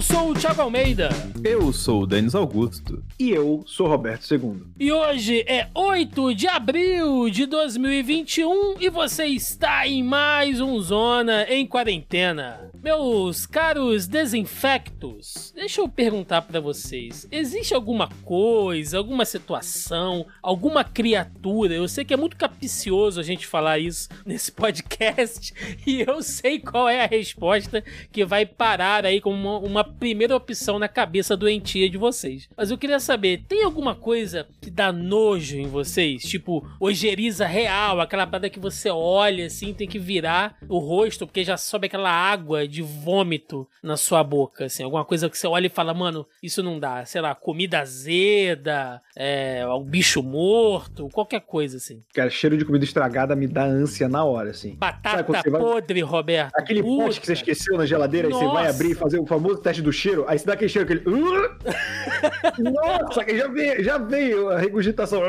Eu 0.00 0.04
sou 0.04 0.30
o 0.30 0.34
Thiago 0.34 0.62
Almeida. 0.62 1.10
Eu 1.44 1.74
sou 1.74 2.04
o 2.04 2.06
Denis 2.06 2.34
Augusto. 2.34 3.04
E 3.18 3.28
eu 3.32 3.62
sou 3.66 3.86
o 3.86 3.90
Roberto 3.90 4.24
II. 4.32 4.62
E 4.78 4.90
hoje 4.90 5.44
é 5.46 5.68
8 5.74 6.34
de 6.34 6.48
abril 6.48 7.28
de 7.28 7.44
2021 7.44 8.76
e 8.80 8.88
você 8.88 9.26
está 9.26 9.86
em 9.86 10.02
mais 10.02 10.58
um 10.58 10.80
Zona 10.80 11.44
em 11.50 11.66
Quarentena. 11.66 12.70
Meus 12.82 13.44
caros 13.44 14.06
desinfectos, 14.06 15.52
deixa 15.54 15.82
eu 15.82 15.88
perguntar 15.88 16.40
para 16.40 16.60
vocês: 16.60 17.28
existe 17.30 17.74
alguma 17.74 18.08
coisa, 18.24 18.96
alguma 18.96 19.26
situação, 19.26 20.26
alguma 20.42 20.82
criatura? 20.82 21.74
Eu 21.74 21.86
sei 21.86 22.06
que 22.06 22.14
é 22.14 22.16
muito 22.16 22.38
capicioso 22.38 23.20
a 23.20 23.22
gente 23.22 23.46
falar 23.46 23.78
isso 23.78 24.08
nesse 24.24 24.50
podcast 24.50 25.52
e 25.86 26.00
eu 26.00 26.22
sei 26.22 26.58
qual 26.58 26.88
é 26.88 27.04
a 27.04 27.06
resposta 27.06 27.84
que 28.10 28.24
vai 28.24 28.46
parar 28.46 29.04
aí 29.04 29.20
como 29.20 29.36
uma, 29.36 29.58
uma 29.58 29.84
primeira 29.84 30.34
opção 30.34 30.78
na 30.78 30.88
cabeça 30.88 31.36
doentia 31.36 31.90
de 31.90 31.98
vocês. 31.98 32.48
Mas 32.56 32.70
eu 32.70 32.78
queria 32.78 32.98
saber: 32.98 33.44
tem 33.46 33.62
alguma 33.62 33.94
coisa 33.94 34.48
que 34.58 34.70
dá 34.70 34.90
nojo 34.90 35.58
em 35.58 35.66
vocês? 35.66 36.22
Tipo, 36.22 36.66
ojeriza 36.80 37.46
real, 37.46 38.00
aquela 38.00 38.26
parada 38.26 38.48
que 38.48 38.58
você 38.58 38.88
olha 38.88 39.44
assim, 39.44 39.74
tem 39.74 39.86
que 39.86 39.98
virar 39.98 40.56
o 40.66 40.78
rosto 40.78 41.26
porque 41.26 41.44
já 41.44 41.58
sobe 41.58 41.86
aquela 41.86 42.10
água 42.10 42.69
de 42.70 42.82
vômito 42.82 43.66
na 43.82 43.96
sua 43.96 44.22
boca, 44.22 44.66
assim, 44.66 44.82
alguma 44.82 45.04
coisa 45.04 45.28
que 45.28 45.36
você 45.36 45.46
olha 45.46 45.66
e 45.66 45.70
fala, 45.70 45.92
mano, 45.92 46.26
isso 46.42 46.62
não 46.62 46.78
dá, 46.78 47.04
sei 47.04 47.20
lá, 47.20 47.34
comida 47.34 47.80
azeda, 47.80 49.02
é, 49.16 49.66
um 49.66 49.84
bicho 49.84 50.22
morto, 50.22 51.08
qualquer 51.10 51.40
coisa 51.40 51.76
assim. 51.76 52.02
Cara, 52.14 52.30
cheiro 52.30 52.56
de 52.56 52.64
comida 52.64 52.84
estragada 52.84 53.34
me 53.34 53.46
dá 53.46 53.64
ânsia 53.64 54.08
na 54.08 54.24
hora, 54.24 54.50
assim. 54.50 54.74
Batata 54.76 55.24
podre, 55.24 56.02
vai... 56.02 56.10
Roberto. 56.10 56.52
Aquele 56.54 56.82
Puta. 56.82 57.04
pote 57.04 57.20
que 57.20 57.26
você 57.26 57.32
esqueceu 57.34 57.76
na 57.76 57.86
geladeira 57.86 58.28
Nossa. 58.28 58.44
e 58.44 58.46
você 58.46 58.52
vai 58.52 58.68
abrir 58.68 58.90
e 58.92 58.94
fazer 58.94 59.18
o 59.18 59.26
famoso 59.26 59.58
teste 59.58 59.82
do 59.82 59.92
cheiro, 59.92 60.24
aí 60.28 60.38
você 60.38 60.46
dá 60.46 60.52
aquele 60.54 60.68
cheiro, 60.68 60.84
aquele... 60.84 61.10
Nossa, 62.58 63.24
já 63.36 63.48
veio, 63.48 63.84
já 63.84 63.98
veio 63.98 64.48
a 64.50 64.58
regurgitação. 64.58 65.22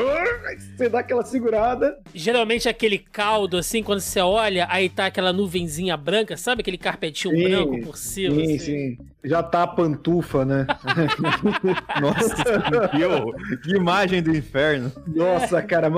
Você 0.75 0.89
dá 0.89 0.99
aquela 0.99 1.23
segurada. 1.23 1.99
Geralmente 2.13 2.67
aquele 2.69 2.97
caldo, 2.97 3.57
assim, 3.57 3.83
quando 3.83 3.99
você 3.99 4.19
olha, 4.19 4.67
aí 4.69 4.89
tá 4.89 5.05
aquela 5.07 5.33
nuvenzinha 5.33 5.95
branca, 5.97 6.37
sabe 6.37 6.61
aquele 6.61 6.77
carpetinho 6.77 7.30
branco 7.31 7.81
por 7.81 7.97
cima? 7.97 8.35
Sim, 8.35 8.55
assim. 8.55 8.59
sim. 8.59 8.97
Já 9.23 9.43
tá 9.43 9.63
a 9.63 9.67
pantufa, 9.67 10.43
né? 10.43 10.65
Nossa, 12.01 12.43
que, 12.89 13.57
que 13.57 13.75
imagem 13.75 14.21
do 14.21 14.35
inferno. 14.35 14.91
Nossa, 15.07 15.61
cara, 15.61 15.91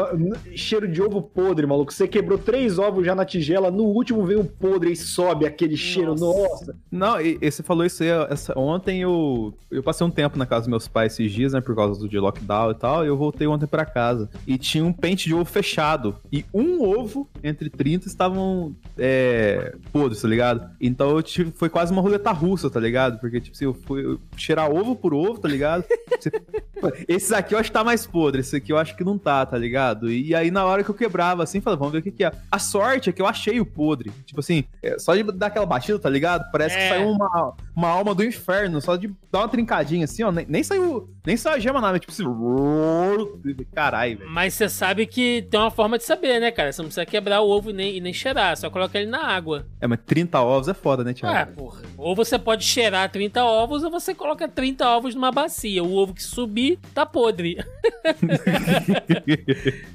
cheiro 0.55 0.87
de 0.87 1.01
ovo 1.01 1.21
podre, 1.21 1.65
maluco. 1.65 1.93
Você 1.93 2.07
quebrou 2.07 2.37
três 2.37 2.77
ovos 2.77 3.05
já 3.05 3.15
na 3.15 3.25
tigela, 3.25 3.71
no 3.71 3.83
último 3.83 4.25
veio 4.25 4.41
um 4.41 4.45
podre 4.45 4.91
e 4.91 4.95
sobe 4.95 5.45
aquele 5.45 5.77
cheiro. 5.77 6.15
Nossa. 6.15 6.63
Nossa. 6.63 6.75
Não, 6.91 7.21
e, 7.21 7.37
e, 7.41 7.51
você 7.51 7.63
falou 7.63 7.85
isso 7.85 8.03
aí, 8.03 8.09
essa, 8.29 8.57
ontem 8.57 9.01
eu, 9.01 9.53
eu 9.69 9.83
passei 9.83 10.05
um 10.05 10.11
tempo 10.11 10.37
na 10.37 10.45
casa 10.45 10.61
dos 10.61 10.69
meus 10.69 10.87
pais 10.87 11.13
esses 11.13 11.31
dias, 11.31 11.53
né, 11.53 11.61
por 11.61 11.75
causa 11.75 11.99
do 11.99 12.07
de 12.07 12.19
lockdown 12.19 12.71
e 12.71 12.75
tal, 12.75 13.03
e 13.03 13.07
eu 13.07 13.17
voltei 13.17 13.47
ontem 13.47 13.67
para 13.67 13.85
casa. 13.85 14.29
E 14.47 14.57
tinha 14.57 14.83
um 14.83 14.93
pente 14.93 15.27
de 15.27 15.33
ovo 15.33 15.45
fechado. 15.45 16.15
E 16.31 16.45
um 16.53 16.81
ovo 16.81 17.27
entre 17.43 17.69
30 17.69 18.07
estavam 18.07 18.75
é, 18.97 19.75
podres, 19.91 20.21
tá 20.21 20.27
ligado? 20.27 20.69
Então 20.79 21.11
eu 21.11 21.23
tive, 21.23 21.51
foi 21.51 21.69
quase 21.69 21.91
uma 21.91 22.01
roleta 22.01 22.31
russa, 22.31 22.69
tá 22.69 22.79
ligado? 22.79 23.12
Porque, 23.19 23.41
tipo, 23.41 23.55
se 23.55 23.63
eu 23.63 23.73
fui 23.73 24.17
cheirar 24.37 24.71
ovo 24.71 24.95
por 24.95 25.13
ovo, 25.13 25.39
tá 25.39 25.47
ligado? 25.47 25.83
Esses 27.07 27.31
aqui 27.31 27.53
eu 27.53 27.59
acho 27.59 27.69
que 27.69 27.73
tá 27.73 27.83
mais 27.83 28.05
podre, 28.05 28.41
esse 28.41 28.57
aqui 28.57 28.71
eu 28.71 28.77
acho 28.77 28.95
que 28.95 29.03
não 29.03 29.17
tá, 29.17 29.45
tá 29.45 29.57
ligado? 29.57 30.11
E 30.11 30.35
aí 30.35 30.51
na 30.51 30.65
hora 30.65 30.83
que 30.83 30.89
eu 30.89 30.95
quebrava 30.95 31.43
assim, 31.43 31.61
falava, 31.61 31.79
vamos 31.79 31.93
ver 31.93 31.99
o 31.99 32.01
que 32.01 32.11
que 32.11 32.23
é. 32.23 32.31
A 32.51 32.59
sorte 32.59 33.09
é 33.09 33.13
que 33.13 33.21
eu 33.21 33.25
achei 33.25 33.59
o 33.59 33.65
podre. 33.65 34.11
Tipo 34.25 34.39
assim, 34.39 34.65
é, 34.81 34.97
só 34.99 35.15
de 35.15 35.23
dar 35.23 35.47
aquela 35.47 35.65
batida, 35.65 35.97
tá 35.97 36.09
ligado? 36.09 36.49
Parece 36.51 36.75
é. 36.75 36.81
que 36.81 36.89
saiu 36.89 37.09
uma, 37.09 37.55
uma 37.75 37.87
alma 37.87 38.13
do 38.13 38.23
inferno, 38.23 38.81
só 38.81 38.95
de 38.95 39.09
dar 39.31 39.39
uma 39.39 39.49
trincadinha 39.49 40.05
assim, 40.05 40.23
ó. 40.23 40.31
Nem, 40.31 40.45
nem 40.47 40.63
saiu, 40.63 41.09
nem 41.25 41.37
saiu 41.37 41.55
a 41.55 41.59
gema 41.59 41.79
nada, 41.79 41.99
tipo 41.99 42.11
assim. 42.11 42.23
Caralho, 43.73 44.17
velho. 44.17 44.29
Mas 44.29 44.53
você 44.53 44.67
sabe 44.67 45.05
que 45.05 45.47
tem 45.49 45.59
uma 45.59 45.71
forma 45.71 45.97
de 45.97 46.03
saber, 46.03 46.39
né, 46.39 46.51
cara? 46.51 46.71
Você 46.71 46.81
não 46.81 46.87
precisa 46.87 47.05
quebrar 47.05 47.41
o 47.41 47.49
ovo 47.49 47.69
e 47.69 47.73
nem, 47.73 47.97
e 47.97 48.01
nem 48.01 48.13
cheirar, 48.13 48.57
só 48.57 48.69
coloca 48.69 48.97
ele 48.97 49.09
na 49.09 49.23
água. 49.23 49.65
É, 49.79 49.87
mas 49.87 49.99
30 50.05 50.39
ovos 50.41 50.67
é 50.67 50.73
foda, 50.73 51.03
né, 51.03 51.13
Thiago? 51.13 51.37
É, 51.37 51.45
porra. 51.45 51.81
Ou 51.97 52.15
você 52.15 52.37
pode 52.37 52.63
cheirar 52.63 53.02
30 53.09 53.43
ovos, 53.43 53.83
ou 53.83 53.91
você 53.91 54.13
coloca 54.13 54.47
30 54.47 54.87
ovos 54.87 55.15
numa 55.15 55.31
bacia. 55.31 55.83
O 55.83 55.93
ovo 55.93 56.13
que 56.13 56.23
subir 56.23 56.79
tá 56.93 57.05
podre. 57.05 57.57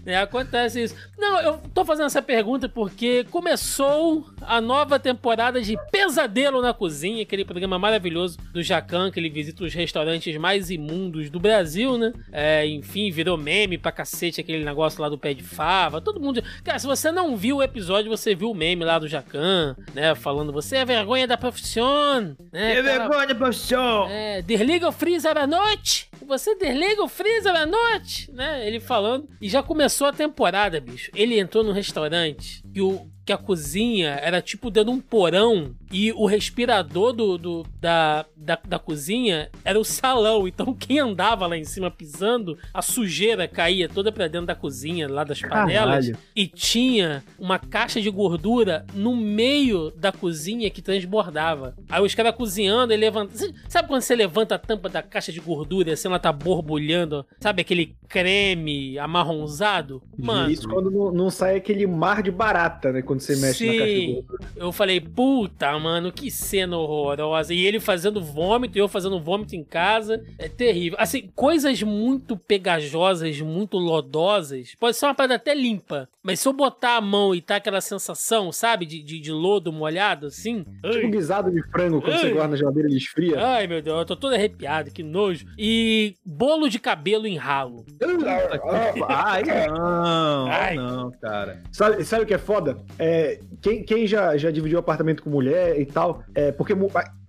é, 0.06 0.16
acontece 0.16 0.82
isso. 0.82 0.96
Não, 1.16 1.40
eu 1.40 1.60
tô 1.74 1.84
fazendo 1.84 2.06
essa 2.06 2.22
pergunta 2.22 2.68
porque 2.68 3.24
começou 3.24 4.26
a 4.42 4.60
nova 4.60 4.98
temporada 4.98 5.60
de 5.60 5.76
Pesadelo 5.90 6.62
na 6.62 6.72
Cozinha, 6.72 7.22
aquele 7.22 7.44
programa 7.44 7.78
maravilhoso 7.78 8.38
do 8.52 8.62
Jacan, 8.62 9.10
que 9.10 9.18
ele 9.18 9.28
visita 9.28 9.64
os 9.64 9.74
restaurantes 9.74 10.36
mais 10.36 10.70
imundos 10.70 11.30
do 11.30 11.40
Brasil, 11.40 11.98
né? 11.98 12.12
É, 12.32 12.66
enfim, 12.66 13.10
virou 13.10 13.36
meme 13.36 13.78
pra 13.78 13.92
cacete 13.92 14.40
aquele 14.40 14.64
negócio 14.64 15.02
lá 15.02 15.08
do 15.08 15.18
pé 15.18 15.34
de 15.34 15.42
fava. 15.42 16.00
Todo 16.00 16.20
mundo. 16.20 16.42
Cara, 16.64 16.78
se 16.78 16.86
você 16.86 17.10
não 17.10 17.36
viu 17.36 17.56
o 17.56 17.62
episódio, 17.62 18.10
você 18.10 18.34
viu 18.34 18.50
o 18.50 18.54
meme 18.54 18.84
lá 18.84 18.98
do 18.98 19.08
Jacan, 19.08 19.76
né? 19.94 20.14
Falando, 20.14 20.52
você 20.52 20.76
é 20.76 20.84
vergonha 20.84 21.26
da 21.26 21.36
profissão. 21.36 22.36
Né, 22.52 22.76
é 22.76 22.82
vergonha 22.98 23.26
da 23.26 23.34
profissão. 23.34 24.06
É, 24.08 24.42
desliga 24.42 24.88
o 24.88 24.92
freezer 24.92 25.36
à 25.36 25.46
noite. 25.46 26.07
Você 26.26 26.54
desliga 26.54 27.02
o 27.02 27.08
freezer 27.08 27.54
à 27.54 27.66
noite, 27.66 28.30
né? 28.32 28.66
Ele 28.66 28.80
falando. 28.80 29.28
E 29.40 29.48
já 29.48 29.62
começou 29.62 30.08
a 30.08 30.12
temporada, 30.12 30.80
bicho. 30.80 31.10
Ele 31.14 31.38
entrou 31.38 31.64
no 31.64 31.72
restaurante 31.72 32.62
e 32.74 32.80
o 32.80 33.08
que 33.28 33.32
a 33.32 33.36
cozinha 33.36 34.18
era 34.22 34.40
tipo 34.40 34.70
dentro 34.70 34.90
de 34.90 34.96
um 34.96 35.00
porão 35.02 35.74
e 35.92 36.10
o 36.12 36.24
respirador 36.24 37.12
do, 37.12 37.36
do 37.36 37.66
da, 37.78 38.24
da, 38.34 38.58
da, 38.66 38.78
cozinha 38.78 39.50
era 39.62 39.78
o 39.78 39.84
salão. 39.84 40.48
Então 40.48 40.72
quem 40.72 40.98
andava 40.98 41.46
lá 41.46 41.54
em 41.54 41.64
cima 41.64 41.90
pisando, 41.90 42.56
a 42.72 42.80
sujeira 42.80 43.46
caía 43.46 43.86
toda 43.86 44.10
pra 44.10 44.28
dentro 44.28 44.46
da 44.46 44.54
cozinha, 44.54 45.06
lá 45.06 45.24
das 45.24 45.42
panelas. 45.42 46.06
Caralho. 46.06 46.18
E 46.34 46.46
tinha 46.46 47.22
uma 47.38 47.58
caixa 47.58 48.00
de 48.00 48.08
gordura 48.08 48.86
no 48.94 49.14
meio 49.14 49.90
da 49.90 50.10
cozinha 50.10 50.70
que 50.70 50.80
transbordava. 50.80 51.76
Aí 51.90 52.02
os 52.02 52.14
caras 52.14 52.34
cozinhando, 52.34 52.94
ele 52.94 53.02
levanta. 53.02 53.34
Sabe 53.68 53.88
quando 53.88 54.00
você 54.00 54.16
levanta 54.16 54.54
a 54.54 54.58
tampa 54.58 54.88
da 54.88 55.02
caixa 55.02 55.30
de 55.30 55.40
gordura 55.40 55.90
e 55.90 55.92
assim 55.92 56.07
ela 56.08 56.18
tá 56.18 56.32
borbulhando? 56.32 57.24
Sabe 57.40 57.62
aquele 57.62 57.96
creme 58.08 58.98
amarronzado? 58.98 60.02
Mano. 60.16 60.50
Isso 60.50 60.68
quando 60.68 60.90
não, 60.90 61.12
não 61.12 61.30
sai 61.30 61.56
aquele 61.56 61.86
mar 61.86 62.22
de 62.22 62.30
barata, 62.30 62.90
né? 62.92 63.02
Quando 63.02 63.20
você 63.20 63.36
mexe 63.36 63.58
Sim. 63.58 63.66
na 63.66 63.78
caixa 63.78 63.94
de 63.94 64.24
Eu 64.56 64.72
falei, 64.72 65.00
puta, 65.00 65.78
mano, 65.78 66.10
que 66.10 66.30
cena 66.30 66.76
horrorosa. 66.76 67.52
E 67.52 67.66
ele 67.66 67.78
fazendo 67.78 68.22
vômito 68.22 68.78
e 68.78 68.80
eu 68.80 68.88
fazendo 68.88 69.20
vômito 69.20 69.54
em 69.54 69.62
casa. 69.62 70.24
É 70.38 70.48
terrível. 70.48 70.98
Assim, 71.00 71.30
coisas 71.34 71.82
muito 71.82 72.36
pegajosas, 72.36 73.40
muito 73.40 73.76
lodosas. 73.76 74.74
Pode 74.78 74.96
ser 74.96 75.06
uma 75.06 75.14
parada 75.14 75.34
até 75.34 75.54
limpa. 75.54 76.08
Mas 76.22 76.40
se 76.40 76.48
eu 76.48 76.52
botar 76.52 76.96
a 76.96 77.00
mão 77.00 77.34
e 77.34 77.40
tá 77.40 77.56
aquela 77.56 77.80
sensação, 77.80 78.52
sabe? 78.52 78.84
De, 78.84 79.02
de, 79.02 79.18
de 79.18 79.32
lodo 79.32 79.72
molhado, 79.72 80.26
assim. 80.26 80.64
Tipo 80.82 81.06
um 81.06 81.10
guisado 81.10 81.50
de 81.50 81.62
frango 81.70 82.00
quando 82.00 82.12
Ai. 82.12 82.18
você 82.18 82.30
guarda 82.30 82.50
na 82.50 82.56
geladeira 82.56 82.88
e 82.90 82.96
esfria. 82.96 83.46
Ai, 83.46 83.66
meu 83.66 83.80
Deus, 83.80 83.98
eu 83.98 84.04
tô 84.04 84.16
todo 84.16 84.34
arrepiado, 84.34 84.90
que 84.90 85.02
nojo. 85.02 85.46
E 85.56 85.97
bolo 86.24 86.68
de 86.68 86.78
cabelo 86.78 87.26
em 87.26 87.36
ralo. 87.36 87.84
Ai, 89.08 89.42
não. 89.42 90.46
Ai. 90.50 90.76
Não, 90.76 91.10
cara. 91.12 91.62
Sabe, 91.72 92.04
sabe 92.04 92.24
o 92.24 92.26
que 92.26 92.34
é 92.34 92.38
foda? 92.38 92.78
É, 92.98 93.40
quem, 93.60 93.82
quem 93.82 94.06
já, 94.06 94.36
já 94.36 94.50
dividiu 94.50 94.78
apartamento 94.78 95.22
com 95.22 95.30
mulher 95.30 95.80
e 95.80 95.86
tal, 95.86 96.22
é, 96.34 96.52
porque 96.52 96.74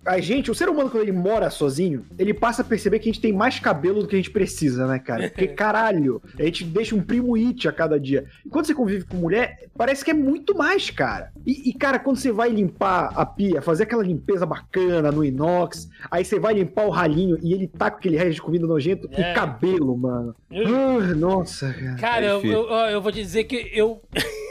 a 0.04 0.18
gente, 0.18 0.50
o 0.50 0.54
ser 0.54 0.68
humano, 0.68 0.88
quando 0.88 1.02
ele 1.02 1.12
mora 1.12 1.50
sozinho, 1.50 2.06
ele 2.18 2.32
passa 2.32 2.62
a 2.62 2.64
perceber 2.64 2.98
que 2.98 3.08
a 3.08 3.12
gente 3.12 3.20
tem 3.20 3.32
mais 3.32 3.58
cabelo 3.58 4.00
do 4.00 4.08
que 4.08 4.16
a 4.16 4.18
gente 4.18 4.30
precisa, 4.30 4.86
né, 4.86 4.98
cara? 4.98 5.28
Porque, 5.28 5.48
caralho, 5.54 6.22
a 6.38 6.42
gente 6.44 6.64
deixa 6.64 6.94
um 6.94 7.02
primo 7.02 7.34
it 7.34 7.68
a 7.68 7.72
cada 7.72 8.00
dia. 8.00 8.24
E 8.44 8.48
quando 8.48 8.66
você 8.66 8.74
convive 8.74 9.04
com 9.04 9.16
mulher, 9.16 9.68
parece 9.76 10.04
que 10.04 10.10
é 10.10 10.14
muito 10.14 10.56
mais, 10.56 10.90
cara. 10.90 11.30
E, 11.46 11.68
e, 11.68 11.74
cara, 11.74 11.98
quando 11.98 12.16
você 12.16 12.32
vai 12.32 12.48
limpar 12.48 13.12
a 13.14 13.26
pia, 13.26 13.60
fazer 13.60 13.82
aquela 13.82 14.02
limpeza 14.02 14.46
bacana 14.46 15.12
no 15.12 15.24
inox, 15.24 15.88
aí 16.10 16.24
você 16.24 16.38
vai 16.38 16.54
limpar 16.54 16.86
o 16.86 16.90
ralinho 16.90 17.38
e 17.42 17.52
ele 17.52 17.68
tá 17.68 17.90
com 17.90 17.98
aquele 17.98 18.16
resto 18.16 18.34
de 18.34 18.42
comida 18.42 18.66
nojento, 18.66 19.08
é. 19.12 19.14
que 19.14 19.34
cabelo, 19.34 19.96
mano. 19.96 20.34
Uh, 20.50 21.14
nossa, 21.14 21.72
cara. 21.74 21.96
Cara, 21.96 22.26
é 22.26 22.30
eu, 22.30 22.44
eu, 22.44 22.68
eu 22.68 23.02
vou 23.02 23.12
te 23.12 23.20
dizer 23.22 23.44
que 23.44 23.70
eu. 23.72 24.00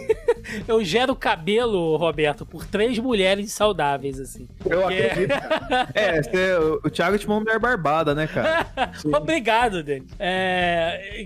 eu 0.67 0.83
gero 0.83 1.15
cabelo, 1.15 1.95
Roberto, 1.97 2.45
por 2.45 2.65
três 2.65 2.97
mulheres 2.97 3.51
saudáveis, 3.51 4.19
assim. 4.19 4.47
Porque... 4.57 4.73
Eu 4.73 4.87
acredito. 4.87 5.33
é, 5.93 6.21
você, 6.21 6.53
o 6.83 6.89
Thiago 6.89 7.17
te 7.17 7.27
uma 7.27 7.39
mulher 7.39 7.59
barbada, 7.59 8.15
né, 8.15 8.27
cara? 8.27 8.67
Obrigado, 9.15 9.83
Denis. 9.83 10.11
É, 10.19 11.25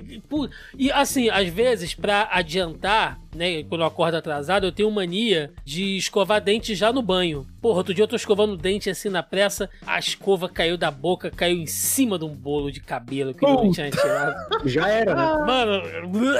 e 0.77 0.91
assim, 0.91 1.29
às 1.29 1.47
vezes, 1.47 1.93
para 1.93 2.29
adiantar, 2.31 3.19
né? 3.35 3.63
Quando 3.63 3.81
eu 3.81 3.87
acordo 3.87 4.15
atrasado, 4.15 4.65
eu 4.65 4.71
tenho 4.71 4.89
mania 4.91 5.51
de 5.65 5.97
escovar 5.97 6.41
dente 6.41 6.75
já 6.75 6.91
no 6.91 7.01
banho. 7.01 7.45
Porra, 7.61 7.77
outro 7.77 7.93
dia 7.93 8.03
eu 8.03 8.07
tô 8.07 8.15
escovando 8.15 8.57
dente 8.57 8.89
assim 8.89 9.09
na 9.09 9.23
pressa, 9.23 9.69
a 9.85 9.97
escova 9.97 10.49
caiu 10.49 10.77
da 10.77 10.91
boca, 10.91 11.31
caiu 11.31 11.57
em 11.57 11.65
cima 11.65 12.19
de 12.19 12.25
um 12.25 12.33
bolo 12.33 12.71
de 12.71 12.81
cabelo 12.81 13.33
que 13.33 13.45
eu 13.45 13.71
tinha 13.71 13.89
tirado. 13.89 14.35
Já 14.65 14.87
era, 14.89 15.15
né? 15.15 15.45
Mano, 15.45 15.81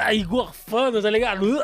aí 0.02 0.24
gorfando, 0.24 1.02
tá 1.02 1.10
ligado? 1.10 1.44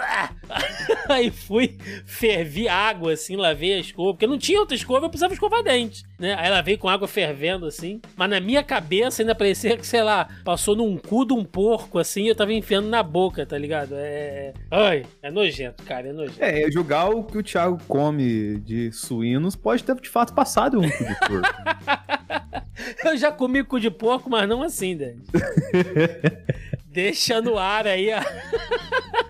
Aí 1.10 1.32
fui, 1.32 1.76
fervi 2.06 2.68
água 2.68 3.14
assim, 3.14 3.36
lavei 3.36 3.74
a 3.74 3.80
escova, 3.80 4.14
porque 4.14 4.28
não 4.28 4.38
tinha 4.38 4.60
outra 4.60 4.76
escova, 4.76 5.06
eu 5.06 5.10
precisava 5.10 5.34
escovar 5.34 5.64
dente, 5.64 6.04
né? 6.20 6.36
Aí 6.38 6.50
lavei 6.50 6.78
com 6.78 6.88
água 6.88 7.08
fervendo 7.08 7.66
assim, 7.66 8.00
mas 8.16 8.30
na 8.30 8.40
minha 8.40 8.62
cabeça 8.64 9.22
ainda 9.22 9.34
parecia 9.34 9.76
que, 9.76 9.86
sei 9.86 10.04
lá, 10.04 10.28
passou 10.44 10.76
num 10.76 10.98
cu 10.98 11.26
de 11.26 11.34
um 11.34 11.44
porco 11.44 11.98
assim, 11.98 12.28
eu 12.28 12.36
tava 12.36 12.54
enfiando 12.54 12.88
na 12.88 13.02
boca, 13.02 13.46
tá 13.46 13.58
ligado? 13.58 13.96
É. 13.96 14.54
Ai, 14.70 15.06
é 15.22 15.30
nojento, 15.30 15.84
cara, 15.84 16.10
é 16.10 16.14
nojento. 16.14 16.44
É, 16.44 16.72
julgar 16.72 17.10
o 17.10 17.24
que 17.24 17.38
o 17.38 17.44
Thiago 17.44 17.78
come 17.88 18.60
de 18.60 18.92
suínos 18.92 19.56
pode 19.56 19.84
ter 19.84 19.96
de 19.96 20.10
fato 20.10 20.34
passado 20.34 20.80
um 20.80 20.90
cu 20.90 21.04
de 21.06 21.20
porco. 21.20 21.56
eu 23.04 23.18
já 23.18 23.32
comi 23.32 23.64
cu 23.64 23.80
de 23.80 23.92
porco, 23.92 24.30
mas 24.30 24.48
não 24.48 24.64
assim, 24.64 24.96
Dani. 24.96 25.22
Deixa 27.02 27.42
no 27.42 27.58
ar 27.58 27.88
aí, 27.88 28.10
ó. 28.14 28.20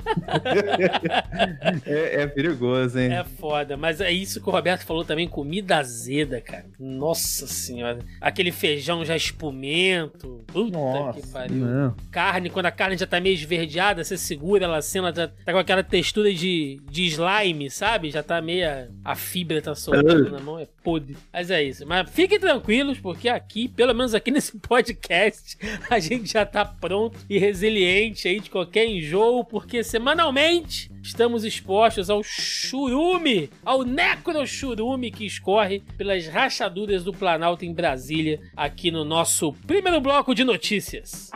é, 1.86 2.22
é, 2.22 2.28
perigoso, 2.28 3.00
hein? 3.00 3.14
É 3.14 3.24
foda. 3.24 3.78
Mas 3.78 4.02
é 4.02 4.12
isso 4.12 4.42
que 4.42 4.50
o 4.50 4.52
Roberto 4.52 4.84
falou 4.84 5.06
também: 5.06 5.28
comida 5.28 5.78
azeda, 5.78 6.42
cara. 6.42 6.66
Nossa 6.80 7.46
senhora. 7.46 8.00
Aquele 8.20 8.52
feijão 8.52 9.06
já 9.06 9.16
espumento. 9.16 10.44
Puta 10.48 10.78
Nossa, 10.78 11.22
que 11.22 11.28
pariu. 11.28 11.58
Não. 11.58 11.96
Carne, 12.12 12.50
quando 12.50 12.66
a 12.66 12.72
carne 12.72 12.98
já 12.98 13.06
tá 13.06 13.20
meio 13.20 13.36
esverdeada, 13.36 14.04
você 14.04 14.18
segura 14.18 14.66
ela 14.66 14.78
assim, 14.78 14.98
ela 14.98 15.14
já 15.14 15.28
tá 15.28 15.52
com 15.52 15.60
aquela 15.60 15.84
textura 15.84 16.34
de, 16.34 16.82
de 16.90 17.06
slime, 17.06 17.70
sabe? 17.70 18.10
Já 18.10 18.24
tá 18.24 18.42
meia. 18.42 18.90
A 19.06 19.16
fibra 19.16 19.62
tá 19.62 19.76
soltando 19.76 20.32
na 20.32 20.40
mão, 20.40 20.60
é 20.60 20.68
Mas 21.32 21.52
é 21.52 21.64
isso. 21.64 21.86
Mas 21.86 22.10
fiquem 22.10 22.40
tranquilos, 22.40 23.00
porque 23.00 23.30
aqui, 23.30 23.68
pelo 23.68 23.94
menos 23.94 24.14
aqui 24.14 24.32
nesse 24.32 24.58
podcast, 24.58 25.58
a 25.90 26.00
gente 26.00 26.32
já 26.32 26.46
tá 26.46 26.66
pronto 26.66 27.18
e 27.30 27.38
resiliente 27.38 28.28
aí 28.28 28.40
de 28.40 28.50
qualquer 28.50 28.86
enjoo, 28.86 29.44
porque 29.44 29.84
semanalmente 29.84 30.92
estamos 31.02 31.44
expostos 31.44 32.10
ao 32.10 32.22
churume, 32.24 33.50
ao 33.64 33.84
necrochurume 33.84 35.12
que 35.12 35.26
escorre 35.26 35.82
pelas 35.98 36.28
rachaduras 36.28 37.04
do 37.04 37.14
Planalto 37.14 37.66
em 37.66 37.74
Brasília, 37.74 38.40
aqui 38.56 38.92
no 38.92 39.04
nosso 39.04 39.54
primeiro 39.66 40.02
bloco 40.02 40.36
de 40.36 40.44
notícias. 40.44 41.30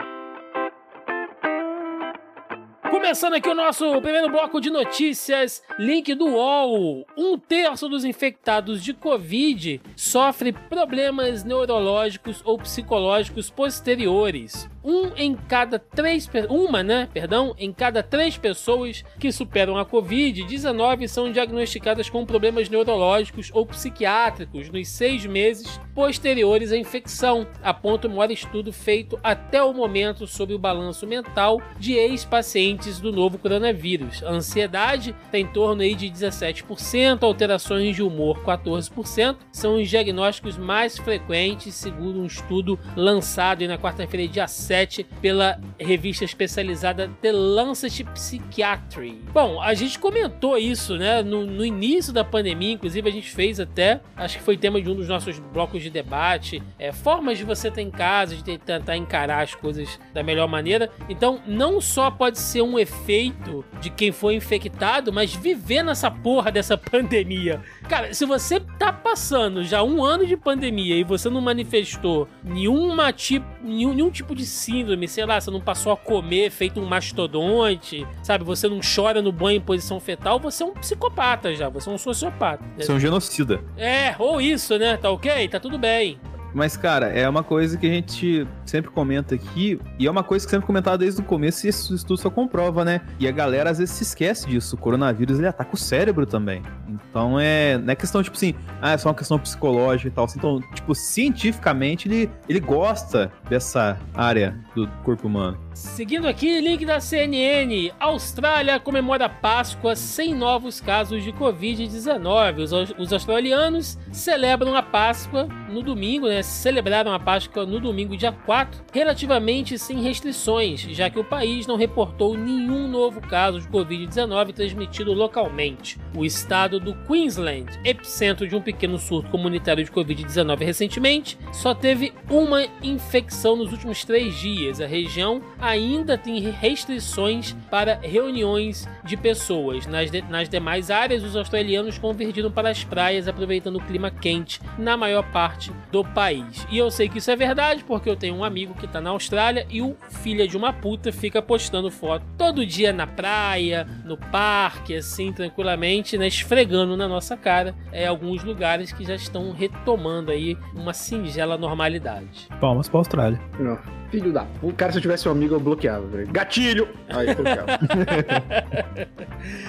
Começando 3.04 3.34
aqui 3.34 3.50
o 3.50 3.54
nosso 3.54 4.00
primeiro 4.00 4.30
bloco 4.30 4.58
de 4.62 4.70
notícias, 4.70 5.62
link 5.78 6.14
do 6.14 6.24
UOL. 6.24 7.06
Um 7.14 7.36
terço 7.38 7.86
dos 7.86 8.02
infectados 8.02 8.82
de 8.82 8.94
Covid 8.94 9.78
sofre 9.94 10.54
problemas 10.54 11.44
neurológicos 11.44 12.40
ou 12.46 12.56
psicológicos 12.56 13.50
posteriores 13.50 14.66
um 14.84 15.16
em 15.16 15.34
cada 15.34 15.78
três 15.78 16.28
uma, 16.50 16.82
né, 16.82 17.08
perdão, 17.12 17.54
em 17.58 17.72
cada 17.72 18.02
três 18.02 18.36
pessoas 18.36 19.02
que 19.18 19.32
superam 19.32 19.78
a 19.78 19.86
Covid-19 19.86 21.08
são 21.08 21.32
diagnosticadas 21.32 22.10
com 22.10 22.26
problemas 22.26 22.68
neurológicos 22.68 23.50
ou 23.54 23.64
psiquiátricos 23.64 24.68
nos 24.68 24.88
seis 24.88 25.24
meses 25.24 25.80
posteriores 25.94 26.72
à 26.72 26.76
infecção, 26.76 27.46
aponta 27.62 28.08
o 28.08 28.10
maior 28.10 28.30
estudo 28.30 28.72
feito 28.72 29.18
até 29.22 29.62
o 29.62 29.72
momento 29.72 30.26
sobre 30.26 30.54
o 30.54 30.58
balanço 30.58 31.06
mental 31.06 31.62
de 31.78 31.94
ex-pacientes 31.94 33.00
do 33.00 33.12
novo 33.12 33.38
coronavírus. 33.38 34.22
A 34.24 34.30
ansiedade 34.30 35.14
tem 35.30 35.44
em 35.44 35.46
torno 35.46 35.82
aí 35.82 35.94
de 35.94 36.10
17%, 36.10 37.22
alterações 37.22 37.94
de 37.94 38.02
humor 38.02 38.42
14%, 38.44 39.36
são 39.52 39.80
os 39.80 39.88
diagnósticos 39.88 40.56
mais 40.56 40.98
frequentes, 40.98 41.74
segundo 41.74 42.20
um 42.20 42.26
estudo 42.26 42.78
lançado 42.96 43.66
na 43.68 43.78
quarta-feira, 43.78 44.26
dia 44.26 44.48
7 44.48 44.73
2017 44.74 45.06
pela 45.20 45.60
revista 45.78 46.24
especializada 46.24 47.10
The 47.22 47.32
Lancet 47.32 48.04
Psychiatry. 48.04 49.22
Bom, 49.32 49.60
a 49.62 49.72
gente 49.74 49.98
comentou 49.98 50.58
isso, 50.58 50.96
né, 50.96 51.22
no, 51.22 51.46
no, 51.46 51.64
início 51.64 52.12
da 52.12 52.24
pandemia, 52.24 52.72
inclusive 52.72 53.08
a 53.08 53.12
gente 53.12 53.30
fez 53.30 53.60
até, 53.60 54.00
acho 54.16 54.38
que 54.38 54.44
foi 54.44 54.56
tema 54.56 54.80
de 54.80 54.90
um 54.90 54.94
dos 54.94 55.08
nossos 55.08 55.38
blocos 55.38 55.82
de 55.82 55.90
debate, 55.90 56.62
é, 56.78 56.92
formas 56.92 57.38
de 57.38 57.44
você 57.44 57.70
ter 57.70 57.82
em 57.82 57.90
casa, 57.90 58.34
de 58.34 58.58
tentar 58.58 58.96
encarar 58.96 59.42
as 59.42 59.54
coisas 59.54 60.00
da 60.12 60.22
melhor 60.22 60.48
maneira. 60.48 60.90
Então, 61.08 61.40
não 61.46 61.80
só 61.80 62.10
pode 62.10 62.38
ser 62.38 62.62
um 62.62 62.78
efeito 62.78 63.64
de 63.80 63.90
quem 63.90 64.10
foi 64.10 64.34
infectado, 64.34 65.12
mas 65.12 65.34
viver 65.34 65.82
nessa 65.82 66.10
porra 66.10 66.50
dessa 66.50 66.76
pandemia. 66.78 67.60
Cara, 67.88 68.12
se 68.12 68.24
você 68.24 68.60
tá 68.78 68.92
passando 68.92 69.64
já 69.64 69.82
um 69.82 70.02
ano 70.02 70.26
de 70.26 70.36
pandemia 70.36 70.96
e 70.96 71.04
você 71.04 71.28
não 71.28 71.40
manifestou 71.40 72.26
nenhuma 72.42 73.12
tipo, 73.12 73.46
nenhum, 73.62 73.92
nenhum 73.92 74.10
tipo 74.10 74.34
de 74.34 74.46
síndrome, 74.64 75.06
sei 75.06 75.26
lá, 75.26 75.40
você 75.40 75.50
não 75.50 75.60
passou 75.60 75.92
a 75.92 75.96
comer 75.96 76.50
feito 76.50 76.80
um 76.80 76.86
mastodonte, 76.86 78.06
sabe? 78.22 78.44
Você 78.44 78.68
não 78.68 78.80
chora 78.80 79.20
no 79.20 79.32
banho 79.32 79.58
em 79.58 79.60
posição 79.60 80.00
fetal, 80.00 80.38
você 80.38 80.62
é 80.62 80.66
um 80.66 80.74
psicopata 80.74 81.54
já, 81.54 81.68
você 81.68 81.88
é 81.88 81.92
um 81.92 81.98
sociopata. 81.98 82.64
Você 82.78 82.90
é 82.90 82.94
um 82.94 83.00
genocida. 83.00 83.62
É, 83.76 84.14
ou 84.18 84.40
isso, 84.40 84.78
né? 84.78 84.96
Tá 84.96 85.10
ok? 85.10 85.48
Tá 85.48 85.60
tudo 85.60 85.78
bem. 85.78 86.18
Mas, 86.54 86.76
cara, 86.76 87.08
é 87.08 87.28
uma 87.28 87.42
coisa 87.42 87.76
que 87.76 87.86
a 87.86 87.90
gente 87.90 88.46
sempre 88.64 88.90
comenta 88.90 89.34
aqui, 89.34 89.78
e 89.98 90.06
é 90.06 90.10
uma 90.10 90.22
coisa 90.22 90.46
que 90.46 90.50
sempre 90.50 90.66
comentado 90.66 91.00
desde 91.00 91.20
o 91.20 91.24
começo, 91.24 91.66
e 91.66 91.68
esse 91.68 91.92
estudo 91.92 92.16
só 92.16 92.30
comprova, 92.30 92.84
né? 92.84 93.00
E 93.18 93.26
a 93.26 93.32
galera 93.32 93.70
às 93.70 93.78
vezes 93.78 93.94
se 93.94 94.04
esquece 94.04 94.46
disso. 94.46 94.76
O 94.76 94.78
coronavírus 94.78 95.38
ele 95.38 95.48
ataca 95.48 95.74
o 95.74 95.76
cérebro 95.76 96.24
também. 96.24 96.62
Então 96.88 97.38
é. 97.38 97.76
Não 97.78 97.92
é 97.92 97.96
questão, 97.96 98.22
tipo 98.22 98.36
assim, 98.36 98.54
ah, 98.80 98.92
é 98.92 98.96
só 98.96 99.08
uma 99.08 99.14
questão 99.14 99.38
psicológica 99.38 100.08
e 100.08 100.12
tal. 100.12 100.26
Então, 100.36 100.60
tipo, 100.74 100.94
cientificamente 100.94 102.08
ele, 102.08 102.30
ele 102.48 102.60
gosta 102.60 103.32
dessa 103.48 103.98
área 104.14 104.56
do 104.74 104.88
corpo 105.04 105.28
humano. 105.28 105.58
Seguindo 105.74 106.28
aqui, 106.28 106.60
link 106.60 106.84
da 106.84 107.00
CNN. 107.00 107.92
Austrália 107.98 108.78
comemora 108.78 109.28
Páscoa 109.28 109.96
sem 109.96 110.34
novos 110.34 110.80
casos 110.80 111.22
de 111.22 111.32
Covid-19. 111.32 112.58
Os, 112.58 112.72
os 112.98 113.12
australianos 113.12 113.98
celebram 114.12 114.76
a 114.76 114.82
Páscoa 114.82 115.48
no 115.68 115.82
domingo, 115.82 116.28
né? 116.28 116.42
Celebraram 116.42 117.12
a 117.12 117.18
Páscoa 117.18 117.66
no 117.66 117.80
domingo, 117.80 118.16
dia 118.16 118.32
4, 118.32 118.84
relativamente 118.92 119.78
sem 119.78 120.00
restrições, 120.00 120.80
já 120.82 121.10
que 121.10 121.18
o 121.18 121.24
país 121.24 121.66
não 121.66 121.76
reportou 121.76 122.36
nenhum 122.36 122.86
novo 122.86 123.20
caso 123.20 123.60
de 123.60 123.68
Covid-19 123.68 124.52
transmitido 124.52 125.12
localmente. 125.12 125.98
O 126.16 126.24
estado 126.24 126.78
do 126.78 126.94
Queensland, 127.06 127.68
epicentro 127.84 128.46
de 128.46 128.54
um 128.54 128.60
pequeno 128.60 128.98
surto 128.98 129.30
comunitário 129.30 129.84
de 129.84 129.90
Covid-19 129.90 130.58
recentemente, 130.60 131.38
só 131.52 131.74
teve 131.74 132.12
uma 132.30 132.64
infecção 132.82 133.56
nos 133.56 133.72
últimos 133.72 134.04
três 134.04 134.38
dias. 134.38 134.63
A 134.80 134.86
região 134.86 135.42
ainda 135.60 136.16
tem 136.16 136.40
restrições 136.40 137.54
para 137.70 137.98
reuniões 138.02 138.88
de 139.04 139.16
pessoas. 139.16 139.86
Nas, 139.86 140.10
de, 140.10 140.22
nas 140.22 140.48
demais 140.48 140.90
áreas, 140.90 141.22
os 141.22 141.36
australianos 141.36 141.98
convergiram 141.98 142.50
para 142.50 142.70
as 142.70 142.82
praias, 142.84 143.28
aproveitando 143.28 143.76
o 143.76 143.84
clima 143.84 144.10
quente 144.10 144.60
na 144.78 144.96
maior 144.96 145.22
parte 145.30 145.72
do 145.92 146.04
país. 146.04 146.66
E 146.70 146.78
eu 146.78 146.90
sei 146.90 147.08
que 147.08 147.18
isso 147.18 147.30
é 147.30 147.36
verdade 147.36 147.84
porque 147.84 148.08
eu 148.08 148.16
tenho 148.16 148.34
um 148.34 148.44
amigo 148.44 148.74
que 148.74 148.86
está 148.86 149.00
na 149.00 149.10
Austrália 149.10 149.66
e 149.70 149.82
o 149.82 149.96
filho 150.10 150.46
de 150.46 150.56
uma 150.56 150.72
puta 150.72 151.12
fica 151.12 151.40
postando 151.42 151.90
foto 151.90 152.24
todo 152.36 152.64
dia 152.66 152.92
na 152.92 153.06
praia, 153.06 153.86
no 154.04 154.16
parque, 154.16 154.96
assim, 154.96 155.32
tranquilamente, 155.32 156.18
né, 156.18 156.26
esfregando 156.26 156.96
na 156.96 157.08
nossa 157.08 157.36
cara 157.36 157.74
é, 157.92 158.06
alguns 158.06 158.42
lugares 158.42 158.92
que 158.92 159.04
já 159.04 159.14
estão 159.14 159.52
retomando 159.52 160.30
aí 160.30 160.56
uma 160.74 160.92
singela 160.92 161.56
normalidade. 161.56 162.48
Palmas 162.60 162.88
para 162.88 162.98
a 162.98 163.00
Austrália. 163.00 163.40
Não. 163.58 163.78
Filho 164.14 164.32
da. 164.32 164.46
O 164.62 164.72
cara, 164.72 164.92
se 164.92 164.98
eu 164.98 165.02
tivesse 165.02 165.28
um 165.28 165.32
amigo, 165.32 165.56
eu 165.56 165.60
bloqueava. 165.60 166.06
Gatilho! 166.30 166.88
Aí, 167.08 167.34
bloqueava. 167.34 167.66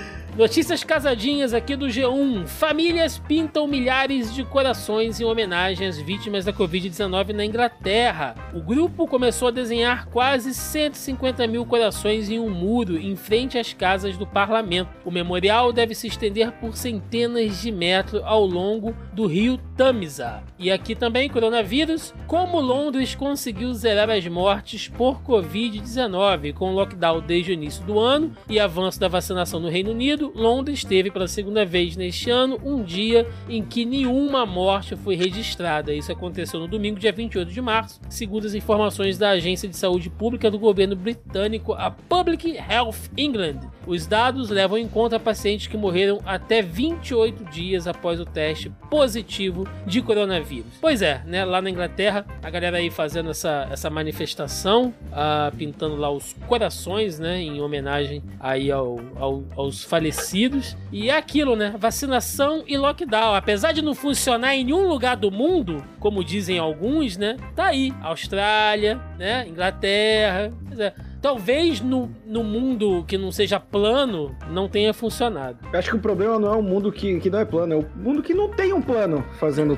Notícias 0.38 0.84
casadinhas 0.84 1.54
aqui 1.54 1.78
do 1.78 1.86
G1. 1.86 2.46
Famílias 2.46 3.18
pintam 3.18 3.66
milhares 3.66 4.34
de 4.36 4.44
corações 4.44 5.22
em 5.22 5.24
homenagem 5.24 5.88
às 5.88 5.98
vítimas 5.98 6.44
da 6.44 6.52
Covid-19 6.52 7.30
na 7.30 7.46
Inglaterra. 7.46 8.36
O 8.54 8.60
grupo 8.60 9.08
começou 9.08 9.48
a 9.48 9.52
desenhar 9.52 10.08
quase 10.08 10.54
150 10.54 11.48
mil 11.48 11.66
corações 11.66 12.30
em 12.30 12.38
um 12.38 12.50
muro 12.50 12.98
em 12.98 13.16
frente 13.16 13.58
às 13.58 13.72
casas 13.72 14.18
do 14.18 14.28
parlamento. 14.28 14.90
O 15.06 15.12
memorial 15.12 15.72
deve 15.72 15.96
se 15.96 16.08
estender 16.08 16.52
por 16.52 16.76
centenas 16.76 17.62
de 17.62 17.72
metros 17.72 18.22
ao 18.26 18.46
longo 18.46 18.94
do 19.14 19.28
rio 19.28 19.58
Tamisa. 19.78 20.44
E 20.60 20.70
aqui 20.70 20.96
também, 20.96 21.30
coronavírus. 21.30 22.14
Como 22.28 22.60
Londres 22.60 23.16
conseguiu 23.16 23.74
zerar 23.74 24.10
as 24.10 24.28
mortes 24.28 24.90
por 24.90 25.22
Covid-19 25.22 26.54
com 26.54 26.72
o 26.72 26.76
lockdown 26.76 27.22
desde 27.22 27.52
o 27.52 27.54
início 27.54 27.86
do 27.86 27.98
ano 27.98 28.36
e 28.50 28.60
avanço 28.60 29.00
da 29.00 29.08
vacinação 29.08 29.62
no 29.62 29.70
Reino 29.70 29.92
Unido 29.92 30.25
Londres 30.34 30.84
teve 30.84 31.12
pela 31.12 31.28
segunda 31.28 31.66
vez 31.66 31.96
neste 31.96 32.30
ano 32.30 32.60
um 32.64 32.84
dia 32.84 33.28
em 33.50 33.64
que 33.64 33.86
nenhuma 33.86 34.46
morte 34.46 34.96
foi 34.96 35.16
registrada. 35.16 35.94
Isso 35.94 36.12
aconteceu 36.12 36.60
no 36.60 36.68
domingo, 36.68 37.00
dia 37.00 37.12
28 37.12 37.52
de 37.52 37.62
março, 37.62 38.00
segundo 38.10 38.48
as 38.48 38.54
informações 38.54 39.18
da 39.18 39.32
Agência 39.32 39.68
de 39.68 39.76
Saúde 39.76 40.10
Pública 40.10 40.50
do 40.50 40.58
governo 40.58 40.96
britânico, 40.96 41.74
a 41.74 41.92
Public 41.92 42.58
Health 42.58 43.10
England. 43.18 43.60
Os 43.86 44.08
dados 44.08 44.50
levam 44.50 44.78
em 44.78 44.88
conta 44.88 45.20
pacientes 45.20 45.68
que 45.68 45.78
morreram 45.78 46.20
até 46.26 46.62
28 46.62 47.46
dias 47.46 47.88
após 47.88 48.20
o 48.20 48.26
teste 48.26 48.72
positivo 48.90 49.68
de 49.86 50.02
coronavírus. 50.02 50.74
Pois 50.82 51.02
é, 51.02 51.22
né? 51.26 51.46
Lá 51.46 51.62
na 51.62 51.70
Inglaterra, 51.70 52.26
a 52.42 52.50
galera 52.50 52.78
aí 52.78 52.90
fazendo 52.90 53.30
essa, 53.30 53.68
essa 53.72 53.90
manifestação, 53.90 54.94
uh, 55.12 55.56
pintando 55.56 55.96
lá 55.96 56.10
os 56.10 56.34
corações, 56.48 57.20
né? 57.20 57.42
Em 57.42 57.62
homenagem 57.62 58.24
aí 58.40 58.72
ao, 58.72 59.00
ao, 59.16 59.44
aos 59.56 59.84
falecidos. 59.84 60.15
E 60.92 61.10
é 61.10 61.18
aquilo, 61.18 61.56
né? 61.56 61.74
Vacinação 61.78 62.64
e 62.68 62.78
lockdown. 62.78 63.36
Apesar 63.36 63.72
de 63.72 63.82
não 63.82 63.94
funcionar 63.94 64.56
em 64.56 64.64
nenhum 64.64 64.88
lugar 64.88 65.16
do 65.16 65.32
mundo, 65.32 65.84
como 66.00 66.24
dizem 66.24 66.58
alguns, 66.58 67.18
né? 67.18 67.38
Tá 67.56 67.66
aí. 67.66 67.94
Austrália, 68.02 69.00
né? 69.18 69.48
Inglaterra. 69.48 70.52
É 70.78 71.16
talvez 71.26 71.82
no, 71.82 72.08
no 72.24 72.44
mundo 72.44 73.04
que 73.08 73.18
não 73.18 73.32
seja 73.32 73.60
plano 73.60 74.36
não 74.48 74.70
tenha 74.70 74.94
funcionado. 74.94 75.58
Eu 75.74 75.80
acho 75.80 75.90
que 75.90 75.96
o 75.96 76.00
problema 76.00 76.38
não 76.38 76.54
é 76.54 76.56
o 76.56 76.62
mundo 76.62 76.92
que, 76.92 77.20
que 77.20 77.32
não 77.32 77.40
é 77.40 77.46
plano, 77.46 77.74
é 77.74 77.78
o 77.78 77.86
mundo 77.96 78.22
que 78.22 78.32
não 78.32 78.48
tem 78.48 78.72
um 78.72 78.80
plano 78.80 79.26
fazendo 79.40 79.76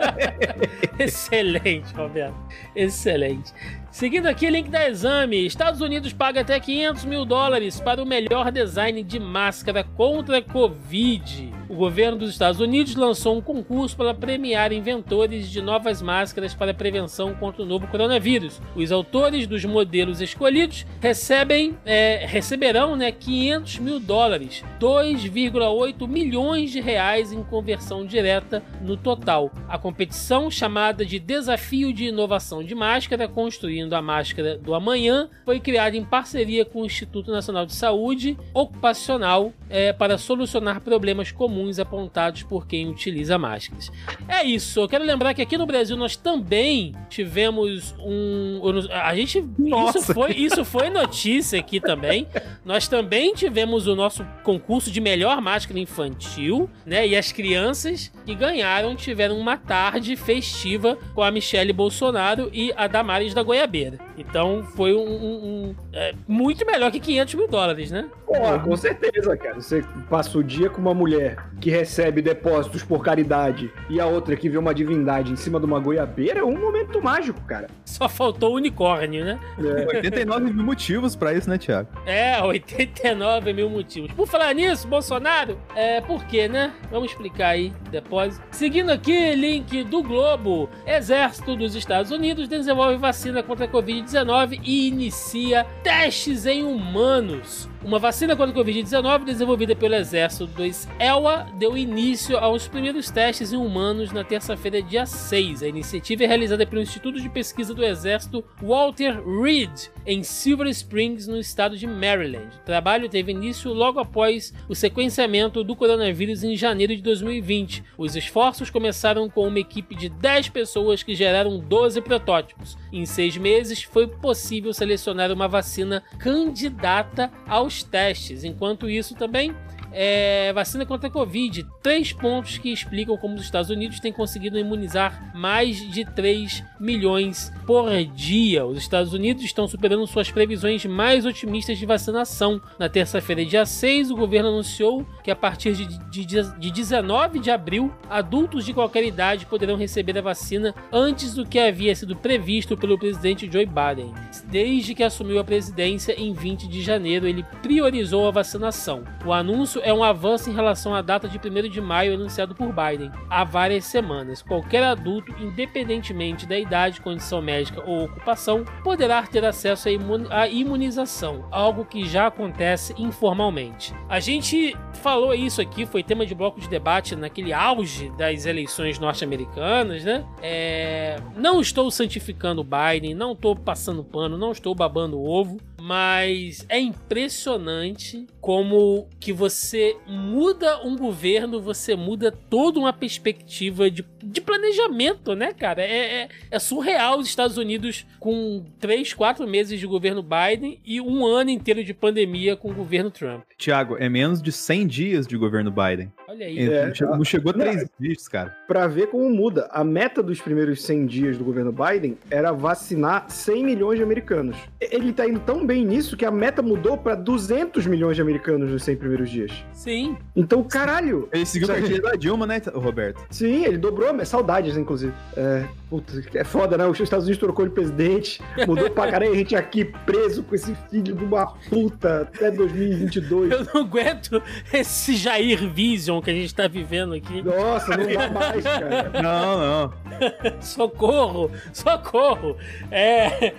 Excelente, 0.98 1.92
Roberto. 1.94 2.34
Excelente. 2.74 3.52
Seguindo 3.94 4.26
aqui, 4.26 4.50
link 4.50 4.68
da 4.70 4.88
exame. 4.88 5.46
Estados 5.46 5.80
Unidos 5.80 6.12
paga 6.12 6.40
até 6.40 6.58
500 6.58 7.04
mil 7.04 7.24
dólares 7.24 7.78
para 7.78 8.02
o 8.02 8.04
melhor 8.04 8.50
design 8.50 9.04
de 9.04 9.20
máscara 9.20 9.84
contra 9.84 10.38
a 10.38 10.42
Covid. 10.42 11.54
O 11.68 11.76
governo 11.76 12.18
dos 12.18 12.30
Estados 12.30 12.60
Unidos 12.60 12.96
lançou 12.96 13.36
um 13.36 13.40
concurso 13.40 13.96
para 13.96 14.12
premiar 14.12 14.72
inventores 14.72 15.48
de 15.48 15.62
novas 15.62 16.02
máscaras 16.02 16.54
para 16.54 16.74
prevenção 16.74 17.34
contra 17.34 17.62
o 17.62 17.64
novo 17.64 17.86
coronavírus. 17.86 18.60
Os 18.74 18.90
autores 18.90 19.46
dos 19.46 19.64
modelos 19.64 20.20
escolhidos 20.20 20.84
recebem, 21.00 21.78
é, 21.86 22.26
receberão 22.26 22.96
né, 22.96 23.12
500 23.12 23.78
mil 23.78 24.00
dólares, 24.00 24.64
2,8 24.80 26.08
milhões 26.08 26.72
de 26.72 26.80
reais 26.80 27.32
em 27.32 27.44
conversão 27.44 28.04
direta 28.04 28.60
no 28.82 28.96
total. 28.96 29.52
A 29.68 29.78
competição, 29.78 30.50
chamada 30.50 31.06
de 31.06 31.20
Desafio 31.20 31.92
de 31.92 32.06
Inovação 32.06 32.64
de 32.64 32.74
Máscara, 32.74 33.28
construindo 33.28 33.83
a 33.92 34.00
máscara 34.00 34.56
do 34.56 34.74
amanhã, 34.74 35.28
foi 35.44 35.60
criada 35.60 35.96
em 35.96 36.04
parceria 36.04 36.64
com 36.64 36.82
o 36.82 36.86
Instituto 36.86 37.30
Nacional 37.30 37.66
de 37.66 37.74
Saúde 37.74 38.38
Ocupacional 38.54 39.52
é, 39.68 39.92
para 39.92 40.16
solucionar 40.16 40.80
problemas 40.80 41.32
comuns 41.32 41.78
apontados 41.78 42.42
por 42.42 42.66
quem 42.66 42.88
utiliza 42.88 43.36
máscaras. 43.36 43.90
É 44.28 44.44
isso. 44.44 44.80
Eu 44.80 44.88
quero 44.88 45.04
lembrar 45.04 45.34
que 45.34 45.42
aqui 45.42 45.58
no 45.58 45.66
Brasil 45.66 45.96
nós 45.96 46.16
também 46.16 46.94
tivemos 47.08 47.94
um. 47.98 48.60
A 48.90 49.14
gente. 49.14 49.44
Nossa. 49.58 49.98
Isso 49.98 50.14
foi, 50.14 50.30
isso 50.32 50.64
foi 50.64 50.90
notícia 50.90 51.58
aqui 51.58 51.80
também. 51.80 52.26
Nós 52.64 52.88
também 52.88 53.34
tivemos 53.34 53.86
o 53.86 53.94
nosso 53.94 54.24
concurso 54.42 54.90
de 54.90 55.00
melhor 55.00 55.40
máscara 55.40 55.78
infantil, 55.78 56.70
né? 56.86 57.06
E 57.06 57.16
as 57.16 57.32
crianças 57.32 58.12
que 58.24 58.34
ganharam 58.34 58.94
tiveram 58.94 59.38
uma 59.38 59.56
tarde 59.56 60.16
festiva 60.16 60.96
com 61.14 61.22
a 61.22 61.30
Michelle 61.30 61.72
Bolsonaro 61.72 62.50
e 62.52 62.72
a 62.76 62.86
Damares 62.86 63.34
da 63.34 63.42
Goiabeira. 63.74 63.98
Então 64.16 64.62
foi 64.74 64.94
um. 64.94 65.00
um, 65.00 65.34
um 65.44 65.74
é, 65.92 66.14
muito 66.26 66.64
melhor 66.66 66.90
que 66.90 67.00
500 67.00 67.34
mil 67.34 67.48
dólares, 67.48 67.90
né? 67.90 68.08
Pô, 68.26 68.34
com 68.60 68.76
certeza, 68.76 69.36
cara. 69.36 69.54
Você 69.54 69.84
passa 70.08 70.38
o 70.38 70.42
dia 70.42 70.70
com 70.70 70.80
uma 70.80 70.94
mulher 70.94 71.36
que 71.60 71.70
recebe 71.70 72.20
depósitos 72.20 72.82
por 72.82 73.02
caridade 73.02 73.72
e 73.88 74.00
a 74.00 74.06
outra 74.06 74.36
que 74.36 74.48
vê 74.48 74.58
uma 74.58 74.74
divindade 74.74 75.32
em 75.32 75.36
cima 75.36 75.58
de 75.58 75.66
uma 75.66 75.78
goiabeira 75.78 76.40
é 76.40 76.44
um 76.44 76.58
momento 76.58 77.02
mágico, 77.02 77.40
cara. 77.42 77.68
Só 77.84 78.08
faltou 78.08 78.52
o 78.52 78.56
unicórnio, 78.56 79.24
né? 79.24 79.38
É. 79.58 79.96
89 79.96 80.52
mil 80.52 80.64
motivos 80.64 81.14
pra 81.14 81.32
isso, 81.32 81.48
né, 81.48 81.58
Thiago? 81.58 81.88
É, 82.06 82.42
89 82.42 83.52
mil 83.52 83.70
motivos. 83.70 84.12
Por 84.12 84.26
falar 84.26 84.54
nisso, 84.54 84.86
Bolsonaro, 84.88 85.58
é 85.74 86.00
por 86.00 86.24
quê, 86.24 86.48
né? 86.48 86.72
Vamos 86.90 87.10
explicar 87.10 87.48
aí 87.48 87.72
depois. 87.90 88.40
Seguindo 88.50 88.90
aqui, 88.90 89.34
link 89.34 89.84
do 89.84 90.02
Globo. 90.02 90.68
Exército 90.86 91.56
dos 91.56 91.74
Estados 91.74 92.10
Unidos 92.10 92.48
desenvolve 92.48 92.96
vacina 92.96 93.42
contra 93.42 93.66
a 93.66 93.68
Covid-19 94.04 94.60
e 94.62 94.88
inicia 94.88 95.64
testes 95.82 96.46
em 96.46 96.62
humanos. 96.62 97.68
Uma 97.84 97.98
vacina 97.98 98.34
contra 98.34 98.58
a 98.58 98.64
Covid-19 98.64 99.24
desenvolvida 99.24 99.76
pelo 99.76 99.94
exército 99.94 100.46
dos 100.46 100.88
ELA 100.98 101.46
deu 101.58 101.76
início 101.76 102.38
aos 102.38 102.66
primeiros 102.66 103.10
testes 103.10 103.52
em 103.52 103.58
humanos 103.58 104.10
na 104.10 104.24
terça-feira, 104.24 104.80
dia 104.80 105.04
6. 105.04 105.62
A 105.62 105.68
iniciativa 105.68 106.24
é 106.24 106.26
realizada 106.26 106.66
pelo 106.66 106.80
Instituto 106.80 107.20
de 107.20 107.28
Pesquisa 107.28 107.74
do 107.74 107.84
Exército 107.84 108.42
Walter 108.62 109.22
Reed, 109.22 109.70
em 110.06 110.22
Silver 110.22 110.66
Springs, 110.68 111.26
no 111.26 111.36
estado 111.36 111.76
de 111.76 111.86
Maryland. 111.86 112.56
O 112.56 112.64
trabalho 112.64 113.06
teve 113.06 113.32
início 113.32 113.70
logo 113.70 114.00
após 114.00 114.54
o 114.66 114.74
sequenciamento 114.74 115.62
do 115.62 115.76
coronavírus 115.76 116.42
em 116.42 116.56
janeiro 116.56 116.96
de 116.96 117.02
2020. 117.02 117.84
Os 117.98 118.16
esforços 118.16 118.70
começaram 118.70 119.28
com 119.28 119.46
uma 119.46 119.60
equipe 119.60 119.94
de 119.94 120.08
10 120.08 120.48
pessoas 120.48 121.02
que 121.02 121.14
geraram 121.14 121.58
12 121.58 122.00
protótipos. 122.00 122.78
Em 122.90 123.04
seis 123.04 123.36
meses, 123.36 123.82
foi 123.94 124.08
possível 124.08 124.74
selecionar 124.74 125.30
uma 125.30 125.46
vacina 125.46 126.02
candidata 126.18 127.30
aos 127.46 127.84
testes. 127.84 128.42
Enquanto 128.42 128.90
isso, 128.90 129.14
também 129.14 129.54
é, 129.94 130.52
vacina 130.52 130.84
contra 130.84 131.08
a 131.08 131.10
Covid. 131.10 131.64
Três 131.80 132.12
pontos 132.12 132.58
que 132.58 132.72
explicam 132.72 133.16
como 133.16 133.36
os 133.36 133.42
Estados 133.42 133.70
Unidos 133.70 134.00
têm 134.00 134.12
conseguido 134.12 134.58
imunizar 134.58 135.32
mais 135.34 135.76
de 135.90 136.04
3 136.04 136.64
milhões 136.80 137.52
por 137.64 137.88
dia. 138.14 138.66
Os 138.66 138.78
Estados 138.78 139.12
Unidos 139.12 139.44
estão 139.44 139.68
superando 139.68 140.06
suas 140.06 140.30
previsões 140.30 140.84
mais 140.84 141.24
otimistas 141.24 141.78
de 141.78 141.86
vacinação. 141.86 142.60
Na 142.78 142.88
terça-feira, 142.88 143.44
dia 143.44 143.64
6, 143.64 144.10
o 144.10 144.16
governo 144.16 144.48
anunciou 144.48 145.06
que 145.22 145.30
a 145.30 145.36
partir 145.36 145.74
de, 145.74 145.86
de, 146.10 146.24
de 146.24 146.70
19 146.70 147.38
de 147.38 147.50
abril, 147.50 147.92
adultos 148.10 148.64
de 148.64 148.74
qualquer 148.74 149.04
idade 149.04 149.46
poderão 149.46 149.76
receber 149.76 150.18
a 150.18 150.22
vacina 150.22 150.74
antes 150.92 151.34
do 151.34 151.46
que 151.46 151.58
havia 151.58 151.94
sido 151.94 152.16
previsto 152.16 152.76
pelo 152.76 152.98
presidente 152.98 153.48
Joe 153.50 153.66
Biden. 153.66 154.12
Desde 154.46 154.94
que 154.94 155.02
assumiu 155.04 155.38
a 155.38 155.44
presidência 155.44 156.18
em 156.20 156.32
20 156.32 156.66
de 156.66 156.82
janeiro, 156.82 157.28
ele 157.28 157.44
priorizou 157.62 158.26
a 158.26 158.32
vacinação. 158.32 159.04
O 159.24 159.32
anúncio 159.32 159.83
é 159.84 159.92
um 159.92 160.02
avanço 160.02 160.48
em 160.48 160.54
relação 160.54 160.94
à 160.94 161.02
data 161.02 161.28
de 161.28 161.38
1 161.38 161.68
de 161.68 161.80
maio 161.80 162.14
anunciado 162.14 162.54
por 162.54 162.72
Biden 162.72 163.12
há 163.28 163.44
várias 163.44 163.84
semanas. 163.84 164.40
Qualquer 164.42 164.82
adulto, 164.82 165.30
independentemente 165.38 166.46
da 166.46 166.58
idade, 166.58 167.02
condição 167.02 167.42
médica 167.42 167.82
ou 167.86 168.04
ocupação, 168.04 168.64
poderá 168.82 169.22
ter 169.22 169.44
acesso 169.44 169.88
à 170.30 170.48
imunização, 170.48 171.46
algo 171.50 171.84
que 171.84 172.06
já 172.06 172.26
acontece 172.26 172.94
informalmente. 172.96 173.94
A 174.08 174.18
gente 174.18 174.74
falou 174.94 175.34
isso 175.34 175.60
aqui, 175.60 175.84
foi 175.84 176.02
tema 176.02 176.24
de 176.24 176.34
bloco 176.34 176.58
de 176.58 176.68
debate 176.68 177.14
naquele 177.14 177.52
auge 177.52 178.10
das 178.16 178.46
eleições 178.46 178.98
norte-americanas, 178.98 180.02
né? 180.02 180.24
É... 180.42 181.16
Não 181.36 181.60
estou 181.60 181.90
santificando 181.90 182.64
Biden, 182.64 183.14
não 183.14 183.32
estou 183.32 183.54
passando 183.54 184.02
pano, 184.02 184.38
não 184.38 184.52
estou 184.52 184.74
babando 184.74 185.20
ovo 185.20 185.58
mas 185.86 186.64
é 186.70 186.80
impressionante 186.80 188.26
como 188.40 189.06
que 189.20 189.34
você 189.34 189.94
muda 190.06 190.82
um 190.82 190.96
governo, 190.96 191.60
você 191.60 191.94
muda 191.94 192.32
toda 192.32 192.78
uma 192.78 192.90
perspectiva 192.90 193.90
de, 193.90 194.02
de 194.24 194.40
planejamento, 194.40 195.34
né, 195.34 195.52
cara? 195.52 195.82
É, 195.82 196.22
é, 196.22 196.28
é 196.50 196.58
surreal 196.58 197.18
os 197.18 197.28
Estados 197.28 197.56
Unidos 197.56 198.06
com 198.18 198.64
três, 198.80 199.12
quatro 199.12 199.46
meses 199.46 199.78
de 199.78 199.86
governo 199.86 200.22
Biden 200.22 200.80
e 200.84 201.00
um 201.00 201.26
ano 201.26 201.50
inteiro 201.50 201.84
de 201.84 201.92
pandemia 201.92 202.56
com 202.56 202.70
o 202.70 202.74
governo 202.74 203.10
Trump. 203.10 203.44
Tiago, 203.58 203.96
é 203.98 204.08
menos 204.08 204.42
de 204.42 204.50
100 204.50 204.86
dias 204.86 205.26
de 205.26 205.36
governo 205.36 205.70
Biden. 205.70 206.12
Olha 206.26 206.46
aí. 206.46 206.58
É, 206.58 206.92
não 207.02 207.24
chegou 207.24 207.50
a 207.50 207.54
três 207.54 207.88
dias, 208.00 208.26
cara. 208.28 208.56
Pra 208.66 208.86
ver 208.86 209.08
como 209.08 209.28
muda. 209.30 209.68
A 209.70 209.84
meta 209.84 210.22
dos 210.22 210.40
primeiros 210.40 210.82
100 210.82 211.06
dias 211.06 211.38
do 211.38 211.44
governo 211.44 211.72
Biden 211.72 212.16
era 212.30 212.52
vacinar 212.52 213.26
100 213.28 213.64
milhões 213.64 213.98
de 213.98 214.02
americanos. 214.02 214.56
Ele 214.80 215.12
tá 215.12 215.28
indo 215.28 215.40
tão 215.40 215.64
bem 215.64 215.84
nisso 215.84 216.16
que 216.16 216.24
a 216.24 216.30
meta 216.30 216.62
mudou 216.62 216.96
pra 216.96 217.14
200 217.14 217.86
milhões 217.86 218.16
de 218.16 218.22
americanos 218.22 218.70
nos 218.70 218.82
100 218.82 218.96
primeiros 218.96 219.30
dias. 219.30 219.52
Sim. 219.72 220.16
Então, 220.34 220.62
caralho. 220.64 221.28
Ele 221.32 221.46
seguiu 221.46 221.70
a 221.70 221.74
cartilha 221.74 222.00
da 222.00 222.12
Dilma, 222.16 222.46
né, 222.46 222.60
Roberto? 222.74 223.24
Sim, 223.30 223.64
ele 223.64 223.78
dobrou. 223.78 224.13
Saudades, 224.24 224.76
inclusive. 224.76 225.12
É, 225.36 225.64
puta, 225.88 226.12
é 226.34 226.44
foda, 226.44 226.76
né? 226.76 226.86
Os 226.86 226.98
Estados 227.00 227.24
Unidos 227.24 227.40
trocou 227.40 227.66
de 227.66 227.72
presidente, 227.72 228.42
mudou 228.66 228.90
pra 228.90 229.10
caralho. 229.10 229.32
A 229.32 229.36
gente 229.36 229.56
aqui 229.56 229.84
preso 229.84 230.42
com 230.42 230.54
esse 230.54 230.74
filho 230.90 231.14
de 231.14 231.24
uma 231.24 231.46
puta 231.68 232.22
até 232.22 232.50
2022. 232.50 233.50
Eu 233.50 233.64
não 233.72 233.82
aguento 233.82 234.42
esse 234.72 235.16
Jair 235.16 235.68
Vision 235.68 236.20
que 236.20 236.30
a 236.30 236.34
gente 236.34 236.54
tá 236.54 236.68
vivendo 236.68 237.14
aqui. 237.14 237.42
Nossa, 237.42 237.96
não 237.96 238.12
dá 238.12 238.30
mais, 238.30 238.64
cara. 238.64 239.10
Não, 239.22 239.58
não. 239.58 239.92
socorro, 240.60 241.50
socorro. 241.72 242.56
É. 242.90 243.54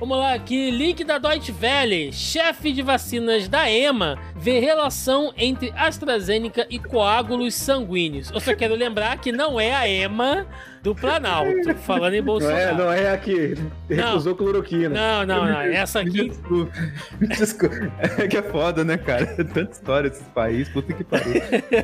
Vamos 0.00 0.16
lá 0.16 0.34
aqui, 0.34 0.70
link 0.70 1.02
da 1.02 1.18
Deutsche 1.18 1.52
Welle. 1.60 2.12
Chefe 2.12 2.72
de 2.72 2.82
vacinas 2.82 3.48
da 3.48 3.68
EMA 3.68 4.16
vê 4.36 4.60
relação 4.60 5.32
entre 5.36 5.72
AstraZeneca 5.76 6.68
e 6.70 6.78
coágulos 6.78 7.54
sanguíneos. 7.54 8.30
Eu 8.30 8.38
só 8.38 8.54
quero 8.54 8.76
lembrar 8.76 9.18
que 9.18 9.32
não 9.32 9.58
é 9.58 9.74
a 9.74 9.88
EMA 9.88 10.46
do 10.88 10.94
Planalto, 10.94 11.74
falando 11.82 12.14
em 12.14 12.22
Bolsonaro. 12.22 12.76
Não 12.76 12.92
é, 12.92 13.02
não 13.02 13.08
é 13.08 13.12
aqui. 13.12 13.54
Recusou 13.90 14.32
não. 14.32 14.38
cloroquina. 14.38 14.88
Não, 14.88 15.26
não, 15.26 15.44
não. 15.44 15.60
Essa 15.60 16.00
aqui. 16.00 16.30
Desculpa. 16.30 16.72
Desculpa. 17.20 17.92
É 18.18 18.26
que 18.26 18.38
é 18.38 18.42
foda, 18.42 18.84
né, 18.84 18.96
cara? 18.96 19.26
Tanta 19.26 19.70
história 19.70 20.08
desse 20.08 20.24
país, 20.30 20.66
puta 20.70 20.94
que 20.94 21.04
pariu. 21.04 21.42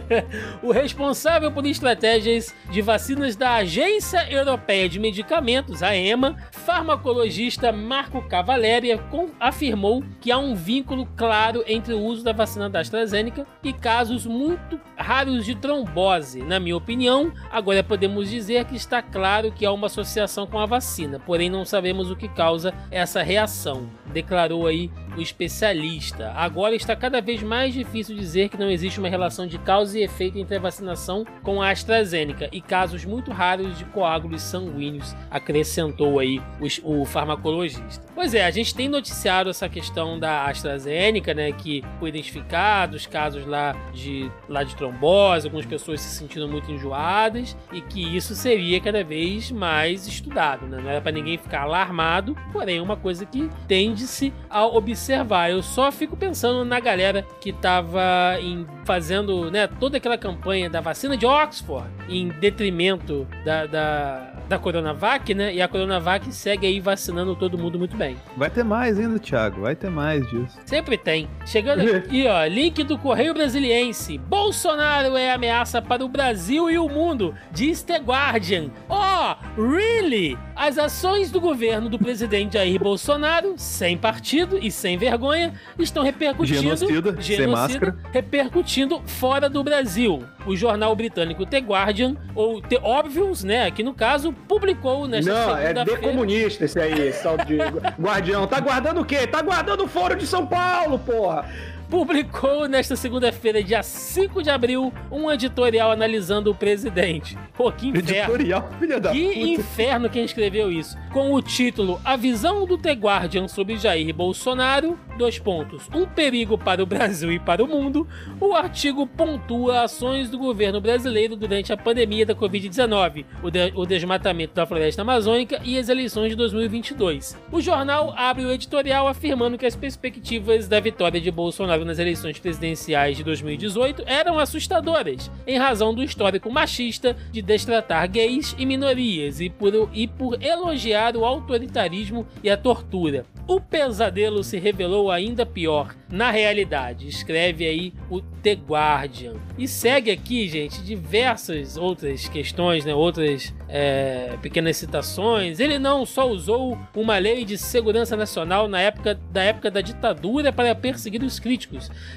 o 0.63 0.73
responsável 0.73 1.53
por 1.53 1.67
estratégias 1.67 2.55
de 2.71 2.81
vacinas 2.81 3.37
da 3.37 3.57
Agência 3.57 4.27
Europeia 4.33 4.89
de 4.89 4.99
Medicamentos, 4.99 5.83
a 5.83 5.95
EMA, 5.95 6.37
farmacologista 6.53 7.73
Marco 7.73 8.23
Cavaléria, 8.23 8.99
afirmou 9.39 10.03
que 10.19 10.33
há 10.33 10.39
um 10.39 10.55
vínculo 10.55 11.07
claro 11.15 11.63
entre 11.67 11.93
o 11.93 12.01
uso 12.01 12.25
da 12.25 12.33
vacina 12.33 12.71
da 12.71 12.81
AstraZeneca 12.81 13.47
e 13.63 13.73
casos 13.73 14.25
muito 14.25 14.81
raros 14.97 15.45
de 15.45 15.55
trombose. 15.55 16.43
Na 16.43 16.59
minha 16.59 16.77
opinião, 16.77 17.33
agora 17.51 17.83
podemos 17.83 18.31
dizer 18.31 18.65
que 18.65 18.77
está 18.77 18.94
claro 19.03 19.53
que 19.53 19.65
há 19.65 19.73
uma 19.73 19.87
associação 19.87 20.47
com 20.47 20.59
a 20.59 20.67
vacina, 20.67 21.19
porém 21.19 21.51
não 21.51 21.65
sabemos 21.65 22.11
o 22.11 22.17
que 22.17 22.29
causa 22.29 22.75
essa 22.91 23.23
reação, 23.23 23.89
declarou 24.07 24.67
aí 24.67 24.91
o 25.17 25.21
especialista. 25.21 26.33
Agora 26.37 26.75
está 26.75 26.97
cada 26.97 27.21
vez 27.21 27.43
mais 27.43 27.75
difícil 27.75 28.17
dizer 28.17 28.49
que 28.49 28.57
não 28.57 28.71
existe 28.71 28.99
uma 28.99 29.09
relação 29.09 29.47
de 29.47 29.59
causa 29.59 29.99
e 29.99 30.03
efeito 30.03 30.39
entre 30.39 30.57
a 30.57 30.61
vacinação 30.61 31.25
com 31.43 31.61
a 31.61 31.71
AstraZeneca 31.71 32.49
e 32.53 32.61
casos 32.61 33.05
muito 33.05 33.31
raros 33.31 33.79
de 33.79 33.85
coágulos 33.87 34.43
sanguíneos, 34.43 35.15
acrescentou 35.31 36.19
aí 36.19 36.41
o, 36.83 37.01
o 37.03 37.05
farmacologista. 37.05 38.05
Pois 38.15 38.35
é, 38.35 38.45
a 38.45 38.51
gente 38.51 38.75
tem 38.75 38.89
noticiado 38.89 39.51
essa 39.51 39.69
questão 39.69 40.19
da 40.19 40.47
AstraZeneca, 40.47 41.35
né, 41.35 41.53
que 41.53 41.83
foi 41.99 42.09
identificado 42.09 42.97
os 42.97 43.07
casos 43.07 43.45
lá 43.47 43.75
de, 43.93 44.31
lá 44.49 44.63
de 44.63 44.75
trombose, 44.77 45.47
algumas 45.47 45.67
pessoas 45.67 46.01
se 46.01 46.17
sentindo 46.17 46.49
muito 46.49 46.71
enjoadas 46.71 47.57
e 47.73 47.81
que 47.81 48.17
isso 48.17 48.35
seria 48.35 48.81
cada 48.81 49.03
vez 49.05 49.51
mais 49.51 50.07
estudado, 50.07 50.67
né? 50.67 50.81
Não 50.81 50.91
era 50.91 51.01
para 51.01 51.13
ninguém 51.13 51.37
ficar 51.37 51.63
alarmado, 51.63 52.37
porém 52.53 52.79
é 52.79 52.83
uma 52.83 52.97
coisa 52.97 53.27
que 53.27 53.49
tende-se 53.67 54.33
a 54.49 54.65
observar. 54.65 55.04
Eu 55.51 55.63
só 55.63 55.91
fico 55.93 56.17
pensando 56.17 56.65
na 56.65 56.81
galera 56.81 57.27
que 57.41 57.51
estava 57.51 58.39
fazendo, 58.85 59.51
né, 59.51 59.67
toda 59.67 59.97
aquela 59.97 60.17
campanha 60.17 60.71
da 60.71 60.81
vacina 60.81 61.17
de 61.17 61.27
Oxford 61.27 61.89
em 62.09 62.29
detrimento 62.29 63.27
da, 63.45 63.67
da 63.67 64.34
da 64.49 64.59
Coronavac, 64.59 65.35
né? 65.35 65.55
E 65.55 65.63
a 65.63 65.69
Coronavac 65.69 66.33
segue 66.33 66.67
aí 66.67 66.81
vacinando 66.81 67.35
todo 67.35 67.59
mundo 67.59 67.79
muito 67.79 67.97
bem. 67.97 68.17
Vai 68.37 68.51
ter 68.51 68.65
mais 68.65 68.99
ainda, 68.99 69.19
Thiago. 69.19 69.63
Vai 69.63 69.75
ter 69.75 69.91
mais 69.91 70.29
disso. 70.31 70.59
Sempre 70.65 70.97
tem. 70.97 71.29
Chegando 71.47 71.81
aqui, 71.97 72.27
ó. 72.27 72.45
Link 72.45 72.83
do 72.85 72.99
Correio 72.99 73.35
Brasiliense. 73.35 74.19
Bolsonaro 74.19 75.17
é 75.17 75.33
ameaça 75.33 75.81
para 75.81 76.05
o 76.05 76.09
Brasil 76.09 76.71
e 76.71 76.79
o 76.79 76.89
mundo, 76.89 77.35
diz 77.51 77.83
The 77.83 77.99
Guardian. 77.99 78.71
Oh, 78.89 79.35
really? 79.61 80.39
As 80.57 80.79
ações 80.79 81.31
do 81.31 81.41
governo 81.41 81.89
do 81.89 81.99
presidente 81.99 82.55
Jair 82.55 82.79
Bolsonaro, 82.79 83.55
sem 83.57 83.97
partido 83.99 84.59
e 84.61 84.71
sem 84.71 84.97
vergonha, 84.97 85.55
estão 85.79 86.03
repercutindo. 86.03 86.63
Genocida, 86.63 87.21
genocida 87.21 87.37
sem 87.37 87.47
máscara. 87.47 87.97
Repercutindo 88.13 89.03
fora 89.07 89.49
do 89.49 89.63
Brasil. 89.65 90.23
O 90.47 90.55
jornal 90.55 90.95
britânico 90.95 91.45
The 91.47 91.59
Guardian, 91.59 92.17
ou 92.35 92.61
The 92.61 92.79
Obvious, 92.83 93.43
né? 93.43 93.67
Aqui 93.67 93.83
no 93.83 93.95
caso, 93.95 94.34
publicou 94.49 95.07
nesta 95.07 95.33
Não, 95.33 95.57
é 95.57 95.73
de 95.73 95.97
comunista 95.99 96.65
esse 96.65 96.79
aí, 96.79 97.09
esse 97.09 97.23
tal 97.23 97.37
de 97.39 97.59
guardião. 98.01 98.47
Tá 98.47 98.61
guardando 98.61 99.01
o 99.01 99.05
quê? 99.05 99.27
Tá 99.27 99.43
guardando 99.43 99.85
o 99.85 99.89
foro 99.89 100.15
de 100.17 100.27
São 100.27 100.47
Paulo, 100.47 100.99
porra! 100.99 101.47
Publicou 101.89 102.69
nesta 102.69 102.97
segunda-feira, 102.97 103.63
dia 103.63 103.83
5 103.83 104.43
de 104.43 104.51
abril, 104.51 104.93
um 105.11 105.31
editorial 105.31 105.91
analisando 105.91 106.51
o 106.51 106.55
presidente. 106.55 107.39
Pô, 107.57 107.71
que 107.71 107.89
inferno. 107.89 108.35
Editorial, 108.35 108.69
filha 108.79 109.01
da 109.01 109.13
Que 109.13 109.27
puta. 109.27 109.39
inferno 109.39 110.11
quem 110.11 110.25
escreveu 110.25 110.73
isso. 110.73 110.97
Com 111.13 111.33
o 111.33 111.41
título 111.41 112.01
A 112.05 112.17
Visão 112.17 112.67
do 112.67 112.77
The 112.77 112.93
Guardian 112.93 113.47
sobre 113.47 113.77
Jair 113.77 114.13
Bolsonaro, 114.13 114.99
dois 115.17 115.39
pontos, 115.39 115.89
um 115.95 116.05
perigo 116.05 116.59
para 116.59 116.83
o 116.83 116.87
Brasil 116.87 117.31
e 117.33 117.39
para 117.39 117.63
o 117.63 117.69
mundo, 117.69 118.07
o 118.41 118.55
artigo 118.55 119.07
pontua 119.07 119.83
ações 119.83 120.29
do 120.29 120.39
governo 120.39 120.81
brasileiro 120.81 121.37
durante 121.37 121.73
a 121.73 121.77
pandemia 121.77 122.27
da 122.27 122.35
Covid-19, 122.35 123.25
o, 123.43 123.51
de 123.51 123.73
o 123.77 123.87
desmatamento 123.87 124.55
da 124.55 124.67
floresta 124.67 125.03
amazônica 125.03 125.61
e 125.65 125.79
as 125.79 125.89
eleições 125.89 126.31
de 126.31 126.37
2022. 126.37 127.39
O 127.53 127.61
jornal 127.61 128.13
abre 128.17 128.45
o 128.45 128.51
editorial 128.51 129.07
afirmando 129.07 129.57
que 129.57 129.67
as 129.67 129.77
perspectivas 129.77 130.67
da 130.67 130.81
vitória 130.81 131.21
de 131.21 131.31
Bolsonaro 131.31 131.84
nas 131.85 131.99
eleições 131.99 132.39
presidenciais 132.39 133.17
de 133.17 133.25
2018 133.25 134.03
eram 134.07 134.39
assustadoras, 134.39 135.31
em 135.47 135.59
razão 135.59 135.95
do 135.95 136.03
histórico 136.03 136.51
machista 136.51 137.17
de 137.31 137.43
destratar 137.43 138.09
gays 138.11 138.55
e 138.59 138.67
minorias 138.67 139.41
e 139.41 139.51
por, 139.51 139.91
e 139.93 140.07
por 140.07 140.43
elogiar 140.43 141.17
o 141.17 141.25
autoritarismo 141.25 142.27
e 142.43 142.51
a 142.51 142.57
tortura. 142.57 143.25
O 143.47 143.61
pesadelo 143.61 144.43
se 144.43 144.59
revelou 144.59 145.11
ainda 145.11 145.45
pior 145.45 145.95
na 146.09 146.31
realidade, 146.31 147.09
escreve 147.09 147.67
aí 147.67 147.93
o 148.09 148.21
The 148.21 148.53
Guardian. 148.55 149.35
E 149.59 149.67
segue 149.67 150.11
aqui, 150.11 150.49
gente, 150.49 150.83
diversas 150.83 151.77
outras 151.77 152.29
questões, 152.29 152.85
né, 152.85 152.95
outras 152.95 153.53
é, 153.69 154.39
pequenas 154.41 154.77
citações. 154.77 155.59
Ele 155.59 155.79
não 155.79 156.07
só 156.07 156.29
usou 156.29 156.79
uma 156.95 157.19
lei 157.19 157.45
de 157.45 157.59
segurança 157.59 158.17
nacional 158.17 158.69
na 158.69 158.81
época 158.81 159.19
da 159.31 159.43
época 159.43 159.71
da 159.71 159.81
ditadura 159.81 160.53
para 160.53 160.75
perseguir 160.75 161.23
os 161.23 161.39
críticos 161.39 161.64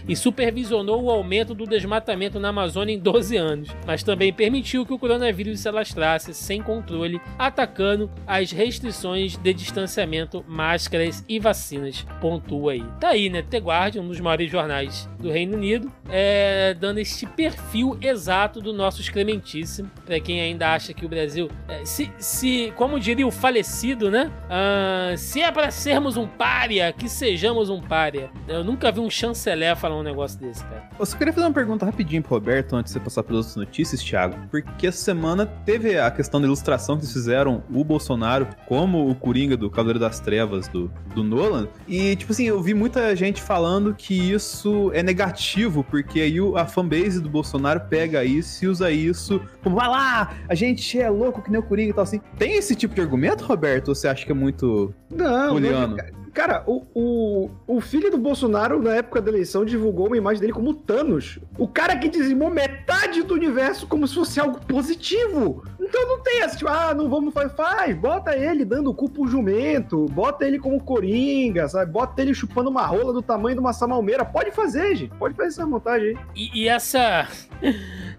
e 0.08 0.16
supervisionou 0.16 1.04
o 1.04 1.12
aumento 1.12 1.54
do 1.54 1.66
desmatamento 1.66 2.40
na 2.40 2.50
Amazônia 2.50 2.94
em 2.94 3.00
12 3.00 3.38
anos, 3.38 3.70
mas 3.86 4.04
também 4.04 4.34
permitiu 4.34 4.86
que 4.86 4.94
o 4.94 5.00
coronavírus 5.00 5.60
se 5.60 5.68
alastrasse 5.68 6.34
sem 6.34 6.62
controle, 6.62 7.22
atacando 7.38 8.10
as 8.26 8.52
restrições 8.52 9.38
de 9.38 9.54
distanciamento, 9.54 10.44
máscaras 10.48 11.24
e 11.28 11.40
vacinas. 11.40 12.06
Pontua 12.20 12.74
aí. 12.74 12.84
Tá 13.00 13.10
aí, 13.10 13.30
né? 13.30 13.42
The 13.42 13.60
Guardian, 13.60 14.02
um 14.02 14.08
dos 14.08 14.20
maiores 14.20 14.52
jornais 14.52 15.10
do 15.20 15.32
Reino 15.32 15.56
Unido, 15.56 15.92
é, 16.10 16.74
dando 16.74 17.00
este 17.00 17.26
perfil 17.26 17.98
exato 18.02 18.62
do 18.62 18.74
nosso 18.74 19.02
excrementíssimo. 19.02 19.90
Para 20.06 20.20
quem 20.20 20.42
ainda 20.42 20.74
acha 20.74 20.94
que 20.94 21.06
o 21.06 21.10
Brasil, 21.10 21.50
é, 21.68 21.86
se, 21.86 22.12
se, 22.18 22.74
como 22.76 23.00
diria 23.00 23.28
o 23.28 23.32
falecido, 23.32 24.10
né? 24.10 24.32
Uh, 24.48 25.18
se 25.18 25.42
é 25.42 25.52
para 25.52 25.72
sermos 25.72 26.18
um 26.18 26.28
pária, 26.28 26.92
que 26.94 27.10
sejamos 27.10 27.70
um 27.70 27.82
pária. 27.82 28.30
Eu 28.48 28.64
nunca 28.64 28.92
vi 28.92 29.00
um 29.00 29.10
chanceler 29.38 29.76
falar 29.76 29.98
um 29.98 30.04
negócio 30.04 30.40
desse, 30.40 30.64
cara. 30.64 30.90
Eu 31.00 31.06
só 31.06 31.16
queria 31.16 31.32
fazer 31.32 31.46
uma 31.46 31.54
pergunta 31.54 31.86
rapidinho 31.86 32.24
pro 32.24 32.32
Roberto, 32.32 32.76
antes 32.76 32.92
de 32.92 33.00
você 33.00 33.04
passar 33.04 33.24
pelas 33.24 33.46
outras 33.46 33.56
notícias, 33.56 34.02
Thiago. 34.02 34.36
Porque 34.50 34.88
essa 34.88 34.98
semana 34.98 35.46
teve 35.46 35.98
a 36.00 36.10
questão 36.10 36.42
da 36.42 36.48
ilustração 36.48 36.98
que 36.98 37.04
eles 37.04 37.14
fizeram 37.14 37.64
o 37.72 37.84
Bolsonaro 37.84 38.48
como 38.66 39.10
o 39.10 39.16
Coringa 39.16 39.56
do 39.56 39.70
Cavaleiro 39.70 40.00
das 40.00 40.20
Trevas 40.20 40.68
do, 40.68 40.92
do 41.14 41.24
Nolan. 41.24 41.68
E, 41.88 42.16
tipo 42.16 42.32
assim, 42.32 42.46
eu 42.46 42.62
vi 42.62 42.74
muita 42.74 43.16
gente 43.16 43.42
falando 43.42 43.94
que 43.94 44.32
isso 44.32 44.92
é 44.94 45.04
negativo, 45.04 45.84
porque 45.84 46.22
aí 46.22 46.38
a 46.56 46.66
fanbase 46.66 47.22
do 47.22 47.30
Bolsonaro 47.30 47.82
pega 47.82 48.24
isso 48.24 48.66
e 48.66 48.68
usa 48.68 48.92
isso 48.92 49.42
como, 49.64 49.76
vai 49.76 49.88
lá, 49.88 50.34
a 50.48 50.56
gente 50.56 51.00
é 51.00 51.10
louco 51.10 51.42
que 51.42 51.52
nem 51.52 51.60
o 51.60 51.64
Coringa 51.64 51.92
e 51.92 51.94
tal 51.94 52.04
assim. 52.04 52.22
Tem 52.38 52.56
esse 52.56 52.76
tipo 52.76 52.96
de 52.96 53.02
argumento, 53.02 53.44
Roberto? 53.44 53.90
Ou 53.90 53.96
você 53.96 54.08
acha 54.08 54.26
que 54.26 54.32
é 54.32 54.36
muito. 54.36 54.94
Não, 55.10 55.50
Juliano? 55.50 55.96
Não, 55.96 56.27
Cara, 56.38 56.64
o, 56.68 56.86
o, 56.94 57.50
o 57.66 57.82
filho 57.82 58.12
do 58.12 58.18
Bolsonaro, 58.20 58.80
na 58.80 58.94
época 58.94 59.20
da 59.20 59.32
eleição, 59.32 59.66
divulgou 59.66 60.06
uma 60.06 60.18
imagem 60.18 60.40
dele 60.40 60.54
como 60.54 60.72
Thanos. 60.72 61.40
O 61.58 61.68
cara 61.68 61.98
que 61.98 62.08
dizimou 62.08 62.52
metade 62.52 63.24
do 63.24 63.34
universo 63.34 63.88
como 63.88 64.08
se 64.08 64.14
fosse 64.14 64.40
algo 64.40 64.64
positivo. 64.64 65.64
Então 65.80 66.08
não 66.08 66.22
tem 66.22 66.42
essa, 66.44 66.56
tipo, 66.56 66.70
ah, 66.70 66.94
não 66.94 67.10
vamos 67.10 67.34
fazer. 67.34 67.56
Faz, 67.56 67.98
bota 67.98 68.38
ele 68.38 68.64
dando 68.64 68.92
o 68.92 68.94
cu 68.94 69.10
pro 69.10 69.28
jumento, 69.28 70.06
bota 70.12 70.46
ele 70.46 70.60
como 70.60 70.80
coringa, 70.80 71.68
sabe? 71.68 71.92
Bota 71.92 72.22
ele 72.22 72.36
chupando 72.36 72.70
uma 72.70 72.86
rola 72.86 73.12
do 73.12 73.24
tamanho 73.24 73.56
de 73.56 73.60
uma 73.60 73.74
samalmeira. 73.74 74.24
Pode 74.24 74.52
fazer, 74.52 74.96
gente. 74.96 75.16
Pode 75.16 75.34
fazer 75.34 75.48
essa 75.48 75.66
montagem 75.66 76.10
aí. 76.10 76.18
E, 76.36 76.66
e 76.66 76.68
essa. 76.68 77.28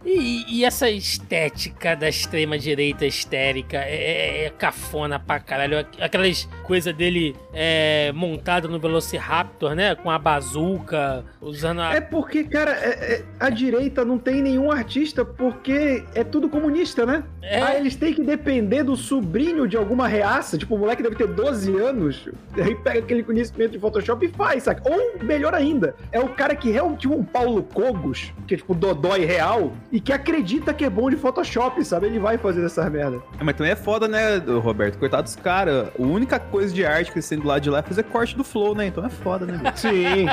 E, 0.04 0.44
e, 0.48 0.64
essa 0.64 0.88
estética 0.88 1.96
da 1.96 2.08
extrema-direita 2.08 3.04
histérica 3.04 3.78
é, 3.78 3.94
é, 3.94 4.44
é, 4.44 4.50
cafona 4.50 5.18
pra 5.18 5.40
caralho. 5.40 5.84
Aquelas 6.00 6.48
coisas 6.62 6.94
dele 6.94 7.34
é, 7.52 8.12
montado 8.14 8.68
no 8.68 8.78
Velociraptor, 8.78 9.74
né? 9.74 9.94
Com 9.96 10.10
a 10.10 10.18
bazuca, 10.18 11.24
usando 11.40 11.80
a. 11.80 11.94
É 11.94 12.00
porque, 12.00 12.44
cara, 12.44 12.72
é, 12.72 13.14
é, 13.14 13.24
a 13.40 13.50
direita 13.50 14.04
não 14.04 14.18
tem 14.18 14.40
nenhum 14.40 14.70
artista 14.70 15.24
porque 15.24 16.04
é 16.14 16.22
tudo 16.22 16.48
comunista, 16.48 17.04
né? 17.04 17.24
É. 17.42 17.60
Aí 17.60 17.80
eles 17.80 17.96
têm 17.96 18.14
que 18.14 18.22
depender 18.22 18.84
do 18.84 18.96
sobrinho 18.96 19.66
de 19.66 19.76
alguma 19.76 20.06
reaça. 20.06 20.56
Tipo, 20.56 20.76
o 20.76 20.78
moleque 20.78 21.02
deve 21.02 21.16
ter 21.16 21.26
12 21.26 21.76
anos. 21.76 22.28
Aí 22.56 22.74
pega 22.76 23.00
aquele 23.00 23.22
conhecimento 23.22 23.72
de 23.72 23.78
Photoshop 23.78 24.24
e 24.24 24.28
faz, 24.28 24.64
saca? 24.64 24.82
Ou, 24.88 25.24
melhor 25.24 25.54
ainda, 25.54 25.94
é 26.12 26.20
o 26.20 26.28
cara 26.28 26.54
que 26.54 26.70
realmente, 26.70 27.00
tipo 27.00 27.14
um 27.14 27.24
Paulo 27.24 27.62
Cogos, 27.62 28.32
que 28.46 28.54
é 28.54 28.56
tipo 28.56 28.74
Dodói 28.74 29.24
real 29.24 29.72
e 29.90 30.00
que 30.00 30.12
acredita 30.12 30.74
que 30.74 30.84
é 30.84 30.90
bom 30.90 31.08
de 31.08 31.16
Photoshop, 31.16 31.82
sabe? 31.84 32.06
Ele 32.06 32.18
vai 32.18 32.36
fazer 32.36 32.64
essa 32.64 32.88
merda. 32.90 33.22
É, 33.40 33.44
mas 33.44 33.56
também 33.56 33.72
é 33.72 33.76
foda, 33.76 34.06
né, 34.06 34.36
Roberto? 34.36 34.98
Coitado 34.98 35.22
dos 35.22 35.36
caras. 35.36 35.88
A 35.98 36.02
única 36.02 36.38
coisa 36.38 36.74
de 36.74 36.84
arte 36.84 37.10
que 37.10 37.18
eles 37.18 37.28
têm 37.28 37.38
do 37.38 37.46
lado 37.46 37.62
de 37.62 37.70
lá 37.70 37.78
é 37.78 37.82
fazer 37.82 38.02
corte 38.04 38.36
do 38.36 38.44
Flow, 38.44 38.74
né? 38.74 38.86
Então 38.86 39.04
é 39.04 39.08
foda, 39.08 39.46
né? 39.46 39.72
Sim. 39.74 40.26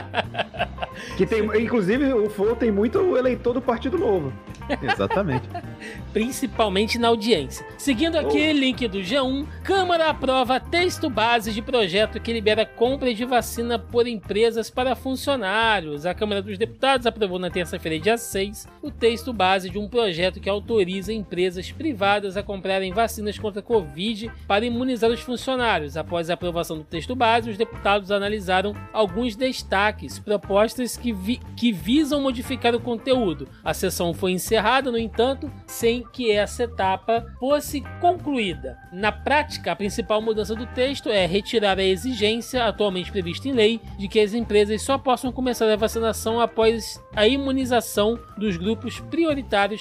que 1.15 1.25
tem, 1.25 1.43
inclusive, 1.61 2.11
o 2.13 2.29
Flow 2.29 2.55
tem 2.55 2.69
muito 2.69 3.15
eleitor 3.15 3.53
do 3.53 3.61
Partido 3.61 3.97
Novo. 3.97 4.33
Exatamente. 4.81 5.47
principalmente 6.11 6.97
na 6.97 7.09
audiência. 7.09 7.65
Seguindo 7.77 8.17
aqui, 8.17 8.49
oh. 8.49 8.53
link 8.53 8.87
do 8.87 8.99
G1, 8.99 9.45
Câmara 9.63 10.09
aprova 10.09 10.59
texto 10.59 11.09
base 11.09 11.51
de 11.51 11.61
projeto 11.61 12.19
que 12.19 12.33
libera 12.33 12.65
compra 12.65 13.13
de 13.13 13.23
vacina 13.25 13.77
por 13.77 14.07
empresas 14.07 14.69
para 14.69 14.95
funcionários. 14.95 16.05
A 16.05 16.13
Câmara 16.13 16.41
dos 16.41 16.57
Deputados 16.57 17.05
aprovou 17.05 17.37
na 17.37 17.49
terça-feira, 17.49 17.99
dia 17.99 18.17
6, 18.17 18.67
o 18.81 18.89
texto 18.89 19.31
base 19.31 19.44
de 19.45 19.77
um 19.77 19.87
projeto 19.87 20.39
que 20.39 20.49
autoriza 20.49 21.13
empresas 21.13 21.71
privadas 21.71 22.35
a 22.35 22.41
comprarem 22.41 22.91
vacinas 22.91 23.37
contra 23.37 23.59
a 23.59 23.63
Covid 23.63 24.31
para 24.47 24.65
imunizar 24.65 25.11
os 25.11 25.19
funcionários. 25.19 25.95
Após 25.95 26.29
a 26.29 26.33
aprovação 26.33 26.79
do 26.79 26.83
texto 26.83 27.15
base, 27.15 27.51
os 27.51 27.57
deputados 27.57 28.09
analisaram 28.09 28.73
alguns 28.91 29.35
destaques, 29.35 30.17
propostas 30.17 30.97
que, 30.97 31.13
vi 31.13 31.39
que 31.55 31.71
visam 31.71 32.21
modificar 32.21 32.73
o 32.73 32.79
conteúdo. 32.79 33.47
A 33.63 33.71
sessão 33.71 34.15
foi 34.15 34.31
encerrada, 34.31 34.91
no 34.91 34.97
entanto, 34.97 35.49
sem 35.67 36.03
que 36.11 36.31
essa 36.31 36.63
etapa 36.63 37.23
fosse 37.39 37.81
concluída. 38.01 38.75
Na 38.91 39.11
prática, 39.11 39.71
a 39.71 39.75
principal 39.75 40.23
mudança 40.23 40.55
do 40.55 40.65
texto 40.65 41.07
é 41.07 41.27
retirar 41.27 41.77
a 41.77 41.83
exigência, 41.83 42.65
atualmente 42.65 43.11
prevista 43.11 43.47
em 43.47 43.51
lei, 43.51 43.79
de 43.95 44.07
que 44.07 44.19
as 44.19 44.33
empresas 44.33 44.81
só 44.81 44.97
possam 44.97 45.31
começar 45.31 45.71
a 45.71 45.75
vacinação 45.75 46.39
após 46.39 46.99
a 47.15 47.27
imunização 47.27 48.19
dos 48.39 48.57
grupos 48.57 48.99
prioritários 48.99 49.34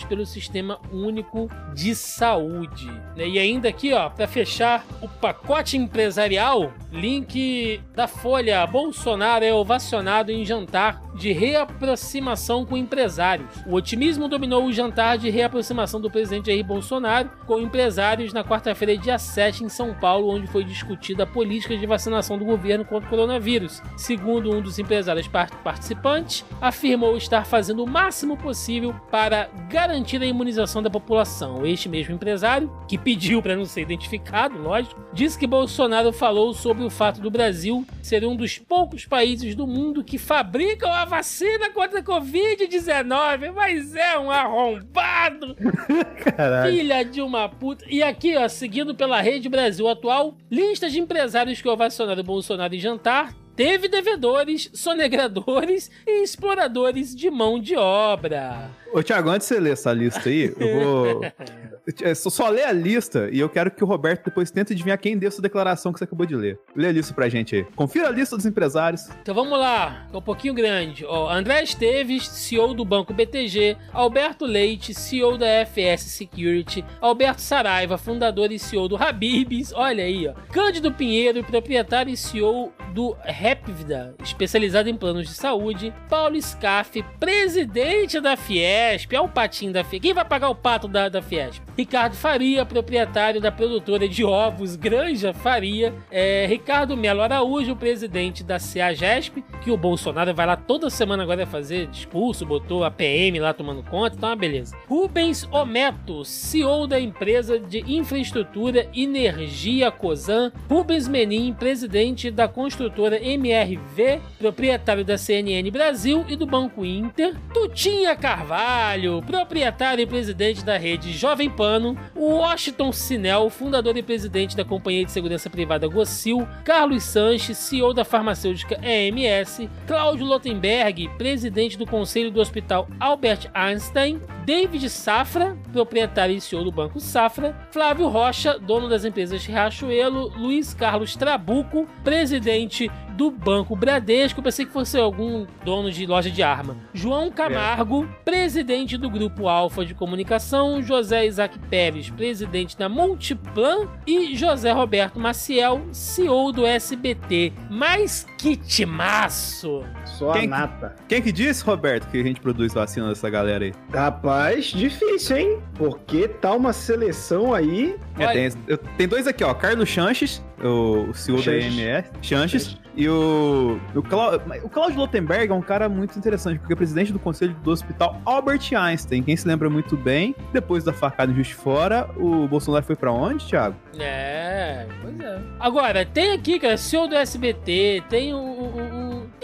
pelo 0.09 0.27
Sistema 0.27 0.79
Único 0.93 1.49
de 1.75 1.95
Saúde. 1.95 2.90
E 3.17 3.38
ainda 3.38 3.69
aqui, 3.69 3.93
ó, 3.93 4.09
para 4.09 4.27
fechar 4.27 4.85
o 5.01 5.09
pacote 5.09 5.77
empresarial, 5.77 6.73
link 6.93 7.81
da 7.95 8.07
Folha: 8.09 8.67
Bolsonaro 8.67 9.45
é 9.45 9.53
ovacionado 9.53 10.31
em 10.31 10.45
jantar 10.45 11.03
de 11.14 11.33
reaproximação 11.33 12.64
com 12.64 12.77
empresários. 12.77 13.49
O 13.67 13.75
otimismo 13.75 14.29
dominou 14.29 14.64
o 14.64 14.73
jantar 14.73 15.17
de 15.17 15.31
reaproximação 15.31 16.01
do 16.01 16.11
presidente 16.11 16.47
Jair 16.47 16.64
Bolsonaro 16.64 17.31
com 17.47 17.61
empresários 17.61 18.33
na 18.33 18.45
quarta-feira, 18.45 18.97
dia 18.97 19.19
7, 19.19 19.64
em 19.64 19.69
São 19.69 19.95
Paulo, 19.95 20.29
onde 20.29 20.47
foi 20.47 20.64
discutida 20.64 21.23
a 21.23 21.27
política 21.27 21.77
de 21.77 21.87
vacinação 21.87 22.37
do 22.37 22.45
governo 22.45 22.85
contra 22.85 23.07
o 23.07 23.11
coronavírus. 23.11 23.81
Segundo 23.97 24.51
um 24.51 24.61
dos 24.61 24.79
empresários 24.79 25.29
participantes, 25.29 26.45
afirmou 26.61 27.17
estar 27.17 27.45
fazendo 27.47 27.85
o 27.85 27.88
máximo 27.88 28.37
possível 28.37 28.95
para 29.11 29.43
garantir 29.68 30.20
a 30.22 30.26
imunização 30.26 30.83
da 30.83 30.90
população. 30.90 31.66
Este 31.66 31.88
mesmo 31.88 32.14
empresário, 32.14 32.72
que 32.88 32.98
pediu 32.98 33.42
para 33.42 33.57
não 33.57 33.64
ser 33.64 33.83
identificado, 33.83 34.59
lógico, 34.59 35.00
disse 35.12 35.38
que 35.38 35.46
Bolsonaro 35.46 36.12
falou 36.12 36.54
sobre 36.54 36.85
o 36.85 36.90
fato 36.90 37.20
do 37.20 37.30
Brasil 37.30 37.87
ser 38.02 38.24
um 38.24 38.37
dos 38.37 38.59
poucos 38.59 39.07
países 39.07 39.54
do 39.54 39.66
mundo 39.66 40.04
que 40.04 40.18
fabricam 40.18 40.90
a 40.90 41.04
vacina 41.04 41.70
contra 41.70 42.00
a 42.00 42.02
Covid-19, 42.02 43.52
mas 43.52 43.94
é 43.94 44.18
um 44.18 44.30
arrombado! 44.30 45.57
Caralho. 46.37 46.72
Filha 46.72 47.04
de 47.04 47.20
uma 47.20 47.48
puta. 47.48 47.85
E 47.88 48.02
aqui, 48.02 48.37
ó, 48.37 48.48
seguindo 48.48 48.94
pela 48.94 49.20
Rede 49.20 49.48
Brasil 49.48 49.88
Atual, 49.88 50.37
listas 50.50 50.92
de 50.92 51.00
empresários 51.00 51.61
que 51.61 51.68
ovacionaram 51.68 52.22
Bolsonaro 52.22 52.74
em 52.74 52.78
jantar 52.78 53.43
teve 53.57 53.88
devedores, 53.88 54.71
sonegradores 54.73 55.90
e 56.07 56.23
exploradores 56.23 57.14
de 57.14 57.31
mão 57.31 57.59
de 57.59 57.77
obra. 57.77 58.71
Ô, 58.93 59.03
Thiago, 59.03 59.31
antes 59.31 59.49
de 59.49 59.55
você 59.55 59.61
ler 59.61 59.73
essa 59.73 59.93
lista 59.93 60.29
aí, 60.29 60.55
eu 60.59 60.81
vou. 60.81 61.21
É, 62.03 62.14
só 62.14 62.49
lê 62.49 62.62
a 62.62 62.73
lista 62.73 63.29
e 63.31 63.38
eu 63.38 63.49
quero 63.49 63.70
que 63.70 63.85
o 63.85 63.87
Roberto 63.87 64.25
depois 64.25 64.51
tente 64.51 64.73
adivinhar 64.73 64.99
quem 64.99 65.18
deu 65.18 65.29
essa 65.29 65.42
declaração 65.42 65.92
que 65.92 65.99
você 65.99 66.05
acabou 66.05 66.27
de 66.27 66.35
ler. 66.35 66.59
Lê 66.75 66.88
a 66.88 66.92
lista 66.92 67.12
pra 67.12 67.29
gente 67.29 67.57
aí. 67.57 67.64
Confira 67.77 68.09
a 68.09 68.11
lista 68.11 68.37
dos 68.37 68.47
empresários. 68.47 69.09
Então 69.20 69.35
vamos 69.35 69.59
lá, 69.59 70.09
é 70.12 70.16
um 70.16 70.23
pouquinho 70.23 70.55
grande. 70.55 71.05
Ó, 71.05 71.31
André 71.31 71.62
Esteves, 71.62 72.27
CEO 72.27 72.73
do 72.73 72.85
Banco 72.85 73.12
BTG, 73.12 73.77
Alberto 73.92 74.47
Leite, 74.47 74.94
CEO 74.94 75.37
da 75.37 75.47
FS 75.66 76.05
Security, 76.05 76.85
Alberto 77.01 77.42
Saraiva, 77.42 77.99
fundador 77.99 78.51
e 78.51 78.59
CEO 78.59 78.88
do 78.88 78.97
Habibs, 78.97 79.73
olha 79.75 80.05
aí, 80.05 80.27
ó. 80.27 80.33
Cândido 80.53 80.92
Pinheiro, 80.92 81.44
proprietário 81.44 82.12
e 82.12 82.16
CEO 82.16 82.73
do 82.94 83.14
Rapvida, 83.25 84.14
especializado 84.23 84.88
em 84.88 84.97
planos 84.97 85.29
de 85.29 85.35
saúde, 85.35 85.92
Paulo 86.09 86.40
Scaff, 86.40 87.05
presidente 87.20 88.20
da 88.20 88.37
Fiesp, 88.37 89.12
é 89.12 89.20
o 89.20 89.29
patinho 89.29 89.73
da 89.73 89.85
Fiesp. 89.85 90.03
Quem 90.03 90.14
vai 90.14 90.25
pagar 90.25 90.49
o 90.49 90.55
pato 90.55 90.88
da, 90.88 91.09
da 91.09 91.20
Fiesp? 91.20 91.62
Ricardo 91.76 92.14
Faria, 92.14 92.64
proprietário 92.64 93.40
da 93.40 93.50
produtora 93.50 94.08
de 94.08 94.24
ovos 94.24 94.76
Granja 94.76 95.32
Faria, 95.32 95.92
é, 96.08 96.46
Ricardo 96.46 96.96
Melo 96.96 97.20
Araújo, 97.20 97.74
presidente 97.74 98.44
da 98.44 98.60
CEAGESP, 98.60 99.44
que 99.60 99.72
o 99.72 99.76
Bolsonaro 99.76 100.32
vai 100.32 100.46
lá 100.46 100.56
toda 100.56 100.88
semana 100.88 101.24
agora 101.24 101.44
fazer 101.46 101.88
discurso, 101.88 102.46
botou 102.46 102.84
a 102.84 102.90
PM 102.92 103.40
lá 103.40 103.52
tomando 103.52 103.82
conta, 103.82 104.16
é 104.22 104.28
uma 104.28 104.37
beleza. 104.37 104.76
Rubens 104.87 105.48
Ometo, 105.50 106.24
CEO 106.24 106.87
da 106.87 107.00
empresa 107.00 107.58
de 107.58 107.80
infraestrutura 107.92 108.88
Energia 108.94 109.90
Cosan, 109.90 110.52
Rubens 110.68 111.08
Menin, 111.08 111.52
presidente 111.52 112.30
da 112.30 112.46
construtora 112.46 113.20
MRV, 113.20 114.20
proprietário 114.38 115.04
da 115.04 115.18
CNN 115.18 115.68
Brasil 115.72 116.24
e 116.28 116.37
do 116.37 116.46
Banco 116.46 116.84
Inter, 116.84 117.34
Tutinha 117.52 118.14
Carvalho, 118.14 119.22
proprietário 119.26 120.02
e 120.02 120.06
presidente 120.06 120.64
da 120.64 120.76
rede 120.76 121.12
Jovem 121.12 121.50
Pan 121.50 121.63
Pano, 121.64 121.96
Washington 122.14 122.92
Sinel, 122.92 123.48
fundador 123.48 123.96
e 123.96 124.03
presidente 124.03 124.55
da 124.55 124.66
Companhia 124.66 125.03
de 125.03 125.11
Segurança 125.11 125.48
Privada 125.48 125.88
Gocil, 125.88 126.46
Carlos 126.62 127.03
Sanches, 127.05 127.57
CEO 127.57 127.94
da 127.94 128.05
farmacêutica 128.05 128.79
EMS, 128.83 129.66
Cláudio 129.87 130.27
Lotenberg, 130.27 131.09
presidente 131.16 131.79
do 131.79 131.87
Conselho 131.87 132.31
do 132.31 132.38
Hospital 132.38 132.87
Albert 133.00 133.50
Einstein, 133.55 134.20
David 134.44 134.90
Safra, 134.90 135.57
proprietário 135.72 136.37
e 136.37 136.40
CEO 136.40 136.64
do 136.64 136.70
Banco 136.70 137.00
Safra, 137.00 137.57
Flávio 137.70 138.09
Rocha, 138.09 138.59
dono 138.59 138.87
das 138.87 139.07
empresas 139.07 139.42
Riachuelo, 139.46 140.29
Luiz 140.37 140.74
Carlos 140.74 141.16
Trabuco, 141.16 141.88
presidente 142.05 142.90
do 143.14 143.31
Banco 143.31 143.77
Bradesco, 143.77 144.42
pensei 144.42 144.66
que 144.66 144.72
fosse 144.72 144.98
algum 144.98 145.46
dono 145.64 145.90
de 145.90 146.05
loja 146.07 146.31
de 146.31 146.42
arma. 146.42 146.77
João 146.92 147.31
Camargo, 147.31 148.05
é. 148.05 148.24
presidente 148.24 148.96
do 148.96 149.09
Grupo 149.09 149.48
Alfa 149.48 149.85
de 149.85 149.94
Comunicação, 149.94 150.83
José 150.83 151.27
Isaac 151.27 151.59
Pérez, 151.70 152.11
presidente 152.11 152.77
da 152.77 152.88
Multiplan 152.88 153.88
e 154.07 154.35
José 154.35 154.72
Roberto 154.72 155.18
Maciel, 155.18 155.83
CEO 155.92 156.53
do 156.53 156.66
SBT. 156.66 157.53
Mas 157.70 158.27
que 158.38 158.57
timaço! 158.57 159.85
Só 160.05 160.33
quem, 160.33 160.44
a 160.44 160.48
nata. 160.48 160.96
Quem 161.09 161.22
que 161.22 161.33
disse, 161.33 161.64
Roberto, 161.64 162.09
que 162.09 162.20
a 162.20 162.22
gente 162.22 162.40
produz 162.40 162.72
vacina 162.72 163.09
dessa 163.09 163.29
galera 163.31 163.64
aí? 163.64 163.72
Rapaz, 163.92 164.66
difícil, 164.66 165.37
hein? 165.37 165.59
Porque 165.74 166.29
tá 166.29 166.53
uma 166.53 166.72
seleção 166.72 167.55
aí. 167.55 167.96
É, 168.18 168.27
tem, 168.33 168.48
eu, 168.66 168.79
tem 168.79 169.09
dois 169.09 169.27
aqui, 169.27 169.42
ó. 169.42 169.53
Carlos 169.55 169.88
Chanches, 169.88 170.42
o, 170.68 171.11
o 171.11 171.14
CEO 171.14 171.38
Chanches. 171.38 171.77
da 171.77 171.83
EMS. 171.83 172.11
Chanches. 172.22 172.79
E 172.96 173.09
o, 173.09 173.81
o, 173.94 173.98
o 173.98 174.68
Cláudio 174.68 174.98
Lotenberg 174.98 175.50
é 175.50 175.55
um 175.55 175.61
cara 175.61 175.88
muito 175.88 176.16
interessante, 176.16 176.59
porque 176.61 176.72
é 176.72 176.77
presidente 176.77 177.12
do 177.12 177.18
conselho 177.18 177.55
do 177.62 177.70
hospital 177.70 178.20
Albert 178.24 178.72
Einstein. 178.72 179.22
Quem 179.22 179.37
se 179.37 179.48
lembra 179.48 179.68
muito 179.68 179.96
bem, 179.96 180.35
depois 180.53 180.85
da 180.85 180.92
facada 180.92 181.33
em 181.33 181.35
Justo 181.35 181.57
Fora, 181.57 182.09
o 182.16 182.46
Bolsonaro 182.46 182.85
foi 182.85 182.94
para 182.94 183.12
onde, 183.12 183.44
Thiago? 183.46 183.74
É, 183.98 184.87
pois 185.03 185.18
é. 185.20 185.42
Agora, 185.59 186.07
tem 186.07 186.33
aqui, 186.33 186.59
cara, 186.61 186.77
CEO 186.77 187.09
do 187.09 187.16
SBT, 187.16 188.05
tem 188.09 188.33
o, 188.33 188.38
o, 188.38 188.93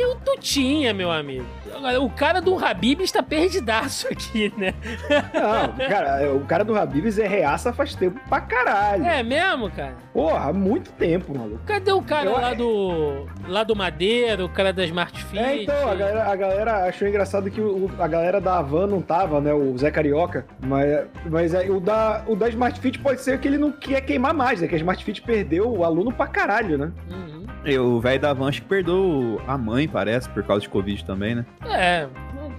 tem 0.01 0.07
o 0.07 0.15
Tutinha, 0.17 0.95
meu 0.95 1.11
amigo. 1.11 1.45
Agora, 1.75 2.01
o 2.01 2.11
cara 2.11 2.41
do 2.41 2.63
Habib 2.63 3.03
está 3.03 3.23
perdidaço 3.23 4.09
aqui, 4.09 4.53
né? 4.57 4.73
Não, 5.35 5.89
cara, 5.89 6.35
o 6.35 6.41
cara 6.47 6.65
do 6.65 6.77
Habibs 6.77 7.19
é 7.19 7.27
reaça 7.27 7.73
faz 7.73 7.95
tempo 7.95 8.19
pra 8.29 8.41
caralho. 8.41 9.05
É 9.05 9.23
mesmo, 9.23 9.71
cara? 9.71 9.97
Porra, 10.13 10.49
há 10.49 10.53
muito 10.53 10.91
tempo, 10.93 11.37
maluco. 11.37 11.61
Cadê 11.67 11.93
o 11.93 12.03
cara 12.03 12.31
Eu... 12.31 12.33
lá 12.33 12.55
do 12.55 13.27
lá 13.47 13.65
do 13.65 13.77
Madeira, 13.77 14.45
o 14.45 14.49
cara 14.49 14.73
da 14.73 14.85
Smart 14.85 15.25
Fit? 15.25 15.39
É, 15.39 15.63
então, 15.63 15.89
a 15.89 15.95
galera, 15.95 16.25
a 16.25 16.37
galera 16.37 16.85
achou 16.89 17.07
engraçado 17.07 17.51
que 17.51 17.61
o, 17.61 17.91
a 17.99 18.09
galera 18.09 18.41
da 18.41 18.59
Havan 18.59 18.87
não 18.87 19.03
tava, 19.03 19.41
né? 19.41 19.53
O 19.53 19.77
Zé 19.77 19.91
Carioca. 19.91 20.47
Mas, 20.61 21.07
mas 21.29 21.55
é, 21.55 21.69
o, 21.71 21.79
da, 21.81 22.25
o 22.27 22.35
da 22.35 22.49
Smart 22.49 22.81
Fit 22.81 22.99
pode 22.99 23.21
ser 23.21 23.39
que 23.39 23.49
ele 23.49 23.59
não 23.59 23.71
quer 23.71 24.01
queimar 24.01 24.33
mais, 24.33 24.61
né? 24.61 24.69
Que 24.69 24.75
a 24.75 24.79
Smart 24.79 25.05
Fit 25.05 25.21
perdeu 25.23 25.71
o 25.71 25.85
aluno 25.85 26.13
pra 26.13 26.27
caralho, 26.27 26.79
né? 26.79 26.93
Uhum. 27.11 27.40
E 27.65 27.79
o 27.79 28.01
velho 28.01 28.21
da 28.21 28.33
acho 28.33 28.63
que 28.63 28.69
perdeu 28.69 29.41
a 29.47 29.59
mãe, 29.59 29.87
parece, 29.87 30.29
por 30.31 30.43
causa 30.43 30.63
de 30.63 30.69
Covid 30.69 31.05
também, 31.05 31.35
né? 31.35 31.45
É, 31.67 32.09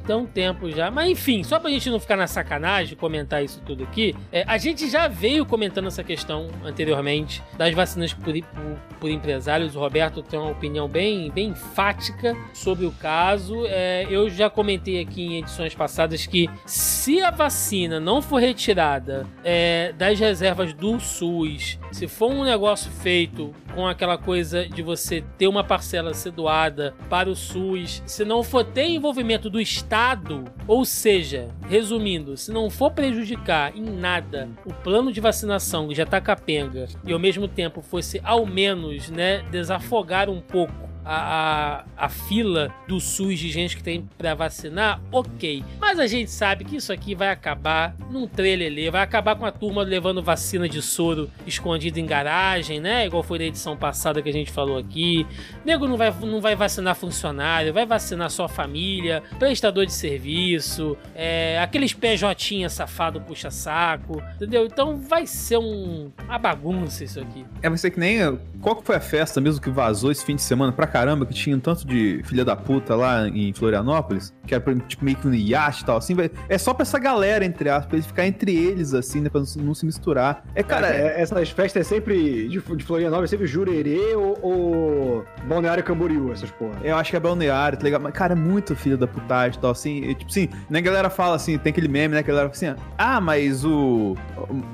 um 0.10 0.26
tempo 0.26 0.70
já. 0.72 0.90
Mas 0.90 1.10
enfim, 1.10 1.44
só 1.44 1.60
pra 1.60 1.70
gente 1.70 1.90
não 1.90 2.00
ficar 2.00 2.16
na 2.16 2.28
sacanagem, 2.28 2.98
comentar 2.98 3.44
isso 3.44 3.62
tudo 3.66 3.84
aqui, 3.84 4.16
é, 4.32 4.44
a 4.48 4.58
gente 4.58 4.90
já 4.90 5.08
veio 5.08 5.46
comentando 5.46 5.88
essa 5.88 6.04
questão 6.04 6.50
anteriormente 6.64 7.44
das 7.58 7.74
vacinas 7.74 8.14
por, 8.14 8.34
por, 8.34 8.78
por 9.00 9.10
empresários. 9.10 9.76
O 9.76 9.80
Roberto 9.80 10.22
tem 10.22 10.40
uma 10.40 10.52
opinião 10.52 10.88
bem, 10.88 11.30
bem 11.32 11.50
enfática 11.50 12.36
sobre 12.54 12.86
o 12.86 12.92
caso. 12.92 13.66
É, 13.68 14.08
eu 14.10 14.30
já 14.30 14.50
comentei 14.50 15.00
aqui 15.02 15.22
em 15.22 15.38
edições 15.40 15.76
passadas 15.76 16.26
que 16.26 16.50
se 16.66 17.22
a 17.22 17.32
vacina 17.32 18.00
não 18.00 18.22
for 18.22 18.38
retirada 18.38 19.28
é, 19.44 19.94
das 19.98 20.20
reservas 20.20 20.74
do 20.74 21.00
SUS, 21.00 21.80
se 21.92 22.08
for 22.08 22.32
um 22.32 22.44
negócio 22.44 22.92
feito 22.92 23.54
com 23.74 23.88
aquela 23.88 24.18
coisa 24.18 24.68
de 24.68 24.82
você 24.82 25.24
ter 25.38 25.48
uma 25.48 25.64
parcela 25.64 26.14
ser 26.14 26.32
doada 26.32 26.94
para 27.10 27.30
o 27.30 27.36
SUS, 27.36 28.04
se 28.06 28.26
não 28.26 28.44
for 28.44 28.64
ter 28.64 28.88
envolvimento 28.88 29.50
do 29.50 29.60
Estado 29.60 29.91
Estado, 29.92 30.46
ou 30.70 30.86
seja, 30.86 31.50
resumindo, 31.68 32.38
se 32.38 32.50
não 32.50 32.70
for 32.70 32.92
prejudicar 32.92 33.76
em 33.76 33.84
nada 33.84 34.48
o 34.66 34.74
plano 34.74 35.12
de 35.12 35.20
vacinação 35.20 35.90
que 35.90 35.94
já 35.94 36.06
tá 36.06 36.22
capenga 36.22 36.88
e 37.06 37.12
ao 37.12 37.20
mesmo 37.20 37.46
tempo 37.46 37.82
fosse 37.82 38.22
ao 38.24 38.46
menos, 38.46 39.10
né, 39.10 39.44
desafogar 39.52 40.30
um 40.30 40.40
pouco 40.40 40.91
a, 41.06 41.84
a, 41.98 42.06
a, 42.06 42.10
fila 42.10 42.74
do 42.88 43.00
SUS 43.00 43.40
de 43.40 43.50
gente 43.50 43.76
que 43.76 43.84
tem 43.84 44.08
para 44.18 44.34
vacinar, 44.34 45.02
ok. 45.12 45.64
Mas 45.80 46.00
a 46.00 46.08
gente 46.08 46.30
sabe 46.30 46.64
que 46.64 46.76
isso 46.76 46.92
aqui 46.94 47.16
vai 47.16 47.30
acabar 47.30 47.96
num 48.10 48.28
trelelê, 48.28 48.90
vai 48.90 49.02
acabar 49.02 49.36
com 49.36 49.46
a 49.46 49.52
turma 49.52 49.82
levando 49.84 50.22
vacina 50.22 50.68
de 50.68 50.82
soro 50.82 51.30
escondido 51.46 52.00
em 52.00 52.06
garagem, 52.06 52.80
né? 52.80 53.06
Igual 53.06 53.24
foi 53.24 53.40
na 53.40 53.46
edição 53.46 53.76
passada 53.76 54.22
que 54.22 54.30
a 54.30 54.34
gente 54.34 54.52
falou 54.52 54.78
aqui. 54.78 55.26
Nego 55.66 55.88
não 55.88 55.98
vai, 55.98 56.14
não 56.22 56.42
vai 56.42 56.56
vacinar 56.56 56.96
funcionário, 56.96 57.74
vai 57.74 57.86
vacinar 57.86 58.30
sua 58.30 58.48
família, 58.48 59.24
prestador 59.40 59.86
de 59.86 59.94
serviço, 59.94 60.98
é, 61.16 61.60
aqueles 61.60 61.94
PJ 61.94 62.32
safado 62.70 63.22
puxa-saco, 63.22 64.22
entendeu? 64.36 64.66
Então 64.66 64.98
vai 64.98 65.26
ser 65.26 65.58
um, 65.58 66.12
uma 66.24 66.38
bagunça 66.38 67.04
isso 67.04 67.20
aqui. 67.20 67.46
É, 67.62 67.70
vai 67.70 67.78
ser 67.78 67.92
que 67.92 68.00
nem. 68.00 68.40
Qual 68.62 68.76
que 68.76 68.86
foi 68.86 68.96
a 68.96 69.00
festa 69.00 69.42
mesmo 69.42 69.62
que 69.62 69.70
vazou 69.70 70.12
esse 70.12 70.24
fim 70.24 70.36
de 70.36 70.42
semana 70.42 70.72
pra 70.72 70.88
caramba, 70.92 71.26
que 71.26 71.34
tinha 71.34 71.56
um 71.56 71.60
tanto 71.60 71.86
de 71.86 72.22
filha 72.24 72.44
da 72.44 72.56
puta 72.56 72.96
lá 72.96 73.28
em 73.28 73.54
Florianópolis, 73.54 74.34
que 74.46 74.54
era 74.54 74.64
tipo, 74.88 75.06
meio 75.06 75.18
que 75.18 75.28
um 75.28 75.34
iate 75.34 75.84
e 75.84 75.86
tal, 75.86 75.98
assim, 75.98 76.16
é 76.50 76.58
só 76.58 76.74
pra 76.74 76.84
essa 76.84 77.00
galera, 77.00 77.46
entre 77.46 77.70
aspas, 77.70 77.86
pra 77.88 77.96
eles 77.98 78.06
ficar 78.06 78.28
entre 78.28 78.56
eles, 78.56 78.94
assim, 78.94 79.22
né, 79.22 79.30
pra 79.30 79.42
não, 79.42 79.64
não 79.64 79.74
se 79.74 79.86
misturar. 79.86 80.44
É, 80.54 80.64
cara... 80.64 80.88
É, 80.88 81.18
é, 81.18 81.22
essas 81.22 81.50
festas 81.50 81.86
é 81.86 81.90
sempre, 81.90 82.48
de, 82.48 82.60
de 82.60 82.84
Florianópolis, 82.84 83.30
é 83.30 83.32
sempre 83.32 83.48
Jurerê 83.48 84.16
ou, 84.16 84.38
ou 84.42 85.26
Balneário 85.46 85.84
Camboriú, 85.84 86.32
essas 86.32 86.52
porra. 86.52 86.80
Eu 86.84 86.98
acho 86.98 87.10
que 87.10 87.16
é 87.16 87.20
Balneário, 87.20 87.78
tá 87.78 87.84
ligado? 87.84 88.02
Mas, 88.02 88.14
cara, 88.14 88.34
é 88.34 88.36
muito 88.36 88.76
filho 88.76 88.98
da 88.98 89.08
putagem 89.08 89.58
e 89.58 89.62
tal, 89.62 89.72
assim, 89.72 90.04
e, 90.04 90.16
tipo 90.16 90.30
assim, 90.30 90.50
né, 90.70 90.80
a 90.80 90.82
galera 90.82 91.10
fala 91.10 91.36
assim, 91.36 91.58
tem 91.58 91.72
aquele 91.72 91.88
meme, 91.88 92.16
né, 92.16 92.24
que 92.24 92.30
a 92.30 92.34
galera 92.34 92.54
fala 92.54 92.74
assim, 92.74 92.84
ah, 92.98 93.22
mas 93.22 93.64
o... 93.64 94.16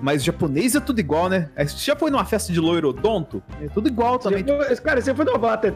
mas 0.02 0.22
o 0.22 0.26
japonês 0.26 0.76
é 0.76 0.80
tudo 0.80 1.00
igual, 1.00 1.30
né? 1.30 1.50
Você 1.58 1.78
já 1.78 1.96
foi 1.96 2.10
numa 2.10 2.26
festa 2.26 2.52
de 2.52 2.60
loiro 2.60 2.90
odonto? 2.90 3.44
É 3.62 3.68
tudo 3.68 3.88
igual 3.88 4.18
também. 4.18 4.44
Você, 4.44 4.82
cara, 4.82 5.02
você 5.02 5.14
foi 5.14 5.26
numa 5.26 5.38
balada 5.38 5.76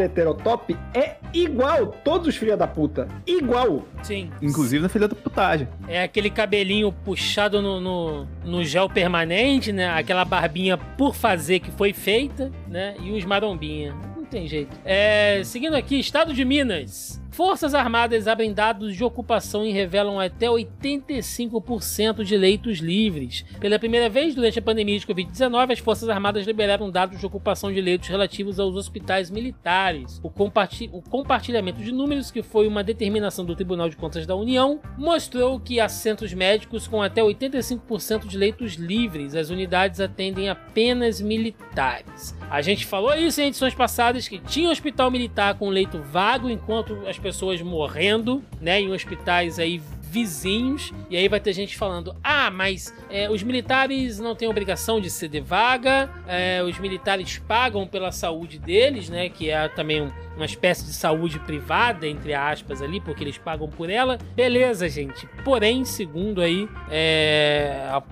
heterotop 0.00 0.76
é 0.94 1.16
igual 1.32 1.88
todos 2.04 2.28
os 2.28 2.36
filha 2.36 2.56
da 2.56 2.66
puta. 2.66 3.08
Igual. 3.26 3.82
Sim. 4.02 4.30
Inclusive 4.40 4.82
na 4.82 4.88
filha 4.88 5.08
da 5.08 5.14
putagem. 5.14 5.68
É 5.88 6.02
aquele 6.02 6.30
cabelinho 6.30 6.92
puxado 6.92 7.60
no, 7.60 7.80
no, 7.80 8.26
no, 8.44 8.64
gel 8.64 8.88
permanente, 8.88 9.72
né? 9.72 9.88
Aquela 9.90 10.24
barbinha 10.24 10.76
por 10.76 11.14
fazer 11.14 11.60
que 11.60 11.70
foi 11.70 11.92
feita, 11.92 12.50
né? 12.68 12.94
E 13.02 13.12
os 13.12 13.24
marombinha. 13.24 13.94
Tem 14.30 14.46
jeito. 14.46 14.76
É, 14.84 15.42
seguindo 15.44 15.74
aqui, 15.74 15.98
Estado 15.98 16.34
de 16.34 16.44
Minas. 16.44 17.20
Forças 17.36 17.74
Armadas 17.74 18.26
abrem 18.26 18.50
dados 18.50 18.96
de 18.96 19.04
ocupação 19.04 19.62
e 19.62 19.70
revelam 19.70 20.18
até 20.18 20.46
85% 20.46 22.24
de 22.24 22.34
leitos 22.34 22.78
livres. 22.78 23.44
Pela 23.60 23.78
primeira 23.78 24.08
vez 24.08 24.34
durante 24.34 24.58
a 24.58 24.62
pandemia 24.62 24.98
de 24.98 25.06
Covid-19, 25.06 25.72
as 25.72 25.78
Forças 25.78 26.08
Armadas 26.08 26.46
liberaram 26.46 26.90
dados 26.90 27.20
de 27.20 27.26
ocupação 27.26 27.70
de 27.70 27.78
leitos 27.78 28.08
relativos 28.08 28.58
aos 28.58 28.74
hospitais 28.74 29.30
militares. 29.30 30.18
O, 30.22 30.30
comparti 30.30 30.88
o 30.90 31.02
compartilhamento 31.02 31.82
de 31.82 31.92
números, 31.92 32.30
que 32.30 32.42
foi 32.42 32.66
uma 32.66 32.82
determinação 32.82 33.44
do 33.44 33.54
Tribunal 33.54 33.90
de 33.90 33.96
Contas 33.96 34.24
da 34.24 34.34
União, 34.34 34.80
mostrou 34.96 35.60
que 35.60 35.78
há 35.78 35.90
centros 35.90 36.32
médicos 36.32 36.88
com 36.88 37.02
até 37.02 37.20
85% 37.20 38.26
de 38.26 38.38
leitos 38.38 38.76
livres. 38.76 39.34
As 39.34 39.50
unidades 39.50 40.00
atendem 40.00 40.48
apenas 40.48 41.20
militares. 41.20 42.34
A 42.48 42.62
gente 42.62 42.86
falou 42.86 43.14
isso 43.14 43.42
em 43.42 43.48
edições 43.48 43.74
passadas 43.74 44.15
que 44.24 44.38
tinha 44.38 44.68
um 44.68 44.72
hospital 44.72 45.10
militar 45.10 45.54
com 45.54 45.68
leito 45.68 45.98
vago 46.00 46.48
enquanto 46.48 47.06
as 47.06 47.18
pessoas 47.18 47.60
morrendo, 47.60 48.42
né, 48.60 48.80
em 48.80 48.92
hospitais 48.92 49.58
aí 49.58 49.80
vizinhos, 50.10 50.92
e 51.10 51.16
aí 51.16 51.28
vai 51.28 51.40
ter 51.40 51.52
gente 51.52 51.76
falando: 51.76 52.14
ah, 52.22 52.50
mas 52.50 52.94
é, 53.10 53.28
os 53.30 53.42
militares 53.42 54.18
não 54.18 54.34
têm 54.34 54.48
obrigação 54.48 55.00
de 55.00 55.10
ceder 55.10 55.42
vaga, 55.42 56.10
é, 56.26 56.62
os 56.62 56.78
militares 56.78 57.38
pagam 57.38 57.86
pela 57.86 58.12
saúde 58.12 58.58
deles, 58.58 59.08
né? 59.08 59.28
Que 59.28 59.50
é 59.50 59.68
também 59.68 60.02
um, 60.02 60.10
uma 60.36 60.44
espécie 60.44 60.84
de 60.84 60.92
saúde 60.92 61.38
privada, 61.40 62.06
entre 62.06 62.34
aspas, 62.34 62.80
ali, 62.80 63.00
porque 63.00 63.24
eles 63.24 63.38
pagam 63.38 63.68
por 63.68 63.90
ela. 63.90 64.18
Beleza, 64.34 64.88
gente. 64.88 65.26
Porém, 65.44 65.84
segundo 65.84 66.40
aí 66.40 66.68
é, 66.90 67.88
a, 67.88 68.02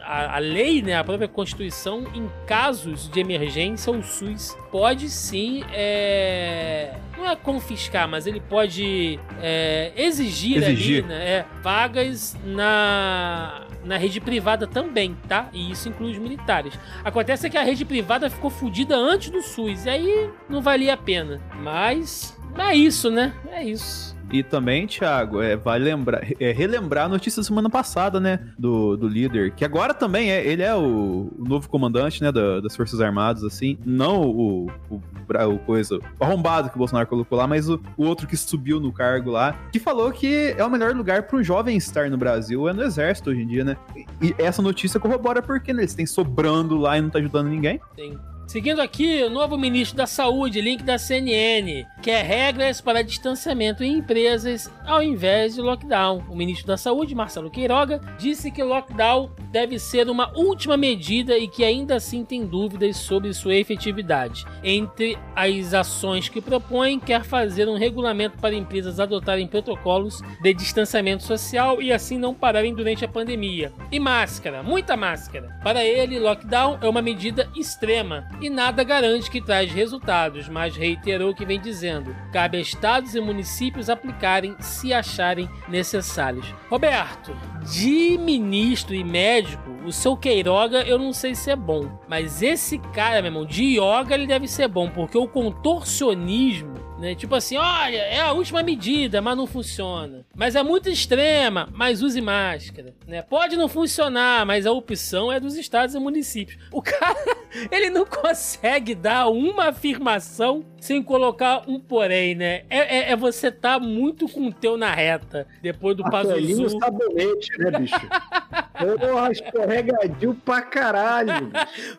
a, 0.00 0.36
a 0.36 0.38
lei, 0.38 0.82
né, 0.82 0.96
a 0.96 1.04
própria 1.04 1.28
Constituição, 1.28 2.04
em 2.14 2.28
casos 2.46 3.08
de 3.08 3.20
emergência, 3.20 3.92
o 3.92 4.02
SUS 4.02 4.56
pode 4.70 5.08
sim. 5.08 5.62
É, 5.72 6.94
não 7.22 7.30
é 7.30 7.36
confiscar, 7.36 8.08
mas 8.08 8.26
ele 8.26 8.40
pode 8.40 9.18
é, 9.40 9.92
exigir, 9.96 10.56
exigir. 10.58 11.04
Ali, 11.04 11.14
né, 11.14 11.30
é, 11.30 11.46
vagas 11.62 12.36
na, 12.44 13.62
na 13.84 13.96
rede 13.96 14.20
privada 14.20 14.66
também, 14.66 15.16
tá? 15.28 15.48
E 15.52 15.70
isso 15.70 15.88
inclui 15.88 16.12
os 16.12 16.18
militares. 16.18 16.78
Acontece 17.04 17.48
que 17.48 17.56
a 17.56 17.62
rede 17.62 17.84
privada 17.84 18.28
ficou 18.28 18.50
fodida 18.50 18.96
antes 18.96 19.30
do 19.30 19.40
SUS, 19.40 19.86
e 19.86 19.90
aí 19.90 20.30
não 20.48 20.60
valia 20.60 20.94
a 20.94 20.96
pena. 20.96 21.40
Mas 21.60 22.36
é 22.58 22.74
isso, 22.74 23.10
né? 23.10 23.32
É 23.50 23.62
isso. 23.62 24.16
E 24.32 24.42
também, 24.42 24.86
Thiago, 24.86 25.42
é, 25.42 25.56
vale 25.56 25.84
lembrar, 25.84 26.26
é, 26.40 26.52
relembrar 26.52 27.04
a 27.04 27.08
notícia 27.08 27.42
da 27.42 27.46
semana 27.46 27.68
passada, 27.68 28.18
né? 28.18 28.40
Do, 28.58 28.96
do 28.96 29.06
líder, 29.06 29.52
que 29.52 29.64
agora 29.64 29.92
também 29.92 30.30
é, 30.30 30.44
ele 30.46 30.62
é 30.62 30.74
o, 30.74 31.30
o 31.38 31.44
novo 31.46 31.68
comandante, 31.68 32.22
né? 32.22 32.32
Da, 32.32 32.60
das 32.60 32.74
Forças 32.74 33.00
Armadas, 33.00 33.44
assim. 33.44 33.78
Não 33.84 34.22
o, 34.22 34.70
o, 34.88 35.02
o, 35.50 35.58
coisa, 35.60 35.98
o 36.18 36.24
arrombado 36.24 36.70
que 36.70 36.76
o 36.76 36.78
Bolsonaro 36.78 37.06
colocou 37.06 37.36
lá, 37.36 37.46
mas 37.46 37.68
o, 37.68 37.78
o 37.96 38.04
outro 38.04 38.26
que 38.26 38.36
subiu 38.36 38.80
no 38.80 38.90
cargo 38.90 39.30
lá, 39.30 39.52
que 39.70 39.78
falou 39.78 40.10
que 40.10 40.54
é 40.56 40.64
o 40.64 40.70
melhor 40.70 40.94
lugar 40.94 41.24
para 41.24 41.38
um 41.38 41.42
jovem 41.42 41.76
estar 41.76 42.08
no 42.08 42.16
Brasil, 42.16 42.66
é 42.68 42.72
no 42.72 42.82
exército 42.82 43.30
hoje 43.30 43.42
em 43.42 43.46
dia, 43.46 43.64
né? 43.64 43.76
E, 43.94 44.28
e 44.28 44.34
essa 44.38 44.62
notícia 44.62 44.98
corrobora 44.98 45.42
porque 45.42 45.74
né, 45.74 45.82
eles 45.82 45.94
têm 45.94 46.06
sobrando 46.06 46.78
lá 46.78 46.96
e 46.96 47.02
não 47.02 47.10
tá 47.10 47.18
ajudando 47.18 47.48
ninguém. 47.48 47.78
Sim. 47.94 48.18
Seguindo 48.46 48.82
aqui, 48.82 49.22
o 49.22 49.30
novo 49.30 49.56
ministro 49.56 49.96
da 49.96 50.06
Saúde, 50.06 50.60
link 50.60 50.82
da 50.82 50.98
CNN, 50.98 51.86
quer 52.02 52.22
regras 52.24 52.80
para 52.80 53.02
distanciamento 53.02 53.82
em 53.82 53.94
empresas 53.94 54.70
ao 54.84 55.02
invés 55.02 55.54
de 55.54 55.62
lockdown. 55.62 56.22
O 56.28 56.36
ministro 56.36 56.66
da 56.66 56.76
Saúde, 56.76 57.14
Marcelo 57.14 57.50
Queiroga, 57.50 58.00
disse 58.18 58.50
que 58.50 58.62
lockdown 58.62 59.30
deve 59.50 59.78
ser 59.78 60.08
uma 60.08 60.30
última 60.36 60.76
medida 60.76 61.38
e 61.38 61.48
que 61.48 61.64
ainda 61.64 61.96
assim 61.96 62.24
tem 62.24 62.44
dúvidas 62.44 62.96
sobre 62.96 63.32
sua 63.32 63.54
efetividade. 63.54 64.44
Entre 64.62 65.16
as 65.34 65.72
ações 65.72 66.28
que 66.28 66.40
propõe, 66.40 66.98
quer 66.98 67.24
fazer 67.24 67.68
um 67.68 67.78
regulamento 67.78 68.38
para 68.38 68.54
empresas 68.54 69.00
adotarem 69.00 69.46
protocolos 69.46 70.20
de 70.42 70.52
distanciamento 70.52 71.22
social 71.22 71.80
e 71.80 71.92
assim 71.92 72.18
não 72.18 72.34
pararem 72.34 72.74
durante 72.74 73.04
a 73.04 73.08
pandemia. 73.08 73.72
E 73.90 73.98
máscara, 73.98 74.62
muita 74.62 74.96
máscara. 74.96 75.58
Para 75.62 75.84
ele, 75.84 76.18
lockdown 76.18 76.78
é 76.82 76.88
uma 76.88 77.00
medida 77.00 77.48
extrema 77.56 78.26
e 78.40 78.50
nada 78.50 78.82
garante 78.82 79.30
que 79.30 79.40
traz 79.40 79.72
resultados, 79.72 80.48
mas 80.48 80.76
reiterou 80.76 81.30
o 81.30 81.34
que 81.34 81.44
vem 81.44 81.60
dizendo: 81.60 82.14
cabe 82.32 82.58
a 82.58 82.60
estados 82.60 83.14
e 83.14 83.20
municípios 83.20 83.88
aplicarem 83.88 84.56
se 84.60 84.92
acharem 84.92 85.48
necessários. 85.68 86.54
Roberto, 86.68 87.36
de 87.64 88.18
ministro 88.18 88.94
e 88.94 89.04
médico, 89.04 89.70
o 89.84 89.92
seu 89.92 90.16
Queiroga 90.16 90.82
eu 90.82 90.98
não 90.98 91.12
sei 91.12 91.34
se 91.34 91.50
é 91.50 91.56
bom, 91.56 92.00
mas 92.08 92.42
esse 92.42 92.78
cara, 92.78 93.22
meu 93.22 93.30
irmão, 93.30 93.46
de 93.46 93.78
yoga 93.78 94.14
ele 94.14 94.26
deve 94.26 94.48
ser 94.48 94.68
bom, 94.68 94.88
porque 94.88 95.18
o 95.18 95.28
contorcionismo 95.28 96.91
né? 97.02 97.16
Tipo 97.16 97.34
assim, 97.34 97.56
olha, 97.56 97.96
é 97.96 98.20
a 98.20 98.32
última 98.32 98.62
medida, 98.62 99.20
mas 99.20 99.36
não 99.36 99.44
funciona. 99.44 100.24
Mas 100.36 100.54
é 100.54 100.62
muito 100.62 100.88
extrema, 100.88 101.68
mas 101.72 102.00
use 102.00 102.20
máscara. 102.20 102.94
Né? 103.08 103.22
Pode 103.22 103.56
não 103.56 103.68
funcionar, 103.68 104.46
mas 104.46 104.66
a 104.66 104.72
opção 104.72 105.32
é 105.32 105.40
dos 105.40 105.56
estados 105.56 105.96
e 105.96 105.98
municípios. 105.98 106.62
O 106.70 106.80
cara, 106.80 107.18
ele 107.72 107.90
não 107.90 108.06
consegue 108.06 108.94
dar 108.94 109.26
uma 109.28 109.70
afirmação 109.70 110.64
sem 110.80 111.02
colocar 111.02 111.64
um 111.66 111.80
porém, 111.80 112.36
né? 112.36 112.62
É, 112.70 112.98
é, 112.98 113.10
é 113.10 113.16
você 113.16 113.50
tá 113.50 113.80
muito 113.80 114.28
com 114.28 114.46
o 114.46 114.52
teu 114.52 114.76
na 114.76 114.94
reta, 114.94 115.48
depois 115.60 115.96
do 115.96 116.04
Pazuzu. 116.04 116.78
sabonete, 116.78 117.58
né, 117.58 117.80
bicho? 117.80 117.94
Porra, 118.98 119.32
escorregadio 119.32 120.34
pra 120.44 120.62
caralho. 120.62 121.50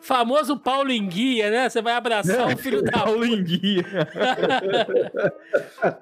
Famoso 0.02 0.56
Paulo 0.56 0.90
Enguia, 0.90 1.50
né? 1.50 1.68
Você 1.68 1.82
vai 1.82 1.94
abraçar 1.94 2.46
o 2.52 2.56
filho 2.56 2.82
da 2.82 2.92
Paulo 2.92 3.24
Enguia. 3.24 3.84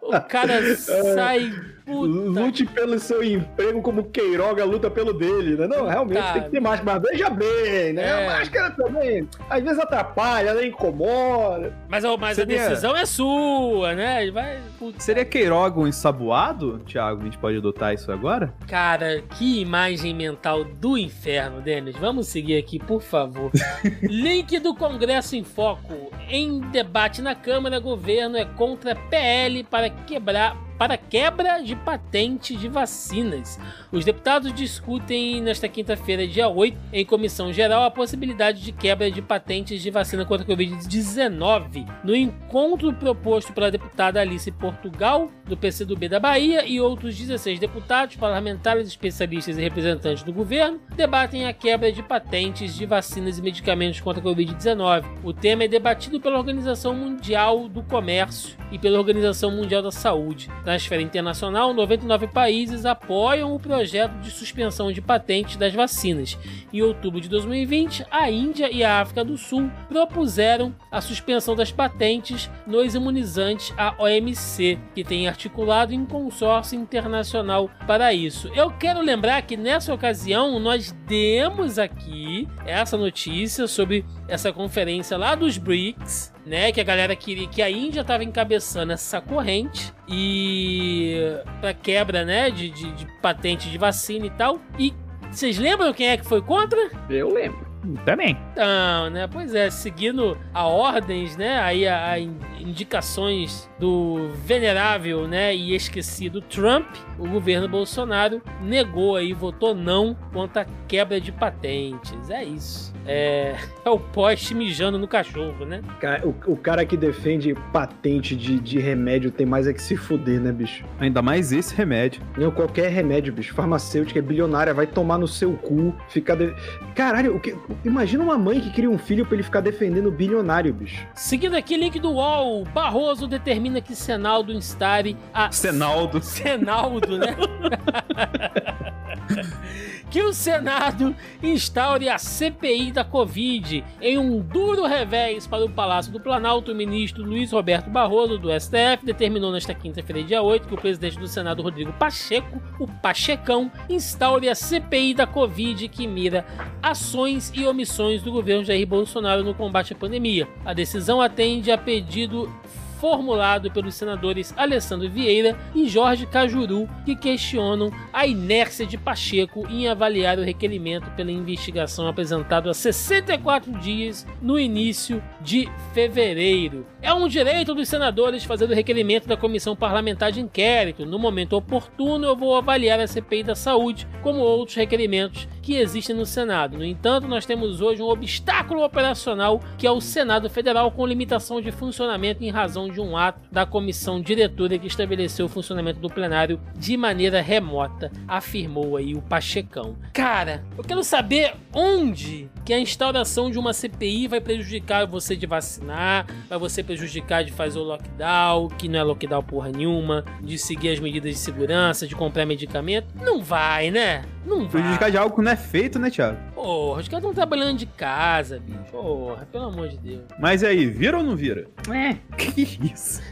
o 0.03 0.21
cara 0.21 0.77
sai. 0.77 1.53
Puta. 1.85 2.07
Lute 2.07 2.64
pelo 2.64 2.99
seu 2.99 3.25
emprego 3.25 3.83
como 3.83 4.05
Queiroga 4.05 4.64
luta 4.64 4.88
pelo 4.88 5.12
dele, 5.12 5.57
né? 5.57 5.66
Não, 5.66 5.87
realmente 5.87 6.21
tá. 6.21 6.33
tem 6.35 6.42
que 6.45 6.51
ter 6.51 6.61
máscara. 6.61 7.01
Mas 7.01 7.11
veja 7.11 7.29
bem, 7.29 7.92
né? 7.92 8.03
É. 8.03 8.27
A 8.27 8.38
máscara 8.38 8.71
também, 8.71 9.29
às 9.51 9.62
vezes 9.62 9.79
atrapalha, 9.81 10.51
ela 10.51 10.64
incomoda. 10.64 11.77
Mas, 11.88 12.05
mas 12.21 12.37
Seria... 12.37 12.64
a 12.64 12.68
decisão 12.68 12.97
é 12.97 13.05
sua, 13.05 13.95
né? 13.95 14.31
Vai... 14.31 14.61
Seria 14.99 15.25
Queiroga 15.25 15.81
um 15.81 15.87
ensaboado, 15.87 16.79
Thiago? 16.87 17.23
A 17.23 17.25
gente 17.25 17.38
pode 17.38 17.57
adotar 17.57 17.92
isso 17.92 18.12
agora? 18.12 18.53
Cara, 18.68 19.23
que 19.37 19.61
imagem 19.61 20.14
mental 20.14 20.64
do 20.73 20.99
inferno, 20.99 21.61
Denis. 21.61 21.97
Vamos 21.97 22.29
seguir 22.29 22.57
aqui, 22.57 22.79
por 22.79 23.03
favor. 23.03 23.51
Link 24.03 24.59
do 24.59 24.75
Congresso 24.75 25.37
em 25.37 25.45
Foco. 25.45 26.11
Em 26.29 26.61
debate 26.71 27.23
na 27.23 27.35
Câmara, 27.35 27.79
governo 27.79 28.37
é 28.37 28.45
contra 28.45 28.95
PL 28.95 29.65
para 29.65 29.91
quebrar 29.91 30.72
para 30.83 30.97
quebra 30.97 31.62
de 31.62 31.77
patente 31.77 32.57
de 32.57 32.66
vacinas. 32.66 33.57
Os 33.92 34.05
deputados 34.05 34.53
discutem 34.53 35.40
nesta 35.40 35.68
quinta-feira, 35.68 36.27
dia 36.27 36.49
8, 36.49 36.77
em 36.92 37.07
comissão 37.07 37.53
geral, 37.53 37.85
a 37.85 37.90
possibilidade 37.90 38.61
de 38.61 38.73
quebra 38.73 39.09
de 39.09 39.23
patentes 39.23 39.81
de 39.81 39.90
vacina 39.92 40.25
contra 40.25 40.45
a 40.45 40.49
Covid-19. 40.49 41.88
No 42.03 42.16
encontro 42.16 42.92
proposto 42.92 43.53
pela 43.53 43.71
deputada 43.71 44.21
Alice 44.21 44.51
Portugal, 44.51 45.31
do 45.45 45.57
PCdoB 45.57 46.09
da 46.09 46.18
Bahia, 46.18 46.66
e 46.66 46.81
outros 46.81 47.16
16 47.16 47.61
deputados, 47.61 48.16
parlamentares, 48.16 48.88
especialistas 48.88 49.57
e 49.57 49.61
representantes 49.61 50.25
do 50.25 50.33
governo, 50.33 50.81
debatem 50.97 51.47
a 51.47 51.53
quebra 51.53 51.92
de 51.92 52.03
patentes 52.03 52.75
de 52.75 52.87
vacinas 52.87 53.38
e 53.38 53.42
medicamentos 53.42 54.01
contra 54.01 54.21
a 54.21 54.25
Covid-19. 54.25 55.05
O 55.23 55.33
tema 55.33 55.62
é 55.62 55.68
debatido 55.68 56.21
pela 56.21 56.38
Organização 56.38 56.92
Mundial 56.92 57.68
do 57.68 57.85
Comércio 57.85 58.62
e 58.73 58.79
pela 58.79 58.99
Organização 58.99 59.51
Mundial 59.51 59.83
da 59.83 59.93
Saúde. 59.93 60.51
Na 60.65 60.75
esfera 60.75 61.03
internacional, 61.03 61.75
99 61.75 62.27
países 62.29 62.87
apoiam 62.87 63.55
o 63.55 63.61
projeto 63.61 64.19
de 64.21 64.31
suspensão 64.31 64.91
de 64.91 65.03
patentes 65.03 65.57
das 65.57 65.75
vacinas. 65.75 66.39
Em 66.73 66.81
outubro 66.81 67.21
de 67.21 67.29
2020, 67.29 68.07
a 68.11 68.31
Índia 68.31 68.73
e 68.73 68.83
a 68.83 69.01
África 69.01 69.23
do 69.23 69.37
Sul 69.37 69.71
propuseram 69.89 70.75
a 70.91 71.01
suspensão 71.01 71.55
das 71.55 71.71
patentes 71.71 72.51
nos 72.67 72.95
imunizantes 72.95 73.73
a 73.77 73.95
OMC, 74.03 74.79
que 74.95 75.05
tem 75.05 75.29
articulado 75.29 75.93
em 75.93 76.07
consórcio 76.07 76.79
internacional 76.79 77.71
para 77.87 78.15
isso. 78.15 78.51
Eu 78.55 78.71
quero 78.71 79.03
lembrar 79.03 79.43
que 79.43 79.57
nessa 79.57 79.93
ocasião 79.93 80.59
nós 80.59 80.93
demos 81.07 81.79
aqui 81.79 82.49
essa 82.65 82.97
notícia 82.97 83.67
sobre 83.67 84.05
essa 84.33 84.51
conferência 84.51 85.18
lá 85.18 85.35
dos 85.35 85.59
BRICS, 85.59 86.33
né? 86.47 86.73
Que 86.73 86.81
a 86.81 86.85
galera 86.85 87.14
queria 87.14 87.47
que 87.47 87.61
a 87.61 87.71
Índia 87.71 88.01
estava 88.01 88.25
encabeçando 88.25 88.92
essa 88.92 89.21
corrente 89.21 89.92
e 90.09 91.16
para 91.61 91.75
quebra, 91.75 92.25
né? 92.25 92.51
De, 92.51 92.71
de, 92.71 92.92
de 92.92 93.07
patente 93.21 93.68
de 93.68 93.77
vacina 93.77 94.25
e 94.25 94.31
tal. 94.31 94.59
E 94.79 94.95
vocês 95.31 95.59
lembram 95.59 95.92
quem 95.92 96.09
é 96.09 96.16
que 96.16 96.25
foi 96.25 96.40
contra? 96.40 96.90
Eu 97.11 97.33
lembro. 97.33 97.71
Também. 98.05 98.38
Não, 98.57 99.11
né? 99.11 99.27
Pois 99.27 99.55
é, 99.55 99.68
seguindo 99.68 100.38
a 100.55 100.66
ordens, 100.66 101.37
né? 101.37 101.59
Aí 101.61 101.87
a, 101.87 102.12
a 102.12 102.18
indicações 102.18 103.68
do 103.79 104.31
venerável, 104.47 105.27
né? 105.27 105.55
E 105.55 105.75
esquecido 105.75 106.40
Trump, 106.40 106.87
o 107.18 107.29
governo 107.29 107.68
Bolsonaro 107.68 108.40
negou 108.62 109.16
aí, 109.16 109.33
votou 109.33 109.75
não 109.75 110.14
contra 110.33 110.62
a 110.62 110.66
quebra 110.87 111.21
de 111.21 111.33
patentes. 111.33 112.31
É 112.31 112.45
isso. 112.45 112.91
É, 113.07 113.57
é 113.85 113.91
o 113.91 113.99
poste 113.99 114.55
mijando 114.55 114.99
no 114.99 115.09
cachorro, 115.09 115.65
né? 115.65 115.83
O, 116.25 116.53
o 116.53 116.57
cara 116.57 116.85
que 116.85 116.97
defende 116.97 117.55
patente 117.73 118.37
de, 118.37 118.59
de 118.59 118.79
remédio 118.79 119.31
tem 119.31 119.47
mais 119.47 119.67
é 119.67 119.73
que 119.73 119.83
se 119.83 119.97
fuder, 119.97 120.41
né, 120.41 120.53
bicho? 120.53 120.85
Ainda 120.99 121.23
mais 121.23 121.53
esse 121.53 121.75
remédio. 121.75 122.23
Não, 122.37 122.51
qualquer 122.51 122.91
remédio, 122.91 123.33
bicho. 123.33 123.55
Farmacêutica 123.55 124.19
é 124.19 124.23
bilionária, 124.23 124.75
vai 124.75 124.87
tomar 124.87 125.19
no 125.19 125.29
seu 125.29 125.55
cu, 125.55 125.95
ficar. 126.09 126.37
De... 126.37 126.55
Caralho, 126.95 127.37
o 127.37 127.41
que... 127.41 127.57
imagina 127.85 128.23
uma 128.23 128.38
mãe 128.38 128.61
que 128.61 128.71
cria 128.71 128.91
um 128.91 128.99
filho 128.99 129.27
pra 129.27 129.35
ele 129.35 129.43
ficar 129.43 129.61
defendendo 129.61 130.07
o 130.07 130.12
bilionário, 130.12 130.73
bicho. 130.73 131.07
Seguindo 131.15 131.57
aqui, 131.57 131.77
link 131.77 131.99
do 131.99 132.12
UOL. 132.12 132.65
Barroso 132.65 133.27
determina 133.27 133.81
que 133.81 133.95
Senaldo 133.95 134.53
instare 134.53 135.17
a. 135.33 135.51
Senaldo. 135.51 136.23
Senaldo, 136.23 137.19
né? 137.19 137.37
que 140.12 140.22
o 140.22 140.35
Senado 140.35 141.16
instaure 141.42 142.11
a 142.11 142.18
CPI 142.18 142.92
da 142.92 143.03
Covid. 143.03 143.83
Em 143.98 144.18
um 144.18 144.40
duro 144.40 144.85
revés 144.85 145.46
para 145.46 145.64
o 145.64 145.70
Palácio 145.70 146.12
do 146.12 146.20
Planalto, 146.20 146.70
o 146.70 146.75
ministro 146.75 147.25
Luiz 147.25 147.51
Roberto 147.51 147.88
Barroso, 147.88 148.37
do 148.37 148.51
STF, 148.53 149.07
determinou 149.07 149.51
nesta 149.51 149.72
quinta-feira, 149.72 150.22
dia 150.22 150.42
8, 150.42 150.68
que 150.68 150.75
o 150.75 150.79
presidente 150.79 151.18
do 151.18 151.27
Senado, 151.27 151.62
Rodrigo 151.62 151.94
Pacheco, 151.94 152.61
o 152.79 152.87
Pachecão, 152.87 153.72
instaure 153.88 154.51
a 154.51 154.55
CPI 154.55 155.14
da 155.14 155.27
Covid 155.27 155.88
que 155.88 156.07
mira 156.07 156.44
ações 156.83 157.51
e 157.55 157.64
omissões 157.64 158.20
do 158.20 158.31
governo 158.31 158.64
Jair 158.64 158.87
Bolsonaro 158.87 159.42
no 159.42 159.55
combate 159.55 159.94
à 159.94 159.96
pandemia. 159.96 160.46
A 160.62 160.75
decisão 160.75 161.22
atende 161.22 161.70
a 161.70 161.79
pedido 161.79 162.55
formulado 163.03 163.69
pelos 163.69 163.97
senadores 163.97 164.55
Alessandro 164.57 165.11
Vieira 165.11 165.59
e 165.75 165.88
Jorge 165.88 166.25
Cajuru, 166.25 166.88
que 167.05 167.17
questionam 167.17 167.91
a 168.12 168.29
inércia 168.29 168.87
de 168.87 168.97
Pacheco 168.97 169.67
em 169.69 169.88
avaliar 169.88 170.38
o 170.38 170.45
requerimento 170.45 171.11
pela 171.17 171.33
investigação 171.33 172.07
apresentado 172.07 172.71
há 172.71 172.75
64 172.75 173.73
dias 173.81 174.25
no 174.41 174.57
início 174.57 175.21
de 175.41 175.69
fevereiro. 175.93 176.87
É 177.03 177.12
um 177.12 177.27
direito 177.27 177.75
dos 177.75 177.88
senadores 177.88 178.45
fazer 178.45 178.67
o 178.67 178.75
requerimento 178.75 179.27
da 179.27 179.37
comissão 179.37 179.75
parlamentar 179.75 180.31
de 180.31 180.41
inquérito. 180.41 181.05
No 181.05 181.19
momento 181.19 181.57
oportuno, 181.57 182.25
eu 182.25 182.37
vou 182.37 182.55
avaliar 182.55 183.01
a 183.01 183.09
CPI 183.09 183.43
da 183.43 183.57
saúde, 183.57 184.07
como 184.23 184.38
outros 184.38 184.77
requerimentos 184.77 185.49
que 185.62 185.77
existem 185.77 186.14
no 186.14 186.27
Senado. 186.27 186.77
No 186.77 186.85
entanto, 186.85 187.29
nós 187.29 187.46
temos 187.46 187.81
hoje 187.81 188.03
um 188.03 188.09
obstáculo 188.09 188.85
operacional 188.85 189.61
que 189.79 189.87
é 189.87 189.90
o 189.90 190.01
Senado 190.01 190.51
Federal 190.51 190.90
com 190.90 191.07
limitação 191.07 191.61
de 191.61 191.70
funcionamento 191.70 192.42
em 192.42 192.51
razão 192.51 192.88
de 192.88 193.01
um 193.01 193.16
ato 193.16 193.40
da 193.51 193.64
comissão 193.64 194.20
diretora 194.20 194.79
que 194.79 194.87
estabeleceu 194.87 195.46
o 195.46 195.48
funcionamento 195.48 196.01
do 196.01 196.11
plenário 196.11 196.61
de 196.77 196.96
maneira 196.96 197.40
remota, 197.40 198.11
afirmou 198.27 198.96
aí 198.96 199.14
o 199.14 199.22
Pachecão. 199.22 199.96
Cara, 200.12 200.64
eu 200.77 200.85
quero 200.85 201.03
saber 201.05 201.55
onde 201.72 202.51
que 202.64 202.72
a 202.72 202.79
instauração 202.79 203.51
de 203.51 203.59
uma 203.59 203.72
CPI 203.72 204.29
vai 204.29 204.40
prejudicar 204.40 205.07
você 205.07 205.37
de 205.37 205.46
vacinar, 205.46 206.27
vai 206.48 206.59
você 206.59 206.83
prejudicar 206.83 207.44
de 207.44 207.53
fazer 207.53 207.79
o 207.79 207.83
lockdown, 207.83 208.68
que 208.68 208.88
não 208.88 208.98
é 208.98 209.03
lockdown 209.03 209.42
porra 209.42 209.70
nenhuma, 209.70 210.25
de 210.40 210.59
seguir 210.59 210.90
as 210.90 211.01
medidas 211.01 211.33
de 211.33 211.38
segurança, 211.38 212.07
de 212.07 212.14
comprar 212.14 212.46
medicamento. 212.46 213.07
Não 213.20 213.42
vai, 213.42 213.90
né? 213.90 214.25
Não 214.44 214.61
vai. 214.61 214.83
Prejudicar 214.83 215.11
de 215.11 215.16
algo 215.16 215.42
não 215.42 215.52
é 215.53 215.57
feito, 215.57 215.99
né, 215.99 216.11
Thiago? 216.11 216.38
Porra, 216.55 217.01
os 217.01 217.09
caras 217.09 217.23
estão 217.23 217.35
trabalhando 217.35 217.79
de 217.79 217.87
casa, 217.87 218.59
bicho. 218.59 218.79
Porra, 218.91 219.47
pelo 219.51 219.67
amor 219.67 219.88
de 219.88 219.99
Deus. 219.99 220.23
Mas 220.38 220.65
aí, 220.65 220.87
vira 220.87 221.19
ou 221.19 221.23
não 221.25 221.37
vira? 221.37 221.67
É. 221.91 222.17
Que 222.37 222.62
isso? 222.93 223.23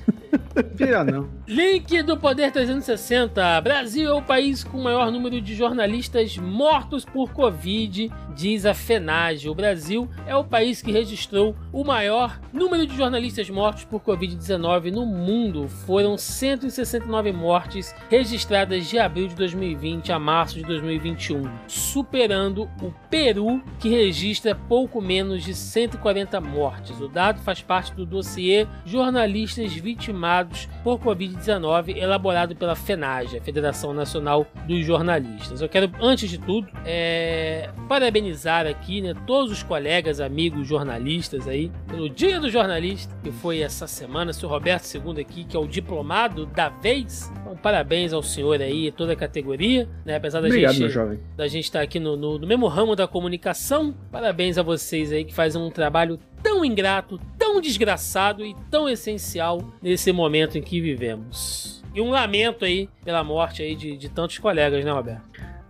Vira 0.75 1.05
não. 1.05 1.29
Link 1.47 2.03
do 2.03 2.17
Poder 2.17 2.51
360. 2.53 3.61
Brasil 3.61 4.09
é 4.09 4.13
o 4.13 4.23
país 4.23 4.63
com 4.63 4.79
o 4.79 4.85
maior 4.85 5.11
número 5.11 5.41
de 5.41 5.55
jornalistas 5.55 6.37
mortos 6.37 7.05
por 7.05 7.33
Covid, 7.33 8.11
diz 8.35 8.65
a 8.65 8.75
FENAGE. 8.75 9.49
O 9.49 9.55
Brasil 9.55 10.09
é 10.27 10.35
o 10.37 10.45
país 10.45 10.81
que 10.83 10.93
registrou 10.93 11.57
o 11.73 11.85
maior 11.85 12.41
número 12.53 12.87
de 12.87 12.97
jornalistas 12.97 13.49
mortos 13.51 13.85
por 13.85 14.01
Covid-19 14.01 14.93
no 14.93 15.07
mundo. 15.07 15.69
Foram 15.69 16.17
169 16.17 17.33
mortes 17.33 17.95
registradas 18.09 18.87
de 18.87 18.99
abril 18.99 19.29
de 19.29 19.35
2020 19.35 20.13
a 20.13 20.19
março 20.19 20.57
de 20.57 20.65
2021, 20.65 21.51
superando 21.67 22.69
o 22.83 22.93
Peru, 23.09 23.63
que 23.79 23.89
registra 23.89 24.55
pouco 24.55 25.01
menos 25.01 25.43
de 25.43 25.55
140 25.55 26.41
mortes. 26.41 27.01
O 27.01 27.09
dado 27.09 27.41
faz 27.41 27.61
parte 27.61 27.95
do 27.95 28.07
dossiê 28.07 28.67
Jornalistas 28.85 29.73
Vitimados 30.21 30.69
por 30.85 30.99
Covid-19, 30.99 31.97
elaborado 31.97 32.55
pela 32.55 32.77
FENAGE, 32.77 33.39
a 33.39 33.41
Federação 33.41 33.95
Nacional 33.95 34.47
dos 34.67 34.85
Jornalistas. 34.85 35.63
Eu 35.63 35.69
quero, 35.69 35.91
antes 36.01 36.29
de 36.29 36.37
tudo, 36.37 36.69
é, 36.85 37.71
parabenizar 37.89 38.67
aqui 38.67 39.01
né, 39.01 39.15
todos 39.27 39.51
os 39.51 39.63
colegas, 39.63 40.21
amigos 40.21 40.69
jornalistas 40.69 41.49
aí, 41.49 41.73
pelo 41.89 42.09
Dia 42.11 42.39
do 42.39 42.51
Jornalista, 42.51 43.15
que 43.23 43.31
foi 43.33 43.61
essa 43.61 43.87
semana, 43.87 44.33
seu 44.33 44.49
Roberto 44.49 44.85
II 44.95 45.21
aqui, 45.21 45.45
que 45.45 45.57
é 45.57 45.61
o 45.61 45.67
diplomado 45.67 46.45
da 46.45 46.69
vez. 46.69 47.33
Então, 47.41 47.57
parabéns 47.57 48.13
ao 48.13 48.23
senhor 48.23 48.61
aí, 48.61 48.93
toda 48.93 49.15
a 49.15 49.17
categoria, 49.17 49.89
né? 50.05 50.17
Apesar 50.17 50.41
da 50.41 50.49
Obrigado, 50.49 50.73
gente 50.73 50.83
meu 50.83 50.91
jovem. 50.91 51.19
da 51.35 51.49
gente 51.49 51.65
estar 51.65 51.81
aqui 51.81 51.99
no, 51.99 52.17
no, 52.17 52.39
no 52.39 52.47
mesmo 52.47 52.67
ramo 52.69 52.95
da 52.95 53.09
comunicação. 53.09 53.95
Parabéns 54.13 54.59
a 54.59 54.63
vocês 54.63 55.13
aí 55.13 55.25
que 55.25 55.33
fazem 55.33 55.61
um 55.61 55.71
trabalho 55.71 56.19
tão 56.43 56.65
ingrato, 56.65 57.21
tão 57.39 57.61
desgraçado 57.61 58.45
e 58.45 58.55
tão 58.71 58.89
essencial 58.89 59.63
nesse 59.83 60.13
momento 60.13 60.59
em 60.59 60.63
que 60.63 60.81
vivemos. 60.81 61.83
E 61.95 62.01
um 62.01 62.11
lamento 62.11 62.65
aí 62.65 62.89
pela 63.05 63.25
morte 63.25 63.63
aí 63.63 63.75
de, 63.75 63.97
de 63.97 64.09
tantos 64.09 64.39
colegas, 64.39 64.85
né, 64.85 64.93
Roberto? 64.93 65.23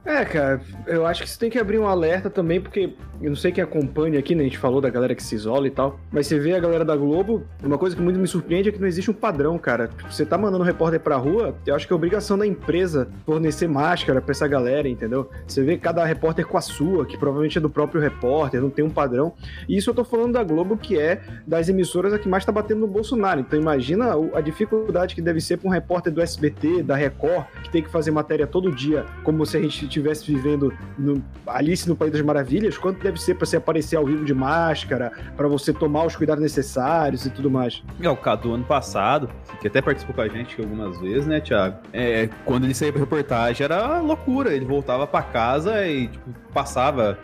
É, 0.04 0.24
cara, 0.24 0.60
eu 0.86 1.06
acho 1.06 1.22
que 1.22 1.28
você 1.28 1.38
tem 1.38 1.50
que 1.50 1.58
abrir 1.58 1.78
um 1.78 1.86
alerta 1.86 2.30
também, 2.30 2.60
porque 2.60 2.94
eu 3.20 3.28
não 3.28 3.36
sei 3.36 3.52
quem 3.52 3.62
acompanha 3.62 4.18
aqui, 4.18 4.34
né? 4.34 4.42
A 4.42 4.44
gente 4.44 4.58
falou 4.58 4.80
da 4.80 4.88
galera 4.90 5.14
que 5.14 5.22
se 5.22 5.34
isola 5.34 5.66
e 5.66 5.70
tal, 5.70 5.98
mas 6.10 6.26
você 6.26 6.38
vê 6.38 6.54
a 6.54 6.60
galera 6.60 6.84
da 6.84 6.96
Globo, 6.96 7.42
uma 7.62 7.78
coisa 7.78 7.94
que 7.94 8.02
muito 8.02 8.18
me 8.18 8.26
surpreende 8.26 8.68
é 8.68 8.72
que 8.72 8.80
não 8.80 8.86
existe 8.86 9.10
um 9.10 9.14
padrão, 9.14 9.58
cara. 9.58 9.88
Tipo, 9.88 10.12
você 10.12 10.24
tá 10.24 10.38
mandando 10.38 10.62
um 10.62 10.66
repórter 10.66 11.00
pra 11.00 11.16
rua, 11.16 11.54
eu 11.66 11.74
acho 11.74 11.86
que 11.86 11.92
é 11.92 11.96
obrigação 11.96 12.38
da 12.38 12.46
empresa 12.46 13.08
fornecer 13.24 13.68
máscara 13.68 14.20
pra 14.20 14.32
essa 14.32 14.48
galera, 14.48 14.88
entendeu? 14.88 15.28
Você 15.46 15.62
vê 15.62 15.76
cada 15.76 16.04
repórter 16.04 16.46
com 16.46 16.56
a 16.56 16.60
sua, 16.60 17.06
que 17.06 17.16
provavelmente 17.16 17.58
é 17.58 17.60
do 17.60 17.70
próprio 17.70 18.00
repórter, 18.00 18.60
não 18.60 18.70
tem 18.70 18.84
um 18.84 18.90
padrão. 18.90 19.34
E 19.68 19.76
isso 19.76 19.90
eu 19.90 19.94
tô 19.94 20.04
falando 20.04 20.32
da 20.32 20.42
Globo, 20.42 20.76
que 20.76 20.98
é 20.98 21.20
das 21.46 21.68
emissoras 21.68 22.12
a 22.12 22.18
que 22.18 22.28
mais 22.28 22.44
tá 22.44 22.52
batendo 22.52 22.80
no 22.80 22.86
Bolsonaro. 22.86 23.40
Então 23.40 23.58
imagina 23.58 24.14
a 24.34 24.40
dificuldade 24.40 25.14
que 25.14 25.22
deve 25.22 25.40
ser 25.40 25.58
pra 25.58 25.68
um 25.68 25.72
repórter 25.72 26.12
do 26.12 26.20
SBT, 26.20 26.82
da 26.82 26.96
Record, 26.96 27.46
que 27.62 27.70
tem 27.70 27.82
que 27.82 27.90
fazer 27.90 28.10
matéria 28.10 28.46
todo 28.46 28.70
dia, 28.70 29.04
como 29.22 29.44
se 29.44 29.56
a 29.56 29.60
gente 29.60 29.84
estivesse 29.84 30.32
vivendo 30.32 30.72
no 30.98 31.22
Alice 31.46 31.88
no 31.88 31.96
País 31.96 32.12
das 32.12 32.22
Maravilhas, 32.22 32.78
quanto 32.78 33.09
deve 33.10 33.20
ser 33.20 33.34
para 33.34 33.46
se 33.46 33.56
aparecer 33.56 33.96
ao 33.96 34.06
vivo 34.06 34.24
de 34.24 34.32
máscara, 34.32 35.12
para 35.36 35.48
você 35.48 35.72
tomar 35.72 36.06
os 36.06 36.16
cuidados 36.16 36.42
necessários 36.42 37.26
e 37.26 37.30
tudo 37.30 37.50
mais. 37.50 37.82
É, 38.00 38.08
o 38.08 38.16
Cadu 38.16 38.54
ano 38.54 38.64
passado, 38.64 39.28
que 39.60 39.66
até 39.66 39.82
participou 39.82 40.14
com 40.14 40.20
a 40.22 40.28
gente 40.28 40.60
algumas 40.60 40.98
vezes, 41.00 41.26
né, 41.26 41.40
Thiago? 41.40 41.78
É, 41.92 42.28
quando 42.44 42.64
ele 42.64 42.74
saía 42.74 42.92
pra 42.92 43.00
reportagem 43.00 43.64
era 43.64 44.00
loucura. 44.00 44.54
Ele 44.54 44.64
voltava 44.64 45.06
para 45.06 45.22
casa 45.22 45.86
e, 45.86 46.08
tipo, 46.08 46.30
passava 46.52 47.18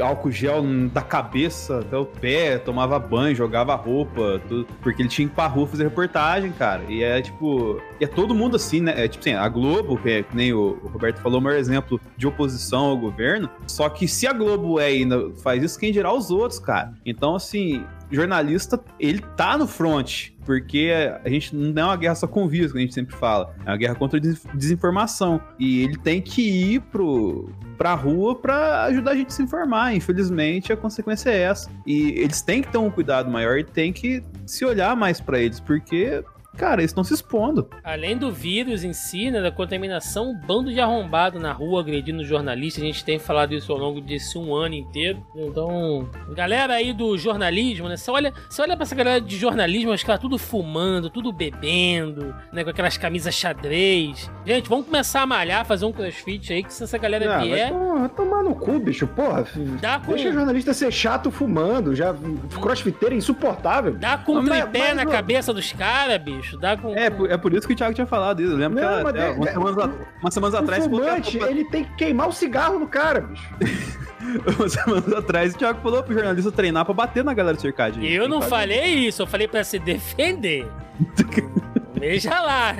álcool 0.00 0.30
gel 0.30 0.62
da 0.92 1.02
cabeça 1.02 1.80
até 1.80 1.96
o 1.96 2.06
pé, 2.06 2.58
tomava 2.58 2.98
banho, 2.98 3.34
jogava 3.34 3.74
roupa, 3.74 4.40
tudo, 4.48 4.66
porque 4.80 5.02
ele 5.02 5.08
tinha 5.08 5.26
que 5.26 5.32
ir 5.32 5.34
pra 5.34 5.46
rua 5.46 5.66
fazer 5.66 5.84
reportagem, 5.84 6.52
cara. 6.52 6.82
E 6.88 7.02
é 7.02 7.20
tipo. 7.20 7.80
E 8.00 8.04
é 8.04 8.06
todo 8.06 8.34
mundo 8.34 8.56
assim, 8.56 8.80
né? 8.80 8.94
É 8.96 9.08
tipo 9.08 9.22
assim, 9.22 9.34
a 9.34 9.48
Globo, 9.48 9.96
que, 9.98 10.10
é, 10.10 10.24
nem 10.32 10.52
o, 10.52 10.78
Roberto 10.84 11.20
falou, 11.20 11.40
o 11.40 11.42
maior 11.42 11.58
exemplo 11.58 12.00
de 12.16 12.26
oposição 12.26 12.86
ao 12.86 12.96
governo. 12.96 13.48
Só 13.66 13.88
que 13.88 14.06
se 14.08 14.26
a 14.26 14.32
Globo 14.32 14.78
é 14.78 14.86
ainda 14.86 15.30
faz 15.42 15.62
isso, 15.62 15.78
quem 15.78 15.92
dirá 15.92 16.12
os 16.12 16.30
outros, 16.30 16.58
cara? 16.58 16.92
Então, 17.04 17.34
assim, 17.34 17.84
jornalista, 18.10 18.82
ele 18.98 19.20
tá 19.36 19.56
no 19.56 19.66
front, 19.66 20.30
porque 20.44 20.90
a 21.24 21.28
gente 21.28 21.54
não 21.54 21.82
é 21.82 21.84
uma 21.84 21.96
guerra 21.96 22.14
só 22.14 22.26
com 22.26 22.48
vírus, 22.48 22.72
que 22.72 22.78
a 22.78 22.80
gente 22.80 22.94
sempre 22.94 23.14
fala, 23.14 23.54
é 23.64 23.70
uma 23.70 23.76
guerra 23.76 23.94
contra 23.94 24.18
a 24.18 24.56
desinformação. 24.56 25.40
E 25.58 25.82
ele 25.82 25.96
tem 25.98 26.20
que 26.20 26.42
ir 26.42 26.80
pro, 26.80 27.50
pra 27.78 27.94
rua 27.94 28.34
para 28.34 28.84
ajudar 28.84 29.12
a 29.12 29.14
gente 29.14 29.28
a 29.28 29.30
se 29.30 29.42
informar. 29.42 29.94
Infelizmente, 29.94 30.72
a 30.72 30.76
consequência 30.76 31.30
é 31.30 31.42
essa. 31.42 31.70
E 31.86 32.10
eles 32.18 32.42
têm 32.42 32.60
que 32.60 32.70
ter 32.70 32.78
um 32.78 32.90
cuidado 32.90 33.30
maior 33.30 33.58
e 33.58 33.64
têm 33.64 33.92
que 33.92 34.22
se 34.44 34.64
olhar 34.64 34.94
mais 34.96 35.20
para 35.20 35.38
eles, 35.38 35.60
porque 35.60 36.22
cara, 36.58 36.80
eles 36.80 36.90
estão 36.90 37.04
se 37.04 37.14
expondo. 37.14 37.70
Além 37.84 38.16
do 38.16 38.32
vírus 38.32 38.82
em 38.82 38.92
si, 38.92 39.30
né, 39.30 39.40
da 39.40 39.50
contaminação, 39.50 40.30
um 40.30 40.34
bando 40.34 40.72
de 40.72 40.80
arrombado 40.80 41.38
na 41.38 41.52
rua 41.52 41.80
agredindo 41.80 42.24
jornalistas. 42.24 42.82
A 42.82 42.86
gente 42.86 43.04
tem 43.04 43.18
falado 43.18 43.54
isso 43.54 43.72
ao 43.72 43.78
longo 43.78 44.00
desse 44.00 44.36
um 44.36 44.54
ano 44.54 44.74
inteiro. 44.74 45.24
Então, 45.34 46.08
galera 46.34 46.74
aí 46.74 46.92
do 46.92 47.16
jornalismo, 47.16 47.88
né? 47.88 47.96
Você 47.96 48.10
olha, 48.10 48.34
você 48.50 48.60
olha 48.60 48.76
pra 48.76 48.82
essa 48.82 48.94
galera 48.94 49.20
de 49.20 49.36
jornalismo, 49.36 49.92
os 49.92 50.02
caras 50.02 50.20
tudo 50.20 50.36
fumando, 50.36 51.08
tudo 51.08 51.32
bebendo, 51.32 52.34
né? 52.52 52.64
Com 52.64 52.70
aquelas 52.70 52.96
camisas 52.96 53.34
xadrez. 53.34 54.30
Gente, 54.44 54.68
vamos 54.68 54.86
começar 54.86 55.22
a 55.22 55.26
malhar, 55.26 55.64
fazer 55.64 55.84
um 55.84 55.92
crossfit 55.92 56.52
aí, 56.52 56.64
que 56.64 56.74
se 56.74 56.82
essa 56.82 56.98
galera 56.98 57.36
ah, 57.36 57.38
vier. 57.38 57.70
Porra, 57.70 58.08
tomar 58.08 58.42
no 58.42 58.54
cu, 58.54 58.80
bicho, 58.80 59.06
porra. 59.06 59.46
Dá 59.80 60.00
com... 60.00 60.12
Deixa 60.12 60.30
o 60.30 60.32
jornalista 60.32 60.74
ser 60.74 60.92
chato 60.92 61.30
fumando, 61.30 61.94
já 61.94 62.14
crossfiteiro 62.60 63.14
é 63.14 63.18
insuportável. 63.18 63.94
Dá 63.94 64.18
com 64.18 64.38
um 64.38 64.44
tripé 64.44 64.88
mas, 64.88 64.96
na 64.96 65.04
mas... 65.04 65.12
cabeça 65.12 65.52
dos 65.52 65.72
caras, 65.72 66.18
bicho. 66.18 66.47
Dá 66.56 66.76
com, 66.76 66.94
é, 66.94 67.06
é 67.06 67.36
por 67.36 67.52
isso 67.52 67.66
que 67.66 67.74
o 67.74 67.76
Thiago 67.76 67.94
tinha 67.94 68.06
falado 68.06 68.40
isso. 68.40 68.52
Eu 68.52 68.56
lembro 68.56 68.80
não, 68.80 68.88
que 68.88 69.18
ela, 69.18 69.26
é, 69.26 69.30
umas, 69.32 69.50
semanas, 69.50 69.90
umas 70.20 70.34
semanas 70.34 70.54
atrás. 70.54 70.84
Fumante, 70.84 71.38
ele 71.38 71.64
tem 71.64 71.84
que 71.84 71.94
queimar 71.96 72.28
o 72.28 72.32
cigarro 72.32 72.78
no 72.78 72.86
cara, 72.86 73.20
bicho. 73.20 73.54
umas 74.58 74.72
semanas 74.72 75.12
atrás, 75.12 75.54
o 75.54 75.58
Thiago 75.58 75.80
falou 75.82 76.02
pro 76.02 76.14
jornalista 76.14 76.50
treinar 76.52 76.84
pra 76.84 76.94
bater 76.94 77.24
na 77.24 77.34
galera 77.34 77.58
cercadinha. 77.58 78.08
Eu 78.08 78.28
não 78.28 78.40
falei 78.40 78.94
isso, 79.06 79.22
eu 79.22 79.26
falei 79.26 79.48
pra 79.48 79.64
se 79.64 79.78
defender. 79.78 80.66
Veja 81.98 82.40
lá, 82.40 82.74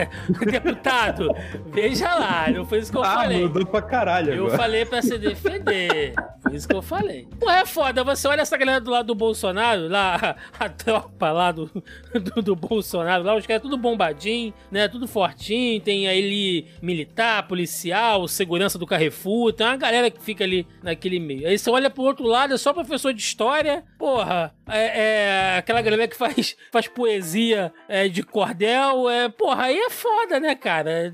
deputado. 0.47 1.35
Veja 1.67 2.15
lá. 2.15 2.49
Não 2.51 2.65
foi 2.65 2.79
isso 2.79 2.93
que 2.93 2.99
eu 2.99 3.03
ah, 3.03 3.15
falei. 3.15 3.43
Mudou 3.43 3.67
pra 3.67 3.83
caralho 3.83 4.33
Eu 4.33 4.45
agora. 4.45 4.59
falei 4.59 4.85
pra 4.85 5.03
se 5.03 5.19
defender. 5.19 6.15
Isso 6.53 6.69
que 6.69 6.75
eu 6.75 6.83
falei. 6.83 7.29
Não 7.41 7.51
é 7.51 7.65
foda. 7.67 8.05
Você 8.05 8.29
olha 8.29 8.43
essa 8.43 8.57
galera 8.57 8.81
do 8.81 8.91
lado 8.91 9.07
do 9.07 9.15
Bolsonaro, 9.15 9.89
lá, 9.89 10.37
a 10.59 10.69
tropa 10.69 11.31
lá 11.31 11.53
do, 11.53 11.71
do, 12.15 12.43
do 12.43 12.57
Bolsonaro, 12.57 13.23
lá, 13.23 13.37
os 13.37 13.47
caras 13.47 13.63
tudo 13.63 13.77
bombadinho, 13.77 14.53
né? 14.71 14.89
Tudo 14.89 15.07
fortinho. 15.07 15.81
Tem 15.81 16.09
aí 16.09 16.67
militar, 16.83 17.47
policial, 17.47 18.27
segurança 18.29 18.79
do 18.79 18.87
Carrefour. 18.87 19.53
Tem 19.53 19.67
uma 19.67 19.77
galera 19.77 20.11
que 20.11 20.23
fica 20.23 20.45
ali 20.45 20.67
naquele 20.83 21.19
meio. 21.19 21.47
Aí 21.47 21.59
você 21.59 21.71
olha 21.71 21.91
pro 21.91 22.03
outro 22.03 22.27
lado, 22.27 22.55
é 22.55 22.59
só 22.59 22.73
professor 22.73 23.13
de 23.13 23.21
história. 23.21 23.85
Porra, 23.99 24.55
é, 24.69 25.55
é 25.55 25.59
aquela 25.59 25.83
galera 25.83 26.09
que 26.09 26.17
faz, 26.17 26.57
faz 26.71 26.87
poesia 26.89 27.73
é, 27.89 28.09
de 28.09 28.23
cordel 28.23 29.09
é, 29.09 29.29
porra, 29.29 29.65
aí 29.65 29.79
é 29.79 29.91
foda, 29.91 30.41
né, 30.41 30.55
cara? 30.55 31.13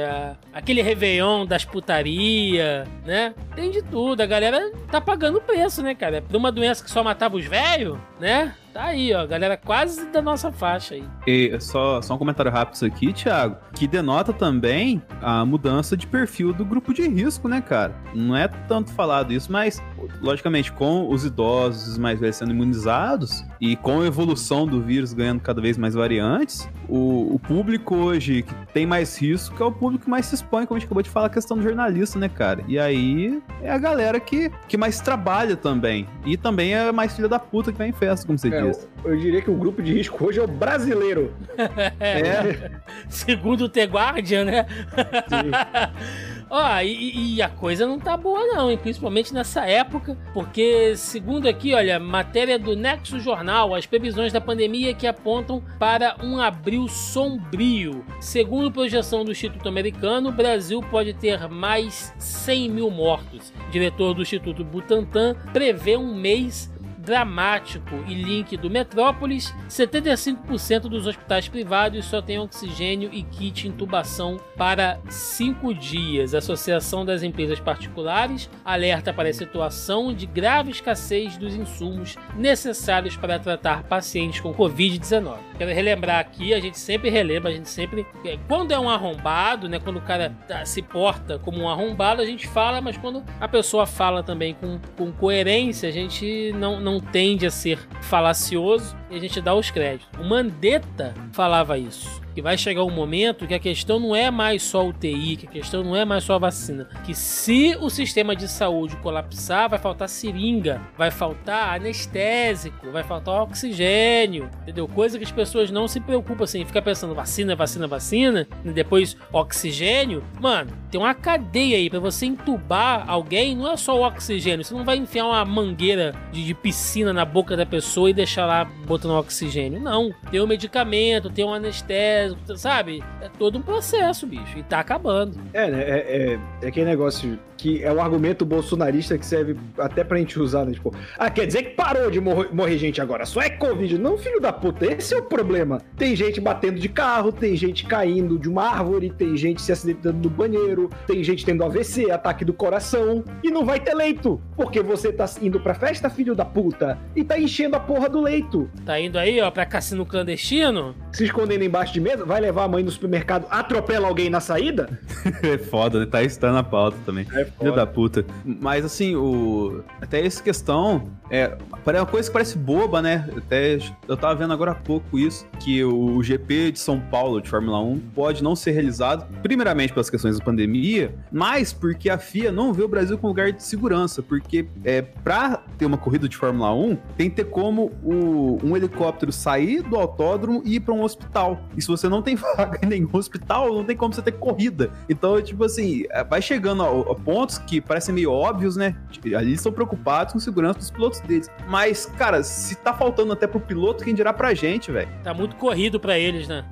aquele 0.55 0.81
Réveillon 0.83 1.45
das 1.45 1.65
putaria, 1.65 2.87
né? 3.05 3.35
Tem 3.57 3.71
de 3.71 3.83
tudo 3.83 4.23
a 4.25 4.29
galera 4.29 4.73
tá 4.91 5.01
pagando 5.01 5.39
o 5.39 5.41
preço, 5.41 5.83
né, 5.83 5.95
cara? 5.95 6.23
Por 6.23 6.37
uma 6.37 6.51
doença 6.51 6.83
que 6.83 6.91
só 6.91 7.03
matava 7.03 7.37
os 7.37 7.45
velhos, 7.45 7.99
né? 8.19 8.55
Tá 8.75 8.87
aí, 8.87 9.15
ó, 9.15 9.25
galera 9.25 9.57
quase 9.57 10.05
da 10.07 10.21
nossa 10.21 10.51
faixa 10.51 10.97
aí. 10.97 11.05
E 11.29 11.57
só, 11.61 12.03
só 12.03 12.15
um 12.17 12.19
comentário 12.19 12.51
rápido 12.51 12.75
isso 12.75 12.85
aqui, 12.85 13.13
Thiago, 13.13 13.57
que 13.73 13.87
denota 13.87 14.33
também 14.33 15.01
a 15.23 15.45
mudança 15.45 15.97
de 15.97 16.09
perfil 16.09 16.53
do 16.53 16.65
grupo 16.65 16.93
de 16.93 17.07
risco, 17.07 17.49
né, 17.49 17.61
cara? 17.61 17.95
Não 18.13 18.37
é 18.37 18.49
tanto 18.49 18.93
falado 18.93 19.33
isso, 19.33 19.53
mas 19.53 19.81
logicamente 20.21 20.73
com 20.73 21.09
os 21.09 21.25
idosos 21.25 21.87
os 21.87 21.99
mais 21.99 22.19
velhos 22.19 22.35
sendo 22.35 22.51
imunizados 22.51 23.45
e 23.61 23.77
com 23.77 24.01
a 24.01 24.07
evolução 24.07 24.67
do 24.67 24.81
vírus 24.83 25.13
ganhando 25.13 25.41
cada 25.41 25.61
vez 25.61 25.79
mais 25.79 25.95
variantes, 25.95 26.69
o, 26.89 27.35
o 27.35 27.39
público 27.39 27.95
hoje 27.95 28.43
que 28.43 28.55
tem 28.73 28.87
mais 28.87 29.17
risco 29.17 29.63
é 29.63 29.67
o 29.67 29.73
público 29.73 30.05
que 30.05 30.11
mais 30.11 30.27
se 30.27 30.35
expõe, 30.35 30.67
como 30.67 30.77
a 30.77 30.81
gente 30.81 30.87
acabou 30.87 31.03
de 31.03 31.11
falar, 31.11 31.27
a 31.27 31.31
questão 31.31 31.57
do 31.57 31.63
jornalista, 31.63 32.19
né, 32.19 32.29
cara? 32.29 32.65
E 32.67 32.77
aí 32.77 33.41
é 33.63 33.71
a 33.71 33.79
galera 33.79 34.19
que, 34.19 34.51
que 34.67 34.77
mais 34.77 35.01
trabalha 35.01 35.57
também. 35.57 36.09
E 36.27 36.37
também 36.37 36.75
é 36.75 36.91
mais 36.91 37.15
filha 37.15 37.29
da 37.29 37.39
puta 37.39 37.71
que 37.71 37.79
vai 37.79 37.89
em 37.89 37.93
festa, 37.93 38.27
como 38.27 38.37
você 38.37 38.49
é, 38.49 38.64
disse. 38.69 38.89
Eu 39.05 39.17
diria 39.17 39.43
que 39.43 39.51
o 39.51 39.55
grupo 39.55 39.83
de 39.83 39.93
risco 39.93 40.25
hoje 40.25 40.41
é 40.41 40.43
o 40.43 40.47
brasileiro. 40.47 41.35
é. 42.01 42.71
Segundo 43.09 43.65
o 43.65 43.69
The 43.69 43.85
Guardian, 43.85 44.45
né? 44.45 44.67
Ó, 46.51 46.81
e, 46.81 47.35
e, 47.35 47.43
a 47.43 47.49
coisa 47.49 47.87
não 47.87 47.99
tá 47.99 48.17
boa 48.17 48.47
não, 48.47 48.71
hein? 48.71 48.79
principalmente 48.81 49.33
nessa 49.33 49.67
época, 49.67 50.17
porque 50.33 50.95
segundo 50.97 51.49
aqui, 51.49 51.75
olha, 51.75 51.99
matéria 51.99 52.59
do 52.59 52.77
Nexo 52.77 53.19
Jornal, 53.19 53.75
as 53.75 53.87
previsões 53.87 54.33
da 54.33 54.41
pandemia 54.41 54.95
que 54.95 55.07
apontam 55.07 55.63
para 55.79 56.17
um 56.23 56.39
abril 56.39 56.87
sombrio. 56.87 58.05
Segundo 58.21 58.71
projeção 58.71 59.25
do 59.25 59.33
Instituto 59.33 59.69
Americano, 59.69 60.29
o 60.29 60.33
Brasil 60.33 60.81
pode 60.91 61.15
ter 61.15 61.49
mais 61.49 62.15
100 62.19 62.71
mil 62.71 62.91
mortos. 62.91 63.53
O 63.69 63.71
diretor 63.71 64.15
do 64.15 64.23
Instituto 64.23 64.63
Butantan 64.65 65.35
prevê 65.53 65.97
um 65.97 66.15
mês 66.15 66.73
dramático 67.05 68.05
e 68.09 68.15
link 68.15 68.57
do 68.57 68.71
Metrópolis, 68.71 69.55
75% 69.69 70.81
dos 70.83 71.07
hospitais 71.07 71.49
privados 71.49 72.07
só 72.07 72.23
têm 72.23 72.39
oxigênio 72.39 73.11
e 73.13 73.23
kit 73.23 73.69
intubação 73.69 74.39
para 74.57 74.99
5 75.09 75.75
dias. 75.75 76.35
A 76.35 76.39
Associação 76.39 77.05
das 77.05 77.23
Empresas 77.23 77.61
Particulares 77.61 78.51
alerta 78.65 79.13
para 79.13 79.29
a 79.29 79.33
situação 79.33 80.13
de 80.13 80.27
grave 80.27 80.71
escassez 80.71 81.37
dos 81.37 81.55
insumos 81.55 82.17
necessários 82.37 83.17
para 83.17 83.39
tratar 83.39 83.85
pacientes 83.85 84.41
com 84.41 84.55
Covid-19. 84.55 85.37
Quero 85.57 85.73
relembrar 85.73 86.19
aqui, 86.19 86.53
a 86.53 86.61
gente 86.61 86.79
sempre 86.79 87.11
relembra, 87.11 87.51
a 87.51 87.55
gente 87.55 87.69
sempre. 87.69 88.05
É, 88.25 88.37
quando 88.49 88.73
é 88.73 88.79
um 88.79 88.89
arrombado, 88.89 89.69
né? 89.69 89.79
Quando 89.79 89.99
o 89.99 90.01
cara 90.01 90.35
tá, 90.49 90.65
se 90.65 90.83
porta 90.83 91.39
como 91.39 91.59
um 91.59 91.69
arrombado, 91.69 92.21
a 92.21 92.27
gente 92.27 92.49
fala, 92.49 92.81
mas 92.81 92.97
quando 92.97 93.23
a 93.41 93.47
pessoa 93.47 93.87
fala 93.87 94.23
também 94.23 94.55
com, 94.55 94.81
com 94.97 95.13
coerência, 95.13 95.89
a 95.89 95.93
gente 95.93 96.53
não, 96.55 96.81
não 96.81 96.94
não 96.95 97.01
tende 97.01 97.45
a 97.47 97.51
ser 97.51 97.79
falacioso 98.03 98.97
e 99.11 99.17
a 99.17 99.21
gente 99.21 99.41
dá 99.41 99.55
os 99.55 99.71
créditos. 99.71 100.09
O 100.19 100.25
Mandetta 100.25 101.13
falava 101.33 101.77
isso. 101.77 102.23
Que 102.35 102.43
vai 102.43 102.59
chegar 102.59 102.83
um 102.83 102.91
momento 102.91 103.47
que 103.47 103.55
a 103.55 103.59
questão 103.59 104.01
não 104.01 104.15
é 104.15 104.31
mais 104.31 104.63
só 104.63 104.87
UTI, 104.87 105.37
que 105.37 105.47
a 105.47 105.51
questão 105.51 105.85
não 105.85 105.95
é 105.95 106.05
mais 106.05 106.25
só 106.25 106.35
a 106.35 106.39
vacina. 106.39 106.89
Que 107.05 107.15
se 107.15 107.77
o 107.81 107.89
sistema 107.89 108.35
de 108.35 108.49
saúde 108.49 108.97
colapsar, 108.97 109.69
vai 109.69 109.79
faltar 109.79 110.09
seringa, 110.09 110.81
vai 110.99 111.11
faltar 111.11 111.77
anestésico, 111.77 112.91
vai 112.91 113.05
faltar 113.05 113.43
oxigênio, 113.43 114.51
entendeu? 114.63 114.89
Coisa 114.89 115.19
que 115.19 115.25
as 115.25 115.31
pessoas 115.31 115.71
não 115.71 115.87
se 115.87 116.01
preocupam 116.01 116.45
assim, 116.45 116.65
fica 116.65 116.83
pensando 116.83 117.15
vacina, 117.15 117.55
vacina, 117.55 117.87
vacina, 117.87 118.49
e 118.65 118.71
depois 118.71 119.17
oxigênio. 119.33 120.25
Mano, 120.41 120.73
tem 120.91 121.01
uma 121.01 121.15
cadeia 121.15 121.77
aí 121.77 121.89
para 121.89 122.01
você 122.01 122.27
entubar 122.27 123.05
alguém, 123.09 123.57
não 123.57 123.71
é 123.71 123.77
só 123.77 123.97
o 123.97 124.05
oxigênio, 124.05 124.65
você 124.65 124.75
não 124.75 124.85
vai 124.85 124.97
enfiar 124.97 125.27
uma 125.27 125.45
mangueira 125.45 126.15
de, 126.33 126.45
de 126.45 126.55
piscina 126.55 127.13
na 127.13 127.25
boca 127.25 127.57
da 127.57 127.65
pessoa 127.65 128.11
e 128.11 128.13
deixar 128.13 128.47
lá 128.47 128.65
botando 128.65 129.13
oxigênio. 129.13 129.81
Não, 129.81 130.13
tem 130.31 130.41
um 130.41 130.47
medicamento, 130.47 131.31
tem 131.31 131.45
um 131.45 131.55
anestésico, 131.55 132.24
sabe? 132.57 133.03
É 133.21 133.29
todo 133.29 133.59
um 133.59 133.63
processo, 133.63 134.27
bicho, 134.27 134.59
e 134.59 134.63
tá 134.63 134.81
acabando. 134.81 135.39
É, 135.53 135.71
né? 135.71 135.83
É, 135.83 135.99
é, 135.99 136.39
é 136.63 136.69
aquele 136.69 136.87
negócio 136.87 137.39
que 137.57 137.83
é 137.83 137.91
o 137.91 137.99
argumento 137.99 138.45
bolsonarista 138.45 139.17
que 139.17 139.25
serve 139.25 139.57
até 139.79 140.05
pra 140.05 140.19
gente 140.19 140.39
usar, 140.39 140.67
né? 140.67 140.73
Tipo, 140.73 140.95
ah, 141.19 141.31
quer 141.31 141.47
dizer 141.47 141.63
que 141.63 141.71
parou 141.71 142.11
de 142.11 142.21
morrer, 142.21 142.49
morrer 142.53 142.77
gente 142.77 143.01
agora, 143.01 143.25
só 143.25 143.41
é 143.41 143.49
Covid. 143.49 143.97
Não, 143.97 144.19
filho 144.19 144.39
da 144.39 144.53
puta, 144.53 144.85
esse 144.85 145.15
é 145.15 145.19
o 145.19 145.23
problema. 145.23 145.81
Tem 145.97 146.15
gente 146.15 146.43
batendo 146.43 146.79
de 146.79 146.91
carro, 146.91 147.33
tem 147.33 147.57
gente 147.57 147.87
caindo 147.87 148.39
de 148.39 148.51
uma 148.51 148.69
árvore, 148.69 149.09
tem 149.09 149.35
gente 149.35 149.63
se 149.63 149.73
acidentando 149.73 150.19
no 150.19 150.29
banheiro, 150.29 150.91
tem 151.07 151.25
gente 151.25 151.43
tendo 151.43 151.65
AVC, 151.65 152.11
ataque 152.11 152.45
do 152.45 152.53
coração, 152.53 153.25
e 153.43 153.51
não 153.51 153.65
vai 153.65 153.81
ter 153.81 153.95
leito, 153.95 154.39
porque 154.57 154.83
você 154.83 155.11
tá 155.11 155.25
indo 155.41 155.59
pra 155.59 155.73
festa, 155.73 156.11
filho 156.11 156.35
da 156.35 156.45
puta, 156.45 156.99
e 157.17 157.25
tá 157.25 157.39
enchendo 157.39 157.77
a 157.77 157.81
porra 157.81 158.11
do 158.11 158.21
leito. 158.21 158.71
Tá 158.85 159.01
indo 159.01 159.19
aí, 159.19 159.41
ó, 159.41 159.51
pra 159.51 159.65
cassino 159.65 160.05
clandestino? 160.05 160.95
Se 161.13 161.25
escondendo 161.25 161.65
embaixo 161.65 161.95
de 161.95 162.01
mesa, 162.01 162.14
vai 162.17 162.41
levar 162.41 162.65
a 162.65 162.69
mãe 162.69 162.83
no 162.83 162.91
supermercado, 162.91 163.47
atropela 163.51 164.09
alguém 164.09 164.31
na 164.31 164.41
saída? 164.41 164.99
é 165.43 165.59
foda, 165.59 166.07
tá 166.07 166.23
está 166.23 166.53
na 166.53 166.63
pauta 166.63 166.97
também. 167.05 167.27
É 167.33 167.45
Filho 167.45 167.75
da 167.75 167.87
puta. 167.87 168.25
Mas 168.45 168.85
assim, 168.85 169.15
o. 169.17 169.83
Até 170.01 170.25
essa 170.25 170.43
questão. 170.43 171.09
É, 171.31 171.57
é 171.87 172.01
uma 172.01 172.07
coisa 172.07 172.29
que 172.29 172.33
parece 172.33 172.59
boba, 172.59 173.01
né? 173.01 173.29
Até 173.37 173.79
eu 174.07 174.17
tava 174.17 174.35
vendo 174.35 174.53
agora 174.53 174.73
há 174.73 174.75
pouco 174.75 175.19
isso, 175.19 175.47
que 175.59 175.83
o 175.83 176.23
GP 176.23 176.73
de 176.73 176.79
São 176.79 177.01
Paulo 177.01 177.41
de 177.41 177.49
Fórmula 177.49 177.81
1 177.81 177.99
pode 178.15 178.45
não 178.45 178.55
ser 178.55 178.73
realizado, 178.73 179.27
primeiramente 179.43 179.93
pelas 179.93 180.11
questões 180.11 180.39
da 180.39 180.45
pandemia, 180.45 181.15
mas 181.33 181.73
porque 181.73 182.11
a 182.11 182.19
FIA 182.19 182.53
não 182.53 182.73
vê 182.73 182.83
o 182.83 182.89
Brasil 182.89 183.17
como 183.17 183.29
lugar 183.29 183.53
de 183.53 183.63
segurança, 183.63 184.23
porque 184.23 184.67
é, 184.85 185.03
pra 185.03 185.63
ter 185.79 185.87
uma 185.87 185.97
corrida 185.97 186.29
de 186.29 186.37
Fórmula 186.37 186.75
1, 186.75 186.97
tem 187.17 187.31
que 187.31 187.37
ter 187.37 187.45
como 187.45 187.91
o, 188.03 188.59
um 188.63 188.77
helicóptero 188.77 189.33
sair 189.33 189.83
do 189.83 189.97
autódromo 189.97 190.63
e 190.65 190.77
ir 190.77 190.81
pra 190.81 190.95
um 190.95 191.03
hospital. 191.03 191.61
E 191.77 191.83
se 191.83 191.89
você 191.89 192.04
não 192.09 192.23
tem 192.23 192.37
vaga 192.57 192.79
em 192.83 192.87
nenhum 192.87 193.11
hospital, 193.13 193.73
não 193.73 193.85
tem 193.85 193.97
como 193.97 194.13
você 194.13 194.23
ter 194.23 194.33
corrida. 194.33 194.91
Então, 195.09 195.41
tipo 195.41 195.65
assim, 195.65 196.05
é, 196.11 196.25
vai 196.25 196.41
chegando 196.41 196.83
a, 196.83 197.13
a 197.13 197.15
pontos 197.15 197.59
que 197.59 197.81
parecem 197.81 198.15
meio 198.15 198.33
óbvios, 198.33 198.77
né? 198.77 198.97
Ali 199.37 199.53
estão 199.53 199.73
preocupados 199.73 200.33
com 200.33 200.39
segurança 200.39 200.79
dos 200.79 200.91
pilotos 200.91 201.21
deles. 201.21 201.51
Mas, 201.69 202.07
cara, 202.07 202.43
se 202.43 202.77
tá 202.77 202.93
faltando 202.93 203.33
até 203.33 203.47
pro 203.47 203.61
piloto, 203.61 204.05
quem 204.05 204.15
dirá 204.15 204.33
pra 204.33 204.55
gente, 204.55 204.91
velho? 204.91 205.09
Tá 205.23 205.33
muito 205.35 205.57
corrido 205.57 205.99
pra 205.99 206.19
eles, 206.19 206.49
né? 206.49 206.65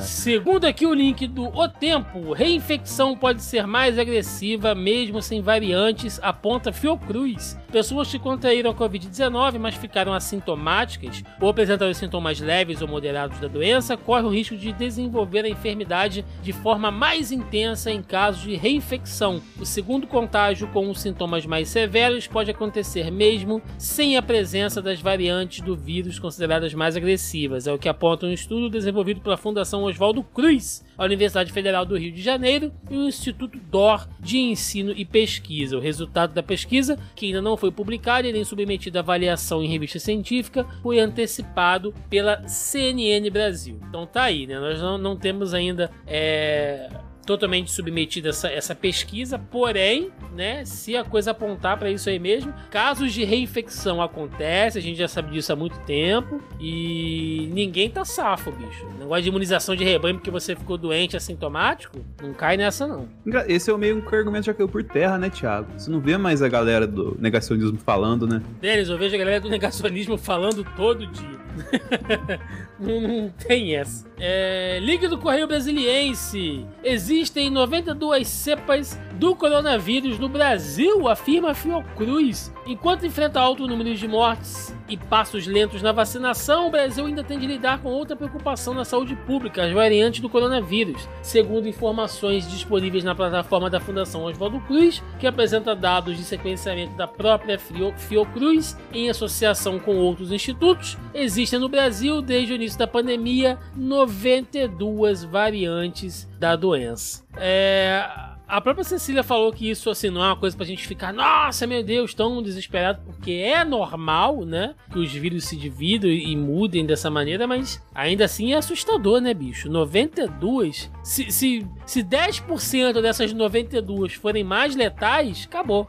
Segundo 0.00 0.64
aqui 0.64 0.86
o 0.86 0.94
link 0.94 1.26
do 1.26 1.44
O 1.44 1.68
Tempo, 1.68 2.32
reinfecção 2.32 3.16
pode 3.16 3.42
ser 3.42 3.66
mais 3.66 3.98
agressiva 3.98 4.74
mesmo 4.74 5.22
sem 5.22 5.40
variantes, 5.40 6.18
aponta 6.22 6.72
Fiocruz. 6.72 7.58
Pessoas 7.70 8.10
que 8.10 8.18
contraíram 8.18 8.70
a 8.70 8.74
Covid-19, 8.74 9.58
mas 9.58 9.74
ficaram 9.74 10.12
assintomáticas 10.12 11.22
ou 11.40 11.48
apresentaram 11.48 11.92
sintomas 11.94 12.40
leves 12.40 12.82
ou 12.82 12.88
moderados 12.88 13.38
da 13.38 13.48
doença, 13.48 13.96
correm 14.00 14.26
o 14.26 14.30
risco 14.30 14.56
de 14.56 14.72
desenvolver 14.72 15.44
a 15.44 15.48
enfermidade 15.48 16.24
de 16.42 16.52
forma 16.52 16.90
mais 16.90 17.30
intensa 17.30 17.90
em 17.90 18.02
casos 18.02 18.42
de 18.42 18.56
reinfecção. 18.56 19.40
O 19.58 19.64
segundo 19.64 20.06
contágio 20.06 20.68
com 20.68 20.90
os 20.90 21.00
sintomas 21.00 21.46
mais 21.46 21.68
severos 21.68 22.26
pode 22.26 22.50
acontecer 22.50 23.10
mesmo 23.10 23.62
sem 23.78 24.16
a 24.16 24.22
presença 24.22 24.82
das 24.82 25.00
variantes 25.00 25.60
do 25.60 25.76
vírus 25.76 26.18
consideradas 26.18 26.74
mais 26.74 26.96
agressivas, 26.96 27.66
é 27.66 27.72
o 27.72 27.78
que 27.78 27.88
aponta 27.88 28.26
um 28.26 28.32
estudo 28.32 28.68
desenvolvido 28.68 29.20
pela 29.20 29.36
Fundação 29.36 29.84
Oswaldo 29.84 30.22
Cruz, 30.22 30.84
a 31.00 31.04
Universidade 31.06 31.50
Federal 31.50 31.86
do 31.86 31.96
Rio 31.96 32.12
de 32.12 32.20
Janeiro 32.20 32.70
e 32.90 32.94
o 32.94 33.08
Instituto 33.08 33.58
DOR 33.58 34.06
de 34.20 34.38
Ensino 34.38 34.92
e 34.94 35.02
Pesquisa. 35.02 35.78
O 35.78 35.80
resultado 35.80 36.34
da 36.34 36.42
pesquisa, 36.42 36.98
que 37.16 37.24
ainda 37.24 37.40
não 37.40 37.56
foi 37.56 37.72
publicado 37.72 38.28
e 38.28 38.32
nem 38.32 38.44
submetido 38.44 38.98
a 38.98 39.00
avaliação 39.00 39.62
em 39.62 39.68
revista 39.68 39.98
científica, 39.98 40.66
foi 40.82 41.00
antecipado 41.00 41.94
pela 42.10 42.46
CNN 42.46 43.30
Brasil. 43.30 43.80
Então 43.88 44.06
tá 44.06 44.24
aí, 44.24 44.46
né? 44.46 44.60
Nós 44.60 44.78
não, 44.78 44.98
não 44.98 45.16
temos 45.16 45.54
ainda 45.54 45.90
é, 46.06 46.90
totalmente 47.30 47.70
submetida 47.70 48.30
essa, 48.30 48.48
essa 48.48 48.74
pesquisa, 48.74 49.38
porém, 49.38 50.10
né, 50.34 50.64
se 50.64 50.96
a 50.96 51.04
coisa 51.04 51.30
apontar 51.30 51.78
para 51.78 51.88
isso 51.88 52.10
aí 52.10 52.18
mesmo, 52.18 52.52
casos 52.72 53.12
de 53.12 53.22
reinfecção 53.22 54.02
acontecem, 54.02 54.80
a 54.80 54.82
gente 54.82 54.98
já 54.98 55.06
sabe 55.06 55.30
disso 55.30 55.52
há 55.52 55.56
muito 55.56 55.78
tempo 55.80 56.42
e 56.58 57.48
ninguém 57.52 57.88
tá 57.88 58.04
safo, 58.04 58.50
bicho. 58.50 58.84
Negócio 58.98 59.22
de 59.22 59.28
imunização 59.28 59.76
de 59.76 59.84
rebanho 59.84 60.16
porque 60.16 60.30
você 60.30 60.56
ficou 60.56 60.76
doente 60.76 61.16
assintomático, 61.16 62.04
não 62.20 62.34
cai 62.34 62.56
nessa 62.56 62.84
não. 62.84 63.08
Esse 63.46 63.70
é 63.70 63.72
o 63.72 63.78
meio 63.78 64.02
que 64.02 64.12
o 64.12 64.18
argumento 64.18 64.46
já 64.46 64.54
caiu 64.54 64.68
por 64.68 64.82
terra, 64.82 65.16
né, 65.16 65.30
Thiago? 65.30 65.68
Você 65.78 65.88
não 65.88 66.00
vê 66.00 66.18
mais 66.18 66.42
a 66.42 66.48
galera 66.48 66.84
do 66.84 67.16
negacionismo 67.20 67.78
falando, 67.78 68.26
né? 68.26 68.42
Denis, 68.60 68.88
eu 68.88 68.98
vejo 68.98 69.14
a 69.14 69.18
galera 69.18 69.40
do 69.40 69.48
negacionismo 69.48 70.18
falando 70.18 70.66
todo 70.74 71.06
dia. 71.06 71.38
não, 72.78 73.00
não, 73.00 73.28
tem 73.30 73.76
essa. 73.76 74.06
É, 74.18 74.78
Liga 74.80 75.08
do 75.08 75.18
Correio 75.18 75.46
Brasiliense. 75.46 76.66
Existem 76.82 77.50
92 77.50 78.26
cepas 78.28 78.98
do 79.20 79.36
coronavírus 79.36 80.18
no 80.18 80.30
Brasil, 80.30 81.06
afirma 81.06 81.52
Fiocruz. 81.52 82.50
Enquanto 82.66 83.04
enfrenta 83.04 83.38
alto 83.38 83.66
número 83.66 83.94
de 83.94 84.08
mortes 84.08 84.74
e 84.88 84.96
passos 84.96 85.46
lentos 85.46 85.82
na 85.82 85.92
vacinação, 85.92 86.66
o 86.66 86.70
Brasil 86.70 87.04
ainda 87.04 87.22
tem 87.22 87.38
de 87.38 87.46
lidar 87.46 87.80
com 87.82 87.90
outra 87.90 88.16
preocupação 88.16 88.72
na 88.72 88.82
saúde 88.82 89.14
pública, 89.14 89.62
as 89.62 89.72
variantes 89.74 90.20
do 90.20 90.30
coronavírus. 90.30 91.06
Segundo 91.20 91.68
informações 91.68 92.50
disponíveis 92.50 93.04
na 93.04 93.14
plataforma 93.14 93.68
da 93.68 93.78
Fundação 93.78 94.24
Oswaldo 94.24 94.58
Cruz, 94.60 95.02
que 95.18 95.26
apresenta 95.26 95.76
dados 95.76 96.16
de 96.16 96.24
sequenciamento 96.24 96.96
da 96.96 97.06
própria 97.06 97.58
Fiocruz 97.58 98.74
em 98.90 99.10
associação 99.10 99.78
com 99.78 99.96
outros 99.96 100.32
institutos, 100.32 100.96
existem 101.12 101.58
no 101.58 101.68
Brasil, 101.68 102.22
desde 102.22 102.54
o 102.54 102.56
início 102.56 102.78
da 102.78 102.86
pandemia, 102.86 103.58
92 103.76 105.24
variantes 105.24 106.26
da 106.38 106.56
doença. 106.56 107.22
É 107.36 108.30
a 108.50 108.60
própria 108.60 108.84
Cecília 108.84 109.22
falou 109.22 109.52
que 109.52 109.70
isso 109.70 109.88
assim 109.88 110.10
não 110.10 110.22
é 110.22 110.26
uma 110.26 110.36
coisa 110.36 110.56
pra 110.56 110.66
gente 110.66 110.86
ficar, 110.86 111.12
nossa, 111.12 111.66
meu 111.66 111.82
Deus, 111.84 112.12
tão 112.12 112.42
desesperado, 112.42 113.00
porque 113.06 113.30
é 113.30 113.64
normal, 113.64 114.44
né? 114.44 114.74
Que 114.92 114.98
os 114.98 115.12
vírus 115.12 115.44
se 115.44 115.56
dividam 115.56 116.10
e 116.10 116.36
mudem 116.36 116.84
dessa 116.84 117.08
maneira, 117.08 117.46
mas 117.46 117.80
ainda 117.94 118.24
assim 118.24 118.52
é 118.52 118.56
assustador, 118.56 119.20
né, 119.20 119.32
bicho? 119.32 119.70
92. 119.70 120.90
Se, 121.02 121.30
se, 121.30 121.66
se 121.86 122.02
10% 122.02 123.00
dessas 123.00 123.32
92 123.32 124.14
forem 124.14 124.42
mais 124.42 124.74
letais, 124.74 125.46
acabou. 125.48 125.88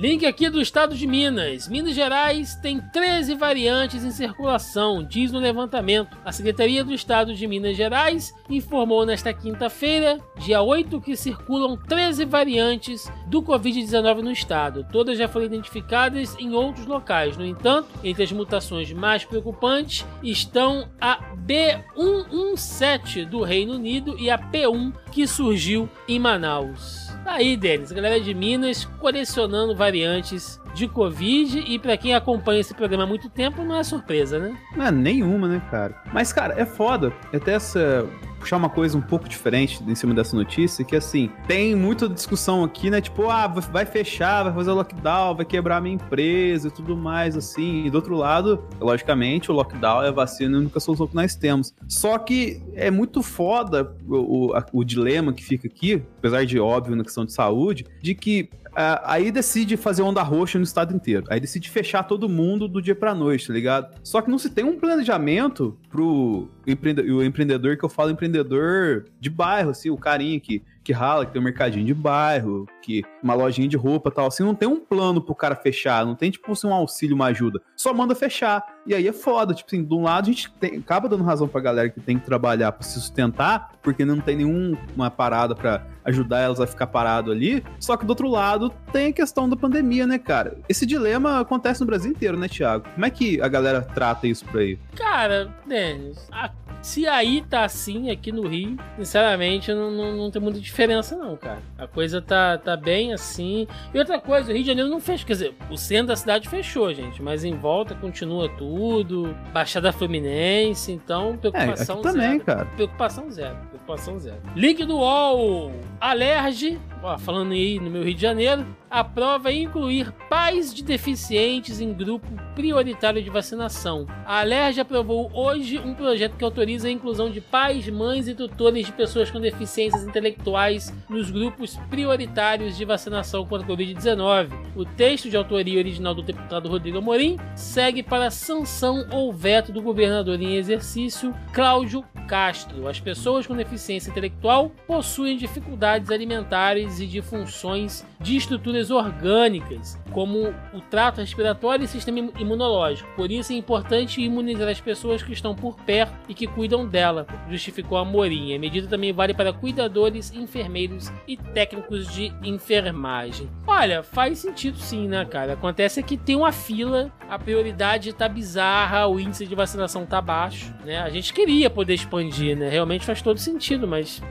Link 0.00 0.24
aqui 0.24 0.48
do 0.48 0.62
estado 0.62 0.96
de 0.96 1.06
Minas. 1.06 1.68
Minas 1.68 1.94
Gerais 1.94 2.54
tem 2.54 2.80
13 2.80 3.34
variantes 3.34 4.02
em 4.02 4.10
circulação, 4.10 5.04
diz 5.04 5.30
no 5.30 5.38
levantamento. 5.38 6.16
A 6.24 6.32
Secretaria 6.32 6.82
do 6.82 6.94
Estado 6.94 7.34
de 7.34 7.46
Minas 7.46 7.76
Gerais 7.76 8.32
informou 8.48 9.04
nesta 9.04 9.30
quinta-feira, 9.34 10.18
dia 10.38 10.62
8, 10.62 11.02
que 11.02 11.14
circulam 11.14 11.76
13 11.76 12.24
variantes 12.24 13.12
do 13.26 13.42
Covid-19 13.42 14.22
no 14.22 14.32
estado. 14.32 14.86
Todas 14.90 15.18
já 15.18 15.28
foram 15.28 15.44
identificadas 15.44 16.34
em 16.38 16.54
outros 16.54 16.86
locais. 16.86 17.36
No 17.36 17.44
entanto, 17.44 17.90
entre 18.02 18.22
as 18.22 18.32
mutações 18.32 18.90
mais 18.94 19.26
preocupantes 19.26 20.06
estão 20.22 20.88
a 20.98 21.18
B117 21.36 23.26
do 23.26 23.42
Reino 23.42 23.74
Unido 23.74 24.18
e 24.18 24.30
a 24.30 24.38
P1 24.38 24.94
que 25.12 25.26
surgiu 25.26 25.90
em 26.08 26.18
Manaus. 26.18 27.09
Tá 27.24 27.34
aí, 27.34 27.56
Denis, 27.56 27.92
a 27.92 27.94
galera 27.94 28.20
de 28.20 28.34
Minas 28.34 28.84
colecionando 28.98 29.74
variantes 29.74 30.59
de 30.74 30.88
Covid 30.88 31.58
e 31.58 31.78
para 31.78 31.96
quem 31.96 32.14
acompanha 32.14 32.60
esse 32.60 32.74
programa 32.74 33.04
há 33.04 33.06
muito 33.06 33.28
tempo 33.28 33.62
não 33.62 33.76
é 33.76 33.82
surpresa, 33.82 34.38
né? 34.38 34.56
Não 34.76 34.86
é 34.86 34.90
nenhuma, 34.90 35.48
né, 35.48 35.62
cara? 35.70 36.02
Mas, 36.12 36.32
cara, 36.32 36.54
é 36.60 36.64
foda. 36.64 37.12
Até 37.32 37.52
essa 37.52 38.08
puxar 38.40 38.56
uma 38.56 38.70
coisa 38.70 38.96
um 38.96 39.02
pouco 39.02 39.28
diferente 39.28 39.82
em 39.86 39.94
cima 39.94 40.14
dessa 40.14 40.34
notícia, 40.34 40.84
que 40.84 40.96
assim, 40.96 41.30
tem 41.46 41.76
muita 41.76 42.08
discussão 42.08 42.64
aqui, 42.64 42.90
né? 42.90 43.00
Tipo, 43.00 43.28
ah, 43.28 43.46
vai 43.46 43.84
fechar, 43.84 44.44
vai 44.44 44.52
fazer 44.52 44.72
lockdown, 44.72 45.36
vai 45.36 45.44
quebrar 45.44 45.76
a 45.76 45.80
minha 45.80 45.94
empresa 45.94 46.68
e 46.68 46.70
tudo 46.70 46.96
mais, 46.96 47.36
assim. 47.36 47.84
E 47.84 47.90
do 47.90 47.96
outro 47.96 48.16
lado, 48.16 48.64
logicamente, 48.80 49.50
o 49.50 49.54
lockdown 49.54 50.02
é 50.02 50.08
a 50.08 50.12
vacina 50.12 50.56
a 50.56 50.60
única 50.60 50.80
solução 50.80 51.06
que 51.06 51.14
nós 51.14 51.36
temos. 51.36 51.74
Só 51.86 52.18
que 52.18 52.62
é 52.74 52.90
muito 52.90 53.22
foda 53.22 53.94
o, 54.08 54.48
o, 54.48 54.56
a, 54.56 54.64
o 54.72 54.82
dilema 54.82 55.32
que 55.32 55.44
fica 55.44 55.68
aqui, 55.68 56.02
apesar 56.18 56.44
de 56.46 56.58
óbvio 56.58 56.96
na 56.96 57.04
questão 57.04 57.26
de 57.26 57.32
saúde, 57.32 57.84
de 58.00 58.14
que 58.14 58.48
Uh, 58.70 59.02
aí 59.04 59.32
decide 59.32 59.76
fazer 59.76 60.02
onda 60.02 60.22
roxa 60.22 60.58
no 60.58 60.64
estado 60.64 60.94
inteiro. 60.94 61.26
Aí 61.28 61.40
decide 61.40 61.68
fechar 61.68 62.04
todo 62.04 62.28
mundo 62.28 62.68
do 62.68 62.80
dia 62.80 62.94
pra 62.94 63.14
noite, 63.14 63.48
tá 63.48 63.52
ligado? 63.52 63.98
Só 64.02 64.22
que 64.22 64.30
não 64.30 64.38
se 64.38 64.50
tem 64.50 64.64
um 64.64 64.78
planejamento 64.78 65.76
pro 65.88 66.48
empreendedor, 66.66 67.16
o 67.16 67.22
empreendedor 67.22 67.76
que 67.76 67.84
eu 67.84 67.88
falo, 67.88 68.10
empreendedor 68.10 69.06
de 69.18 69.28
bairro, 69.28 69.70
assim, 69.70 69.90
o 69.90 69.96
carinha 69.96 70.38
que 70.38 70.62
que 70.82 70.92
rala, 70.92 71.26
que 71.26 71.32
tem 71.32 71.40
um 71.40 71.44
mercadinho 71.44 71.84
de 71.84 71.94
bairro, 71.94 72.66
que 72.82 73.02
uma 73.22 73.34
lojinha 73.34 73.68
de 73.68 73.76
roupa 73.76 74.10
tal, 74.10 74.26
assim, 74.26 74.42
não 74.42 74.54
tem 74.54 74.68
um 74.68 74.80
plano 74.80 75.20
pro 75.20 75.34
cara 75.34 75.54
fechar, 75.54 76.04
não 76.04 76.14
tem, 76.14 76.30
tipo, 76.30 76.50
assim, 76.50 76.66
um 76.66 76.74
auxílio, 76.74 77.14
uma 77.14 77.26
ajuda. 77.26 77.60
Só 77.76 77.92
manda 77.92 78.14
fechar. 78.14 78.64
E 78.86 78.94
aí 78.94 79.06
é 79.06 79.12
foda, 79.12 79.54
tipo 79.54 79.68
assim, 79.68 79.84
de 79.84 79.94
um 79.94 80.02
lado 80.02 80.24
a 80.24 80.32
gente 80.32 80.50
tem, 80.54 80.78
acaba 80.78 81.08
dando 81.08 81.22
razão 81.22 81.46
pra 81.46 81.60
galera 81.60 81.90
que 81.90 82.00
tem 82.00 82.18
que 82.18 82.24
trabalhar 82.24 82.72
pra 82.72 82.82
se 82.82 82.94
sustentar, 82.94 83.72
porque 83.82 84.04
não 84.04 84.20
tem 84.20 84.36
nenhuma 84.36 85.10
parada 85.10 85.54
para 85.54 85.86
ajudar 86.04 86.40
elas 86.40 86.60
a 86.60 86.66
ficar 86.66 86.86
parado 86.86 87.30
ali. 87.30 87.62
Só 87.78 87.96
que 87.96 88.04
do 88.04 88.10
outro 88.10 88.28
lado 88.28 88.70
tem 88.92 89.08
a 89.08 89.12
questão 89.12 89.48
da 89.48 89.56
pandemia, 89.56 90.06
né, 90.06 90.18
cara? 90.18 90.56
Esse 90.68 90.86
dilema 90.86 91.40
acontece 91.40 91.80
no 91.80 91.86
Brasil 91.86 92.10
inteiro, 92.10 92.38
né, 92.38 92.48
Thiago? 92.48 92.88
Como 92.94 93.04
é 93.04 93.10
que 93.10 93.40
a 93.40 93.48
galera 93.48 93.82
trata 93.82 94.26
isso 94.26 94.44
por 94.46 94.60
aí? 94.60 94.78
Cara, 94.96 95.54
Denis, 95.66 96.28
a 96.32 96.50
se 96.82 97.06
aí 97.06 97.42
tá 97.42 97.64
assim 97.64 98.10
aqui 98.10 98.32
no 98.32 98.46
Rio, 98.46 98.76
sinceramente, 98.96 99.72
não, 99.72 99.90
não, 99.90 100.16
não, 100.16 100.30
tem 100.30 100.40
muita 100.40 100.58
diferença, 100.60 101.16
não, 101.16 101.36
cara. 101.36 101.60
A 101.78 101.86
coisa 101.86 102.22
tá, 102.22 102.56
tá 102.58 102.76
bem 102.76 103.12
assim. 103.12 103.66
E 103.92 103.98
outra 103.98 104.18
coisa, 104.20 104.50
o 104.50 104.54
Rio 104.54 104.62
de 104.62 104.68
Janeiro 104.68 104.90
não 104.90 105.00
fechou. 105.00 105.26
Quer 105.26 105.32
dizer, 105.34 105.54
o 105.70 105.76
centro 105.76 106.08
da 106.08 106.16
cidade 106.16 106.48
fechou, 106.48 106.92
gente. 106.94 107.22
Mas 107.22 107.44
em 107.44 107.54
volta 107.54 107.94
continua 107.94 108.48
tudo. 108.48 109.36
Baixada 109.52 109.92
Fluminense, 109.92 110.92
então 110.92 111.36
preocupação 111.36 111.98
é, 111.98 112.02
também, 112.02 112.30
zero. 112.32 112.44
cara. 112.44 112.64
Preocupação 112.64 113.30
zero. 113.30 113.56
Preocupação 113.68 114.18
zero. 114.18 114.40
Link 114.56 114.84
do 114.84 114.96
UOL. 114.96 115.72
Alerge 116.00 116.78
ó, 117.02 117.18
falando 117.18 117.52
aí 117.52 117.78
no 117.78 117.90
meu 117.90 118.02
Rio 118.02 118.14
de 118.14 118.22
Janeiro, 118.22 118.66
aprova 118.90 119.52
incluir 119.52 120.12
pais 120.28 120.74
de 120.74 120.82
deficientes 120.82 121.80
em 121.80 121.92
grupo 121.92 122.26
prioritário 122.54 123.22
de 123.22 123.30
vacinação. 123.30 124.06
A 124.26 124.40
Alerj 124.40 124.80
aprovou 124.80 125.30
hoje 125.32 125.78
um 125.78 125.94
projeto 125.94 126.36
que 126.36 126.44
autoriza 126.44 126.88
a 126.88 126.90
inclusão 126.90 127.30
de 127.30 127.40
pais, 127.40 127.88
mães 127.88 128.26
e 128.26 128.34
tutores 128.34 128.86
de 128.86 128.92
pessoas 128.92 129.30
com 129.30 129.40
deficiências 129.40 130.04
intelectuais 130.04 130.92
nos 131.08 131.30
grupos 131.30 131.76
prioritários 131.88 132.76
de 132.76 132.84
vacinação 132.84 133.46
contra 133.46 133.66
a 133.66 133.70
Covid-19. 133.70 134.50
O 134.74 134.84
texto 134.84 135.30
de 135.30 135.36
autoria 135.36 135.78
original 135.78 136.14
do 136.14 136.22
deputado 136.22 136.68
Rodrigo 136.68 136.98
Amorim 136.98 137.36
segue 137.54 138.02
para 138.02 138.30
sanção 138.30 139.06
ou 139.12 139.32
veto 139.32 139.70
do 139.70 139.80
governador 139.80 140.40
em 140.40 140.56
exercício 140.56 141.34
Cláudio 141.52 142.04
Castro. 142.26 142.88
As 142.88 143.00
pessoas 143.00 143.46
com 143.46 143.56
deficiência 143.56 144.10
intelectual 144.10 144.70
possuem 144.86 145.36
dificuldades 145.36 146.10
alimentares 146.10 146.89
e 146.98 147.06
de 147.06 147.22
funções 147.22 148.04
de 148.18 148.36
estruturas 148.36 148.90
orgânicas, 148.90 149.98
como 150.10 150.48
o 150.72 150.80
trato 150.80 151.20
respiratório 151.20 151.84
e 151.84 151.88
sistema 151.88 152.18
imunológico. 152.38 153.08
Por 153.14 153.30
isso 153.30 153.52
é 153.52 153.56
importante 153.56 154.20
imunizar 154.20 154.68
as 154.68 154.80
pessoas 154.80 155.22
que 155.22 155.32
estão 155.32 155.54
por 155.54 155.76
perto 155.76 156.12
e 156.28 156.34
que 156.34 156.46
cuidam 156.46 156.86
dela, 156.86 157.26
justificou 157.48 157.98
a 157.98 158.04
Morim. 158.04 158.54
A 158.54 158.58
medida 158.58 158.88
também 158.88 159.12
vale 159.12 159.34
para 159.34 159.52
cuidadores, 159.52 160.32
enfermeiros 160.32 161.12
e 161.28 161.36
técnicos 161.36 162.12
de 162.12 162.32
enfermagem. 162.42 163.48
Olha, 163.66 164.02
faz 164.02 164.38
sentido 164.38 164.78
sim, 164.78 165.06
né, 165.06 165.24
cara? 165.24 165.52
Acontece 165.52 166.02
que 166.02 166.16
tem 166.16 166.36
uma 166.36 166.52
fila, 166.52 167.12
a 167.28 167.38
prioridade 167.38 168.12
tá 168.12 168.28
bizarra, 168.28 169.06
o 169.06 169.20
índice 169.20 169.46
de 169.46 169.54
vacinação 169.54 170.06
tá 170.06 170.20
baixo, 170.20 170.74
né? 170.84 170.98
A 170.98 171.10
gente 171.10 171.32
queria 171.32 171.68
poder 171.68 171.94
expandir, 171.94 172.56
né? 172.56 172.68
Realmente 172.68 173.04
faz 173.04 173.20
todo 173.20 173.38
sentido, 173.38 173.86
mas 173.86 174.22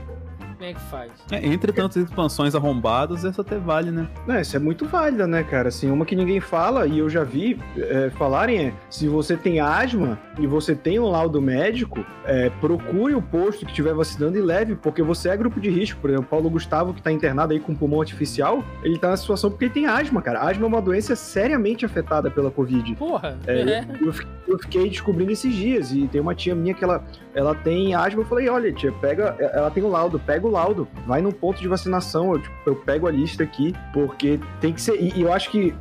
como 0.60 0.70
é 0.70 0.74
que 0.74 0.80
faz? 0.80 1.10
É, 1.32 1.46
entre 1.46 1.72
tantas 1.72 1.96
expansões 2.04 2.54
arrombadas, 2.54 3.24
essa 3.24 3.40
até 3.40 3.56
vale, 3.56 3.90
né? 3.90 4.06
É, 4.28 4.42
isso 4.42 4.54
é 4.54 4.58
muito 4.58 4.84
válida, 4.84 5.26
né, 5.26 5.42
cara? 5.42 5.68
Assim, 5.68 5.90
uma 5.90 6.04
que 6.04 6.14
ninguém 6.14 6.38
fala, 6.38 6.86
e 6.86 6.98
eu 6.98 7.08
já 7.08 7.24
vi 7.24 7.58
é, 7.78 8.10
falarem 8.10 8.66
é, 8.66 8.74
se 8.90 9.08
você 9.08 9.38
tem 9.38 9.58
asma 9.58 10.18
e 10.38 10.46
você 10.46 10.74
tem 10.74 10.98
um 10.98 11.08
laudo 11.08 11.40
médico, 11.40 12.04
é, 12.26 12.50
procure 12.60 13.14
o 13.14 13.22
posto 13.22 13.60
que 13.64 13.70
estiver 13.70 13.94
vacinando 13.94 14.36
e 14.36 14.42
leve, 14.42 14.76
porque 14.76 15.02
você 15.02 15.30
é 15.30 15.36
grupo 15.36 15.58
de 15.58 15.70
risco. 15.70 15.98
Por 15.98 16.10
exemplo, 16.10 16.28
Paulo 16.28 16.50
Gustavo, 16.50 16.92
que 16.92 17.00
tá 17.00 17.10
internado 17.10 17.54
aí 17.54 17.60
com 17.60 17.74
pulmão 17.74 18.02
artificial, 18.02 18.62
ele 18.82 18.98
tá 18.98 19.08
na 19.08 19.16
situação 19.16 19.48
porque 19.48 19.64
ele 19.64 19.72
tem 19.72 19.86
asma, 19.86 20.20
cara. 20.20 20.40
Asma 20.40 20.66
é 20.66 20.68
uma 20.68 20.82
doença 20.82 21.16
seriamente 21.16 21.86
afetada 21.86 22.30
pela 22.30 22.50
Covid. 22.50 22.96
Porra! 22.96 23.38
É, 23.46 23.60
é. 23.60 23.86
Eu, 23.98 24.12
eu, 24.46 24.58
fiquei 24.58 24.90
descobrindo 24.90 25.32
esses 25.32 25.54
dias, 25.54 25.90
e 25.90 26.06
tem 26.06 26.20
uma 26.20 26.34
tia 26.34 26.54
minha 26.54 26.74
que 26.74 26.84
ela, 26.84 27.02
ela 27.34 27.54
tem 27.54 27.94
asma, 27.94 28.20
eu 28.20 28.26
falei, 28.26 28.48
olha, 28.50 28.70
tia, 28.70 28.92
pega, 28.92 29.34
ela 29.38 29.70
tem 29.70 29.82
o 29.82 29.88
laudo, 29.88 30.18
pega 30.18 30.49
laudo, 30.50 30.86
vai 31.06 31.20
no 31.22 31.32
ponto 31.32 31.60
de 31.60 31.68
vacinação, 31.68 32.32
eu, 32.32 32.40
tipo, 32.40 32.54
eu 32.66 32.76
pego 32.76 33.06
a 33.06 33.10
lista 33.10 33.42
aqui, 33.42 33.74
porque 33.92 34.38
tem 34.60 34.72
que 34.72 34.80
ser. 34.80 35.00
E, 35.00 35.18
e, 35.18 35.22
eu 35.22 35.32
acho 35.32 35.50
que 35.50 35.74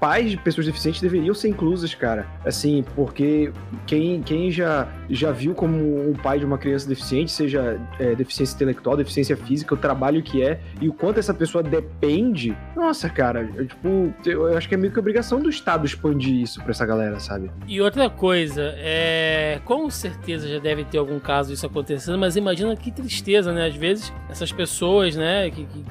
pais 0.00 0.30
de 0.30 0.36
pessoas 0.36 0.66
deficientes 0.66 1.00
deveriam 1.00 1.34
ser 1.34 1.48
inclusas, 1.48 1.94
cara. 1.94 2.26
Assim, 2.44 2.84
porque 2.94 3.52
quem, 3.86 4.22
quem 4.22 4.50
já, 4.50 4.88
já 5.10 5.30
viu 5.30 5.54
como 5.54 6.08
um 6.08 6.14
pai 6.14 6.38
de 6.38 6.44
uma 6.44 6.58
criança 6.58 6.88
deficiente, 6.88 7.30
seja 7.30 7.80
é, 7.98 8.14
deficiência 8.14 8.54
intelectual, 8.54 8.96
deficiência 8.96 9.36
física, 9.36 9.74
o 9.74 9.76
trabalho 9.76 10.22
que 10.22 10.42
é 10.42 10.60
e 10.80 10.88
o 10.88 10.92
quanto 10.92 11.18
essa 11.18 11.34
pessoa 11.34 11.62
depende, 11.62 12.56
nossa, 12.74 13.08
cara, 13.08 13.48
eu, 13.54 13.66
tipo, 13.66 14.12
eu 14.24 14.56
acho 14.56 14.68
que 14.68 14.74
é 14.74 14.78
meio 14.78 14.92
que 14.92 14.98
obrigação 14.98 15.40
do 15.40 15.48
Estado 15.48 15.86
expandir 15.86 16.42
isso 16.42 16.60
pra 16.62 16.70
essa 16.70 16.86
galera, 16.86 17.20
sabe? 17.20 17.50
E 17.66 17.80
outra 17.80 18.08
coisa, 18.08 18.74
é. 18.76 19.60
Com 19.64 19.90
certeza 19.90 20.48
já 20.48 20.58
deve 20.58 20.84
ter 20.84 20.98
algum 20.98 21.18
caso 21.18 21.52
isso 21.52 21.66
acontecendo, 21.66 22.18
mas 22.18 22.36
imagina 22.36 22.74
que 22.76 22.90
tristeza, 22.90 23.52
né? 23.52 23.66
Às 23.66 23.74
vezes 23.74 24.12
essas 24.28 24.52
pessoas, 24.52 25.16
né, 25.16 25.50
que, 25.50 25.64
que 25.64 25.84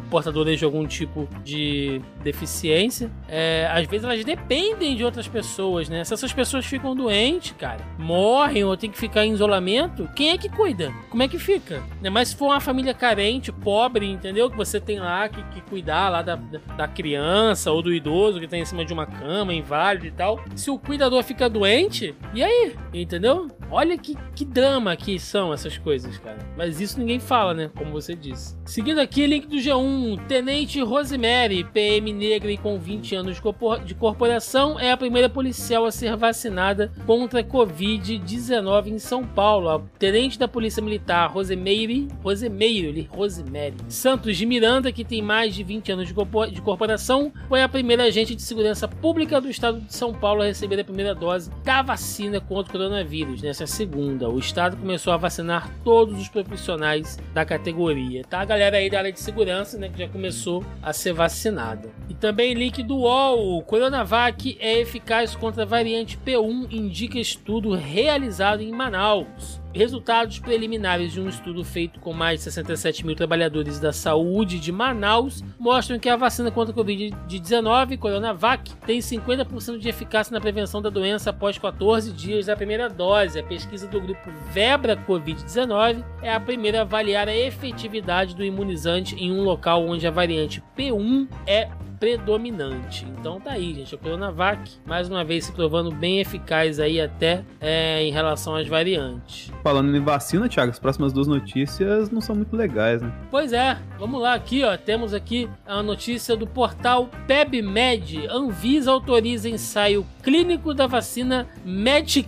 de 0.58 0.66
algum 0.66 0.86
tipo 0.86 1.28
de 1.44 2.02
deficiência, 2.24 3.12
é, 3.28 3.68
às 3.72 3.88
elas 4.04 4.24
dependem 4.24 4.96
de 4.96 5.04
outras 5.04 5.28
pessoas, 5.28 5.90
né? 5.90 6.04
Se 6.04 6.14
essas 6.14 6.34
pessoas 6.34 6.66
ficam 6.66 6.96
doentes, 6.96 7.54
cara, 7.58 7.86
morrem 7.98 8.64
ou 8.64 8.76
tem 8.78 8.90
que 8.90 8.98
ficar 8.98 9.26
em 9.26 9.34
isolamento, 9.34 10.10
quem 10.16 10.30
é 10.30 10.38
que 10.38 10.50
cuida? 10.50 10.92
Como 11.10 11.24
é 11.24 11.28
que 11.28 11.40
fica? 11.40 11.84
Né? 12.02 12.10
Mas 12.10 12.30
se 12.30 12.36
for 12.36 12.46
uma 12.46 12.60
família 12.60 12.94
carente, 12.94 13.52
pobre, 13.52 14.10
entendeu? 14.10 14.50
Que 14.50 14.58
você 14.58 14.80
tem 14.80 15.00
lá 15.00 15.28
que, 15.30 15.42
que 15.44 15.62
cuidar 15.62 16.10
lá 16.10 16.22
da, 16.22 16.36
da 16.36 16.88
criança 16.88 17.72
ou 17.72 17.82
do 17.82 17.94
idoso 17.94 18.40
que 18.40 18.48
tá 18.48 18.58
em 18.58 18.66
cima 18.66 18.86
de 18.86 18.94
uma 18.94 19.06
cama, 19.06 19.54
inválido 19.54 20.06
e 20.06 20.12
tal. 20.12 20.40
Se 20.56 20.70
o 20.70 20.78
cuidador 20.78 21.24
fica 21.24 21.50
doente, 21.50 22.16
e 22.34 22.44
aí? 22.44 22.76
Entendeu? 22.94 23.48
Olha 23.70 23.98
que, 23.98 24.16
que 24.34 24.46
drama 24.46 24.96
que 24.96 25.20
são 25.20 25.54
essas 25.54 25.78
coisas, 25.78 26.18
cara. 26.20 26.38
Mas 26.56 26.80
isso 26.80 27.00
ninguém 27.00 27.20
fala, 27.20 27.54
né? 27.54 27.70
Como 27.76 27.92
você 27.92 28.16
disse. 28.16 28.58
Seguindo 28.66 29.00
aqui, 29.00 29.26
link 29.28 29.48
do 29.48 29.58
G1. 29.58 30.26
Tenente 30.28 30.82
Rosemary, 30.82 31.64
PM 31.66 32.14
negra 32.14 32.52
e 32.52 32.58
com 32.58 32.80
20 32.80 33.16
anos 33.16 33.42
de 33.86 33.87
corporação, 33.96 34.80
é 34.80 34.92
a 34.92 34.98
primeira 34.98 35.30
policial 35.30 35.86
a 35.86 35.92
ser 35.92 36.16
vacinada 36.16 36.92
contra 37.06 37.42
a 37.42 37.44
Covid-19 37.44 38.88
em 38.88 39.00
São 39.00 39.26
Paulo. 39.26 39.70
A 39.70 39.82
tenente 40.00 40.40
da 40.40 40.48
Polícia 40.48 40.82
Militar, 40.82 41.30
Rosemary, 41.30 42.08
Rosemary, 42.24 43.08
Rosemary 43.12 43.76
Santos 43.90 44.38
de 44.38 44.46
Miranda, 44.46 44.92
que 44.92 45.04
tem 45.04 45.22
mais 45.22 45.56
de 45.56 45.64
20 45.64 45.92
anos 45.92 46.08
de 46.08 46.62
corporação, 46.62 47.32
foi 47.48 47.62
a 47.62 47.70
primeira 47.70 48.04
agente 48.04 48.36
de 48.36 48.42
segurança 48.42 48.88
pública 48.88 49.40
do 49.42 49.50
estado 49.50 49.80
de 49.82 49.94
São 49.94 50.14
Paulo 50.14 50.42
a 50.42 50.46
receber 50.46 50.80
a 50.80 50.84
primeira 50.84 51.14
dose 51.14 51.50
da 51.64 51.82
vacina 51.82 52.40
contra 52.40 52.70
o 52.70 52.72
coronavírus, 52.72 53.44
essa 53.44 53.64
é 53.64 53.68
segunda. 53.68 54.30
O 54.30 54.40
Estado 54.40 54.78
começou 54.78 55.14
a 55.14 55.18
vacinar 55.18 55.72
todos 55.84 56.20
os 56.20 56.28
profissionais 56.28 57.18
da 57.34 57.46
categoria. 57.46 58.24
Tá 58.24 58.42
a 58.42 58.46
galera 58.46 58.78
aí 58.78 58.90
da 58.90 59.00
área 59.00 59.12
de 59.12 59.20
segurança, 59.20 59.78
né, 59.78 59.90
que 59.90 60.00
já 60.00 60.08
começou 60.08 60.64
a 60.82 60.94
ser 60.94 61.14
vacinada. 61.14 61.90
E 62.10 62.14
também 62.14 62.54
link 62.54 62.84
do 62.84 62.98
UOL. 62.98 63.62
Coronavac 63.78 64.58
é 64.60 64.80
eficaz 64.80 65.36
contra 65.36 65.62
a 65.62 65.66
variante 65.66 66.18
P1, 66.26 66.66
indica 66.72 67.20
estudo 67.20 67.76
realizado 67.76 68.62
em 68.62 68.72
Manaus. 68.72 69.62
Resultados 69.72 70.40
preliminares 70.40 71.14
de 71.14 71.22
um 71.22 71.30
estudo 71.30 71.64
feito 71.64 72.00
com 72.00 72.12
mais 72.12 72.40
de 72.40 72.46
67 72.46 73.06
mil 73.06 73.16
trabalhadores 73.16 73.80
da 73.80 73.94
saúde 73.94 74.60
de 74.60 74.72
Manaus 74.72 75.44
mostram 75.60 76.00
que 76.00 76.10
a 76.10 76.16
vacina 76.16 76.50
contra 76.50 76.74
a 76.74 76.76
Covid-19, 76.76 78.00
Coronavac, 78.00 78.74
tem 78.88 78.98
50% 78.98 79.78
de 79.78 79.88
eficácia 79.88 80.34
na 80.34 80.42
prevenção 80.42 80.82
da 80.82 80.90
doença 80.90 81.30
após 81.30 81.60
14 81.60 82.12
dias 82.14 82.48
da 82.48 82.56
primeira 82.56 82.90
dose. 82.90 83.40
A 83.40 83.44
pesquisa 83.44 83.88
do 83.88 84.02
grupo 84.02 84.32
Vebra 84.52 84.98
Covid-19 84.98 86.04
é 86.24 86.34
a 86.34 86.40
primeira 86.40 86.80
a 86.80 86.82
avaliar 86.82 87.28
a 87.28 87.38
efetividade 87.38 88.36
do 88.36 88.44
imunizante 88.44 89.16
em 89.16 89.32
um 89.32 89.44
local 89.44 89.86
onde 89.88 90.08
a 90.08 90.12
variante 90.12 90.64
P1 90.76 91.28
é 91.46 91.70
predominante. 92.00 93.06
Então 93.20 93.40
tá 93.40 93.52
aí, 93.52 93.74
gente. 93.74 93.94
A 93.96 93.98
Coronavac, 93.98 94.72
mais 94.86 95.10
uma 95.10 95.24
vez, 95.24 95.46
se 95.46 95.52
provando 95.52 95.92
bem 95.92 96.20
eficaz 96.20 96.80
aí 96.80 97.00
até 97.00 97.44
é, 97.60 98.04
em 98.04 98.12
relação 98.12 98.56
às 98.56 98.68
variantes. 98.68 99.52
Falando 99.64 99.96
em 99.96 100.04
vacina, 100.04 100.48
Thiago, 100.48 100.72
as 100.72 100.80
próximas 100.80 101.12
duas 101.12 101.28
notícias 101.28 102.10
não 102.10 102.22
são 102.22 102.36
muito 102.36 102.56
legais, 102.56 103.02
né? 103.02 103.12
Pois 103.30 103.54
é, 103.54 103.78
vamos 104.00 104.22
lá 104.22 104.34
aqui, 104.34 104.64
ó. 104.64 104.78
Temos 104.78 105.14
aqui 105.14 105.50
a 105.66 105.82
notícia 105.82 106.36
do 106.36 106.48
portal 106.48 107.10
PebMed. 107.28 108.28
Anvisa 108.28 108.92
autoriza 108.92 109.50
ensaio 109.50 110.06
clínico 110.24 110.74
da 110.74 110.88
vacina 110.88 111.48
Medic... 111.66 112.28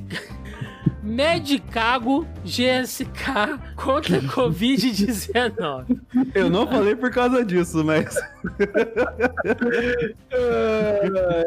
Medicago 1.02 2.28
GSK 2.44 3.60
contra 3.76 4.20
Covid-19. 4.22 6.00
Eu 6.36 6.50
não 6.50 6.68
falei 6.68 6.96
por 6.96 7.10
causa 7.12 7.44
disso, 7.46 7.84
mas. 7.84 8.18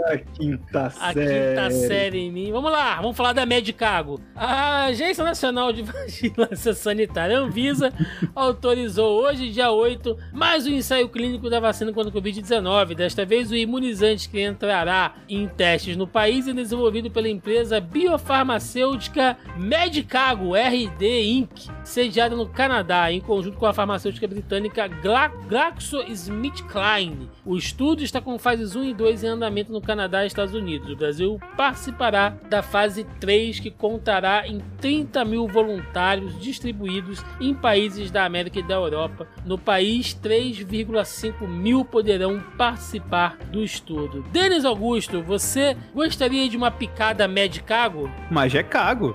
a 0.07 0.19
quinta 0.35 0.91
série. 0.91 1.21
A 1.21 1.69
quinta 1.69 1.71
série 1.71 2.19
em 2.19 2.33
mim. 2.33 2.51
Vamos 2.53 2.73
lá, 2.73 2.97
vamos 2.97 3.17
falar 3.17 3.33
da 3.33 3.45
Medicago. 3.45 4.21
A 4.35 4.85
Agência 4.87 5.23
Nacional 5.23 5.73
de 5.73 5.83
Vigilância 6.07 6.73
Sanitária, 6.73 7.39
Anvisa, 7.39 7.93
autorizou 8.35 9.23
hoje, 9.23 9.51
dia 9.51 9.71
8, 9.71 10.17
mais 10.33 10.67
um 10.67 10.71
ensaio 10.71 11.09
clínico 11.09 11.51
da 11.51 11.61
vacina 11.61 11.93
contra 11.93 12.11
o 12.11 12.23
Covid-19. 12.23 12.95
Desta 12.95 13.25
vez, 13.27 13.51
o 13.51 13.57
imunizante 13.57 14.29
que 14.29 14.43
entrará 14.43 15.15
em 15.29 15.47
testes 15.49 15.97
no 15.97 16.07
país 16.07 16.49
é 16.49 16.53
desenvolvido 16.53 17.11
pela 17.11 17.29
empresa 17.29 17.81
biofarmacêutica 17.81 19.37
Medicago 19.57 20.57
RD 20.57 21.25
Inc., 21.25 21.71
sediada 21.85 22.35
no 22.35 22.47
Canadá, 22.47 23.13
em 23.13 23.21
conjunto 23.21 23.59
com 23.59 23.67
a 23.67 23.73
farmacêutica 23.73 24.27
britânica 24.27 24.89
GlaxoSmithKline. 24.89 27.31
O 27.45 27.57
estudo 27.57 28.03
está 28.03 28.21
com 28.21 28.37
fases 28.39 28.77
1 28.77 28.85
e 28.85 28.95
2 28.95 29.25
em 29.25 29.29
andamento 29.29 29.73
no 29.73 29.81
Canadá 29.81 30.23
e 30.25 30.29
Estados 30.29 30.55
Unidos. 30.55 30.91
O 30.91 30.97
Brasil 30.97 31.41
participará 31.57 32.37
da 32.49 32.63
fase 32.63 33.05
3, 33.21 33.61
que 33.61 33.71
contará 33.71 34.47
em 34.47 34.61
30 34.81 35.23
mil 35.25 35.47
voluntários 35.47 36.41
distribuídos 36.41 37.23
em 37.41 37.53
países 37.53 38.11
da 38.11 38.25
América 38.25 38.59
e 38.59 38.63
da 38.63 38.75
Europa. 38.75 39.29
No 39.45 39.59
país, 39.59 40.15
3,5 40.15 41.47
mil 41.47 41.85
poderão 41.85 42.43
participar 42.57 43.37
do 43.51 43.63
estudo. 43.63 44.25
Denis 44.33 44.65
Augusto, 44.65 45.23
você 45.23 45.77
gostaria 45.95 46.49
de 46.49 46.57
uma 46.57 46.71
picada 46.71 47.29
Medicago? 47.29 48.11
Mas 48.31 48.55
é 48.55 48.63
cago. 48.63 49.15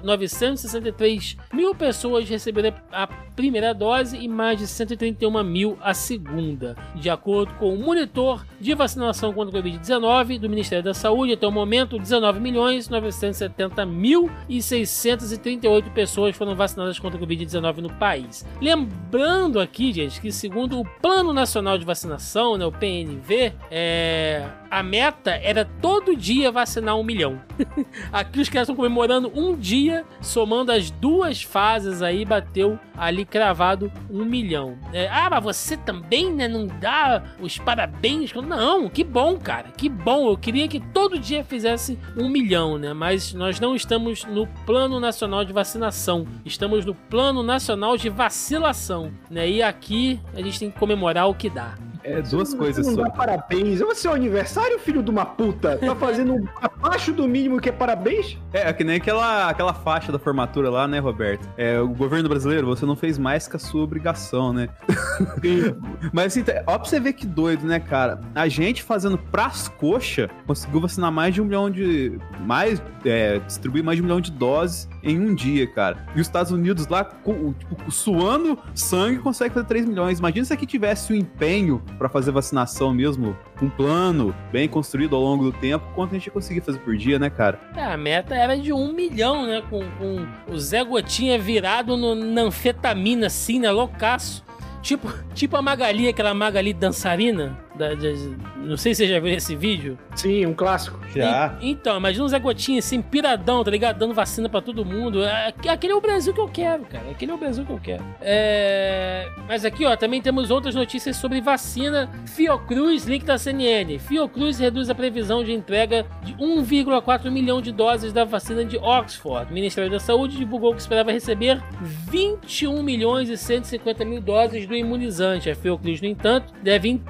963 0.02 1.36
mil 1.52 1.74
pessoas 1.74 2.28
receberam 2.28 2.74
a 2.90 3.06
primeira 3.06 3.74
dose 3.74 4.16
e 4.16 4.26
mais 4.26 4.58
de 4.58 4.66
131 4.66 5.44
mil 5.44 5.78
a 5.82 5.92
segunda. 5.92 6.74
De 6.94 7.10
acordo 7.10 7.52
com 7.54 7.74
o 7.74 7.78
monitor 7.78 8.44
de 8.58 8.74
vacinação 8.74 9.32
contra 9.32 9.58
a 9.58 9.62
Covid-19 9.62 10.38
do 10.38 10.48
Ministério 10.48 10.84
da 10.84 10.94
Saúde, 10.94 11.34
até 11.34 11.46
o 11.46 11.52
momento, 11.52 11.98
19 11.98 12.40
milhões 12.40 12.88
970 12.88 13.84
mil 13.84 14.30
e 14.48 14.62
638 14.62 15.90
pessoas 15.90 16.34
foram 16.34 16.54
vacinadas 16.54 16.98
contra 16.98 17.18
a 17.18 17.22
Covid-19 17.22 17.76
no 17.78 17.90
país. 17.90 18.46
Lembrando 18.60 19.60
aqui, 19.60 19.92
gente, 19.92 20.18
que 20.18 20.32
segundo 20.32 20.80
o 20.80 20.84
Plano 21.02 21.34
Nacional 21.34 21.76
de 21.76 21.84
Vacinação, 21.84 22.56
né, 22.56 22.64
o 22.64 22.72
PNV, 22.72 23.52
é, 23.70 24.46
a 24.70 24.82
meta 24.82 25.09
era 25.42 25.64
todo 25.64 26.16
dia 26.16 26.50
vacinar 26.50 26.96
um 26.96 27.02
milhão. 27.04 27.40
Aqui 28.12 28.40
os 28.40 28.48
caras 28.48 28.68
estão 28.68 28.76
comemorando 28.76 29.30
um 29.34 29.56
dia, 29.56 30.04
somando 30.20 30.72
as 30.72 30.90
duas 30.90 31.42
fases 31.42 32.02
aí, 32.02 32.24
bateu 32.24 32.78
ali 32.96 33.24
cravado 33.24 33.90
um 34.10 34.24
milhão. 34.24 34.78
É, 34.92 35.08
ah, 35.08 35.28
mas 35.30 35.42
você 35.42 35.76
também, 35.76 36.32
né? 36.32 36.46
Não 36.48 36.66
dá 36.66 37.22
os 37.40 37.58
parabéns? 37.58 38.32
Não, 38.34 38.88
que 38.88 39.02
bom, 39.02 39.38
cara, 39.38 39.70
que 39.70 39.88
bom. 39.88 40.28
Eu 40.28 40.36
queria 40.36 40.68
que 40.68 40.80
todo 40.80 41.18
dia 41.18 41.42
fizesse 41.42 41.98
um 42.16 42.28
milhão, 42.28 42.76
né? 42.76 42.92
Mas 42.92 43.32
nós 43.32 43.58
não 43.58 43.74
estamos 43.74 44.24
no 44.24 44.46
Plano 44.66 45.00
Nacional 45.00 45.44
de 45.44 45.52
Vacinação, 45.52 46.26
estamos 46.44 46.84
no 46.84 46.94
Plano 46.94 47.42
Nacional 47.42 47.96
de 47.96 48.08
Vacilação, 48.08 49.12
né? 49.30 49.48
E 49.48 49.62
aqui 49.62 50.20
a 50.34 50.42
gente 50.42 50.58
tem 50.58 50.70
que 50.70 50.78
comemorar 50.78 51.28
o 51.28 51.34
que 51.34 51.48
dá. 51.48 51.74
É 52.10 52.22
duas 52.22 52.54
coisas 52.54 52.86
não 52.86 52.94
só. 52.94 53.02
Dá 53.04 53.10
parabéns. 53.10 53.80
É 53.80 53.84
o 53.84 53.94
seu 53.94 54.12
aniversário, 54.12 54.78
filho 54.78 55.02
de 55.02 55.10
uma 55.10 55.24
puta. 55.24 55.78
Tá 55.78 55.94
fazendo 55.94 56.48
abaixo 56.60 57.12
do 57.12 57.26
mínimo 57.26 57.60
que 57.60 57.68
é 57.68 57.72
parabéns? 57.72 58.38
É, 58.52 58.68
é 58.68 58.72
que 58.72 58.84
nem 58.84 58.96
aquela, 58.96 59.48
aquela 59.48 59.74
faixa 59.74 60.10
da 60.10 60.18
formatura 60.18 60.70
lá, 60.70 60.86
né, 60.88 60.98
Roberto? 60.98 61.48
É, 61.56 61.80
o 61.80 61.88
governo 61.88 62.28
brasileiro, 62.28 62.66
você 62.66 62.84
não 62.84 62.96
fez 62.96 63.18
mais 63.18 63.46
que 63.46 63.56
a 63.56 63.58
sua 63.58 63.82
obrigação, 63.82 64.52
né? 64.52 64.68
Mas 66.12 66.26
assim, 66.26 66.44
ó 66.66 66.78
pra 66.78 66.88
você 66.88 67.00
ver 67.00 67.12
que 67.12 67.26
doido, 67.26 67.66
né, 67.66 67.78
cara? 67.78 68.20
A 68.34 68.48
gente 68.48 68.82
fazendo 68.82 69.16
pras 69.16 69.68
coxas 69.68 70.28
conseguiu 70.46 70.80
vacinar 70.80 71.12
mais 71.12 71.34
de 71.34 71.40
um 71.40 71.44
milhão 71.44 71.70
de. 71.70 72.18
Mais. 72.40 72.82
É, 73.04 73.38
distribuir 73.40 73.82
mais 73.82 73.96
de 73.96 74.02
um 74.02 74.04
milhão 74.04 74.20
de 74.20 74.30
doses 74.30 74.88
em 75.02 75.18
um 75.18 75.34
dia, 75.34 75.66
cara. 75.66 76.06
E 76.14 76.20
os 76.20 76.26
Estados 76.26 76.52
Unidos 76.52 76.86
lá, 76.86 77.04
tipo, 77.04 77.90
suando 77.90 78.58
sangue, 78.74 79.18
consegue 79.18 79.54
fazer 79.54 79.66
3 79.66 79.86
milhões. 79.86 80.18
Imagina 80.18 80.44
se 80.44 80.52
aqui 80.52 80.66
tivesse 80.66 81.12
o 81.12 81.16
empenho 81.16 81.82
para 81.98 82.08
fazer 82.08 82.30
vacinação 82.30 82.92
mesmo, 82.92 83.36
um 83.60 83.68
plano 83.68 84.34
bem 84.52 84.68
construído 84.68 85.16
ao 85.16 85.22
longo 85.22 85.44
do 85.44 85.52
tempo, 85.52 85.84
quanto 85.94 86.10
a 86.10 86.14
gente 86.14 86.26
ia 86.26 86.32
conseguir 86.32 86.60
fazer 86.60 86.78
por 86.78 86.96
dia, 86.96 87.18
né, 87.18 87.30
cara? 87.30 87.58
É, 87.76 87.84
a 87.84 87.96
meta 87.96 88.34
era 88.34 88.56
de 88.56 88.72
um 88.72 88.92
milhão, 88.92 89.46
né? 89.46 89.62
Com, 89.68 89.80
com 89.98 90.26
o 90.52 90.58
Zé 90.58 90.84
Gotinha 90.84 91.38
virado 91.38 91.96
no, 91.96 92.14
na 92.14 92.42
anfetamina, 92.42 93.26
assim, 93.26 93.60
né? 93.60 93.70
Loucaço. 93.70 94.44
Tipo, 94.82 95.12
tipo 95.34 95.56
a 95.56 95.62
Magali, 95.62 96.08
aquela 96.08 96.32
Magali 96.32 96.72
dançarina. 96.72 97.58
Da, 97.80 97.94
de, 97.94 98.36
não 98.56 98.76
sei 98.76 98.94
se 98.94 99.06
você 99.06 99.10
já 99.10 99.18
viu 99.18 99.32
esse 99.32 99.56
vídeo. 99.56 99.98
Sim, 100.14 100.44
um 100.44 100.52
clássico. 100.52 101.00
Já. 101.14 101.56
E, 101.62 101.70
então, 101.70 101.96
imagina 101.96 102.26
um 102.26 102.28
Zé 102.28 102.38
Gotinha 102.38 102.78
assim, 102.78 103.00
piradão, 103.00 103.64
tá 103.64 103.70
ligado? 103.70 103.98
Dando 103.98 104.12
vacina 104.12 104.50
pra 104.50 104.60
todo 104.60 104.84
mundo. 104.84 105.24
É, 105.24 105.54
aquele 105.66 105.94
é 105.94 105.96
o 105.96 106.00
Brasil 106.00 106.34
que 106.34 106.40
eu 106.40 106.48
quero, 106.48 106.84
cara. 106.84 107.10
Aquele 107.10 107.32
é 107.32 107.34
o 107.34 107.38
Brasil 107.38 107.64
que 107.64 107.72
eu 107.72 107.80
quero. 107.82 108.04
É... 108.20 109.26
Mas 109.48 109.64
aqui, 109.64 109.86
ó, 109.86 109.96
também 109.96 110.20
temos 110.20 110.50
outras 110.50 110.74
notícias 110.74 111.16
sobre 111.16 111.40
vacina. 111.40 112.10
Fiocruz, 112.26 113.06
link 113.06 113.24
da 113.24 113.38
CNN. 113.38 113.98
Fiocruz 113.98 114.58
reduz 114.58 114.90
a 114.90 114.94
previsão 114.94 115.42
de 115.42 115.52
entrega 115.54 116.04
de 116.22 116.34
1,4 116.34 117.30
milhão 117.30 117.62
de 117.62 117.72
doses 117.72 118.12
da 118.12 118.26
vacina 118.26 118.62
de 118.62 118.76
Oxford. 118.76 119.50
O 119.50 119.54
Ministério 119.54 119.90
da 119.90 119.98
Saúde 119.98 120.36
divulgou 120.36 120.74
que 120.74 120.82
esperava 120.82 121.10
receber 121.10 121.62
21 121.80 122.82
milhões 122.82 123.30
e 123.30 123.38
150 123.38 124.04
mil 124.04 124.20
doses 124.20 124.66
do 124.66 124.76
imunizante. 124.76 125.48
A 125.48 125.54
Fiocruz, 125.54 126.02
no 126.02 126.08
entanto, 126.08 126.52
deve 126.62 127.00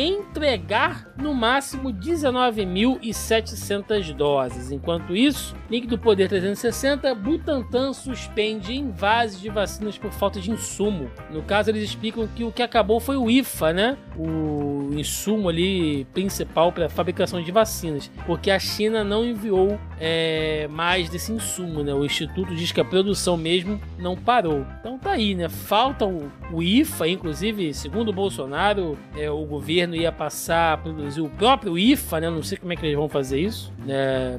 entregar 0.00 1.12
no 1.18 1.34
máximo 1.34 1.92
19.700 1.92 4.14
doses. 4.14 4.72
Enquanto 4.72 5.14
isso, 5.14 5.54
link 5.70 5.86
do 5.86 5.98
Poder 5.98 6.28
360, 6.28 7.14
Butantan 7.14 7.92
suspende 7.92 8.74
invase 8.74 9.38
de 9.38 9.48
vacinas 9.48 9.96
por 9.98 10.12
falta 10.12 10.40
de 10.40 10.50
insumo. 10.50 11.10
No 11.30 11.42
caso, 11.42 11.70
eles 11.70 11.82
explicam 11.82 12.26
que 12.28 12.44
o 12.44 12.52
que 12.52 12.62
acabou 12.62 13.00
foi 13.00 13.16
o 13.16 13.30
IFA, 13.30 13.72
né? 13.72 13.98
O 14.16 14.90
insumo 14.92 15.48
ali 15.48 16.04
principal 16.06 16.72
para 16.72 16.88
fabricação 16.88 17.40
de 17.42 17.52
vacinas, 17.52 18.10
porque 18.26 18.50
a 18.50 18.58
China 18.58 19.04
não 19.04 19.24
enviou 19.24 19.78
é, 19.98 20.66
mais 20.68 21.08
desse 21.08 21.32
insumo, 21.32 21.82
né? 21.82 21.94
O 21.94 22.04
Instituto 22.04 22.54
diz 22.54 22.72
que 22.72 22.80
a 22.80 22.84
produção 22.84 23.36
mesmo 23.36 23.80
não 23.98 24.16
parou. 24.16 24.66
Então 24.80 24.98
tá 24.98 25.12
aí, 25.12 25.34
né? 25.34 25.48
Falta 25.48 26.06
o, 26.06 26.30
o 26.52 26.62
IFA, 26.62 27.08
inclusive, 27.08 27.72
segundo 27.74 28.08
o 28.08 28.12
Bolsonaro, 28.12 28.98
é, 29.16 29.30
o 29.30 29.44
governo 29.44 29.89
ia 29.96 30.12
passar 30.12 30.74
a 30.74 30.76
produzir 30.76 31.20
o 31.20 31.28
próprio 31.28 31.78
IFA, 31.78 32.20
né? 32.20 32.30
Não 32.30 32.42
sei 32.42 32.58
como 32.58 32.72
é 32.72 32.76
que 32.76 32.84
eles 32.84 32.96
vão 32.96 33.08
fazer 33.08 33.40
isso. 33.40 33.72
É, 33.88 34.38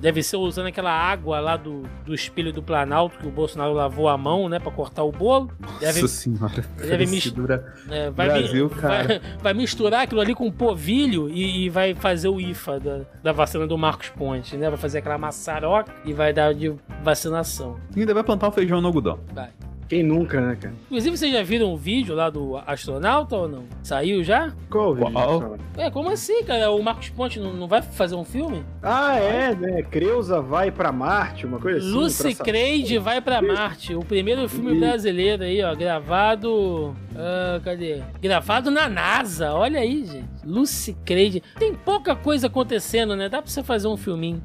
deve 0.00 0.22
ser 0.22 0.36
usando 0.36 0.66
aquela 0.66 0.90
água 0.90 1.38
lá 1.40 1.56
do, 1.56 1.82
do 2.04 2.14
espelho 2.14 2.52
do 2.52 2.62
Planalto 2.62 3.18
que 3.18 3.26
o 3.26 3.30
Bolsonaro 3.30 3.72
lavou 3.72 4.08
a 4.08 4.18
mão, 4.18 4.48
né, 4.48 4.58
para 4.58 4.72
cortar 4.72 5.04
o 5.04 5.12
bolo. 5.12 5.50
Deve, 5.78 6.02
Nossa 6.02 6.14
senhora. 6.14 6.64
Deve 6.76 7.06
misturar. 7.06 7.62
É, 7.88 8.10
vai, 8.10 8.26
Brasil, 8.28 8.68
mi 8.68 8.80
cara. 8.80 9.06
Vai, 9.06 9.20
vai, 9.40 9.54
misturar 9.54 10.02
aquilo 10.02 10.20
ali 10.20 10.34
com 10.34 10.50
povilho 10.50 11.28
e, 11.28 11.66
e 11.66 11.68
vai 11.68 11.94
fazer 11.94 12.28
o 12.28 12.40
IFA 12.40 12.80
da, 12.80 13.00
da, 13.22 13.32
vacina 13.32 13.66
do 13.66 13.78
Marcos 13.78 14.08
Ponte, 14.08 14.56
né? 14.56 14.68
Vai 14.68 14.78
fazer 14.78 14.98
aquela 14.98 15.18
maçaroca 15.18 15.92
e 16.04 16.12
vai 16.12 16.32
dar 16.32 16.52
de 16.52 16.74
vacinação. 17.02 17.78
E 17.94 18.00
ainda 18.00 18.12
vai 18.12 18.24
plantar 18.24 18.48
o 18.48 18.52
feijão 18.52 18.80
no 18.80 18.88
algodão. 18.88 19.20
Vai. 19.32 19.50
Quem 19.92 20.02
nunca, 20.02 20.40
né, 20.40 20.56
cara? 20.58 20.74
Inclusive, 20.86 21.18
vocês 21.18 21.30
já 21.30 21.42
viram 21.42 21.74
um 21.74 21.76
vídeo 21.76 22.14
lá 22.14 22.30
do 22.30 22.56
astronauta 22.66 23.36
ou 23.36 23.46
não? 23.46 23.64
Saiu 23.82 24.24
já? 24.24 24.50
Qual 24.70 24.94
vídeo? 24.94 25.12
Qual? 25.12 25.58
É, 25.76 25.90
como 25.90 26.08
assim, 26.08 26.42
cara? 26.44 26.70
O 26.70 26.82
Marcos 26.82 27.10
Ponte 27.10 27.38
não, 27.38 27.52
não 27.52 27.68
vai 27.68 27.82
fazer 27.82 28.14
um 28.14 28.24
filme? 28.24 28.64
Ah, 28.82 29.18
é, 29.18 29.54
né? 29.54 29.82
Creuza 29.82 30.40
vai 30.40 30.70
pra 30.70 30.90
Marte, 30.90 31.44
uma 31.44 31.58
coisa 31.58 31.80
assim. 31.80 31.90
Lucy 31.90 32.34
Creed 32.34 33.02
vai 33.02 33.20
pra 33.20 33.42
Marte. 33.42 33.94
O 33.94 34.00
primeiro 34.00 34.48
filme 34.48 34.80
brasileiro 34.80 35.42
aí, 35.42 35.62
ó, 35.62 35.74
gravado... 35.74 36.96
Uh, 37.12 37.60
cadê? 37.62 38.00
Gravado 38.18 38.70
na 38.70 38.88
NASA, 38.88 39.52
olha 39.52 39.78
aí, 39.78 40.06
gente. 40.06 40.26
Lucy 40.42 40.96
Creed. 41.04 41.42
Tem 41.58 41.74
pouca 41.74 42.16
coisa 42.16 42.46
acontecendo, 42.46 43.14
né? 43.14 43.28
Dá 43.28 43.42
pra 43.42 43.50
você 43.50 43.62
fazer 43.62 43.88
um 43.88 43.98
filminho. 43.98 44.42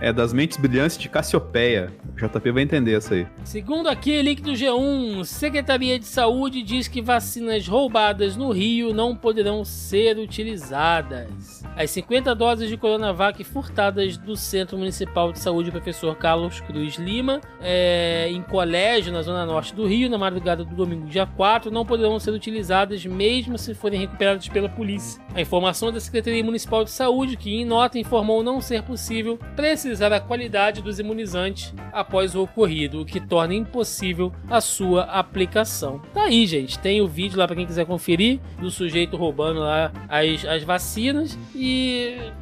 É 0.00 0.12
das 0.12 0.32
mentes 0.32 0.56
brilhantes 0.56 0.96
de 0.96 1.08
Cassiopeia. 1.08 1.92
O 2.12 2.16
JP 2.16 2.52
vai 2.52 2.62
entender 2.62 2.96
isso 2.96 3.12
aí. 3.12 3.26
Segundo 3.44 3.88
aqui, 3.88 4.22
link 4.22 4.40
do 4.40 4.52
G1, 4.52 5.24
Secretaria 5.24 5.98
de 5.98 6.06
Saúde 6.06 6.62
diz 6.62 6.86
que 6.86 7.02
vacinas 7.02 7.66
roubadas 7.66 8.36
no 8.36 8.50
Rio 8.52 8.94
não 8.94 9.16
poderão 9.16 9.64
ser 9.64 10.18
utilizadas. 10.18 11.57
As 11.78 11.92
50 11.92 12.34
doses 12.34 12.68
de 12.68 12.76
Coronavac 12.76 13.44
furtadas 13.44 14.16
do 14.16 14.34
Centro 14.34 14.76
Municipal 14.76 15.30
de 15.30 15.38
Saúde 15.38 15.70
Professor 15.70 16.16
Carlos 16.16 16.60
Cruz 16.60 16.96
Lima, 16.96 17.40
é, 17.60 18.28
em 18.32 18.42
colégio 18.42 19.12
na 19.12 19.22
zona 19.22 19.46
norte 19.46 19.72
do 19.72 19.86
Rio, 19.86 20.10
na 20.10 20.18
madrugada 20.18 20.64
do 20.64 20.74
domingo, 20.74 21.06
dia 21.06 21.24
4, 21.24 21.70
não 21.70 21.86
poderão 21.86 22.18
ser 22.18 22.32
utilizadas 22.32 23.06
mesmo 23.06 23.56
se 23.56 23.74
forem 23.74 24.00
recuperadas 24.00 24.48
pela 24.48 24.68
polícia. 24.68 25.22
A 25.32 25.40
informação 25.40 25.92
da 25.92 26.00
Secretaria 26.00 26.42
Municipal 26.42 26.82
de 26.82 26.90
Saúde, 26.90 27.36
que 27.36 27.54
em 27.54 27.64
nota 27.64 27.96
informou 27.96 28.42
não 28.42 28.60
ser 28.60 28.82
possível 28.82 29.38
precisar 29.54 30.12
a 30.12 30.18
qualidade 30.18 30.82
dos 30.82 30.98
imunizantes 30.98 31.72
após 31.92 32.34
o 32.34 32.42
ocorrido, 32.42 33.02
o 33.02 33.06
que 33.06 33.20
torna 33.20 33.54
impossível 33.54 34.32
a 34.50 34.60
sua 34.60 35.02
aplicação. 35.02 36.02
Tá 36.12 36.24
aí, 36.24 36.44
gente. 36.44 36.76
Tem 36.76 37.00
o 37.00 37.06
vídeo 37.06 37.38
lá 37.38 37.46
para 37.46 37.54
quem 37.54 37.66
quiser 37.66 37.86
conferir 37.86 38.40
do 38.58 38.68
sujeito 38.68 39.16
roubando 39.16 39.60
lá 39.60 39.92
as, 40.08 40.44
as 40.44 40.64
vacinas 40.64 41.38
e 41.54 41.67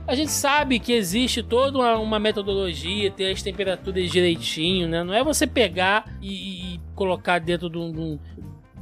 a 0.06 0.14
gente 0.14 0.30
sabe 0.30 0.78
que 0.78 0.92
existe 0.92 1.42
toda 1.42 1.78
uma, 1.78 1.98
uma 1.98 2.18
metodologia, 2.18 3.10
ter 3.10 3.32
as 3.32 3.42
temperaturas 3.42 4.10
direitinho, 4.10 4.88
né? 4.88 5.02
Não 5.02 5.14
é 5.14 5.22
você 5.22 5.46
pegar 5.46 6.04
e, 6.20 6.74
e 6.74 6.80
colocar 6.94 7.38
dentro 7.38 7.68
de 7.68 7.78
um, 7.78 8.18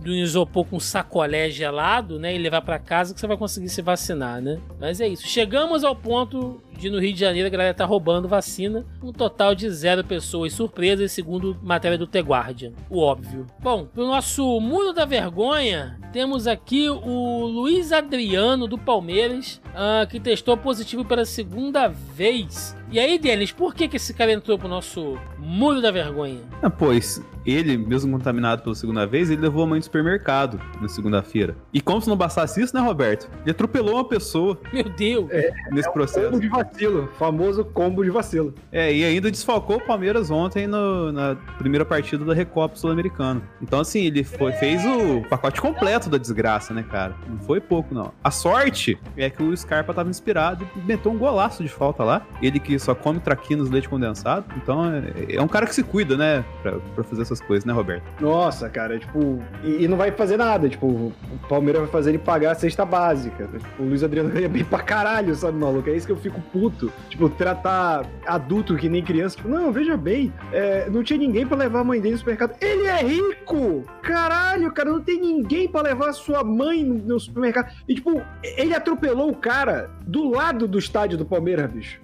do 0.04 0.14
isopor 0.14 0.64
com 0.66 0.78
sacolé 0.78 1.50
gelado, 1.50 2.18
né, 2.18 2.34
e 2.34 2.38
levar 2.38 2.60
para 2.62 2.78
casa 2.78 3.14
que 3.14 3.20
você 3.20 3.26
vai 3.26 3.36
conseguir 3.36 3.68
se 3.68 3.80
vacinar, 3.82 4.40
né? 4.40 4.60
Mas 4.78 5.00
é 5.00 5.08
isso. 5.08 5.26
Chegamos 5.26 5.82
ao 5.82 5.96
ponto 5.96 6.60
de 6.78 6.90
no 6.90 6.98
Rio 6.98 7.12
de 7.12 7.20
Janeiro 7.20 7.46
a 7.46 7.50
galera 7.50 7.74
tá 7.74 7.84
roubando 7.84 8.28
vacina, 8.28 8.84
um 9.02 9.12
total 9.12 9.54
de 9.54 9.70
zero 9.70 10.04
pessoas 10.04 10.52
surpresas, 10.52 11.12
segundo 11.12 11.56
matéria 11.62 11.96
do 11.96 12.06
The 12.06 12.20
Guardian. 12.20 12.72
O 12.90 13.00
óbvio. 13.00 13.46
Bom, 13.60 13.86
pro 13.86 14.06
nosso 14.06 14.60
Muro 14.60 14.92
da 14.92 15.04
Vergonha, 15.04 15.98
temos 16.12 16.46
aqui 16.46 16.88
o 16.88 17.46
Luiz 17.46 17.92
Adriano 17.92 18.66
do 18.66 18.76
Palmeiras, 18.76 19.60
uh, 19.68 20.06
que 20.08 20.20
testou 20.20 20.56
positivo 20.56 21.04
pela 21.04 21.24
segunda 21.24 21.88
vez. 21.88 22.76
E 22.90 22.98
aí, 22.98 23.18
Denis, 23.18 23.52
por 23.52 23.74
que, 23.74 23.88
que 23.88 23.96
esse 23.96 24.12
cara 24.12 24.32
entrou 24.32 24.58
pro 24.58 24.68
nosso 24.68 25.18
Muro 25.38 25.80
da 25.80 25.90
Vergonha? 25.90 26.40
Ah, 26.62 26.70
pois, 26.70 27.22
ele, 27.46 27.76
mesmo 27.76 28.10
contaminado 28.12 28.62
pela 28.62 28.74
segunda 28.74 29.06
vez, 29.06 29.30
ele 29.30 29.42
levou 29.42 29.64
a 29.64 29.66
mãe 29.66 29.78
do 29.78 29.84
supermercado 29.84 30.60
na 30.80 30.88
segunda-feira. 30.88 31.56
E 31.72 31.80
como 31.80 32.00
se 32.00 32.08
não 32.08 32.16
bastasse 32.16 32.60
isso, 32.60 32.74
né, 32.74 32.80
Roberto? 32.80 33.30
Ele 33.42 33.50
atropelou 33.50 33.94
uma 33.94 34.04
pessoa. 34.04 34.58
Meu 34.72 34.84
Deus! 34.84 35.30
É, 35.30 35.52
nesse 35.70 35.88
é 35.88 35.92
processo. 35.92 36.34
Um 36.34 36.38
de 36.38 36.48
vacilo, 36.48 37.08
famoso 37.18 37.64
combo 37.64 38.04
de 38.04 38.10
vacilo. 38.10 38.54
É, 38.72 38.92
e 38.92 39.04
ainda 39.04 39.30
desfalcou 39.30 39.76
o 39.76 39.80
Palmeiras 39.80 40.30
ontem 40.30 40.66
no, 40.66 41.12
na 41.12 41.36
primeira 41.58 41.84
partida 41.84 42.24
da 42.24 42.34
Recopa 42.34 42.76
Sul-Americana. 42.76 43.42
Então, 43.60 43.80
assim, 43.80 44.04
ele 44.04 44.24
foi, 44.24 44.52
fez 44.52 44.84
o 44.84 45.22
pacote 45.28 45.60
completo 45.60 46.08
da 46.08 46.18
desgraça, 46.18 46.72
né, 46.72 46.82
cara? 46.82 47.14
Não 47.28 47.38
foi 47.38 47.60
pouco, 47.60 47.94
não. 47.94 48.12
A 48.22 48.30
sorte 48.30 48.98
é 49.16 49.28
que 49.28 49.42
o 49.42 49.56
Scarpa 49.56 49.92
tava 49.92 50.08
inspirado 50.08 50.66
e 50.76 50.80
meteu 50.80 51.12
um 51.12 51.18
golaço 51.18 51.62
de 51.62 51.68
falta 51.68 52.02
lá. 52.04 52.26
Ele 52.40 52.58
que 52.58 52.78
só 52.78 52.94
come 52.94 53.20
traquinas 53.20 53.68
leite 53.70 53.88
condensado. 53.88 54.46
Então, 54.56 54.84
é, 54.86 55.36
é 55.36 55.42
um 55.42 55.48
cara 55.48 55.66
que 55.66 55.74
se 55.74 55.82
cuida, 55.82 56.16
né, 56.16 56.44
pra, 56.62 56.72
pra 56.94 57.04
fazer 57.04 57.24
essas 57.34 57.40
coisas, 57.40 57.64
né, 57.64 57.72
Roberto? 57.72 58.04
Nossa, 58.20 58.68
cara, 58.70 58.98
tipo, 58.98 59.42
e, 59.62 59.84
e, 59.84 59.88
não 59.88 59.96
vai 59.96 60.10
fazer 60.12 60.36
nada. 60.36 60.68
Tipo, 60.68 60.86
o 60.86 61.12
Palmeiras 61.48 61.82
vai 61.82 61.90
fazer 61.90 62.10
ele 62.10 62.18
pagar 62.18 62.52
a 62.52 62.54
cesta 62.54 62.84
básica. 62.84 63.46
Tipo, 63.46 63.82
o 63.82 63.86
Luiz 63.86 64.02
Adriano 64.02 64.30
ganha 64.30 64.48
bem 64.48 64.64
pra 64.64 64.80
caralho, 64.80 65.34
sabe, 65.34 65.58
maluco? 65.58 65.90
É 65.90 65.96
isso 65.96 66.06
que 66.06 66.12
eu 66.12 66.16
fico 66.16 66.40
puto. 66.52 66.92
Tipo, 67.08 67.28
tratar 67.28 68.06
adulto 68.26 68.76
que 68.76 68.88
nem 68.88 69.02
criança. 69.02 69.36
Tipo, 69.36 69.48
não, 69.48 69.72
veja 69.72 69.96
bem, 69.96 70.32
é, 70.52 70.88
não 70.88 71.02
tinha 71.02 71.18
ninguém 71.18 71.46
pra 71.46 71.56
levar 71.56 71.80
a 71.80 71.84
mãe 71.84 72.00
dele 72.00 72.12
no 72.12 72.18
supermercado. 72.18 72.56
Ele 72.60 72.86
é 72.86 73.02
rico! 73.02 73.84
Caralho, 74.02 74.72
cara, 74.72 74.90
não 74.90 75.00
tem 75.00 75.20
ninguém 75.20 75.68
pra 75.68 75.82
levar 75.82 76.12
sua 76.12 76.44
mãe 76.44 76.84
no 76.84 77.18
supermercado. 77.18 77.72
E, 77.88 77.94
tipo, 77.94 78.22
ele 78.42 78.74
atropelou 78.74 79.30
o 79.30 79.36
cara 79.36 79.90
do 80.06 80.30
lado 80.30 80.68
do 80.68 80.78
estádio 80.78 81.18
do 81.18 81.24
Palmeiras, 81.24 81.70
bicho. 81.70 82.00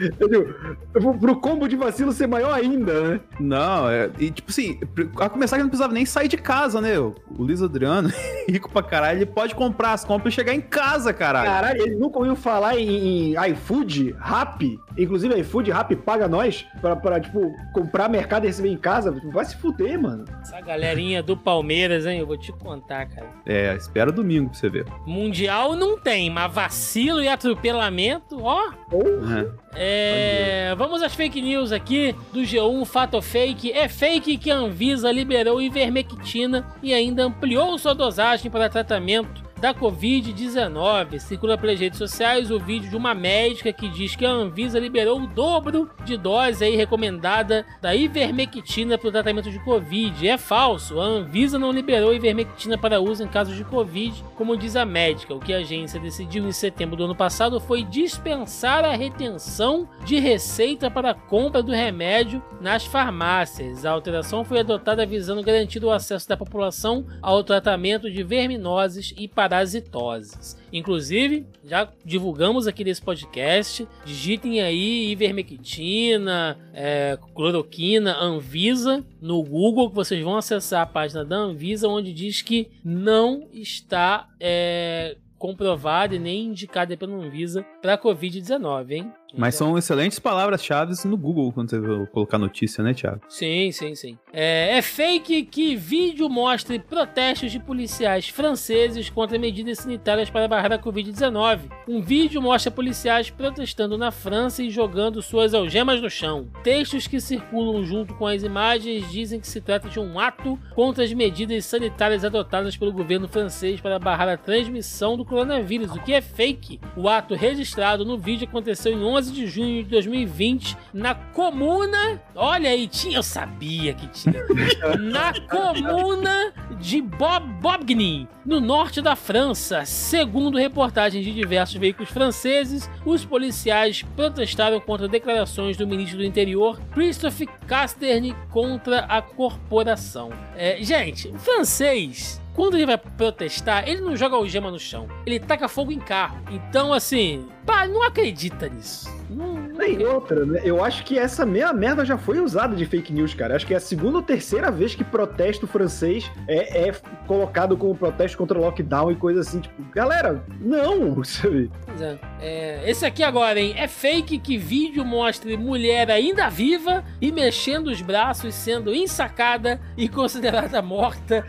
Entendeu? 0.00 0.54
Pro 0.92 1.36
combo 1.36 1.68
de 1.68 1.76
vacilo 1.76 2.12
ser 2.12 2.26
maior 2.26 2.52
ainda, 2.52 3.02
né? 3.02 3.20
Não, 3.38 3.88
é, 3.88 4.10
e 4.18 4.30
tipo 4.30 4.50
assim, 4.50 4.78
a 5.20 5.28
começar 5.28 5.56
que 5.56 5.62
não 5.62 5.68
precisava 5.70 5.92
nem 5.92 6.04
sair 6.06 6.28
de 6.28 6.36
casa, 6.36 6.80
né? 6.80 6.98
O 6.98 7.14
Luiz 7.36 7.62
Adriano, 7.62 8.10
rico 8.48 8.70
pra 8.70 8.82
caralho, 8.82 9.18
ele 9.18 9.26
pode 9.26 9.54
comprar 9.54 9.92
as 9.92 10.04
compras 10.04 10.32
e 10.32 10.36
chegar 10.36 10.54
em 10.54 10.60
casa, 10.60 11.12
caralho. 11.12 11.48
Caralho, 11.48 11.82
ele 11.82 11.96
nunca 11.96 12.18
ouviu 12.18 12.36
falar 12.36 12.78
em, 12.78 13.32
em 13.34 13.50
iFood, 13.50 14.14
Rap, 14.20 14.78
inclusive 14.96 15.38
iFood, 15.40 15.70
Rap 15.70 15.94
paga 15.96 16.28
nós 16.28 16.64
pra, 16.80 16.96
pra, 16.96 17.20
tipo, 17.20 17.54
comprar 17.72 18.08
mercado 18.08 18.44
e 18.44 18.46
receber 18.48 18.70
em 18.70 18.76
casa. 18.76 19.10
Vai 19.32 19.44
se 19.44 19.56
fuder, 19.56 20.00
mano. 20.00 20.24
Essa 20.40 20.60
galerinha 20.60 21.22
do 21.22 21.36
Palmeiras, 21.36 22.06
hein? 22.06 22.20
Eu 22.20 22.26
vou 22.26 22.36
te 22.36 22.52
contar, 22.52 23.06
cara. 23.06 23.28
É, 23.46 23.74
espera 23.74 24.12
domingo 24.12 24.50
pra 24.50 24.58
você 24.58 24.68
ver. 24.68 24.86
Mundial 25.06 25.74
não 25.74 25.98
tem, 25.98 26.30
mas 26.30 26.52
vacilo 26.52 27.22
e 27.22 27.28
atropelamento, 27.28 28.42
ó. 28.42 28.72
Uhum. 28.92 29.50
É, 29.74 30.74
vamos 30.76 31.02
às 31.02 31.14
fake 31.14 31.40
news 31.40 31.72
aqui 31.72 32.14
do 32.32 32.40
G1 32.40 32.84
Fato 32.84 33.20
Fake. 33.22 33.72
É 33.72 33.88
fake 33.88 34.36
que 34.36 34.50
a 34.50 34.56
Anvisa 34.56 35.10
liberou 35.10 35.62
ivermectina 35.62 36.66
e 36.82 36.92
ainda 36.92 37.24
ampliou 37.24 37.78
sua 37.78 37.94
dosagem 37.94 38.50
para 38.50 38.68
tratamento 38.68 39.51
da 39.62 39.72
Covid-19. 39.72 41.20
Circula 41.20 41.56
pelas 41.56 41.78
redes 41.78 41.96
sociais 41.96 42.50
o 42.50 42.58
vídeo 42.58 42.90
de 42.90 42.96
uma 42.96 43.14
médica 43.14 43.72
que 43.72 43.88
diz 43.88 44.16
que 44.16 44.26
a 44.26 44.30
Anvisa 44.30 44.76
liberou 44.76 45.20
o 45.20 45.26
dobro 45.28 45.88
de 46.04 46.16
dose 46.16 46.64
aí 46.64 46.74
recomendada 46.74 47.64
da 47.80 47.94
ivermectina 47.94 48.98
para 48.98 49.08
o 49.08 49.12
tratamento 49.12 49.52
de 49.52 49.60
Covid. 49.60 50.28
É 50.28 50.36
falso, 50.36 51.00
a 51.00 51.04
Anvisa 51.04 51.60
não 51.60 51.70
liberou 51.70 52.12
ivermectina 52.12 52.76
para 52.76 53.00
uso 53.00 53.22
em 53.22 53.28
casos 53.28 53.54
de 53.54 53.62
Covid, 53.62 54.24
como 54.36 54.56
diz 54.56 54.74
a 54.74 54.84
médica. 54.84 55.32
O 55.32 55.38
que 55.38 55.54
a 55.54 55.58
agência 55.58 56.00
decidiu 56.00 56.44
em 56.44 56.52
setembro 56.52 56.96
do 56.96 57.04
ano 57.04 57.14
passado 57.14 57.60
foi 57.60 57.84
dispensar 57.84 58.84
a 58.84 58.96
retenção 58.96 59.88
de 60.04 60.18
receita 60.18 60.90
para 60.90 61.10
a 61.10 61.14
compra 61.14 61.62
do 61.62 61.70
remédio 61.70 62.42
nas 62.60 62.84
farmácias. 62.84 63.86
A 63.86 63.92
alteração 63.92 64.44
foi 64.44 64.58
adotada 64.58 65.06
visando 65.06 65.40
garantir 65.40 65.84
o 65.84 65.92
acesso 65.92 66.28
da 66.28 66.36
população 66.36 67.06
ao 67.22 67.44
tratamento 67.44 68.10
de 68.10 68.24
verminoses 68.24 69.14
e 69.16 69.28
para 69.28 69.51
parasitoses. 69.52 70.56
Inclusive, 70.72 71.46
já 71.62 71.86
divulgamos 72.02 72.66
aqui 72.66 72.82
nesse 72.82 73.02
podcast. 73.02 73.86
Digitem 74.02 74.62
aí 74.62 75.10
ivermectina, 75.10 76.58
é, 76.72 77.18
cloroquina, 77.34 78.16
Anvisa 78.16 79.04
no 79.20 79.42
Google, 79.42 79.90
que 79.90 79.94
vocês 79.94 80.24
vão 80.24 80.36
acessar 80.36 80.80
a 80.80 80.86
página 80.86 81.22
da 81.22 81.36
Anvisa, 81.36 81.86
onde 81.86 82.14
diz 82.14 82.40
que 82.40 82.70
não 82.82 83.46
está. 83.52 84.26
É, 84.40 85.16
comprovada 85.42 86.14
e 86.14 86.20
nem 86.20 86.46
indicada 86.46 86.96
pela 86.96 87.16
Anvisa 87.16 87.66
para 87.82 87.98
Covid-19, 87.98 88.90
hein? 88.92 89.12
Mas 89.34 89.54
são 89.54 89.78
excelentes 89.78 90.18
palavras-chave 90.18 90.92
no 91.06 91.16
Google 91.16 91.50
quando 91.52 91.70
você 91.70 92.06
colocar 92.12 92.38
notícia, 92.38 92.84
né, 92.84 92.92
Thiago? 92.92 93.22
Sim, 93.30 93.72
sim, 93.72 93.94
sim. 93.94 94.18
É, 94.30 94.76
é, 94.76 94.82
fake 94.82 95.44
que 95.44 95.74
vídeo 95.74 96.28
mostre 96.28 96.78
protestos 96.78 97.50
de 97.50 97.58
policiais 97.58 98.28
franceses 98.28 99.08
contra 99.08 99.38
medidas 99.38 99.78
sanitárias 99.78 100.28
para 100.28 100.46
barrar 100.46 100.72
a 100.72 100.78
Covid-19. 100.78 101.60
Um 101.88 102.02
vídeo 102.02 102.42
mostra 102.42 102.70
policiais 102.70 103.30
protestando 103.30 103.96
na 103.96 104.10
França 104.10 104.62
e 104.62 104.70
jogando 104.70 105.22
suas 105.22 105.54
algemas 105.54 106.02
no 106.02 106.10
chão. 106.10 106.48
Textos 106.62 107.06
que 107.06 107.18
circulam 107.18 107.82
junto 107.84 108.12
com 108.14 108.26
as 108.26 108.42
imagens 108.42 109.10
dizem 109.10 109.40
que 109.40 109.48
se 109.48 109.62
trata 109.62 109.88
de 109.88 109.98
um 109.98 110.20
ato 110.20 110.58
contra 110.74 111.04
as 111.04 111.12
medidas 111.14 111.64
sanitárias 111.64 112.22
adotadas 112.22 112.76
pelo 112.76 112.92
governo 112.92 113.26
francês 113.26 113.80
para 113.80 113.98
barrar 113.98 114.28
a 114.28 114.36
transmissão 114.36 115.16
do 115.16 115.24
coronavírus, 115.24 115.90
o 115.90 116.02
que 116.02 116.12
é 116.12 116.20
fake. 116.20 116.78
O 116.94 117.08
ato 117.08 117.34
registrado 117.34 117.71
no 118.04 118.18
vídeo 118.18 118.46
aconteceu 118.46 118.92
em 118.92 119.02
11 119.02 119.22
12 119.22 119.32
de 119.32 119.46
junho 119.46 119.84
de 119.84 119.90
2020, 119.90 120.76
na 120.92 121.14
comuna. 121.14 122.20
Olha 122.34 122.70
aí, 122.70 122.88
tinha, 122.88 123.18
eu 123.18 123.22
sabia 123.22 123.94
que 123.94 124.08
tinha. 124.08 124.44
na 124.98 125.32
comuna 125.48 126.52
de 126.80 127.00
Bob, 127.00 127.46
Bobigny, 127.60 128.28
no 128.44 128.60
norte 128.60 129.00
da 129.00 129.14
França. 129.14 129.84
Segundo 129.84 130.58
reportagens 130.58 131.24
de 131.24 131.32
diversos 131.32 131.76
veículos 131.76 132.10
franceses, 132.10 132.90
os 133.04 133.24
policiais 133.24 134.02
protestaram 134.16 134.80
contra 134.80 135.06
declarações 135.06 135.76
do 135.76 135.86
ministro 135.86 136.18
do 136.18 136.24
Interior, 136.24 136.80
Christophe 136.92 137.46
Castaner, 137.66 138.34
contra 138.50 139.00
a 139.00 139.22
corporação. 139.22 140.30
É, 140.56 140.82
gente, 140.82 141.32
francês 141.38 142.41
quando 142.54 142.76
ele 142.76 142.86
vai 142.86 142.98
protestar, 142.98 143.88
ele 143.88 144.00
não 144.00 144.16
joga 144.16 144.36
algema 144.36 144.70
no 144.70 144.78
chão. 144.78 145.08
Ele 145.24 145.40
taca 145.40 145.68
fogo 145.68 145.90
em 145.90 145.98
carro. 145.98 146.38
Então, 146.50 146.92
assim, 146.92 147.46
pá, 147.64 147.86
não 147.86 148.02
acredita 148.02 148.68
nisso. 148.68 149.08
Não, 149.32 149.68
Tem 149.74 150.04
outra, 150.04 150.44
né? 150.44 150.60
Eu 150.64 150.84
acho 150.84 151.04
que 151.04 151.18
essa 151.18 151.44
meia 151.46 151.72
merda 151.72 152.04
já 152.04 152.18
foi 152.18 152.40
usada 152.40 152.74
de 152.74 152.84
fake 152.86 153.12
news, 153.12 153.34
cara. 153.34 153.56
Acho 153.56 153.66
que 153.66 153.74
é 153.74 153.76
a 153.76 153.80
segunda 153.80 154.18
ou 154.18 154.22
terceira 154.22 154.70
vez 154.70 154.94
que 154.94 155.04
protesto 155.04 155.66
francês 155.66 156.30
é, 156.46 156.88
é 156.88 156.92
colocado 157.26 157.76
como 157.76 157.94
protesto 157.94 158.36
contra 158.36 158.58
o 158.58 158.62
lockdown 158.62 159.10
e 159.10 159.16
coisa 159.16 159.40
assim. 159.40 159.60
Tipo, 159.60 159.82
galera, 159.92 160.44
não, 160.60 161.22
sabe? 161.24 161.70
É. 162.00 162.16
É, 162.40 162.90
esse 162.90 163.06
aqui 163.06 163.22
agora, 163.22 163.60
hein? 163.60 163.74
É 163.76 163.86
fake 163.86 164.38
que 164.38 164.58
vídeo 164.58 165.04
mostre 165.04 165.56
mulher 165.56 166.10
ainda 166.10 166.48
viva 166.48 167.04
e 167.20 167.30
mexendo 167.30 167.86
os 167.86 168.02
braços, 168.02 168.54
sendo 168.54 168.92
ensacada 168.94 169.80
e 169.96 170.08
considerada 170.10 170.82
morta 170.82 171.46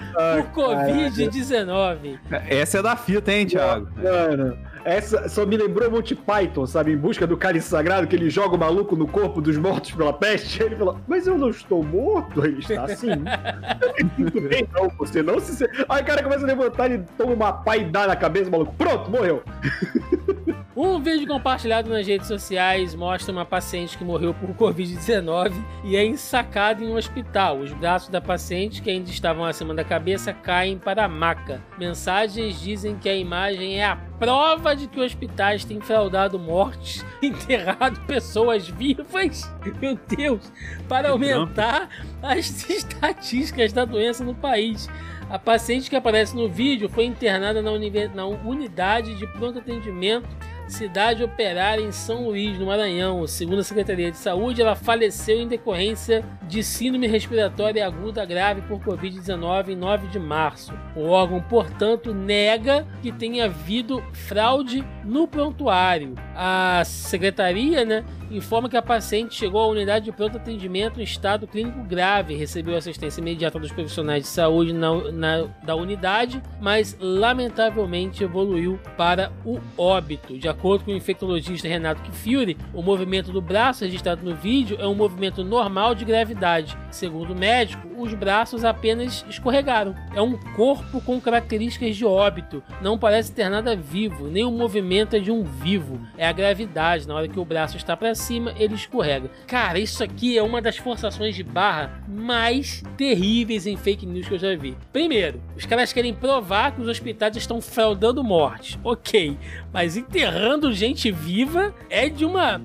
por 0.54 0.64
Covid-19. 0.66 2.20
Essa 2.48 2.80
é 2.80 2.82
da 2.82 2.96
fita, 2.96 3.32
hein, 3.32 3.48
Thiago? 3.48 3.90
Mano. 3.96 4.73
Essa 4.86 5.30
só 5.30 5.46
me 5.46 5.56
lembrou 5.58 5.90
Monty 5.90 6.16
Python, 6.16 6.66
sabe? 6.66 6.92
Em 6.92 6.98
busca 6.98 7.26
do 7.26 7.38
cálice 7.38 7.70
sagrado, 7.70 8.08
que 8.08 8.16
ele 8.16 8.30
joga 8.30 8.56
o 8.56 8.60
maluco 8.60 8.96
no 8.96 9.08
corpo 9.08 9.42
dos 9.42 9.58
mortos 9.58 9.92
pela 9.92 10.14
peste. 10.14 10.62
Ele 10.64 10.76
fala, 10.76 11.00
mas 11.08 11.28
eu 11.28 11.38
não 11.38 11.50
estou 11.50 11.84
morto. 11.84 12.46
Ele 12.46 12.60
está 12.60 12.84
assim. 12.84 13.08
Tudo 14.18 14.42
bem, 14.50 14.68
não, 14.74 14.90
você 14.98 15.22
não 15.22 15.40
se. 15.40 15.64
Aí 15.88 16.02
o 16.02 16.06
cara 16.06 16.24
começa 16.24 16.44
a 16.44 16.48
levantar 16.48 16.92
e 16.92 17.00
toma 17.18 17.34
uma 17.34 17.54
paidada 17.54 18.08
na 18.08 18.16
cabeça, 18.16 18.50
maluco. 18.50 18.74
Pronto, 18.76 19.10
morreu. 19.10 19.44
Um 20.76 21.00
vídeo 21.00 21.28
compartilhado 21.28 21.88
nas 21.88 22.08
redes 22.08 22.28
sociais 22.28 22.96
mostra 22.96 23.32
uma 23.32 23.46
paciente 23.46 23.96
que 23.96 24.04
morreu 24.04 24.34
por 24.34 24.50
Covid-19 24.56 25.54
e 25.84 25.96
é 25.96 26.04
ensacada 26.04 26.84
em 26.84 26.88
um 26.88 26.96
hospital. 26.96 27.60
Os 27.60 27.72
braços 27.72 28.10
da 28.10 28.20
paciente, 28.20 28.82
que 28.82 28.90
ainda 28.90 29.08
estavam 29.08 29.46
acima 29.46 29.76
da 29.76 29.84
cabeça, 29.84 30.34
caem 30.34 30.80
para 30.80 31.06
a 31.06 31.08
maca. 31.08 31.62
Mensagens 31.78 32.60
dizem 32.60 32.98
que 32.98 33.08
a 33.08 33.16
imagem 33.16 33.80
é 33.80 33.86
a 33.86 33.98
prova 34.18 34.76
de 34.76 34.88
que 34.88 35.00
hospitais 35.00 35.64
têm 35.64 35.80
fraudado 35.80 36.40
mortes, 36.40 37.06
enterrado 37.22 38.00
pessoas 38.08 38.68
vivas, 38.68 39.54
meu 39.80 39.96
Deus, 40.08 40.52
para 40.90 41.12
aumentar 41.12 41.88
as 42.20 42.66
estatísticas 42.68 43.72
da 43.72 43.86
doença 43.86 44.24
no 44.24 44.34
país. 44.34 44.90
A 45.30 45.38
paciente 45.38 45.88
que 45.88 45.96
aparece 45.96 46.36
no 46.36 46.50
vídeo 46.50 46.90
foi 46.90 47.06
internada 47.06 47.62
na, 47.62 47.72
na 48.16 48.26
unidade 48.26 49.14
de 49.16 49.28
pronto 49.28 49.60
atendimento 49.60 50.28
cidade 50.68 51.24
operária 51.24 51.82
em 51.82 51.92
São 51.92 52.26
Luís, 52.26 52.58
no 52.58 52.68
Maranhão. 52.68 53.26
Segundo 53.28 53.60
a 53.60 53.64
Secretaria 53.64 54.12
de 54.12 54.18
Saúde, 54.18 54.62
ela 54.62 54.76
faleceu 54.76 55.40
em 55.40 55.48
decorrência 55.48 56.24
de 56.48 56.64
síndrome 56.64 57.08
respiratória 57.08 57.86
aguda 57.86 58.26
grave 58.26 58.62
por 58.62 58.80
Covid-19 58.80 59.70
em 59.70 59.76
9 59.76 60.08
de 60.08 60.20
março. 60.20 60.74
O 60.96 61.10
órgão, 61.10 61.42
portanto, 61.42 62.14
nega 62.14 62.88
que 63.02 63.12
tenha 63.12 63.46
havido 63.46 64.04
fraude 64.14 64.84
no 65.04 65.28
prontuário. 65.28 66.16
A 66.36 66.84
secretaria 66.86 67.86
né, 67.86 68.04
informa 68.34 68.70
que 68.70 68.78
a 68.78 68.82
paciente 68.82 69.36
chegou 69.36 69.62
à 69.62 69.68
unidade 69.68 70.06
de 70.06 70.12
pronto 70.12 70.38
atendimento 70.38 71.00
em 71.00 71.04
estado 71.04 71.48
clínico 71.48 71.84
grave, 71.84 72.36
recebeu 72.36 72.76
assistência 72.76 73.22
imediata 73.22 73.60
dos 73.60 73.72
profissionais 73.72 74.24
de 74.24 74.30
saúde 74.30 74.74
na, 74.74 75.12
na, 75.12 75.48
da 75.64 75.76
unidade, 75.76 76.42
mas 76.60 76.98
lamentavelmente 77.00 78.24
evoluiu 78.24 78.80
para 78.98 79.32
o 79.46 79.60
óbito. 79.78 80.38
De 80.38 80.48
acordo 80.48 80.86
com 80.86 80.92
o 80.92 80.96
infectologista 80.96 81.68
Renato 81.68 82.02
Kifuri, 82.02 82.58
o 82.74 82.82
movimento 82.82 83.32
do 83.32 83.42
braço 83.42 83.84
registrado 83.84 84.24
no 84.24 84.36
vídeo 84.36 84.78
é 84.80 84.88
um 84.88 84.96
movimento 84.96 85.44
normal 85.44 85.94
de 85.94 86.06
gravidade. 86.06 86.78
Segundo 86.92 87.34
o 87.34 87.36
médico, 87.36 87.88
os 87.98 88.14
braços 88.14 88.66
apenas 88.66 89.26
escorregaram. 89.30 89.96
É 90.14 90.22
um 90.22 90.38
corpo 90.56 91.02
com 91.02 91.20
características 91.22 91.96
de 91.96 92.06
óbito, 92.06 92.64
não 92.82 92.98
parece 92.98 93.32
ter 93.32 93.50
nada 93.50 93.76
vivo, 93.76 94.28
nem 94.28 94.44
o 94.44 94.52
movimento 94.52 95.16
é 95.16 95.20
de 95.20 95.32
um 95.32 95.44
vivo. 95.44 96.00
É 96.18 96.28
a 96.28 96.32
gravidade, 96.32 97.08
na 97.08 97.16
hora 97.16 97.28
que 97.28 97.40
o 97.40 97.46
braço 97.46 97.78
está 97.78 97.96
para 97.96 98.16
cima, 98.24 98.54
ele 98.58 98.76
escorrega. 98.76 99.30
Cara, 99.46 99.78
isso 99.78 100.04
aqui 100.04 100.38
é 100.38 100.42
uma 100.42 100.62
das 100.62 100.78
forçações 100.78 101.36
de 101.36 101.44
barra 101.44 102.04
mais 102.08 102.84
terríveis 102.98 103.68
em 103.68 103.76
fake 103.76 104.06
news 104.06 104.28
que 104.28 104.34
eu 104.34 104.40
já 104.40 104.56
vi. 104.56 104.78
Primeiro, 104.92 105.42
os 105.56 105.66
caras 105.66 105.92
querem 105.92 106.14
provar 106.14 106.72
que 106.72 106.82
os 106.82 106.88
hospitais 106.88 107.36
estão 107.36 107.62
fraudando 107.62 108.24
mortes. 108.24 108.80
Ok, 108.84 109.38
mas 109.72 109.98
enterrando 109.98 110.74
gente 110.74 111.12
viva 111.12 111.74
é 111.90 112.10
de 112.10 112.26
uma 112.26 112.62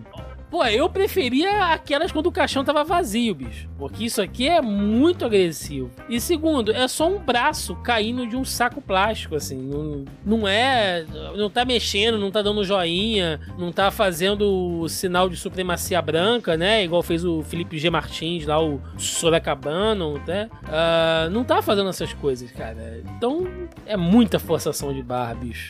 Pô, 0.51 0.65
eu 0.65 0.89
preferia 0.89 1.73
aquelas 1.73 2.11
quando 2.11 2.27
o 2.27 2.33
caixão 2.33 2.65
tava 2.65 2.83
vazio, 2.83 3.35
bicho. 3.35 3.69
Porque 3.79 4.05
isso 4.05 4.23
aqui 4.23 4.49
é 4.49 4.61
muito 4.63 5.25
agressivo. 5.25 5.91
E 6.09 6.21
segundo, 6.21 6.73
é 6.73 6.89
só 6.89 7.09
um 7.09 7.19
braço 7.19 7.77
caindo 7.77 8.27
de 8.27 8.35
um 8.35 8.45
saco 8.45 8.81
plástico, 8.81 9.37
assim. 9.37 9.59
Não, 9.59 10.05
não 10.25 10.49
é. 10.49 11.05
Não 11.37 11.51
tá 11.51 11.65
mexendo, 11.65 12.19
não 12.19 12.31
tá 12.31 12.41
dando 12.41 12.65
joinha, 12.65 13.41
não 13.59 13.71
tá 13.71 13.91
fazendo 13.91 14.81
o 14.81 14.89
sinal 14.89 15.29
de 15.29 15.37
supremacia 15.37 16.01
branca, 16.01 16.57
né? 16.57 16.85
Igual 16.85 17.03
fez 17.03 17.25
o 17.25 17.43
Felipe 17.43 17.79
G. 17.79 17.91
Martins 17.91 18.47
lá, 18.47 18.63
o 18.63 18.81
Soracabano, 18.97 20.21
né? 20.27 20.49
Uh, 20.65 21.31
não 21.31 21.45
tá 21.45 21.61
fazendo 21.61 21.91
essas 21.91 22.13
coisas, 22.15 22.51
cara. 22.53 23.03
Então 23.17 23.47
é 23.85 23.97
muita 23.97 24.39
forçação 24.39 24.93
de 24.93 25.03
barra, 25.03 25.35
bicho. 25.35 25.69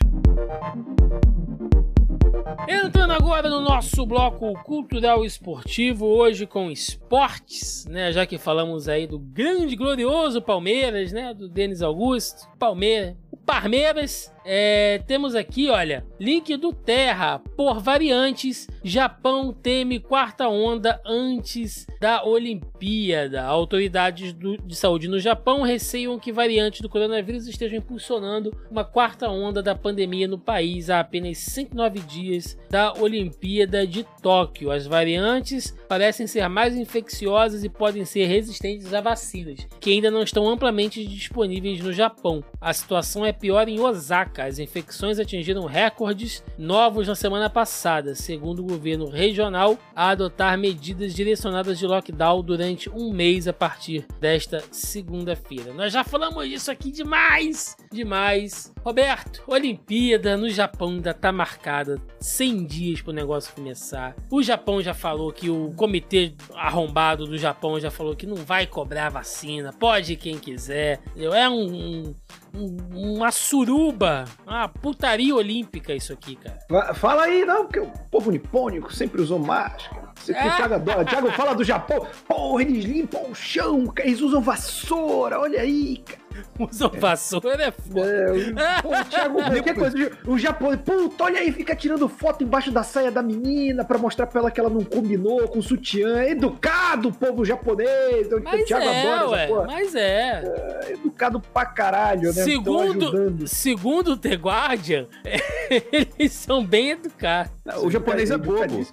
Entrando 2.68 3.12
agora 3.12 3.48
no 3.48 3.60
nosso 3.60 4.06
bloco 4.06 4.52
cultural 4.62 5.24
esportivo, 5.24 6.06
hoje 6.06 6.46
com 6.46 6.70
esportes, 6.70 7.84
né? 7.86 8.12
Já 8.12 8.24
que 8.26 8.38
falamos 8.38 8.88
aí 8.88 9.06
do 9.06 9.18
grande, 9.18 9.76
glorioso 9.76 10.40
Palmeiras, 10.40 11.12
né? 11.12 11.34
Do 11.34 11.48
Denis 11.48 11.82
Augusto. 11.82 12.48
Palmeiras, 12.58 13.16
o 13.30 13.36
Palmeiras 13.36 14.32
é, 14.50 15.02
temos 15.06 15.34
aqui, 15.34 15.68
olha, 15.68 16.06
link 16.18 16.56
do 16.56 16.72
Terra. 16.72 17.38
Por 17.54 17.80
variantes, 17.80 18.66
Japão 18.82 19.52
teme 19.52 20.00
quarta 20.00 20.48
onda 20.48 20.98
antes 21.04 21.86
da 22.00 22.24
Olimpíada. 22.24 23.44
Autoridades 23.44 24.32
do, 24.32 24.56
de 24.56 24.74
saúde 24.74 25.06
no 25.06 25.20
Japão 25.20 25.60
receiam 25.60 26.18
que 26.18 26.32
variantes 26.32 26.80
do 26.80 26.88
coronavírus 26.88 27.46
estejam 27.46 27.78
impulsionando 27.78 28.50
uma 28.70 28.84
quarta 28.84 29.28
onda 29.28 29.62
da 29.62 29.74
pandemia 29.74 30.26
no 30.26 30.38
país 30.38 30.88
há 30.88 31.00
apenas 31.00 31.36
109 31.36 32.00
dias 32.00 32.56
da 32.70 32.94
Olimpíada 32.94 33.86
de 33.86 34.02
Tóquio. 34.22 34.70
As 34.70 34.86
variantes 34.86 35.76
parecem 35.86 36.26
ser 36.26 36.48
mais 36.48 36.74
infecciosas 36.74 37.64
e 37.64 37.68
podem 37.68 38.06
ser 38.06 38.24
resistentes 38.24 38.94
a 38.94 39.02
vacinas, 39.02 39.66
que 39.78 39.90
ainda 39.90 40.10
não 40.10 40.22
estão 40.22 40.48
amplamente 40.48 41.04
disponíveis 41.06 41.80
no 41.80 41.92
Japão. 41.92 42.42
A 42.58 42.72
situação 42.72 43.17
é 43.24 43.32
pior 43.32 43.68
em 43.68 43.80
Osaka 43.80 44.44
as 44.44 44.58
infecções 44.58 45.18
atingiram 45.18 45.64
recordes 45.66 46.42
novos 46.56 47.06
na 47.06 47.14
semana 47.14 47.50
passada, 47.50 48.14
segundo 48.14 48.60
o 48.60 48.66
governo 48.66 49.08
regional, 49.08 49.78
a 49.94 50.10
adotar 50.10 50.58
medidas 50.58 51.14
direcionadas 51.14 51.78
de 51.78 51.86
lockdown 51.86 52.42
durante 52.42 52.88
um 52.90 53.12
mês 53.12 53.46
a 53.46 53.52
partir 53.52 54.06
desta 54.20 54.62
segunda-feira. 54.70 55.72
Nós 55.72 55.92
já 55.92 56.04
falamos 56.04 56.48
disso 56.48 56.70
aqui 56.70 56.90
demais, 56.90 57.76
demais. 57.92 58.72
Roberto, 58.82 59.42
Olimpíada 59.46 60.36
no 60.36 60.48
Japão 60.48 60.90
ainda 60.90 61.10
está 61.10 61.30
marcada 61.30 62.00
100 62.20 62.64
dias 62.64 63.00
para 63.02 63.10
o 63.10 63.14
negócio 63.14 63.54
começar. 63.54 64.16
O 64.30 64.42
Japão 64.42 64.82
já 64.82 64.94
falou 64.94 65.32
que 65.32 65.50
o 65.50 65.72
comitê 65.76 66.34
arrombado 66.54 67.26
do 67.26 67.36
Japão 67.36 67.78
já 67.78 67.90
falou 67.90 68.16
que 68.16 68.26
não 68.26 68.36
vai 68.36 68.66
cobrar 68.66 69.10
vacina, 69.10 69.72
pode 69.72 70.16
quem 70.16 70.38
quiser. 70.38 71.00
É 71.16 71.48
um 71.48 72.14
um, 72.54 72.76
uma 73.14 73.30
suruba, 73.30 74.24
uma 74.46 74.68
putaria 74.68 75.34
olímpica 75.34 75.94
isso 75.94 76.12
aqui, 76.12 76.36
cara. 76.36 76.94
Fala 76.94 77.24
aí, 77.24 77.44
não, 77.44 77.64
porque 77.64 77.80
o 77.80 77.90
povo 78.10 78.30
nipônico 78.30 78.92
sempre 78.92 79.20
usou 79.20 79.38
máscara. 79.38 80.08
Você 80.16 80.32
é. 80.32 80.56
Thiago 80.56 80.74
adora. 80.74 81.04
Thiago 81.04 81.30
fala 81.32 81.54
do 81.54 81.64
Japão. 81.64 82.06
Porra, 82.26 82.62
eles 82.62 82.84
limpam 82.84 83.30
o 83.30 83.34
chão, 83.34 83.92
eles 83.98 84.20
usam 84.20 84.40
vassoura, 84.40 85.40
olha 85.40 85.60
aí, 85.60 85.98
cara. 85.98 86.27
Usam 86.58 86.90
vassoura 86.90 87.64
é 87.64 87.70
foda. 87.70 88.10
É, 88.10 88.82
pô, 88.82 88.90
Thiago, 89.08 89.42
qualquer 89.42 89.74
coisa. 89.74 90.10
O 90.26 90.38
japonês, 90.38 90.80
puta, 90.84 91.24
olha 91.24 91.40
aí, 91.40 91.52
fica 91.52 91.74
tirando 91.74 92.08
foto 92.08 92.44
embaixo 92.44 92.70
da 92.70 92.82
saia 92.82 93.10
da 93.10 93.22
menina 93.22 93.84
pra 93.84 93.98
mostrar 93.98 94.26
pra 94.26 94.40
ela 94.40 94.50
que 94.50 94.60
ela 94.60 94.70
não 94.70 94.82
combinou 94.82 95.48
com 95.48 95.58
o 95.58 95.62
sutiã. 95.62 96.24
Educado, 96.24 97.12
povo 97.12 97.44
japonês. 97.44 98.28
Mas 98.42 98.62
o 98.62 98.64
Thiago 98.64 98.84
é, 98.84 99.12
adora 99.12 99.30
ué, 99.30 99.44
essa 99.44 99.66
Mas 99.66 99.94
é. 99.94 100.42
é. 100.88 100.92
Educado 100.92 101.40
pra 101.40 101.66
caralho, 101.66 102.32
né? 102.34 102.42
Segundo, 102.42 103.46
segundo 103.46 104.12
o 104.12 104.16
The 104.16 104.34
Guardian, 104.34 105.06
eles 106.18 106.32
são 106.32 106.64
bem 106.64 106.90
educados. 106.90 107.52
O 107.82 107.90
japonês 107.90 108.30
é, 108.30 108.34
é 108.34 108.38
bobo. 108.38 108.86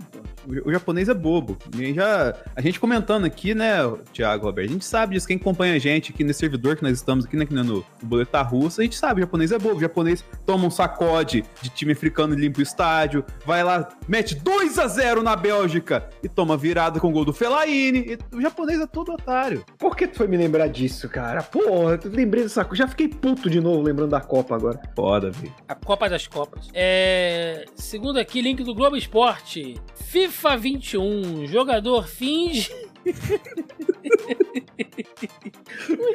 O, 0.66 0.72
japonês 0.72 1.10
é 1.10 1.14
bobo. 1.14 1.58
E 1.78 1.94
já, 1.94 2.36
a 2.56 2.62
gente 2.62 2.80
comentando 2.80 3.26
aqui, 3.26 3.56
né, 3.56 3.78
Thiago 4.14 4.46
Roberto, 4.46 4.70
a 4.70 4.74
gente 4.74 4.86
sabe 4.86 5.16
disso. 5.16 5.28
Quem 5.28 5.38
acompanha 5.38 5.74
a 5.76 5.80
gente 5.80 6.12
aqui 6.12 6.24
nesse 6.24 6.40
servidor 6.40 6.76
que 6.76 6.84
nós 6.84 6.94
estamos 6.94 7.26
aqui, 7.26 7.35
né, 7.36 7.46
no, 7.50 7.64
no 7.64 7.86
Boleta 8.02 8.42
Russa, 8.42 8.82
a 8.82 8.84
gente 8.84 8.96
sabe, 8.96 9.22
o 9.22 9.24
japonês 9.24 9.52
é 9.52 9.60
bobo. 9.60 9.78
O 9.78 9.82
japonês 9.82 10.24
toma 10.46 10.66
um 10.66 10.72
sacode 10.72 11.44
de 11.62 11.70
time 11.70 11.94
africano 11.94 12.34
e 12.34 12.38
limpa 12.38 12.60
o 12.60 12.64
estádio, 12.64 13.26
vai 13.46 13.64
lá, 13.64 13.90
mete 14.08 14.36
2 14.36 14.80
a 14.80 14.88
0 14.88 15.24
na 15.24 15.36
Bélgica 15.36 16.10
e 16.24 16.30
toma 16.30 16.58
virada 16.58 17.00
com 17.00 17.10
o 17.10 17.12
gol 17.12 17.26
do 17.26 17.34
Fellaini. 17.34 18.18
o 18.32 18.42
japonês 18.42 18.80
é 18.80 18.88
todo 18.88 19.14
otário. 19.14 19.64
Por 19.78 19.96
que 19.96 20.08
tu 20.08 20.18
foi 20.18 20.28
me 20.28 20.38
lembrar 20.38 20.68
disso, 20.68 21.10
cara? 21.10 21.44
Porra, 21.44 22.00
eu 22.04 22.12
lembrei 22.12 22.44
dessa 22.44 22.64
coisa. 22.64 22.84
Já 22.84 22.88
fiquei 22.88 23.08
puto 23.08 23.50
de 23.50 23.60
novo 23.60 23.82
lembrando 23.82 24.12
da 24.12 24.22
Copa 24.22 24.56
agora. 24.56 24.80
Foda, 24.96 25.32
velho. 25.32 25.54
A 25.68 25.76
Copa 25.76 26.10
das 26.10 26.28
Copas. 26.28 26.70
É... 26.74 27.66
Segundo 27.76 28.20
aqui, 28.20 28.42
link 28.42 28.64
do 28.64 28.74
Globo 28.74 28.96
Esporte. 28.96 29.80
FIFA 29.96 30.58
21, 30.58 31.48
jogador 31.48 32.08
finge. 32.08 32.72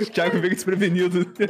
O 0.00 0.06
Thiago 0.06 0.38
veio 0.40 0.54
desprevenido. 0.54 1.24
Tá- 1.24 1.46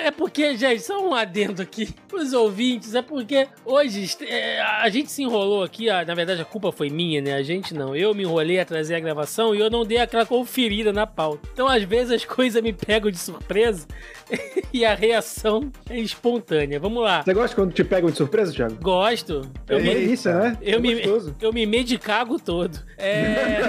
é 0.00 0.10
porque, 0.10 0.56
gente, 0.56 0.82
só 0.82 1.06
um 1.06 1.14
adendo 1.14 1.60
aqui 1.62 1.94
pros 2.08 2.32
ouvintes. 2.32 2.94
É 2.94 3.02
porque 3.02 3.48
hoje 3.64 4.16
é, 4.22 4.60
a 4.60 4.88
gente 4.88 5.10
se 5.10 5.22
enrolou 5.22 5.62
aqui. 5.62 5.86
Na 5.86 6.14
verdade, 6.14 6.40
a 6.40 6.44
culpa 6.44 6.72
foi 6.72 6.88
minha, 6.88 7.20
né? 7.20 7.34
A 7.34 7.42
gente 7.42 7.74
não. 7.74 7.94
Eu 7.94 8.14
me 8.14 8.22
enrolei 8.22 8.58
a 8.58 8.64
trazer 8.64 8.94
a 8.94 9.00
gravação 9.00 9.54
e 9.54 9.60
eu 9.60 9.70
não 9.70 9.84
dei 9.84 9.98
aquela 9.98 10.24
conferida 10.24 10.92
na 10.92 11.06
pauta. 11.06 11.48
Então, 11.52 11.68
às 11.68 11.82
vezes, 11.82 12.12
as 12.12 12.24
coisas 12.24 12.62
me 12.62 12.72
pegam 12.72 13.10
de 13.10 13.18
surpresa 13.18 13.86
e 14.72 14.84
a 14.84 14.94
reação 14.94 15.70
é 15.90 15.98
espontânea. 15.98 16.80
Vamos 16.80 17.02
lá. 17.02 17.22
Você 17.22 17.34
gosta 17.34 17.54
quando 17.54 17.72
te 17.72 17.84
pegam 17.84 18.10
de 18.10 18.16
surpresa, 18.16 18.52
Thiago? 18.52 18.76
Gosto. 18.80 19.42
Eu 19.68 19.78
é 19.78 19.82
me, 19.82 19.94
isso, 19.94 20.28
né? 20.28 20.56
Eu, 20.62 20.78
é 20.78 20.80
me, 20.80 21.02
eu 21.40 21.52
me 21.52 21.66
medicago 21.66 22.38
todo. 22.38 22.78
É. 22.96 23.60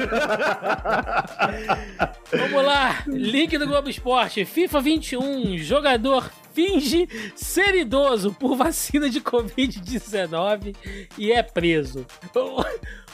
Vamos 2.32 2.66
lá, 2.66 3.04
link 3.08 3.58
do 3.58 3.68
Globo 3.68 3.90
Esporte. 3.90 4.46
FIFA 4.46 4.82
21, 4.82 5.58
jogador 5.60 6.32
finge 6.54 7.08
ser 7.36 7.76
idoso 7.76 8.34
por 8.34 8.56
vacina 8.56 9.10
de 9.10 9.20
Covid-19 9.22 10.76
e 11.18 11.32
é 11.32 11.42
preso. 11.42 12.06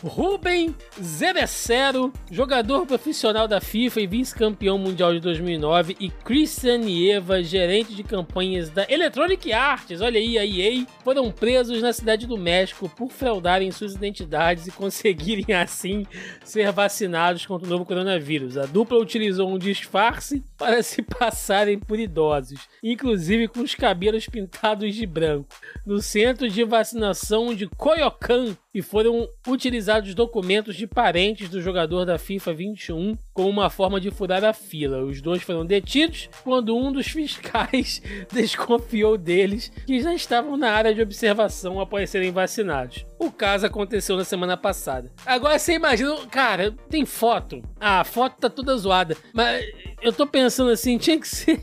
Rubem 0.02 0.74
Zebecero, 1.02 2.14
jogador 2.32 2.86
profissional 2.86 3.50
da 3.50 3.60
FIFA 3.60 4.02
e 4.02 4.08
vice-campeão 4.08 4.78
mundial 4.78 5.14
de 5.14 5.20
2009, 5.20 5.98
e 6.00 6.10
Christian 6.10 6.78
Nieva, 6.78 7.44
gerente 7.44 7.94
de 7.94 8.02
campanhas 8.02 8.70
da 8.70 8.86
Electronic 8.90 9.52
Arts, 9.52 10.00
olha 10.00 10.18
aí, 10.18 10.38
a 10.38 10.46
EA, 10.46 10.86
foram 11.04 11.30
presos 11.32 11.82
na 11.82 11.92
cidade 11.92 12.26
do 12.28 12.38
México 12.38 12.88
por 12.88 13.12
fraudarem 13.12 13.72
suas 13.72 13.94
identidades 13.94 14.68
e 14.68 14.72
conseguirem 14.80 15.54
assim 15.54 16.06
ser 16.46 16.72
vacinados 16.72 17.46
contra 17.46 17.68
o 17.68 17.70
novo 17.70 17.86
coronavírus. 17.86 18.58
A 18.58 18.66
dupla 18.66 18.98
utilizou 18.98 19.50
um 19.50 19.58
disfarce 19.58 20.42
para 20.58 20.82
se 20.82 21.02
passarem 21.02 21.78
por 21.78 22.00
idosos, 22.00 22.62
inclusive 22.82 23.50
com 23.50 23.60
os 23.60 23.76
cabelos 23.76 24.28
pintados 24.28 24.96
de 24.96 25.06
branco, 25.06 25.50
no 25.86 26.02
centro 26.02 26.50
de 26.50 26.64
vacinação 26.64 27.54
de 27.54 27.68
Coyoacán, 27.68 28.56
e 28.74 28.82
foram 28.82 29.28
utilizados 29.48 30.14
documentos 30.14 30.76
de 30.76 30.86
parentes 30.86 31.50
do 31.50 31.62
jogador 31.62 32.06
da 32.06 32.18
FIFA 32.18 32.54
21 32.54 33.18
como 33.34 33.50
uma 33.50 33.70
forma 33.70 34.00
de 34.00 34.12
furar 34.12 34.44
a 34.44 34.54
fila. 34.54 35.04
Os 35.04 35.22
dois 35.22 35.42
foram 35.42 35.66
detidos 35.66 36.30
quando 36.44 36.76
um 36.76 36.92
dos 36.92 37.08
fiscais 37.08 38.02
desconfiou 38.32 39.18
deles 39.18 39.72
que 39.86 40.02
já 40.02 40.14
estavam 40.14 40.56
na 40.56 40.72
área 40.72 40.94
de 40.94 41.02
observação 41.02 41.80
após 41.80 42.10
serem 42.10 42.32
vacinados. 42.32 43.06
O 43.18 43.32
caso 43.32 43.66
aconteceu 43.66 44.16
na 44.16 44.24
semana 44.24 44.56
passada. 44.56 45.12
Agora 45.26 45.58
você 45.58 45.74
imagina, 45.74 46.16
cara, 46.28 46.72
tem 46.90 47.06
foto. 47.06 47.62
Ah, 47.80 48.02
a 48.02 48.04
foto 48.04 48.38
tá 48.40 48.50
toda 48.50 48.78
zoada, 48.78 49.18
mas 49.34 49.66
eu 50.02 50.14
tô 50.14 50.28
pensando 50.28 50.70
assim, 50.72 50.98
tinha 50.98 51.20
que 51.20 51.28
ser 51.28 51.62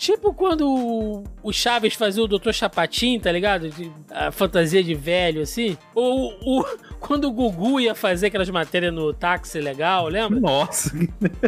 Tipo 0.00 0.32
quando 0.32 1.22
o 1.42 1.52
Chaves 1.52 1.92
fazia 1.92 2.24
o 2.24 2.26
Dr. 2.26 2.52
Chapatin, 2.52 3.20
tá 3.20 3.30
ligado? 3.30 3.68
De, 3.68 3.92
a 4.10 4.32
fantasia 4.32 4.82
de 4.82 4.94
velho, 4.94 5.42
assim. 5.42 5.76
Ou 5.94 6.32
o, 6.40 6.64
quando 6.98 7.24
o 7.26 7.30
Gugu 7.30 7.78
ia 7.78 7.94
fazer 7.94 8.28
aquelas 8.28 8.48
matérias 8.48 8.94
no 8.94 9.12
táxi 9.12 9.60
legal, 9.60 10.08
lembra? 10.08 10.40
Nossa. 10.40 10.90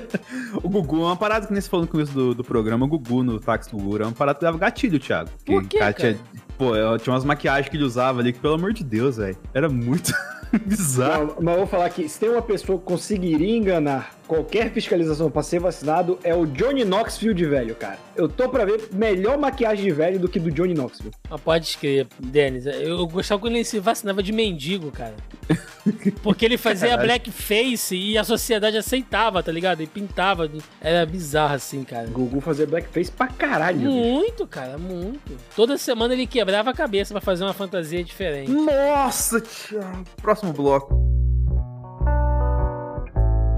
o 0.63 0.69
Gugu 0.69 0.97
é 1.01 1.05
uma 1.07 1.17
parada 1.17 1.47
que 1.47 1.53
nem 1.55 1.63
se 1.63 1.71
falou 1.71 1.87
no 1.87 1.91
começo 1.91 2.13
do, 2.13 2.35
do 2.35 2.45
programa. 2.45 2.85
O 2.85 2.89
Gugu 2.89 3.23
no 3.23 3.41
táxi 3.41 3.71
do 3.71 3.79
Gugu 3.79 4.03
é 4.03 4.05
uma 4.05 4.13
parada 4.13 4.39
que 4.39 4.45
dava 4.45 4.59
gatilho, 4.59 5.01
Thiago. 5.01 5.31
Por 5.47 5.65
quê, 5.65 5.79
cara? 5.79 5.95
Tinha, 5.95 6.19
pô, 6.59 6.73
tinha 6.99 7.15
umas 7.15 7.25
maquiagens 7.25 7.71
que 7.71 7.77
ele 7.79 7.85
usava 7.85 8.21
ali 8.21 8.35
que, 8.35 8.39
pelo 8.39 8.53
amor 8.53 8.75
de 8.75 8.85
Deus, 8.85 9.17
velho. 9.17 9.39
Era 9.55 9.71
muito 9.71 10.13
bizarro. 10.67 11.37
Não, 11.37 11.37
mas 11.41 11.55
eu 11.55 11.61
vou 11.61 11.67
falar 11.67 11.89
que 11.89 12.07
se 12.07 12.21
tem 12.21 12.29
uma 12.29 12.43
pessoa 12.43 12.79
que 12.79 12.85
conseguiria 12.85 13.57
enganar 13.57 14.15
qualquer 14.33 14.71
fiscalização 14.71 15.31
pra 15.31 15.43
ser 15.43 15.61
vacinado 15.61 16.19
é 16.25 16.35
o 16.35 16.47
Johnny 16.47 16.87
Knoxville 16.87 17.45
velho, 17.45 17.75
cara. 17.75 17.99
Eu 18.17 18.31
tô 18.31 18.49
pra 18.49 18.65
ver 18.65 18.89
melhor 18.91 19.37
maquiagem 19.37 19.85
de 19.85 19.91
velho 19.91 20.19
do 20.19 20.27
que 20.27 20.41
do 20.41 20.51
Johnny 20.51 20.73
Knoxville. 20.73 21.13
Ah, 21.31 21.37
pode 21.37 21.67
escrever, 21.67 22.07
Denis. 22.19 22.65
Eu 22.65 23.07
gostava 23.07 23.43
quando 23.43 23.57
ele 23.57 23.65
se 23.65 23.79
vacinava 23.79 24.23
de 24.23 24.33
mendigo, 24.33 24.91
cara. 24.91 25.15
Porque 26.23 26.47
ele 26.47 26.57
fazia 26.57 26.97
blackface 26.97 27.95
e 27.95 28.17
a 28.17 28.25
sociedade 28.25 28.79
aceitava, 28.79 29.43
tá 29.43 29.53
ligado? 29.53 29.83
E 29.83 29.87
pintava. 29.87 30.51
Era 30.81 31.05
bizarro 31.05 31.55
assim, 31.55 31.85
cara. 31.85 32.07
Gugu 32.07 32.41
fazia 32.41 32.67
blackface 32.67 33.13
pra 33.13 33.27
caralho. 33.27 33.81
Muito, 33.81 34.47
cara, 34.47 34.79
muito. 34.79 35.37
Toda 35.55 35.77
semana 35.77 36.15
ele 36.15 36.27
quebrava 36.27 36.71
a 36.71 36.75
cabeça 36.75 37.13
para 37.13 37.21
fazer 37.21 37.45
uma 37.45 37.53
fantasia 37.53 38.03
diferente. 38.03 38.51
Nossa, 38.51 39.43
Thiago. 39.43 40.05
Próximo 40.23 40.55
bloco. 40.55 41.13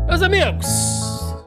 Meus 0.07 0.23
amigos, 0.23 0.67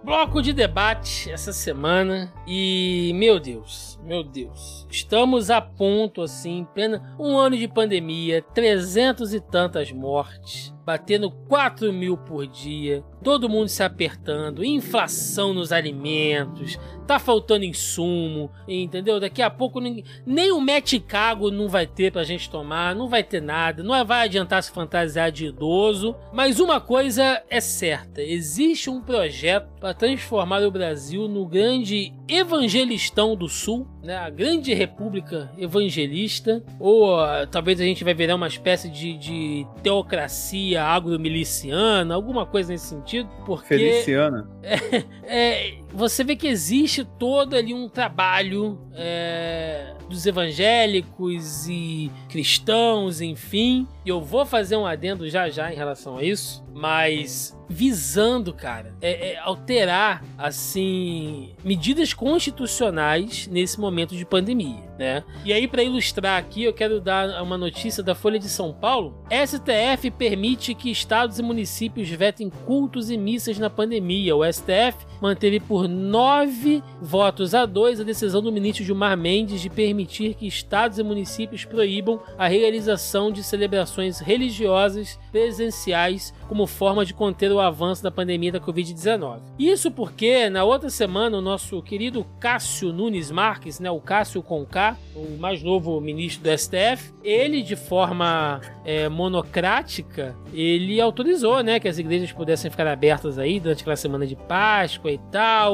bloco 0.03 0.41
de 0.41 0.51
debate 0.51 1.31
essa 1.31 1.53
semana 1.53 2.33
e, 2.45 3.11
meu 3.15 3.39
Deus, 3.39 3.99
meu 4.03 4.23
Deus, 4.23 4.87
estamos 4.89 5.51
a 5.51 5.61
ponto, 5.61 6.23
assim, 6.23 6.67
plena 6.73 7.15
um 7.19 7.37
ano 7.37 7.55
de 7.55 7.67
pandemia, 7.67 8.41
trezentos 8.41 9.31
e 9.33 9.39
tantas 9.39 9.91
mortes, 9.91 10.73
batendo 10.87 11.29
4 11.29 11.91
mil 11.91 12.15
por 12.15 12.47
dia, 12.47 13.03
todo 13.21 13.49
mundo 13.49 13.67
se 13.67 13.83
apertando, 13.83 14.63
inflação 14.63 15.53
nos 15.53 15.73
alimentos, 15.73 16.79
tá 17.05 17.19
faltando 17.19 17.65
insumo, 17.65 18.49
entendeu? 18.65 19.19
Daqui 19.19 19.41
a 19.41 19.49
pouco 19.49 19.81
nem, 19.81 20.01
nem 20.25 20.49
o 20.53 20.61
Meticago 20.61 21.51
não 21.51 21.67
vai 21.67 21.85
ter 21.85 22.13
pra 22.13 22.23
gente 22.23 22.49
tomar, 22.49 22.95
não 22.95 23.09
vai 23.09 23.21
ter 23.21 23.41
nada, 23.41 23.83
não 23.83 24.05
vai 24.05 24.23
adiantar 24.23 24.63
se 24.63 24.71
fantasiar 24.71 25.29
de 25.29 25.47
idoso, 25.47 26.15
mas 26.31 26.57
uma 26.57 26.79
coisa 26.79 27.43
é 27.49 27.59
certa, 27.59 28.21
existe 28.21 28.89
um 28.89 29.01
projeto 29.01 29.67
para 29.81 29.93
transformar 29.93 30.63
o 30.63 30.71
Brasil 30.71 31.27
no 31.27 31.45
grande 31.45 32.13
evangelistão 32.29 33.35
do 33.35 33.49
Sul, 33.49 33.85
né? 34.03 34.15
A 34.15 34.29
grande 34.29 34.73
república 34.73 35.51
evangelista, 35.57 36.63
ou 36.79 37.17
uh, 37.17 37.45
talvez 37.51 37.79
a 37.81 37.83
gente 37.83 38.05
vai 38.05 38.13
virar 38.13 38.35
uma 38.35 38.47
espécie 38.47 38.89
de, 38.89 39.17
de 39.17 39.67
teocracia 39.83 40.76
agromiliciana, 40.77 42.13
alguma 42.13 42.45
coisa 42.45 42.71
nesse 42.71 42.87
sentido, 42.87 43.29
porque... 43.45 43.67
Feliciana. 43.67 44.47
É, 44.63 45.03
é, 45.23 45.77
você 45.97 46.23
vê 46.23 46.35
que 46.35 46.47
existe 46.47 47.03
todo 47.03 47.55
ali 47.55 47.73
um 47.73 47.89
trabalho 47.89 48.79
é, 48.93 49.95
dos 50.07 50.27
evangélicos 50.27 51.67
e 51.67 52.11
cristãos, 52.29 53.19
enfim. 53.19 53.87
E 54.05 54.09
eu 54.09 54.21
vou 54.21 54.45
fazer 54.45 54.77
um 54.77 54.85
adendo 54.85 55.27
já 55.27 55.49
já 55.49 55.73
em 55.73 55.75
relação 55.75 56.17
a 56.17 56.23
isso, 56.23 56.63
mas 56.71 57.57
visando, 57.69 58.53
cara, 58.53 58.95
é, 59.01 59.31
é 59.33 59.39
alterar 59.39 60.23
assim 60.37 61.53
medidas 61.63 62.13
constitucionais 62.13 63.47
nesse 63.47 63.79
momento 63.79 64.15
de 64.15 64.25
pandemia. 64.25 64.87
né? 64.97 65.23
E 65.43 65.51
aí, 65.51 65.67
para 65.67 65.83
ilustrar 65.83 66.39
aqui, 66.39 66.63
eu 66.63 66.73
quero 66.73 67.01
dar 67.01 67.41
uma 67.43 67.57
notícia 67.57 68.01
da 68.01 68.15
Folha 68.15 68.39
de 68.39 68.49
São 68.49 68.73
Paulo. 68.73 69.21
STF 69.29 70.09
permite 70.11 70.73
que 70.73 70.89
estados 70.89 71.39
e 71.39 71.43
municípios 71.43 72.09
vetem 72.09 72.49
cultos 72.49 73.09
e 73.09 73.17
missas 73.17 73.59
na 73.59 73.69
pandemia. 73.69 74.35
O 74.35 74.45
STF 74.45 75.05
manteve 75.21 75.59
por 75.59 75.86
nove 75.87 76.83
votos 77.01 77.53
a 77.53 77.65
dois 77.65 77.99
a 77.99 78.03
decisão 78.03 78.41
do 78.41 78.51
ministro 78.51 78.83
Gilmar 78.83 79.17
Mendes 79.17 79.61
de 79.61 79.69
permitir 79.69 80.33
que 80.35 80.47
estados 80.47 80.99
e 80.99 81.03
municípios 81.03 81.65
proíbam 81.65 82.19
a 82.37 82.47
realização 82.47 83.31
de 83.31 83.43
celebrações 83.43 84.19
religiosas 84.19 85.19
presenciais 85.31 86.33
como 86.47 86.65
forma 86.65 87.05
de 87.05 87.13
conter 87.13 87.51
o 87.51 87.59
avanço 87.59 88.03
da 88.03 88.11
pandemia 88.11 88.51
da 88.51 88.59
Covid-19. 88.59 89.39
Isso 89.59 89.91
porque, 89.91 90.49
na 90.49 90.63
outra 90.63 90.89
semana, 90.89 91.37
o 91.37 91.41
nosso 91.41 91.81
querido 91.81 92.25
Cássio 92.39 92.93
Nunes 92.93 93.31
Marques, 93.31 93.79
né, 93.79 93.91
o 93.91 93.99
Cássio 93.99 94.41
Conká, 94.41 94.97
o 95.15 95.37
mais 95.37 95.61
novo 95.61 95.99
ministro 95.99 96.43
do 96.43 96.57
STF, 96.57 97.13
ele, 97.23 97.61
de 97.61 97.75
forma 97.75 98.61
é, 98.85 99.09
monocrática, 99.09 100.35
ele 100.53 100.99
autorizou 101.01 101.61
né, 101.61 101.79
que 101.79 101.87
as 101.87 101.97
igrejas 101.97 102.31
pudessem 102.31 102.71
ficar 102.71 102.87
abertas 102.87 103.37
aí 103.37 103.59
durante 103.59 103.81
aquela 103.81 103.95
semana 103.95 104.25
de 104.25 104.35
Páscoa 104.35 105.11
e 105.11 105.17
tal. 105.31 105.66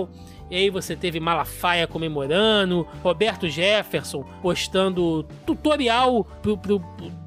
E 0.50 0.56
aí 0.56 0.70
você 0.70 0.96
teve 0.96 1.20
Malafaia 1.20 1.88
comemorando, 1.88 2.88
Roberto 3.02 3.50
Jefferson 3.50 4.24
postando 4.42 5.24
tutorial 5.46 6.26
pro, 6.42 6.58
pro, 6.58 6.80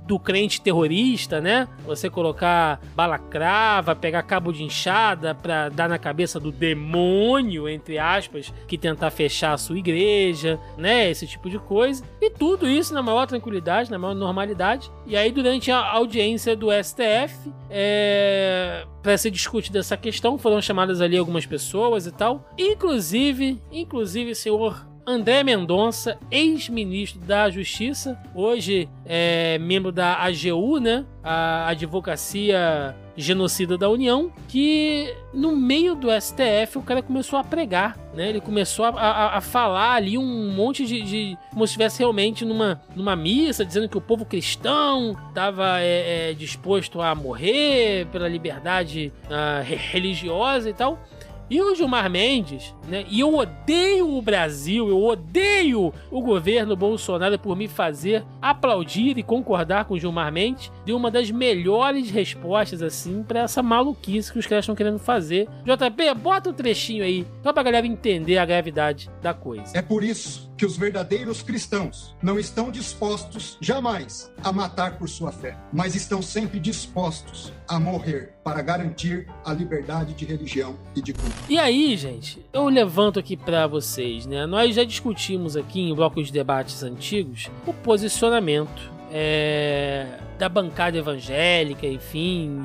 do 0.06 0.18
crente 0.18 0.60
terrorista, 0.60 1.40
né? 1.40 1.68
Você 1.84 2.08
colocar 2.08 2.80
balacrava, 2.94 3.94
pegar 3.94 4.22
cabo 4.22 4.52
de 4.52 4.62
enxada 4.62 5.34
para 5.34 5.68
dar 5.68 5.88
na 5.88 5.98
cabeça 5.98 6.38
do 6.38 6.52
demônio, 6.52 7.68
entre 7.68 7.98
aspas, 7.98 8.52
que 8.68 8.78
tentar 8.78 9.10
fechar 9.10 9.52
a 9.52 9.58
sua 9.58 9.78
igreja, 9.78 10.58
né? 10.78 11.10
Esse 11.10 11.26
tipo 11.26 11.50
de 11.50 11.58
coisa. 11.58 12.04
E 12.20 12.30
tudo 12.30 12.68
isso 12.68 12.94
na 12.94 13.02
maior 13.02 13.26
tranquilidade, 13.26 13.90
na 13.90 13.98
maior 13.98 14.14
normalidade. 14.14 14.90
E 15.06 15.16
aí, 15.16 15.32
durante 15.32 15.70
a 15.70 15.78
audiência 15.78 16.56
do 16.56 16.68
STF, 16.70 17.52
é... 17.68 18.86
para 19.02 19.18
ser 19.18 19.30
discutida 19.30 19.80
essa 19.80 19.96
questão, 19.96 20.38
foram 20.38 20.62
chamadas 20.62 21.00
ali 21.00 21.16
algumas 21.16 21.46
pessoas 21.46 22.06
e 22.06 22.12
tal. 22.12 22.48
Inclusive, 22.56 23.60
inclusive, 23.72 24.34
senhor 24.34 24.86
André 25.06 25.44
Mendonça, 25.44 26.18
ex-ministro 26.32 27.20
da 27.20 27.48
Justiça, 27.48 28.18
hoje 28.34 28.88
é 29.04 29.56
membro 29.56 29.92
da 29.92 30.16
AGU, 30.16 30.80
né? 30.80 31.04
A 31.22 31.68
Advocacia 31.68 32.92
Genocida 33.16 33.78
da 33.78 33.88
União, 33.88 34.32
que 34.48 35.14
no 35.32 35.54
meio 35.54 35.94
do 35.94 36.08
STF 36.10 36.76
o 36.76 36.82
cara 36.82 37.02
começou 37.02 37.38
a 37.38 37.44
pregar, 37.44 37.96
né? 38.14 38.30
Ele 38.30 38.40
começou 38.40 38.84
a, 38.84 38.88
a, 38.88 39.36
a 39.36 39.40
falar 39.40 39.92
ali 39.92 40.18
um 40.18 40.52
monte 40.52 40.84
de, 40.84 41.00
de, 41.02 41.38
como 41.50 41.64
se 41.64 41.70
estivesse 41.70 42.00
realmente 42.00 42.44
numa, 42.44 42.82
numa 42.96 43.14
missa, 43.14 43.64
dizendo 43.64 43.88
que 43.88 43.96
o 43.96 44.00
povo 44.00 44.24
cristão 44.24 45.16
estava 45.28 45.80
é, 45.80 46.30
é, 46.30 46.34
disposto 46.34 47.00
a 47.00 47.14
morrer 47.14 48.06
pela 48.10 48.28
liberdade 48.28 49.12
uh, 49.26 49.62
religiosa 49.64 50.68
e 50.68 50.74
tal. 50.74 50.98
E 51.48 51.60
o 51.60 51.74
Gilmar 51.74 52.10
Mendes, 52.10 52.74
né? 52.88 53.04
E 53.08 53.20
eu 53.20 53.34
odeio 53.36 54.16
o 54.16 54.20
Brasil, 54.20 54.88
eu 54.88 55.02
odeio 55.04 55.94
o 56.10 56.20
governo 56.20 56.74
Bolsonaro 56.74 57.38
por 57.38 57.56
me 57.56 57.68
fazer 57.68 58.24
aplaudir 58.42 59.16
e 59.16 59.22
concordar 59.22 59.84
com 59.84 59.94
o 59.94 59.98
Gilmar 59.98 60.32
Mendes. 60.32 60.72
Deu 60.84 60.96
uma 60.96 61.10
das 61.10 61.30
melhores 61.30 62.10
respostas, 62.10 62.82
assim, 62.82 63.22
para 63.22 63.40
essa 63.40 63.62
maluquice 63.62 64.32
que 64.32 64.38
os 64.40 64.46
caras 64.46 64.64
estão 64.64 64.74
querendo 64.74 64.98
fazer. 64.98 65.48
JP, 65.64 66.14
bota 66.20 66.50
um 66.50 66.52
trechinho 66.52 67.04
aí, 67.04 67.24
só 67.42 67.52
pra 67.52 67.62
galera 67.62 67.86
entender 67.86 68.38
a 68.38 68.44
gravidade 68.44 69.08
da 69.22 69.32
coisa. 69.32 69.76
É 69.76 69.82
por 69.82 70.02
isso 70.02 70.46
que 70.56 70.64
os 70.64 70.76
verdadeiros 70.76 71.42
cristãos 71.42 72.14
não 72.22 72.38
estão 72.38 72.70
dispostos 72.70 73.58
jamais 73.60 74.32
a 74.42 74.50
matar 74.52 74.98
por 74.98 75.08
sua 75.08 75.30
fé, 75.30 75.56
mas 75.72 75.94
estão 75.94 76.22
sempre 76.22 76.58
dispostos 76.58 77.52
a 77.68 77.78
morrer 77.78 78.34
para 78.42 78.62
garantir 78.62 79.26
a 79.44 79.52
liberdade 79.52 80.14
de 80.14 80.24
religião 80.24 80.76
e 80.94 81.02
de 81.02 81.12
culto. 81.12 81.36
E 81.48 81.58
aí, 81.58 81.96
gente, 81.96 82.44
eu 82.52 82.68
levanto 82.68 83.18
aqui 83.18 83.36
para 83.36 83.66
vocês, 83.66 84.26
né? 84.26 84.46
Nós 84.46 84.74
já 84.74 84.84
discutimos 84.84 85.56
aqui 85.56 85.80
em 85.80 85.94
blocos 85.94 86.28
de 86.28 86.32
debates 86.32 86.82
antigos 86.82 87.50
o 87.66 87.72
posicionamento 87.72 88.96
é, 89.12 90.06
da 90.38 90.48
bancada 90.48 90.98
evangélica, 90.98 91.86
enfim, 91.86 92.60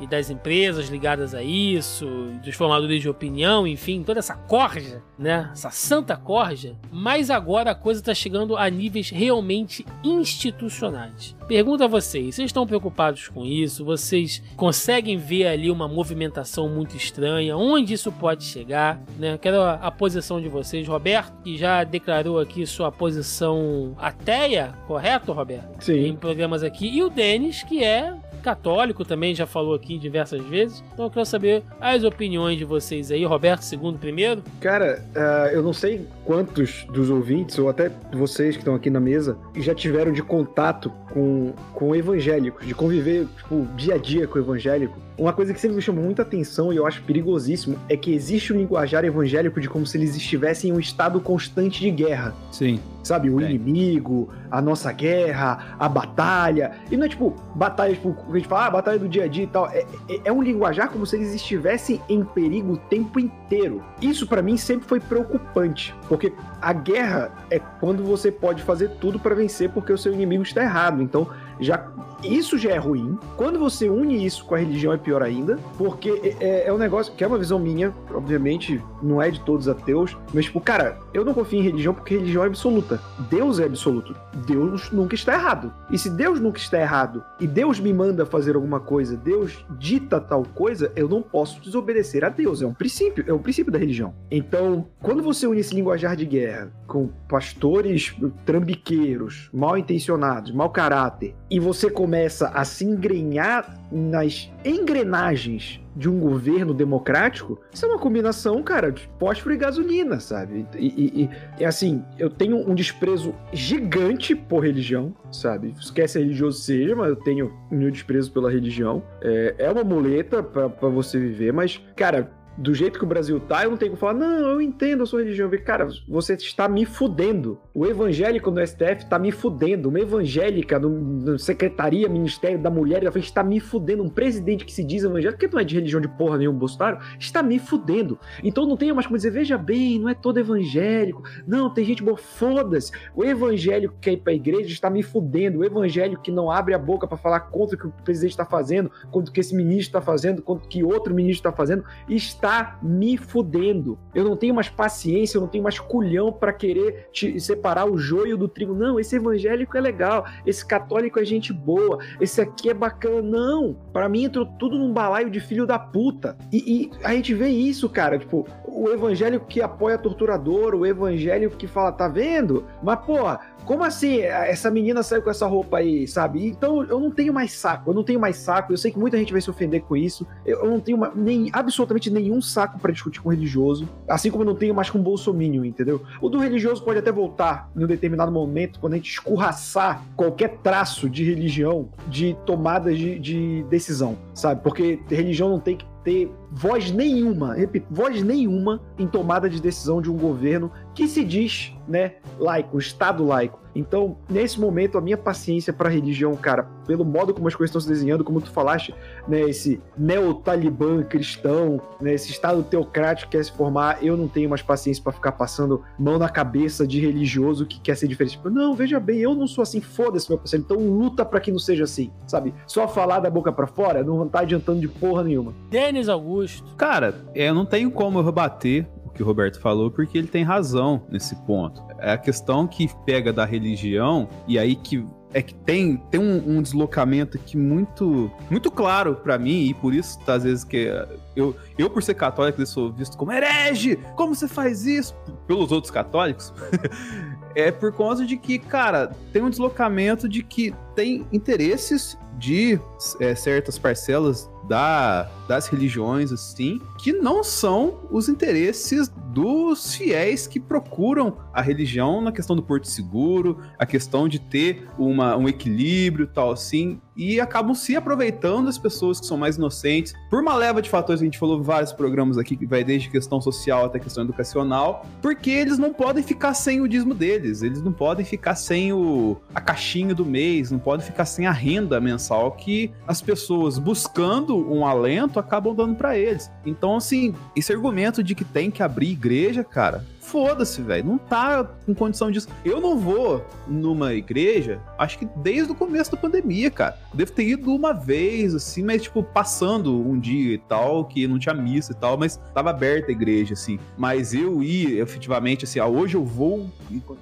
e, 0.00 0.04
e, 0.04 0.06
das 0.06 0.30
empresas 0.30 0.88
ligadas 0.88 1.34
a 1.34 1.42
isso, 1.42 2.06
dos 2.44 2.54
formadores 2.54 3.02
de 3.02 3.08
opinião, 3.08 3.66
enfim, 3.66 4.02
toda 4.02 4.18
essa 4.18 4.34
corja, 4.34 5.02
né? 5.18 5.50
Essa 5.52 5.70
santa 5.70 6.16
corja. 6.16 6.76
Mas 6.90 7.30
agora 7.30 7.72
a 7.72 7.74
coisa 7.74 8.00
está 8.00 8.14
chegando 8.14 8.56
a 8.56 8.68
níveis 8.68 9.10
realmente 9.10 9.84
institucionais. 10.04 11.34
Pergunta 11.48 11.84
a 11.84 11.88
vocês, 11.88 12.34
vocês 12.34 12.46
estão 12.46 12.66
preocupados 12.66 13.28
com 13.28 13.44
isso? 13.44 13.84
Vocês 13.84 14.42
conseguem 14.56 15.16
ver 15.16 15.46
ali 15.46 15.70
uma 15.70 15.86
movimentação 15.86 16.68
muito 16.68 16.96
estranha? 16.96 17.56
Onde 17.56 17.94
isso 17.94 18.10
pode 18.10 18.44
chegar? 18.44 19.00
Né? 19.18 19.38
Quero 19.38 19.60
a, 19.60 19.74
a 19.74 19.90
posição 19.90 20.40
de 20.40 20.48
vocês. 20.48 20.86
Roberto, 20.86 21.32
que 21.42 21.56
já 21.56 21.84
declarou 21.84 22.40
aqui 22.40 22.66
sua 22.66 22.90
posição 22.90 23.94
ateia, 23.98 24.74
correto, 24.86 25.32
Roberto? 25.32 25.82
Sim. 25.84 26.06
Em 26.06 26.16
programas 26.16 26.62
aqui. 26.62 26.88
E 26.88 27.02
o 27.02 27.10
Denis, 27.16 27.62
que 27.62 27.82
é 27.82 28.14
católico 28.42 29.04
também, 29.04 29.34
já 29.34 29.46
falou 29.46 29.74
aqui 29.74 29.98
diversas 29.98 30.40
vezes. 30.44 30.84
Então 30.92 31.06
eu 31.06 31.10
quero 31.10 31.26
saber 31.26 31.64
as 31.80 32.04
opiniões 32.04 32.56
de 32.56 32.64
vocês 32.64 33.10
aí. 33.10 33.24
Roberto, 33.24 33.62
segundo 33.62 33.98
primeiro. 33.98 34.40
Cara, 34.60 35.04
uh, 35.16 35.48
eu 35.52 35.62
não 35.62 35.72
sei 35.72 36.06
quantos 36.24 36.84
dos 36.92 37.10
ouvintes, 37.10 37.58
ou 37.58 37.68
até 37.68 37.90
vocês 38.12 38.54
que 38.54 38.60
estão 38.60 38.74
aqui 38.74 38.88
na 38.88 39.00
mesa, 39.00 39.36
já 39.56 39.74
tiveram 39.74 40.12
de 40.12 40.22
contato 40.22 40.92
com, 41.12 41.54
com 41.74 41.96
evangélicos, 41.96 42.64
de 42.64 42.74
conviver, 42.74 43.26
tipo, 43.36 43.66
dia 43.74 43.94
a 43.94 43.98
dia 43.98 44.28
com 44.28 44.38
evangélico. 44.38 45.05
Uma 45.18 45.32
coisa 45.32 45.54
que 45.54 45.60
sempre 45.60 45.76
me 45.76 45.82
chamou 45.82 46.04
muita 46.04 46.22
atenção 46.22 46.72
e 46.72 46.76
eu 46.76 46.86
acho 46.86 47.02
perigosíssimo 47.02 47.78
é 47.88 47.96
que 47.96 48.12
existe 48.12 48.52
um 48.52 48.56
linguajar 48.56 49.02
evangélico 49.04 49.60
de 49.60 49.68
como 49.68 49.86
se 49.86 49.96
eles 49.96 50.14
estivessem 50.14 50.70
em 50.70 50.72
um 50.74 50.80
estado 50.80 51.20
constante 51.20 51.80
de 51.80 51.90
guerra. 51.90 52.34
Sim. 52.52 52.78
Sabe, 53.02 53.30
o 53.30 53.40
inimigo, 53.40 54.28
a 54.50 54.60
nossa 54.60 54.90
guerra, 54.92 55.76
a 55.78 55.88
batalha. 55.88 56.72
E 56.90 56.96
não 56.96 57.06
é 57.06 57.08
tipo, 57.08 57.34
batalha, 57.54 57.94
tipo, 57.94 58.16
a 58.28 58.36
gente 58.36 58.48
fala, 58.48 58.66
ah, 58.66 58.70
batalha 58.70 58.98
do 58.98 59.08
dia 59.08 59.24
a 59.24 59.28
dia 59.28 59.44
e 59.44 59.46
tal. 59.46 59.68
É, 59.70 59.86
é, 60.08 60.20
é 60.24 60.32
um 60.32 60.42
linguajar 60.42 60.90
como 60.90 61.06
se 61.06 61.16
eles 61.16 61.32
estivessem 61.32 62.00
em 62.08 62.24
perigo 62.24 62.72
o 62.72 62.76
tempo 62.76 63.20
inteiro. 63.20 63.82
Isso 64.02 64.26
para 64.26 64.42
mim 64.42 64.56
sempre 64.56 64.88
foi 64.88 64.98
preocupante, 64.98 65.94
porque 66.08 66.32
a 66.60 66.72
guerra 66.72 67.30
é 67.50 67.58
quando 67.58 68.02
você 68.04 68.30
pode 68.30 68.62
fazer 68.62 68.90
tudo 69.00 69.18
para 69.18 69.34
vencer 69.34 69.70
porque 69.70 69.92
o 69.92 69.98
seu 69.98 70.12
inimigo 70.12 70.42
está 70.42 70.62
errado. 70.62 71.02
Então, 71.02 71.28
já 71.60 71.88
isso 72.24 72.58
já 72.58 72.70
é 72.70 72.78
ruim. 72.78 73.18
Quando 73.36 73.58
você 73.58 73.88
une 73.88 74.24
isso 74.24 74.44
com 74.44 74.54
a 74.54 74.58
religião 74.58 74.92
é 74.92 74.96
pior 74.96 75.22
ainda, 75.22 75.58
porque 75.76 76.36
é, 76.40 76.44
é, 76.44 76.68
é, 76.68 76.72
um 76.72 76.78
negócio 76.78 77.12
que 77.14 77.22
é 77.22 77.26
uma 77.26 77.38
visão 77.38 77.58
minha, 77.58 77.92
obviamente 78.12 78.82
não 79.02 79.20
é 79.20 79.30
de 79.30 79.40
todos 79.40 79.68
ateus, 79.68 80.16
mas 80.32 80.46
tipo, 80.46 80.60
cara, 80.60 80.98
eu 81.12 81.24
não 81.24 81.34
confio 81.34 81.60
em 81.60 81.62
religião 81.62 81.94
porque 81.94 82.16
religião 82.16 82.42
é 82.42 82.46
absoluta. 82.46 83.00
Deus 83.30 83.60
é 83.60 83.64
absoluto. 83.64 84.16
Deus 84.46 84.90
nunca 84.90 85.14
está 85.14 85.34
errado. 85.34 85.72
E 85.90 85.98
se 85.98 86.10
Deus 86.10 86.40
nunca 86.40 86.58
está 86.58 86.80
errado 86.80 87.22
e 87.38 87.46
Deus 87.46 87.78
me 87.78 87.92
manda 87.92 88.24
fazer 88.24 88.56
alguma 88.56 88.80
coisa, 88.80 89.16
Deus 89.16 89.64
dita 89.78 90.20
tal 90.20 90.42
coisa, 90.54 90.90
eu 90.96 91.08
não 91.08 91.22
posso 91.22 91.60
desobedecer 91.60 92.24
a 92.24 92.28
Deus. 92.28 92.62
É 92.62 92.66
um 92.66 92.74
princípio, 92.74 93.24
é 93.26 93.32
um 93.32 93.38
princípio 93.38 93.72
da 93.72 93.78
religião. 93.78 94.14
Então, 94.30 94.86
quando 95.02 95.22
você 95.22 95.46
une 95.46 95.60
esse 95.60 95.74
linguajar 95.74 96.16
de 96.16 96.24
guerra 96.24 96.45
com 96.86 97.08
pastores 97.28 98.14
trambiqueiros, 98.44 99.50
mal 99.52 99.76
intencionados, 99.76 100.52
mau 100.52 100.70
caráter, 100.70 101.34
e 101.50 101.58
você 101.58 101.90
começa 101.90 102.48
a 102.48 102.64
se 102.64 102.84
engrenhar 102.84 103.78
nas 103.90 104.50
engrenagens 104.64 105.80
de 105.96 106.10
um 106.10 106.20
governo 106.20 106.74
democrático, 106.74 107.58
isso 107.72 107.86
é 107.86 107.88
uma 107.88 107.98
combinação, 107.98 108.62
cara, 108.62 108.92
de 108.92 109.08
fósforo 109.18 109.54
e 109.54 109.56
gasolina, 109.58 110.20
sabe? 110.20 110.66
E, 110.78 111.30
e, 111.58 111.64
assim, 111.64 112.04
eu 112.18 112.28
tenho 112.28 112.58
um 112.70 112.74
desprezo 112.74 113.34
gigante 113.52 114.34
por 114.34 114.62
religião, 114.62 115.14
sabe? 115.32 115.72
Esquece 115.80 116.18
religioso 116.18 116.60
seja, 116.60 116.94
mas 116.94 117.08
eu 117.08 117.16
tenho 117.16 117.52
meu 117.70 117.90
desprezo 117.90 118.30
pela 118.30 118.50
religião. 118.50 119.02
É, 119.22 119.54
é 119.58 119.70
uma 119.70 119.84
muleta 119.84 120.42
para 120.42 120.88
você 120.88 121.18
viver, 121.18 121.52
mas, 121.52 121.80
cara, 121.96 122.30
do 122.56 122.74
jeito 122.74 122.98
que 122.98 123.04
o 123.04 123.08
Brasil 123.08 123.38
tá, 123.38 123.64
eu 123.64 123.70
não 123.70 123.76
tenho 123.76 123.92
que 123.92 123.98
falar, 123.98 124.14
não, 124.14 124.50
eu 124.50 124.60
entendo 124.60 125.02
a 125.02 125.06
sua 125.06 125.20
religião. 125.20 125.50
Cara, 125.64 125.88
você 126.08 126.34
está 126.34 126.68
me 126.68 126.84
fudendo. 126.84 127.58
O 127.74 127.86
evangélico 127.86 128.50
no 128.50 128.66
STF 128.66 129.04
está 129.04 129.18
me 129.18 129.30
fudendo. 129.30 129.88
Uma 129.88 130.00
evangélica 130.00 130.78
no, 130.78 130.88
no 130.88 131.38
Secretaria, 131.38 132.08
Ministério 132.08 132.58
da 132.58 132.70
Mulher 132.70 133.04
da 133.04 133.12
Frente 133.12 133.26
está 133.26 133.42
me 133.42 133.60
fudendo. 133.60 134.02
Um 134.02 134.08
presidente 134.08 134.64
que 134.64 134.72
se 134.72 134.82
diz 134.82 135.04
evangélico, 135.04 135.38
que 135.38 135.48
não 135.48 135.60
é 135.60 135.64
de 135.64 135.74
religião 135.74 136.00
de 136.00 136.08
porra 136.08 136.38
nenhum, 136.38 136.54
Bolsonaro, 136.54 136.98
está 137.18 137.42
me 137.42 137.58
fudendo. 137.58 138.18
Então 138.42 138.66
não 138.66 138.76
tenho 138.76 138.94
mais 138.94 139.06
como 139.06 139.16
dizer, 139.16 139.30
veja 139.30 139.58
bem, 139.58 139.98
não 139.98 140.08
é 140.08 140.14
todo 140.14 140.38
evangélico. 140.38 141.22
Não, 141.46 141.68
tem 141.72 141.84
gente 141.84 142.02
boa, 142.02 142.16
foda-se. 142.16 142.90
O 143.14 143.24
evangélico 143.24 143.94
que 143.94 144.00
quer 144.00 144.12
ir 144.12 144.18
pra 144.18 144.32
igreja 144.32 144.72
está 144.72 144.88
me 144.88 145.02
fudendo. 145.02 145.58
O 145.58 145.64
evangélico 145.64 146.22
que 146.22 146.30
não 146.30 146.50
abre 146.50 146.74
a 146.74 146.78
boca 146.78 147.06
para 147.06 147.18
falar 147.18 147.40
contra 147.40 147.76
o 147.76 147.78
que 147.78 147.86
o 147.86 147.92
presidente 148.04 148.32
está 148.32 148.44
fazendo, 148.44 148.90
contra 149.10 149.30
o 149.30 149.32
que 149.32 149.40
esse 149.40 149.54
ministro 149.54 149.98
está 149.98 150.00
fazendo, 150.00 150.40
contra 150.40 150.64
o 150.64 150.68
que 150.68 150.82
outro 150.82 151.14
ministro 151.14 151.48
está 151.48 151.52
fazendo, 151.52 151.84
está 152.08 152.45
tá 152.46 152.78
me 152.80 153.16
fudendo. 153.16 153.98
Eu 154.14 154.22
não 154.22 154.36
tenho 154.36 154.54
mais 154.54 154.68
paciência, 154.68 155.36
eu 155.36 155.40
não 155.40 155.48
tenho 155.48 155.64
mais 155.64 155.80
culhão 155.80 156.32
para 156.32 156.52
querer 156.52 157.08
te 157.12 157.40
separar 157.40 157.90
o 157.90 157.98
joio 157.98 158.38
do 158.38 158.46
trigo. 158.46 158.72
Não, 158.72 159.00
esse 159.00 159.16
evangélico 159.16 159.76
é 159.76 159.80
legal, 159.80 160.24
esse 160.46 160.64
católico 160.64 161.18
é 161.18 161.24
gente 161.24 161.52
boa, 161.52 161.98
esse 162.20 162.40
aqui 162.40 162.70
é 162.70 162.74
bacana. 162.74 163.20
Não, 163.20 163.76
para 163.92 164.08
mim 164.08 164.24
entrou 164.26 164.46
tudo 164.46 164.78
num 164.78 164.92
balaio 164.92 165.28
de 165.28 165.40
filho 165.40 165.66
da 165.66 165.76
puta. 165.76 166.38
E, 166.52 166.58
e, 166.58 166.90
a 167.02 167.12
gente 167.14 167.34
vê 167.34 167.48
isso, 167.48 167.88
cara, 167.88 168.16
tipo, 168.16 168.46
o 168.76 168.90
evangélico 168.90 169.46
que 169.46 169.62
apoia 169.62 169.96
torturador, 169.96 170.74
o 170.74 170.84
evangélico 170.84 171.56
que 171.56 171.66
fala, 171.66 171.90
tá 171.90 172.06
vendo? 172.06 172.66
Mas, 172.82 173.00
porra, 173.00 173.40
como 173.64 173.82
assim? 173.82 174.20
Essa 174.20 174.70
menina 174.70 175.02
saiu 175.02 175.22
com 175.22 175.30
essa 175.30 175.46
roupa 175.46 175.78
aí, 175.78 176.06
sabe? 176.06 176.46
Então 176.46 176.84
eu 176.84 177.00
não 177.00 177.10
tenho 177.10 177.32
mais 177.32 177.52
saco, 177.52 177.90
eu 177.90 177.94
não 177.94 178.04
tenho 178.04 178.20
mais 178.20 178.36
saco. 178.36 178.72
Eu 178.72 178.76
sei 178.76 178.90
que 178.90 178.98
muita 178.98 179.16
gente 179.16 179.32
vai 179.32 179.40
se 179.40 179.48
ofender 179.48 179.80
com 179.82 179.96
isso. 179.96 180.26
Eu 180.44 180.66
não 180.66 180.78
tenho 180.78 180.98
uma, 180.98 181.10
nem, 181.14 181.48
absolutamente 181.52 182.10
nenhum 182.10 182.40
saco 182.42 182.78
para 182.78 182.92
discutir 182.92 183.20
com 183.20 183.30
religioso. 183.30 183.88
Assim 184.06 184.30
como 184.30 184.42
eu 184.42 184.46
não 184.46 184.54
tenho 184.54 184.74
mais 184.74 184.90
com 184.90 185.02
bolsominion, 185.02 185.64
entendeu? 185.64 186.02
O 186.20 186.28
do 186.28 186.38
religioso 186.38 186.84
pode 186.84 186.98
até 186.98 187.10
voltar 187.10 187.70
em 187.74 187.82
um 187.82 187.86
determinado 187.86 188.30
momento, 188.30 188.78
quando 188.78 188.92
a 188.92 188.96
gente 188.96 189.10
escorraçar 189.10 190.02
qualquer 190.14 190.58
traço 190.58 191.08
de 191.08 191.24
religião, 191.24 191.88
de 192.08 192.36
tomada 192.44 192.94
de, 192.94 193.18
de 193.18 193.64
decisão, 193.70 194.18
sabe? 194.34 194.62
Porque 194.62 195.00
religião 195.08 195.48
não 195.48 195.58
tem 195.58 195.76
que 195.76 195.86
ter 196.06 196.30
voz 196.50 196.90
nenhuma, 196.90 197.54
repito, 197.54 197.86
voz 197.90 198.22
nenhuma 198.22 198.80
em 198.98 199.06
tomada 199.06 199.48
de 199.48 199.60
decisão 199.60 200.00
de 200.00 200.10
um 200.10 200.16
governo 200.16 200.70
que 200.94 201.06
se 201.06 201.24
diz, 201.24 201.72
né, 201.86 202.14
laico, 202.38 202.78
Estado 202.78 203.24
laico. 203.24 203.66
Então, 203.74 204.16
nesse 204.30 204.58
momento, 204.58 204.96
a 204.96 205.02
minha 205.02 205.18
paciência 205.18 205.70
para 205.70 205.90
a 205.90 205.92
religião, 205.92 206.34
cara, 206.34 206.62
pelo 206.86 207.04
modo 207.04 207.34
como 207.34 207.46
as 207.46 207.54
coisas 207.54 207.68
estão 207.68 207.80
se 207.80 207.88
desenhando, 207.88 208.24
como 208.24 208.40
tu 208.40 208.50
falaste, 208.50 208.94
né, 209.28 209.42
esse 209.42 209.82
neo-talibã 209.98 211.02
cristão, 211.02 211.78
né, 212.00 212.14
esse 212.14 212.30
Estado 212.30 212.62
teocrático 212.62 213.30
que 213.30 213.36
quer 213.36 213.44
se 213.44 213.52
formar, 213.52 214.02
eu 214.02 214.16
não 214.16 214.28
tenho 214.28 214.48
mais 214.48 214.62
paciência 214.62 215.02
para 215.02 215.12
ficar 215.12 215.32
passando 215.32 215.82
mão 215.98 216.18
na 216.18 216.30
cabeça 216.30 216.86
de 216.86 216.98
religioso 216.98 217.66
que 217.66 217.78
quer 217.78 217.96
ser 217.98 218.08
diferente. 218.08 218.38
Tipo, 218.38 218.48
não, 218.48 218.74
veja 218.74 218.98
bem, 218.98 219.18
eu 219.18 219.34
não 219.34 219.46
sou 219.46 219.60
assim, 219.60 219.82
foda-se, 219.82 220.30
meu 220.30 220.38
parceiro, 220.38 220.64
então 220.64 220.78
luta 220.78 221.22
para 221.22 221.38
que 221.38 221.52
não 221.52 221.58
seja 221.58 221.84
assim, 221.84 222.10
sabe? 222.26 222.54
Só 222.66 222.88
falar 222.88 223.20
da 223.20 223.28
boca 223.28 223.52
para 223.52 223.66
fora 223.66 224.02
não 224.02 224.26
tá 224.26 224.40
adiantando 224.40 224.80
de 224.80 224.88
porra 224.88 225.22
nenhuma. 225.22 225.52
Denis 225.68 226.08
Augusto. 226.08 226.35
Cara, 226.76 227.14
eu 227.34 227.54
não 227.54 227.64
tenho 227.64 227.90
como 227.90 228.18
eu 228.18 228.24
rebater 228.24 228.86
que 229.16 229.22
o 229.22 229.26
Roberto 229.26 229.58
falou, 229.58 229.90
porque 229.90 230.18
ele 230.18 230.28
tem 230.28 230.44
razão 230.44 231.02
nesse 231.08 231.34
ponto. 231.46 231.82
É 231.98 232.12
a 232.12 232.18
questão 232.18 232.66
que 232.66 232.88
pega 233.04 233.32
da 233.32 233.44
religião 233.44 234.28
e 234.46 234.58
aí 234.58 234.76
que 234.76 235.04
é 235.32 235.42
que 235.42 235.54
tem, 235.54 235.96
tem 236.10 236.20
um, 236.20 236.58
um 236.58 236.62
deslocamento 236.62 237.36
aqui 237.36 237.56
muito 237.56 238.30
muito 238.48 238.70
claro 238.70 239.16
para 239.16 239.36
mim 239.36 239.64
e 239.64 239.74
por 239.74 239.92
isso 239.92 240.18
às 240.26 240.44
vezes 240.44 240.64
que 240.64 240.88
eu, 241.34 241.54
eu 241.76 241.90
por 241.90 242.02
ser 242.02 242.14
católico 242.14 242.62
eu 242.62 242.66
sou 242.66 242.92
visto 242.92 243.16
como 243.16 243.32
herege. 243.32 243.96
Como 244.14 244.34
você 244.34 244.46
faz 244.46 244.86
isso? 244.86 245.14
Pelos 245.46 245.72
outros 245.72 245.90
católicos? 245.90 246.52
É 247.58 247.70
por 247.70 247.90
conta 247.90 248.26
de 248.26 248.36
que 248.36 248.58
cara 248.58 249.16
tem 249.32 249.40
um 249.40 249.48
deslocamento 249.48 250.28
de 250.28 250.42
que 250.42 250.74
tem 250.94 251.26
interesses 251.32 252.18
de 252.38 252.78
é, 253.20 253.34
certas 253.34 253.78
parcelas 253.78 254.48
da, 254.68 255.30
das 255.46 255.68
religiões, 255.68 256.32
assim, 256.32 256.80
que 256.98 257.12
não 257.12 257.42
são 257.42 258.00
os 258.10 258.28
interesses 258.28 259.10
dos 259.32 259.94
fiéis 259.94 260.46
que 260.46 260.58
procuram 260.58 261.36
a 261.52 261.60
religião 261.60 262.20
na 262.20 262.32
questão 262.32 262.56
do 262.56 262.62
porto 262.62 262.88
seguro, 262.88 263.58
a 263.78 263.86
questão 263.86 264.28
de 264.28 264.38
ter 264.38 264.88
uma, 264.98 265.36
um 265.36 265.48
equilíbrio 265.48 266.26
tal 266.26 266.50
assim, 266.50 266.98
e 267.16 267.40
acabam 267.40 267.74
se 267.74 267.96
aproveitando 267.96 268.66
das 268.66 268.78
pessoas 268.78 269.20
que 269.20 269.26
são 269.26 269.36
mais 269.36 269.56
inocentes, 269.56 270.14
por 270.28 270.40
uma 270.40 270.54
leva 270.54 270.82
de 270.82 270.90
fatores 270.90 271.20
a 271.20 271.24
gente 271.24 271.38
falou 271.38 271.62
vários 271.62 271.92
programas 271.92 272.38
aqui, 272.38 272.56
que 272.56 272.66
vai 272.66 272.82
desde 272.82 273.08
questão 273.08 273.40
social 273.40 273.86
até 273.86 273.98
questão 273.98 274.24
educacional, 274.24 275.06
porque 275.22 275.50
eles 275.50 275.78
não 275.78 275.92
podem 275.92 276.22
ficar 276.22 276.54
sem 276.54 276.80
o 276.80 276.88
dízimo 276.88 277.14
deles, 277.14 277.62
eles 277.62 277.82
não 277.82 277.92
podem 277.92 278.24
ficar 278.24 278.54
sem 278.54 278.92
o, 278.92 279.36
a 279.54 279.60
caixinha 279.60 280.14
do 280.14 280.24
mês, 280.24 280.70
não 280.70 280.78
podem 280.78 281.04
ficar 281.04 281.24
sem 281.24 281.46
a 281.46 281.52
renda 281.52 282.00
mensal 282.00 282.25
que 282.50 282.92
as 283.06 283.20
pessoas 283.20 283.78
buscando 283.78 284.56
um 284.56 284.86
alento 284.86 285.38
acabam 285.38 285.74
dando 285.74 285.94
para 285.94 286.16
eles. 286.16 286.50
Então, 286.64 286.96
assim, 286.96 287.34
esse 287.54 287.72
argumento 287.72 288.22
de 288.22 288.34
que 288.34 288.44
tem 288.44 288.70
que 288.70 288.82
abrir 288.82 289.10
igreja, 289.10 289.62
cara, 289.62 290.04
foda-se, 290.26 290.82
velho. 290.82 291.06
Não 291.06 291.18
tá 291.18 291.64
com 291.64 291.94
condição 291.94 292.30
disso. 292.30 292.48
Eu 292.64 292.80
não 292.80 292.98
vou 292.98 293.44
numa 293.66 294.12
igreja, 294.12 294.80
acho 294.98 295.18
que 295.18 295.28
desde 295.36 295.72
o 295.72 295.74
começo 295.74 296.10
da 296.10 296.16
pandemia, 296.16 296.70
cara. 296.70 296.98
Devo 297.14 297.32
ter 297.32 297.46
ido 297.46 297.74
uma 297.74 297.92
vez, 297.92 298.54
assim, 298.54 298.82
mas, 298.82 299.02
tipo, 299.02 299.22
passando 299.22 299.94
um 299.96 300.18
dia 300.18 300.54
e 300.54 300.58
tal, 300.58 301.04
que 301.04 301.26
não 301.26 301.38
tinha 301.38 301.54
missa 301.54 301.92
e 301.92 301.94
tal, 301.94 302.16
mas 302.16 302.38
tava 302.52 302.70
aberta 302.70 303.08
a 303.08 303.12
igreja, 303.12 303.54
assim. 303.54 303.78
Mas 303.96 304.34
eu 304.34 304.62
ir, 304.62 304.98
efetivamente, 304.98 305.64
assim, 305.64 305.78
ah, 305.78 305.86
hoje 305.86 306.16
eu 306.16 306.24
vou. 306.24 306.70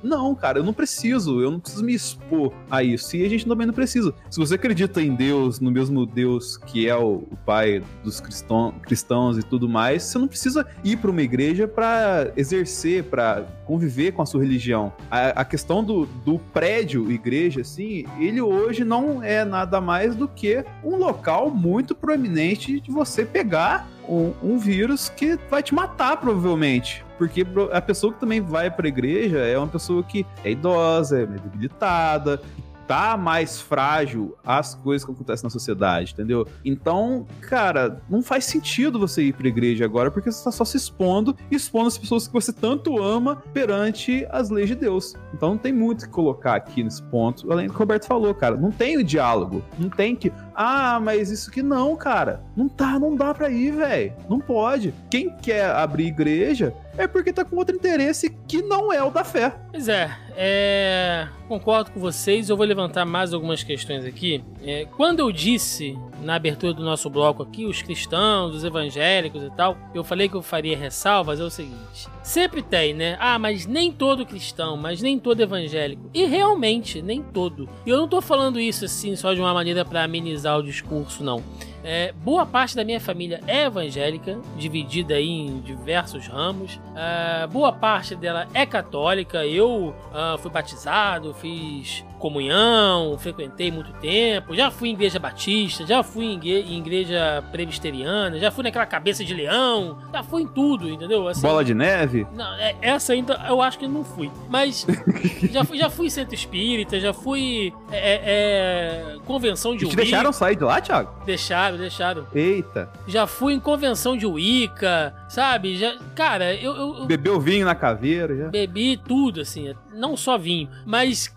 Não, 0.03 0.35
cara, 0.35 0.59
eu 0.59 0.65
não 0.65 0.73
preciso. 0.73 1.41
Eu 1.41 1.51
não 1.51 1.61
preciso 1.61 1.85
me 1.85 1.95
expor 1.95 2.53
a 2.71 2.83
isso. 2.83 3.17
E 3.17 3.25
a 3.25 3.29
gente 3.29 3.47
também 3.47 3.67
não 3.67 3.75
precisa. 3.75 4.15
Se 4.31 4.39
você 4.39 4.55
acredita 4.55 5.03
em 5.03 5.15
Deus, 5.15 5.61
no 5.61 5.71
mesmo 5.71 6.07
Deus 6.07 6.57
que 6.57 6.89
é 6.89 6.97
o, 6.97 7.25
pai 7.45 7.83
dos 8.03 8.21
cristão, 8.21 8.75
cristãos 8.83 9.39
e 9.39 9.43
tudo 9.43 9.69
mais, 9.69 10.03
você 10.05 10.19
não 10.19 10.29
precisa 10.29 10.67
ir 10.83 10.97
para 10.97 11.11
uma 11.11 11.23
igreja 11.23 11.69
para 11.69 12.33
exercer 12.37 12.94
para 13.03 13.45
conviver 13.65 14.13
com 14.13 14.23
a 14.23 14.27
sua 14.27 14.43
religião. 14.43 14.93
A, 15.11 15.41
a 15.41 15.45
questão 15.45 15.83
do, 15.83 16.07
do 16.07 16.39
prédio, 16.39 17.11
igreja, 17.11 17.61
assim, 17.63 18.05
ele 18.19 18.41
hoje 18.41 18.85
não 18.85 19.23
é 19.23 19.45
nada 19.45 19.81
mais 19.81 20.15
do 20.15 20.29
que 20.29 20.65
um 20.83 20.97
local 20.97 21.51
muito 21.51 21.95
proeminente 21.95 22.81
de 22.81 22.91
você 22.91 23.25
pegar 23.25 23.89
um, 24.09 24.33
um, 24.43 24.59
vírus 24.59 25.09
que 25.09 25.39
vai 25.51 25.63
te 25.63 25.75
matar, 25.75 26.19
provavelmente. 26.19 27.05
Porque 27.17 27.47
a 27.73 27.81
pessoa 27.81 28.13
que 28.13 28.21
também 28.21 28.41
vai 28.41 28.71
para 28.71 28.87
a 28.87 28.89
igreja 28.89 29.39
é 29.39 29.57
uma 29.57 29.69
pessoa 29.69 30.03
que 30.03 30.27
é 30.45 30.51
idosa, 30.51 31.23
é 31.23 31.27
debilitada, 31.27 32.41
tá 32.87 33.17
mais 33.17 33.61
frágil 33.61 34.37
às 34.45 34.75
coisas 34.75 35.05
que 35.05 35.13
acontecem 35.13 35.45
na 35.45 35.51
sociedade, 35.51 36.13
entendeu? 36.13 36.47
Então, 36.65 37.27
cara, 37.41 38.03
não 38.09 38.23
faz 38.23 38.45
sentido 38.45 38.99
você 38.99 39.23
ir 39.23 39.35
pra 39.35 39.49
igreja 39.49 39.85
agora 39.85 40.11
porque 40.11 40.31
você 40.31 40.45
tá 40.45 40.53
só 40.53 40.65
se 40.65 40.77
expondo 40.77 41.37
e 41.51 41.57
expondo 41.57 41.89
as 41.89 41.99
pessoas 41.99 42.27
que 42.27 42.33
você 42.33 42.53
tanto 42.53 43.03
ama 43.03 43.37
perante 43.53 44.27
as 44.31 44.51
leis 44.51 44.69
de 44.69 44.75
Deus. 44.75 45.15
Então 45.33 45.51
não 45.51 45.59
tem 45.59 45.73
muito 45.73 46.07
que 46.07 46.11
colocar 46.11 46.55
aqui 46.55 46.83
nesse 46.83 47.03
ponto. 47.03 47.51
Além 47.51 47.67
do 47.67 47.73
que 47.73 47.77
o 47.77 47.79
Roberto 47.79 48.07
falou, 48.07 48.35
cara, 48.35 48.57
não 48.57 48.71
tem 48.71 48.97
o 48.97 49.05
diálogo. 49.05 49.63
Não 49.79 49.89
tem 49.89 50.15
que, 50.15 50.33
ah, 50.55 51.01
mas 51.01 51.31
isso 51.31 51.51
que 51.51 51.63
não, 51.63 51.97
cara. 51.97 52.41
Não 52.57 52.69
tá, 52.69 52.99
não 52.99 53.17
dá 53.17 53.35
pra 53.35 53.51
ir, 53.51 53.73
velho. 53.73 54.13
Não 54.29 54.39
pode. 54.39 54.95
Quem 55.11 55.31
quer 55.31 55.67
abrir 55.67 56.07
igreja 56.07 56.73
é 56.97 57.07
porque 57.07 57.33
tá 57.33 57.45
com 57.45 57.57
outro 57.57 57.75
interesse 57.75 58.31
que 58.47 58.63
não 58.63 58.93
é 58.93 59.03
o 59.03 59.11
da 59.11 59.25
fé. 59.25 59.53
Pois 59.71 59.89
é, 59.89 60.17
é... 60.37 61.29
concordo 61.49 61.91
com 61.91 61.99
vocês. 61.99 62.49
Eu 62.49 62.57
vou 62.57 62.65
levantar 62.65 63.05
mais 63.05 63.35
algumas 63.35 63.65
questões 63.65 64.05
aqui. 64.05 64.45
É... 64.63 64.87
Quando 64.97 65.21
eu 65.21 65.33
disse 65.33 65.99
na 66.23 66.37
abertura 66.37 66.73
do 66.73 66.85
nosso 66.85 67.11
bloco 67.11 67.43
aqui, 67.43 67.67
os 67.67 67.83
cristãos, 67.83 68.55
os 68.55 68.65
evangélicos 68.65 69.43
e 69.43 69.51
tal, 69.51 69.77
eu 69.93 70.05
falei 70.05 70.29
que 70.29 70.37
eu 70.37 70.43
faria 70.43 70.77
ressalvas. 70.77 71.41
É 71.41 71.43
o 71.43 71.51
seguinte: 71.51 72.09
sempre 72.23 72.63
tem, 72.63 72.95
né? 72.95 73.17
Ah, 73.19 73.39
mas 73.39 73.67
nem 73.67 73.91
todo 73.91 74.25
cristão, 74.25 74.77
mas 74.77 75.03
nem 75.03 75.19
todo 75.19 75.41
evangélico. 75.41 76.09
E 76.15 76.25
realmente, 76.25 77.03
nem 77.03 77.23
todo. 77.23 77.69
E 77.85 77.91
eu 77.91 77.97
não 77.97 78.07
tô 78.07 78.21
falando 78.23 78.61
isso 78.61 78.85
assim 78.85 79.17
só 79.17 79.35
de 79.35 79.41
uma 79.41 79.53
maneira 79.53 79.85
para 79.85 80.05
amenizar 80.05 80.44
o 80.53 80.63
discurso, 80.63 81.23
não. 81.23 81.43
É, 81.83 82.13
boa 82.13 82.47
parte 82.47 82.75
da 82.75 82.83
minha 82.83 83.01
família 83.01 83.41
é 83.47 83.65
evangélica, 83.65 84.41
dividida 84.57 85.21
em 85.21 85.61
diversos 85.61 86.27
ramos. 86.27 86.81
É, 86.97 87.47
boa 87.47 87.73
parte 87.73 88.15
dela 88.15 88.49
é 88.55 88.65
católica. 88.65 89.47
Eu 89.47 89.89
uh, 89.89 90.39
fui 90.39 90.51
batizado, 90.51 91.35
fiz 91.35 92.05
comunhão, 92.25 93.19
frequentei 93.19 93.71
muito 93.71 93.93
tempo, 94.01 94.57
já 94.57 94.71
fui 94.71 94.89
em 94.89 94.93
igreja 94.95 95.19
batista, 95.19 95.87
já 95.87 96.03
fui 96.03 96.25
em 96.25 96.79
igreja 96.79 97.45
presbiteriana, 97.53 98.39
já 98.39 98.51
fui 98.51 98.65
naquela 98.65 98.87
cabeça 98.87 99.23
de 99.23 99.35
leão, 99.35 99.99
já 100.11 100.23
fui 100.23 100.41
em 100.41 100.47
tudo, 100.47 100.89
entendeu? 100.89 101.29
Assim, 101.29 101.43
Bola 101.43 101.63
de 101.63 101.75
neve? 101.75 102.27
Não, 102.35 102.55
é, 102.55 102.77
essa 102.81 103.13
ainda 103.13 103.39
eu 103.47 103.61
acho 103.61 103.79
que 103.79 103.87
não 103.87 104.03
fui. 104.03 104.31
Mas 104.49 104.87
já, 105.53 105.65
fui, 105.65 105.77
já 105.77 105.91
fui 105.91 106.07
em 106.07 106.11
centro 106.11 106.35
espírita, 106.35 106.99
já 106.99 107.13
fui 107.13 107.75
é, 107.93 108.21
é, 108.25 109.17
convenção 109.27 109.77
de 109.77 109.87
Te 109.87 109.95
deixaram 109.95 110.33
sair 110.33 110.57
de 110.57 110.65
lá, 110.65 110.81
Thiago? 110.81 111.13
Deixaram, 111.27 111.77
deixaram. 111.77 112.27
Eita. 112.35 112.89
Já 113.07 113.27
fui 113.27 113.53
em 113.53 113.61
convenção 113.61 114.17
de 114.17 114.25
Wicca, 114.25 115.15
sabe? 115.29 115.77
Já, 115.77 115.95
cara, 116.15 116.55
eu, 116.55 116.75
eu, 116.75 116.99
eu 117.01 117.05
Bebeu 117.05 117.39
vinho 117.39 117.67
na 117.67 117.75
caveira 117.75 118.35
já? 118.35 118.49
Bebi 118.49 118.97
tudo, 118.97 119.43
assim, 119.43 119.75
não 119.93 120.17
só 120.17 120.39
vinho, 120.39 120.71
mas 120.87 121.31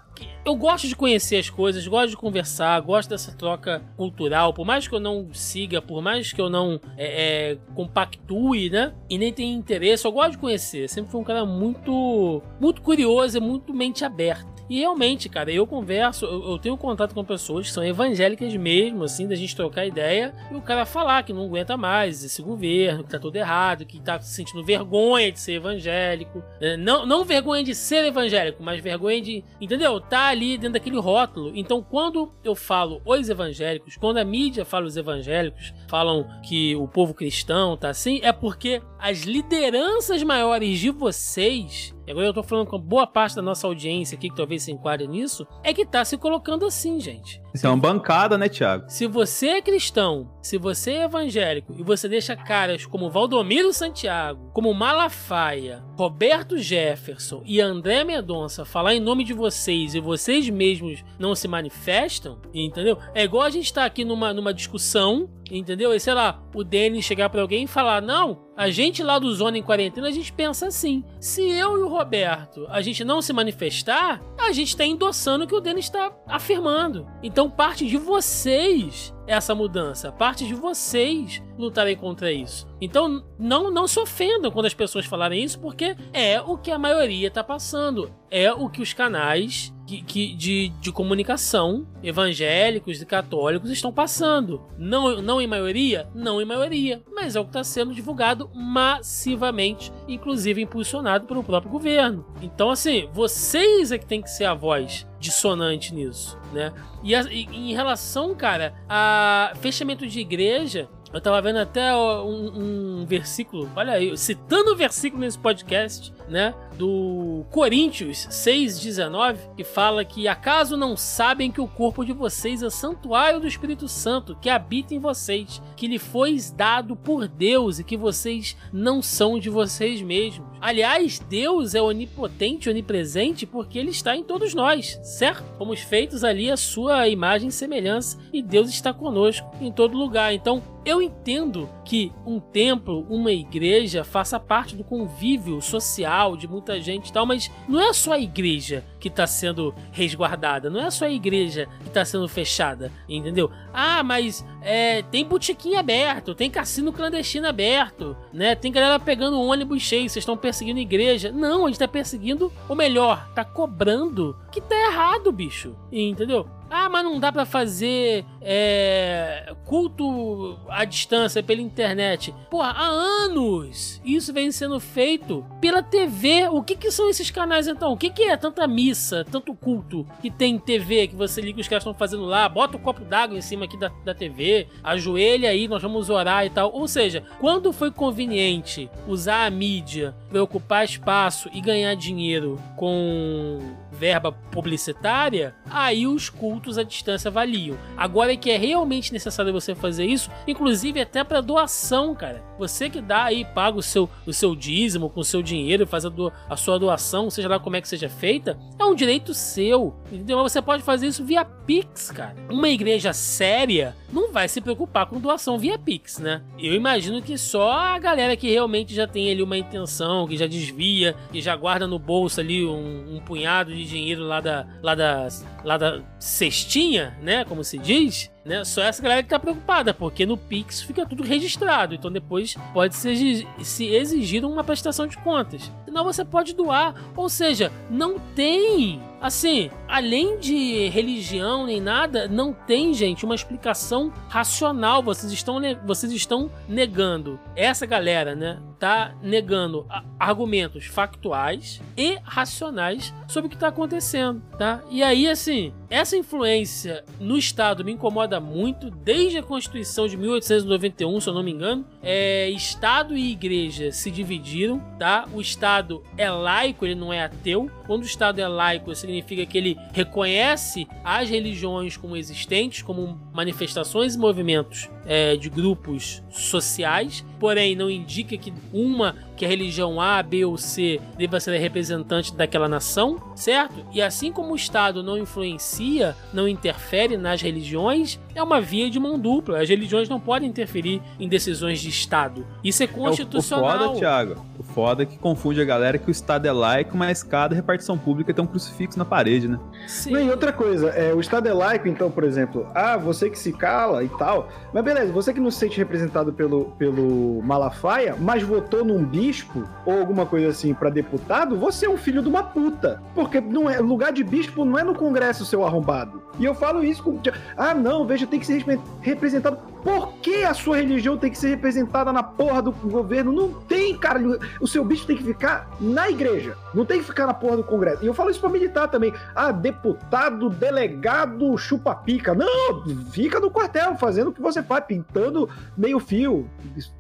eu 0.46 0.56
gosto 0.56 0.88
de 0.88 0.96
conhecer 0.96 1.38
as 1.38 1.50
coisas, 1.50 1.86
gosto 1.88 2.12
de 2.12 2.18
conversar, 2.18 2.80
gosto 2.80 3.10
dessa 3.10 3.34
troca 3.34 3.82
cultural. 3.98 4.54
Por 4.54 4.66
mais 4.66 4.88
que 4.88 4.96
eu 4.96 5.00
não 5.00 5.28
siga, 5.34 5.82
por 5.82 6.02
mais 6.02 6.32
que 6.32 6.40
eu 6.40 6.50
não 6.50 6.80
é, 6.96 7.52
é, 7.52 7.58
compactue, 7.76 8.70
né? 8.70 8.94
E 9.10 9.18
nem 9.18 9.34
tenha 9.34 9.54
interesse, 9.54 10.06
eu 10.06 10.12
gosto 10.12 10.32
de 10.32 10.38
conhecer. 10.38 10.88
Sempre 10.88 11.12
fui 11.12 11.20
um 11.20 11.24
cara 11.24 11.46
muito, 11.46 12.42
muito 12.62 12.82
curioso 12.82 13.38
e 13.38 13.42
muito 13.42 13.74
mente 13.74 14.06
aberta. 14.06 14.57
E 14.70 14.80
realmente, 14.80 15.30
cara, 15.30 15.52
eu 15.52 15.66
converso, 15.66 16.26
eu, 16.26 16.52
eu, 16.52 16.60
tenho 16.60 16.78
contato 16.78 17.14
com 17.14 17.24
pessoas 17.24 17.68
que 17.68 17.74
são 17.74 17.84
evangélicas 17.84 18.54
mesmo, 18.56 19.04
assim, 19.04 19.28
da 19.28 19.36
gente 19.36 19.56
trocar 19.56 19.86
ideia 19.86 20.34
e 20.52 20.56
o 20.56 20.62
cara 20.62 20.86
falar 20.86 21.24
que 21.24 21.32
não 21.32 21.46
aguenta 21.46 21.78
mais 21.78 22.24
esse 22.24 22.42
governo, 22.42 23.04
que 23.04 23.10
tá 23.10 23.20
tudo 23.20 23.36
errado, 23.36 23.86
que 23.86 24.00
tá 24.00 24.20
se 24.20 24.34
sentindo 24.34 24.64
vergonha 24.64 25.32
de 25.32 25.40
ser 25.40 25.54
evangélico. 25.54 26.44
Né? 26.60 26.76
Não, 26.76 27.06
não 27.06 27.24
vergonha 27.24 27.64
de 27.64 27.74
ser 27.74 28.04
evangélico, 28.06 28.62
mas 28.62 28.82
vergonha 28.82 29.22
de, 29.22 29.44
entendeu? 29.62 30.00
Tá 30.00 30.28
ali 30.28 30.58
dentro 30.58 30.74
daquele 30.74 31.00
rótulo. 31.00 31.52
Então, 31.56 31.82
quando 31.82 32.32
eu 32.44 32.56
falo 32.56 33.02
os 33.06 33.30
evangélicos, 33.30 33.96
quando 33.98 34.18
a 34.18 34.26
mídia 34.26 34.66
fala 34.66 34.86
os 34.86 34.98
evangélicos, 34.98 35.74
falam 35.88 36.28
que 36.44 36.76
o 36.76 36.88
povo 36.88 37.14
cristão 37.14 37.78
tá 37.78 37.90
assim, 37.90 38.20
é 38.22 38.32
porque 38.32 38.82
as 39.00 39.22
lideranças 39.22 40.22
maiores 40.24 40.80
de 40.80 40.90
vocês 40.90 41.97
e 42.08 42.12
agora 42.12 42.28
eu 42.28 42.34
tô 42.34 42.42
falando 42.42 42.68
com 42.68 42.80
boa 42.80 43.06
parte 43.06 43.36
da 43.36 43.42
nossa 43.42 43.68
audiência 43.68 44.16
aqui, 44.16 44.30
que 44.30 44.36
talvez 44.36 44.64
se 44.64 44.72
enquadre 44.72 45.06
nisso, 45.06 45.46
é 45.62 45.74
que 45.74 45.86
tá 45.86 46.06
se 46.06 46.18
colocando 46.18 46.66
assim, 46.66 47.02
gente. 47.02 47.42
É 47.64 47.68
uma 47.68 47.78
bancada, 47.78 48.38
né, 48.38 48.48
Tiago? 48.48 48.86
Se 48.88 49.08
você 49.08 49.48
é 49.48 49.62
cristão, 49.62 50.30
se 50.42 50.58
você 50.58 50.92
é 50.92 51.04
evangélico 51.04 51.74
e 51.78 51.84
você 51.84 52.08
deixa 52.08 52.36
caras 52.36 52.86
como 52.86 53.10
Valdomiro 53.10 53.74
Santiago, 53.74 54.52
como 54.54 54.74
Malafaia, 54.74 55.84
Roberto 55.98 56.58
Jefferson 56.58 57.42
e 57.46 57.60
André 57.60 58.04
Mendonça 58.04 58.64
falar 58.64 58.94
em 58.94 59.00
nome 59.00 59.24
de 59.24 59.34
vocês 59.34 59.96
e 59.96 60.00
vocês 60.00 60.50
mesmos 60.50 61.04
não 61.18 61.34
se 61.34 61.48
manifestam, 61.48 62.40
entendeu? 62.54 62.98
É 63.14 63.24
igual 63.24 63.44
a 63.44 63.50
gente 63.50 63.74
tá 63.74 63.86
aqui 63.86 64.06
numa, 64.06 64.34
numa 64.34 64.54
discussão 64.54 65.30
Entendeu? 65.52 65.94
E 65.94 66.00
sei 66.00 66.14
lá, 66.14 66.42
o 66.54 66.64
Denis 66.64 67.06
chegar 67.06 67.30
para 67.30 67.42
alguém 67.42 67.64
e 67.64 67.68
falar: 67.68 68.02
Não, 68.02 68.48
a 68.56 68.70
gente 68.70 69.02
lá 69.02 69.18
do 69.18 69.34
Zona 69.34 69.58
em 69.58 69.64
Quarentena, 69.64 70.08
a 70.08 70.12
gente 70.12 70.32
pensa 70.34 70.68
assim. 70.68 71.04
Se 71.20 71.42
eu 71.42 71.78
e 71.78 71.82
o 71.82 71.88
Roberto 71.88 72.66
a 72.70 72.82
gente 72.82 73.04
não 73.04 73.22
se 73.22 73.32
manifestar, 73.32 74.22
a 74.38 74.52
gente 74.52 74.70
está 74.70 74.86
endossando 74.86 75.46
o 75.46 75.48
que 75.48 75.56
o 75.56 75.62
Denis 75.62 75.86
está 75.86 76.12
afirmando. 76.28 77.08
Então 77.24 77.37
parte 77.50 77.86
de 77.86 77.98
vocês 77.98 79.14
essa 79.28 79.54
mudança, 79.54 80.12
parte 80.12 80.48
de 80.48 80.56
vocês 80.56 81.44
lutarem 81.58 81.98
contra 81.98 82.32
isso. 82.32 82.66
Então 82.80 83.24
não, 83.38 83.70
não 83.70 83.88
se 83.88 84.00
ofendam 84.00 84.50
quando 84.50 84.68
as 84.68 84.74
pessoas 84.74 85.06
falarem 85.06 85.44
isso, 85.44 85.60
porque 85.60 85.96
é 86.14 86.40
o 86.40 86.58
que 86.58 86.72
a 86.72 86.80
maioria 86.80 87.28
está 87.28 87.44
passando. 87.44 88.10
É 88.32 88.52
o 88.52 88.70
que 88.70 88.82
os 88.82 88.94
canais 88.94 89.74
que, 89.86 90.02
que, 90.02 90.36
de, 90.36 90.70
de 90.82 90.92
comunicação 90.92 91.88
evangélicos 92.04 93.02
e 93.02 93.06
católicos 93.06 93.70
estão 93.70 93.92
passando. 93.92 94.62
Não, 94.78 95.22
não 95.22 95.42
em 95.42 95.48
maioria? 95.48 96.10
Não 96.14 96.42
em 96.42 96.46
maioria. 96.46 97.02
Mas 97.14 97.36
é 97.36 97.40
o 97.40 97.44
que 97.44 97.50
está 97.50 97.64
sendo 97.64 97.94
divulgado 97.94 98.50
massivamente, 98.54 99.92
inclusive 100.08 100.62
impulsionado 100.62 101.26
pelo 101.26 101.44
próprio 101.44 101.72
governo. 101.72 102.26
Então, 102.42 102.70
assim, 102.70 103.10
vocês 103.14 103.92
é 103.92 103.98
que 103.98 104.06
tem 104.06 104.22
que 104.22 104.30
ser 104.30 104.46
a 104.46 104.54
voz 104.54 105.07
dissonante 105.20 105.94
nisso, 105.94 106.38
né? 106.54 106.74
E, 107.04 107.16
a, 107.16 107.22
e 107.24 107.46
em 107.46 107.74
relação, 107.74 108.36
cara, 108.36 108.76
a 108.88 109.54
fechamento 109.60 110.06
de 110.06 110.20
igreja, 110.20 110.90
eu 111.14 111.22
tava 111.22 111.42
vendo 111.42 111.60
até 111.60 111.96
um, 111.96 113.02
um 113.02 113.06
versículo, 113.06 113.70
olha 113.76 113.94
aí, 113.94 114.18
citando 114.18 114.72
o 114.72 114.76
versículo 114.76 115.22
nesse 115.22 115.40
podcast, 115.40 116.14
né? 116.28 116.54
Do 116.78 117.46
Coríntios 117.50 118.28
6,19, 118.30 119.38
que 119.56 119.64
fala 119.64 120.06
que 120.06 120.28
acaso 120.28 120.78
não 120.78 120.96
sabem 120.96 121.52
que 121.52 121.62
o 121.62 121.68
corpo 121.68 122.06
de 122.06 122.14
vocês 122.14 122.62
é 122.62 122.70
santuário 122.70 123.40
do 123.40 123.48
Espírito 123.48 123.88
Santo 123.88 124.38
que 124.40 124.50
habita 124.50 124.94
em 124.94 125.00
vocês, 125.00 125.62
que 125.76 125.88
lhe 125.88 125.98
foi 125.98 126.38
dado 126.56 126.96
por 126.96 127.28
Deus 127.28 127.80
e 127.80 127.84
que 127.84 127.98
vocês 127.98 128.56
não 128.72 129.02
são 129.02 129.40
de 129.40 129.50
vocês 129.50 130.02
mesmos. 130.02 130.48
Aliás, 130.60 131.20
Deus 131.20 131.74
é 131.74 131.82
onipotente, 131.82 132.70
onipresente, 132.70 133.46
porque 133.46 133.80
ele 133.80 133.92
está 133.92 134.16
em 134.16 134.24
todos 134.24 134.54
nós, 134.54 135.00
certo? 135.04 135.44
Fomos 135.58 135.80
feitos 135.80 136.24
ali 136.24 136.52
a 136.52 136.58
sua 136.58 137.08
imagem 137.08 137.50
e 137.50 137.52
semelhança, 137.52 138.18
e 138.34 138.42
Deus 138.42 138.70
está 138.70 138.94
conosco 138.94 139.50
em 139.62 139.72
todo 139.72 139.98
lugar. 139.98 140.34
Então, 140.34 140.62
eu 140.88 141.02
entendo 141.02 141.70
que 141.84 142.14
um 142.26 142.40
templo, 142.40 143.06
uma 143.10 143.30
igreja, 143.30 144.06
faça 144.06 144.40
parte 144.40 144.74
do 144.74 144.86
convívio 144.86 145.62
social 145.62 146.38
de 146.38 146.48
muita 146.48 146.80
gente 146.80 147.10
e 147.10 147.12
tal, 147.12 147.26
mas 147.26 147.52
não 147.68 147.82
é 147.82 147.92
só 147.92 148.14
a 148.14 148.20
igreja 148.20 148.86
que 148.98 149.10
está 149.10 149.28
sendo 149.28 149.76
resguardada, 149.92 150.70
não 150.70 150.80
é 150.80 150.90
só 150.90 151.04
a 151.04 151.12
igreja 151.12 151.68
que 151.82 151.90
está 151.90 152.06
sendo 152.06 152.26
fechada, 152.30 152.90
entendeu? 153.08 153.52
Ah, 153.74 154.02
mas 154.02 154.46
é, 154.62 155.02
tem 155.02 155.26
botequim 155.26 155.76
aberto, 155.76 156.34
tem 156.34 156.50
cassino 156.50 156.94
clandestino 156.94 157.48
aberto, 157.48 158.16
né? 158.32 158.56
Tem 158.56 158.72
galera 158.72 158.98
pegando 158.98 159.42
ônibus 159.42 159.82
cheio, 159.82 160.10
vocês 160.10 160.24
estão 160.24 160.38
perseguindo 160.38 160.80
a 160.80 160.84
igreja. 160.84 161.34
Não, 161.34 161.66
a 161.66 161.68
gente 161.68 161.80
tá 161.80 161.88
perseguindo, 161.88 162.52
ou 162.70 162.78
melhor, 162.78 163.30
tá 163.36 163.44
cobrando 163.44 164.38
que 164.62 164.62
tá 164.62 164.76
errado, 164.76 165.32
bicho. 165.32 165.76
Entendeu? 165.92 166.48
Ah, 166.70 166.90
mas 166.90 167.04
não 167.04 167.18
dá 167.20 167.32
para 167.32 167.46
fazer 167.46 168.26
é, 168.42 169.54
culto 169.66 170.60
à 170.68 170.84
distância 170.84 171.42
pela 171.42 171.62
internet. 171.62 172.34
Pô, 172.50 172.62
há 172.62 172.74
anos 172.78 174.02
isso 174.04 174.34
vem 174.34 174.52
sendo 174.52 174.80
feito 174.80 175.46
pela 175.62 175.82
TV. 175.82 176.50
O 176.50 176.62
que, 176.62 176.76
que 176.76 176.92
são 176.92 177.10
esses 177.10 177.32
canais 177.32 177.68
então? 177.68 177.94
O 177.94 177.98
que, 177.98 178.10
que 178.10 178.24
é 178.24 178.36
tanta 178.36 178.68
missa, 178.68 179.26
tanto 179.32 179.56
culto 179.56 180.06
que 180.22 180.30
tem 180.30 180.60
TV 180.60 181.08
que 181.08 181.16
você 181.16 181.40
liga 181.40 181.62
os 181.62 181.68
caras 181.68 181.84
estão 181.84 181.94
fazendo 181.94 182.26
lá, 182.26 182.50
bota 182.50 182.76
o 182.76 182.80
um 182.80 182.84
copo 182.84 183.06
d'água 183.06 183.38
em 183.38 183.42
cima 183.42 183.66
aqui 183.66 183.78
da, 183.78 183.90
da 184.04 184.14
TV, 184.14 184.68
ajoelha 184.84 185.50
aí, 185.50 185.68
nós 185.70 185.82
vamos 185.82 186.10
orar 186.10 186.46
e 186.46 186.50
tal. 186.50 186.74
Ou 186.74 186.88
seja, 186.88 187.24
quando 187.40 187.72
foi 187.72 187.92
conveniente 187.92 188.90
usar 189.08 189.46
a 189.46 189.50
mídia 189.50 190.14
para 190.30 190.44
ocupar 190.44 190.84
espaço 190.84 191.50
e 191.54 191.62
ganhar 191.62 191.96
dinheiro 191.96 192.60
com 192.76 193.60
verba 193.98 194.32
publicitária, 194.32 195.56
aí 195.70 196.06
os 196.06 196.30
cultos 196.30 196.78
à 196.78 196.84
distância 196.84 197.32
valiam. 197.32 197.78
Agora 197.96 198.34
é 198.34 198.38
que 198.38 198.52
é 198.52 198.58
realmente 198.58 199.12
necessário 199.12 199.52
você 199.52 199.74
fazer 199.74 200.06
isso, 200.06 200.30
inclusive 200.48 201.02
até 201.02 201.24
para 201.24 201.42
doação, 201.42 202.14
cara. 202.14 202.44
Você 202.60 202.90
que 202.90 203.02
dá 203.02 203.26
aí, 203.26 203.46
paga 203.46 203.78
o 203.78 203.84
seu, 203.84 204.10
o 204.26 204.34
seu 204.34 204.56
dízimo 204.56 205.10
com 205.10 205.22
o 205.22 205.24
seu 205.24 205.42
dinheiro, 205.42 205.86
faz 205.86 206.06
a, 206.06 206.10
do, 206.10 206.32
a 206.50 206.56
sua 206.56 206.80
doação, 206.80 207.30
seja 207.30 207.48
lá 207.48 207.60
como 207.60 207.76
é 207.76 207.82
que 207.82 207.88
seja 207.88 208.10
feita, 208.10 208.58
é 208.80 208.84
um 208.84 208.96
direito 208.96 209.34
seu, 209.34 209.96
entendeu? 210.12 210.42
Você 210.44 210.62
pode 210.62 210.84
fazer 210.84 211.08
isso 211.08 211.24
via 211.24 211.46
Pix, 211.46 212.12
cara. 212.12 212.36
Uma 212.50 212.70
igreja 212.70 213.14
séria 213.14 213.96
não 214.12 214.32
vai 214.32 214.48
se 214.48 214.62
preocupar 214.62 215.06
com 215.06 215.20
doação 215.20 215.60
via 215.60 215.78
Pix, 215.78 216.20
né? 216.20 216.42
Eu 216.58 216.74
imagino 216.74 217.22
que 217.22 217.38
só 217.38 217.72
a 217.72 218.00
galera 218.00 218.36
que 218.36 218.50
realmente 218.50 218.94
já 218.94 219.06
tem 219.08 219.30
ali 219.30 219.42
uma 219.44 219.58
intenção, 219.58 220.28
que 220.28 220.38
já 220.38 220.48
desvia, 220.48 221.16
que 221.32 221.42
já 221.42 221.56
guarda 221.56 221.86
no 221.86 222.00
bolso 222.00 222.40
ali 222.40 222.66
um, 222.66 223.16
um 223.16 223.20
punhado 223.20 223.74
de 223.76 223.87
dinheiro 223.88 224.24
lá 224.24 224.42
da, 224.42 224.68
lá 224.82 224.96
da, 224.96 225.28
lá 225.64 225.78
da 225.78 226.02
cestinha, 226.20 227.18
né? 227.22 227.46
Como 227.46 227.64
se 227.64 227.78
diz. 227.78 228.32
Né? 228.48 228.64
Só 228.64 228.82
essa 228.82 229.02
galera 229.02 229.22
que 229.22 229.30
tá 229.30 229.38
preocupada, 229.38 229.94
porque 229.94 230.26
no 230.26 230.38
Pix 230.38 230.82
fica 230.82 231.06
tudo 231.06 231.22
registrado. 231.22 231.94
Então 231.94 232.10
depois 232.10 232.56
pode 232.74 232.96
ser, 232.96 233.46
se 233.62 233.86
exigir 233.86 234.46
uma 234.46 234.64
prestação 234.64 235.06
de 235.06 235.18
contas. 235.18 235.70
Senão 235.84 236.06
você 236.06 236.24
pode 236.24 236.56
doar. 236.56 236.96
Ou 237.16 237.28
seja, 237.28 237.72
não 237.90 238.18
tem 238.18 239.02
Assim, 239.20 239.72
além 239.88 240.38
de 240.38 240.88
religião 240.90 241.66
nem 241.66 241.82
nada, 241.82 242.28
não 242.28 242.54
tem, 242.54 242.94
gente, 242.94 243.26
uma 243.26 243.34
explicação 243.34 244.14
racional. 244.30 245.02
Vocês 245.02 245.32
estão, 245.32 245.60
vocês 245.86 246.12
estão 246.12 246.52
negando. 246.68 247.40
Essa 247.56 247.86
galera, 247.86 248.36
né? 248.36 248.60
Tá 248.78 249.16
negando 249.24 249.88
argumentos 250.20 250.86
factuais 250.86 251.82
e 251.98 252.20
racionais 252.24 253.12
sobre 253.28 253.48
o 253.48 253.50
que 253.50 253.56
está 253.56 253.70
acontecendo, 253.70 254.40
tá? 254.56 254.84
E 254.92 255.02
aí, 255.02 255.28
assim, 255.28 255.74
essa 255.90 256.18
influência 256.18 257.04
no 257.20 257.38
Estado 257.38 257.84
me 257.84 257.94
incomoda 257.94 258.40
muito 258.40 258.90
desde 258.90 259.38
a 259.38 259.44
Constituição 259.44 260.08
de 260.08 260.18
1891, 260.18 261.22
se 261.22 261.30
eu 261.30 261.34
não 261.34 261.44
me 261.44 261.52
engano. 261.52 261.86
É, 262.04 262.50
Estado 262.50 263.16
e 263.16 263.32
Igreja 263.32 263.92
se 263.92 264.12
dividiram, 264.12 264.80
tá? 265.00 265.28
O 265.34 265.40
Estado 265.40 266.04
é 266.18 266.30
laico, 266.30 266.86
ele 266.86 266.96
não 266.96 267.14
é 267.14 267.24
ateu. 267.24 267.72
Quando 267.86 268.04
o 268.04 268.06
Estado 268.06 268.40
é 268.40 268.48
laico, 268.48 268.94
significa 268.94 269.46
que 269.46 269.58
ele 269.58 269.78
reconhece 269.94 270.88
as 271.04 271.30
religiões 271.30 271.96
como 271.96 272.18
existentes, 272.18 272.82
como 272.82 273.18
manifestações 273.34 274.16
e 274.16 274.18
movimentos 274.18 274.90
é, 275.06 275.38
de 275.38 275.50
grupos 275.50 276.22
sociais, 276.30 277.26
porém 277.40 277.76
não 277.76 277.90
indica 277.90 278.38
que 278.38 278.54
uma 278.74 279.16
que 279.36 279.46
a 279.46 279.48
religião 279.48 280.02
A, 280.02 280.22
B 280.24 280.46
ou 280.46 280.58
C 280.58 281.00
deva 281.16 281.40
ser 281.40 281.58
representante 281.60 282.34
daquela 282.34 282.68
nação, 282.68 283.34
certo? 283.36 283.86
E 283.94 284.02
assim 284.02 284.32
como 284.32 284.54
o 284.54 284.56
Estado 284.56 285.04
não 285.04 285.18
influencia, 285.18 286.16
não 286.34 286.48
interfere 286.48 287.18
nas 287.18 287.42
religiões, 287.42 288.20
é 288.40 288.44
uma 288.44 288.62
via 288.62 288.90
de 288.90 289.00
mão 289.00 289.18
dupla. 289.18 289.62
As 289.62 289.70
religiões 289.70 290.08
não 290.08 290.20
podem 290.20 290.48
interferir 290.48 291.02
em 291.20 291.28
decisões 291.28 291.80
de 291.80 291.90
Estado. 291.90 292.46
Isso 292.64 292.84
é 292.84 292.88
constitucional. 292.88 293.70
É 293.70 293.74
o, 293.74 293.76
o 293.76 293.88
foda, 293.88 294.00
Thiago, 294.00 294.46
o 294.60 294.64
foda 294.64 295.04
é 295.04 295.06
que 295.06 295.18
confunde 295.18 295.62
a 295.62 295.66
galera 295.66 295.98
que 295.98 296.10
o 296.10 296.12
Estado 296.12 296.48
é 296.48 296.52
laico, 296.52 296.96
mas 296.96 297.24
cada 297.24 297.56
repartição 297.56 297.98
pública 297.98 298.34
tem 298.34 298.44
um 298.44 298.48
crucifixo 298.48 298.98
na 298.98 299.06
parede, 299.06 299.48
né? 299.48 299.60
Sim. 299.88 300.12
Não, 300.12 300.22
e 300.22 300.30
outra 300.30 300.54
coisa, 300.54 300.90
é, 300.90 301.14
o 301.14 301.20
Estado 301.20 301.48
é 301.48 301.54
laico, 301.54 301.88
então, 301.88 302.12
por 302.12 302.24
exemplo, 302.24 302.68
ah, 302.76 302.98
você 302.98 303.30
que 303.30 303.40
se 303.40 303.52
cala 303.52 304.04
e 304.04 304.10
tal, 304.10 304.50
mas 304.74 304.84
beleza, 304.84 305.12
você 305.12 305.34
que 305.34 305.40
não 305.40 305.50
se 305.50 305.60
sente 305.60 305.78
representado 305.78 306.32
pelo, 306.32 306.66
pelo 306.78 307.42
Malafaia, 307.42 308.16
mas 308.20 308.44
votou 308.44 308.86
num 308.86 309.04
bispo 309.04 309.68
ou 309.86 310.00
alguma 310.00 310.26
coisa 310.26 310.50
assim 310.50 310.74
para 310.74 310.90
deputado, 310.90 311.58
você 311.58 311.86
é 311.86 311.90
um 311.90 311.98
filho 311.98 312.22
de 312.22 312.30
uma 312.30 312.44
puta. 312.44 313.02
Porque 313.16 313.42
não 313.42 313.70
é 313.70 313.80
lugar 313.80 314.12
de 314.12 314.24
bispo 314.24 314.64
não 314.64 314.78
é 314.78 314.84
no 314.84 314.94
Congresso, 314.94 315.46
seu 315.46 315.66
arrombado. 315.66 316.22
E 316.40 316.46
eu 316.46 316.54
falo 316.54 316.84
isso 316.84 317.02
com. 317.02 317.20
Ah, 317.56 317.74
não, 317.74 318.06
veja, 318.06 318.27
tem 318.28 318.40
que 318.40 318.46
ser 318.46 318.64
representado. 319.02 319.58
Por 319.88 320.16
que 320.16 320.44
a 320.44 320.54
sua 320.54 320.76
religião 320.76 321.16
tem 321.16 321.32
que 321.32 321.38
ser 321.38 321.48
representada 321.48 322.12
na 322.12 322.22
porra 322.22 322.62
do 322.62 322.74
governo? 322.74 323.32
Não 323.32 323.54
tem, 323.54 323.98
cara. 323.98 324.20
O 324.60 324.68
seu 324.68 324.84
bicho 324.84 325.08
tem 325.08 325.16
que 325.16 325.24
ficar 325.24 325.70
na 325.80 326.10
igreja. 326.10 326.58
Não 326.74 326.86
tem 326.86 327.00
que 327.00 327.06
ficar 327.06 327.26
na 327.26 327.34
porra 327.34 327.56
do 327.56 327.64
Congresso. 327.64 328.04
E 328.04 328.08
eu 328.08 328.14
falo 328.14 328.30
isso 328.30 328.42
pra 328.42 328.50
militar 328.50 328.90
também. 328.90 329.14
Ah, 329.34 329.50
deputado, 329.50 330.50
delegado, 330.50 331.58
chupa-pica. 331.58 332.36
Não, 332.36 332.84
fica 333.12 333.40
no 333.40 333.50
quartel 333.50 333.96
fazendo 333.96 334.28
o 334.28 334.34
que 334.34 334.42
você 334.42 334.62
faz, 334.62 334.84
pintando 334.84 335.50
meio 335.78 336.02
fio, 336.02 336.50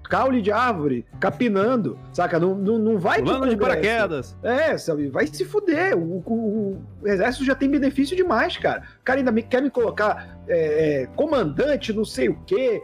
caule 0.10 0.42
de 0.42 0.52
árvore, 0.52 1.06
capinando, 1.20 1.98
saca? 2.14 2.40
Não, 2.40 2.56
não, 2.56 2.80
não 2.80 2.98
vai 2.98 3.22
Pulando 3.22 3.50
de 3.50 3.58
paraquedas. 3.58 4.36
É, 4.42 4.78
sabe? 4.78 5.10
Vai 5.10 5.28
se 5.28 5.44
fuder. 5.44 5.98
O, 5.98 6.24
o, 6.26 6.84
o, 7.02 7.08
exército 7.08 7.44
já 7.44 7.54
tem 7.54 7.70
benefício 7.70 8.16
demais, 8.16 8.58
cara. 8.58 8.84
O 9.02 9.04
cara 9.04 9.20
ainda 9.20 9.32
me, 9.32 9.44
quer 9.44 9.62
me 9.62 9.70
colocar 9.70 10.40
é, 10.48 11.02
é, 11.02 11.06
comandante, 11.08 11.92
não 11.92 12.06
sei 12.06 12.30
o 12.30 12.40
quê, 12.46 12.77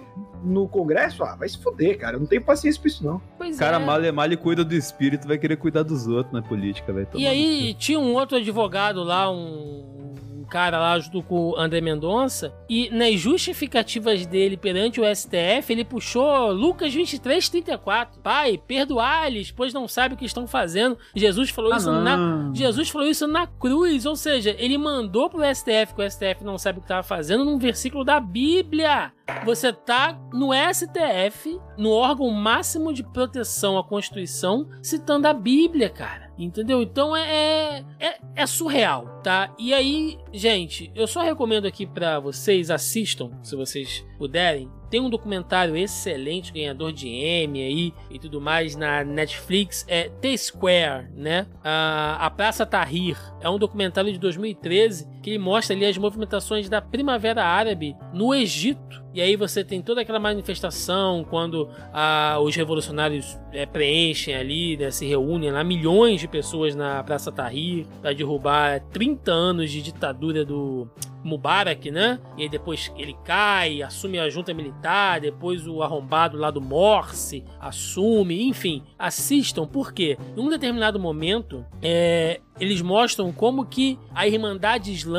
no 0.44 0.68
Congresso, 0.68 1.24
ah, 1.24 1.36
vai 1.36 1.48
se 1.48 1.58
fuder, 1.58 1.98
cara. 1.98 2.16
Eu 2.16 2.20
não 2.20 2.28
tenho 2.28 2.42
paciência 2.44 2.82
pra 2.82 2.88
isso, 2.88 3.04
não. 3.04 3.22
Pois 3.38 3.58
cara, 3.58 3.78
é. 3.78 3.80
mal 3.80 4.04
é 4.04 4.12
mal 4.12 4.32
e 4.32 4.38
cuida 4.38 4.64
do 4.64 4.76
espírito, 4.76 5.28
vai 5.28 5.38
querer 5.38 5.58
cuidar 5.58 5.84
dos 5.84 6.08
outros 6.08 6.34
na 6.34 6.42
política, 6.42 6.92
velho. 6.92 7.08
E 7.16 7.26
aí, 7.26 7.74
tinha 7.76 8.00
um 8.00 8.14
outro 8.14 8.38
advogado 8.38 9.04
lá, 9.04 9.32
um 9.32 10.03
cara 10.46 10.80
lá 10.80 11.00
junto 11.00 11.22
com 11.24 11.50
o 11.50 11.58
André 11.58 11.82
Mendonça. 11.82 12.54
E 12.70 12.90
nas 12.90 13.20
justificativas 13.20 14.26
dele 14.26 14.58
perante 14.58 15.00
o 15.00 15.16
STF, 15.16 15.72
ele 15.72 15.84
puxou 15.84 16.52
Lucas 16.52 16.94
23, 16.94 17.50
34. 17.50 18.22
Pai, 18.22 18.58
perdoar-lhes, 18.58 19.52
pois 19.52 19.74
não 19.74 19.88
sabe 19.88 20.16
o 20.16 20.18
que 20.18 20.26
estão 20.26 20.48
fazendo. 20.48 20.98
Jesus 21.16 21.50
falou 21.50 21.74
ah, 21.74 21.78
isso 21.78 21.92
não. 21.92 22.02
na. 22.02 22.52
Jesus 22.54 22.90
falou 22.90 23.08
isso 23.08 23.28
na 23.28 23.48
cruz. 23.48 24.06
Ou 24.06 24.16
seja, 24.16 24.56
ele 24.58 24.78
mandou 24.78 25.30
pro 25.30 25.44
STF 25.44 25.94
que 25.96 26.02
o 26.02 26.10
STF 26.10 26.44
não 26.44 26.58
sabe 26.58 26.80
o 26.80 26.82
que 26.82 26.86
estava 26.86 27.04
fazendo 27.04 27.46
num 27.46 27.58
versículo 27.58 28.04
da 28.04 28.20
Bíblia. 28.20 29.12
Você 29.46 29.72
tá 29.72 30.20
no 30.34 30.50
STF, 30.54 31.60
no 31.78 31.92
órgão 31.92 32.30
máximo 32.30 32.94
de 32.94 33.04
proteção 33.04 33.78
à 33.78 33.84
Constituição, 33.84 34.68
citando 34.82 35.28
a 35.28 35.34
Bíblia, 35.34 35.90
cara. 35.90 36.33
Entendeu? 36.38 36.82
Então 36.82 37.16
é, 37.16 37.86
é, 38.00 38.08
é, 38.08 38.20
é, 38.36 38.46
surreal, 38.48 39.22
tá? 39.24 39.54
E 39.60 39.74
aí, 39.74 40.18
gente, 40.32 40.92
eu 40.96 41.06
só 41.06 41.22
recomendo 41.22 41.68
aqui 41.68 41.86
para 41.86 42.20
vocês 42.20 42.72
assistam, 42.72 43.32
se 43.44 43.56
vocês 43.56 44.04
puderem, 44.18 44.70
tem 44.90 45.00
um 45.00 45.10
documentário 45.10 45.76
excelente, 45.76 46.52
ganhador 46.52 46.92
de 46.92 47.08
Emmy 47.08 47.62
aí 47.62 47.94
e 48.10 48.20
tudo 48.20 48.42
mais 48.42 48.76
na 48.76 49.04
Netflix, 49.04 49.86
é 49.88 50.10
The 50.10 50.36
Square, 50.38 51.10
né? 51.16 51.48
A, 51.64 52.26
a 52.26 52.30
Praça 52.30 52.66
Tahrir. 52.66 53.18
É 53.40 53.50
um 53.50 53.60
documentário 53.60 54.12
de 54.12 54.20
2013 54.20 55.13
que 55.24 55.30
ele 55.30 55.40
mostra 55.40 55.74
ali 55.74 55.86
as 55.86 55.98
movimentações 55.98 56.68
da 56.68 56.82
Primavera 56.82 57.46
Árabe 57.46 57.96
no 58.14 58.36
Egito. 58.36 59.02
E 59.14 59.22
aí 59.22 59.38
você 59.38 59.64
tem 59.64 59.82
toda 59.82 60.02
aquela 60.02 60.20
manifestação 60.20 61.24
quando 61.24 61.70
ah, 61.94 62.38
os 62.42 62.56
revolucionários 62.56 63.40
é, 63.54 63.66
preenchem 63.66 64.36
ali, 64.36 64.76
né, 64.76 64.92
se 64.92 65.06
reúnem 65.06 65.52
lá, 65.52 65.64
milhões 65.64 66.20
de 66.20 66.28
pessoas 66.28 66.76
na 66.76 67.02
Praça 67.04 67.32
Tahrir 67.32 67.86
para 68.02 68.14
derrubar 68.14 68.82
30 68.92 69.32
anos 69.32 69.72
de 69.72 69.82
ditadura 69.82 70.44
do 70.44 70.90
Mubarak, 71.24 71.90
né? 71.90 72.20
E 72.38 72.44
aí 72.44 72.50
depois 72.50 72.92
ele 72.98 73.16
cai, 73.24 73.82
assume 73.82 74.20
a 74.20 74.30
junta 74.30 74.54
militar, 74.54 75.22
depois 75.22 75.66
o 75.68 75.82
arrombado 75.82 76.38
lá 76.38 76.52
do 76.52 76.60
Morse 76.60 77.46
assume, 77.60 78.44
enfim, 78.44 78.84
assistam, 79.00 79.66
porque 79.66 80.18
em 80.36 80.42
um 80.42 80.50
determinado 80.50 81.00
momento 81.00 81.66
é, 81.82 82.42
eles 82.60 82.82
mostram 82.82 83.32
como 83.32 83.66
que 83.66 83.98
a 84.14 84.28
Irmandade 84.28 84.92
Islâmica 84.92 85.13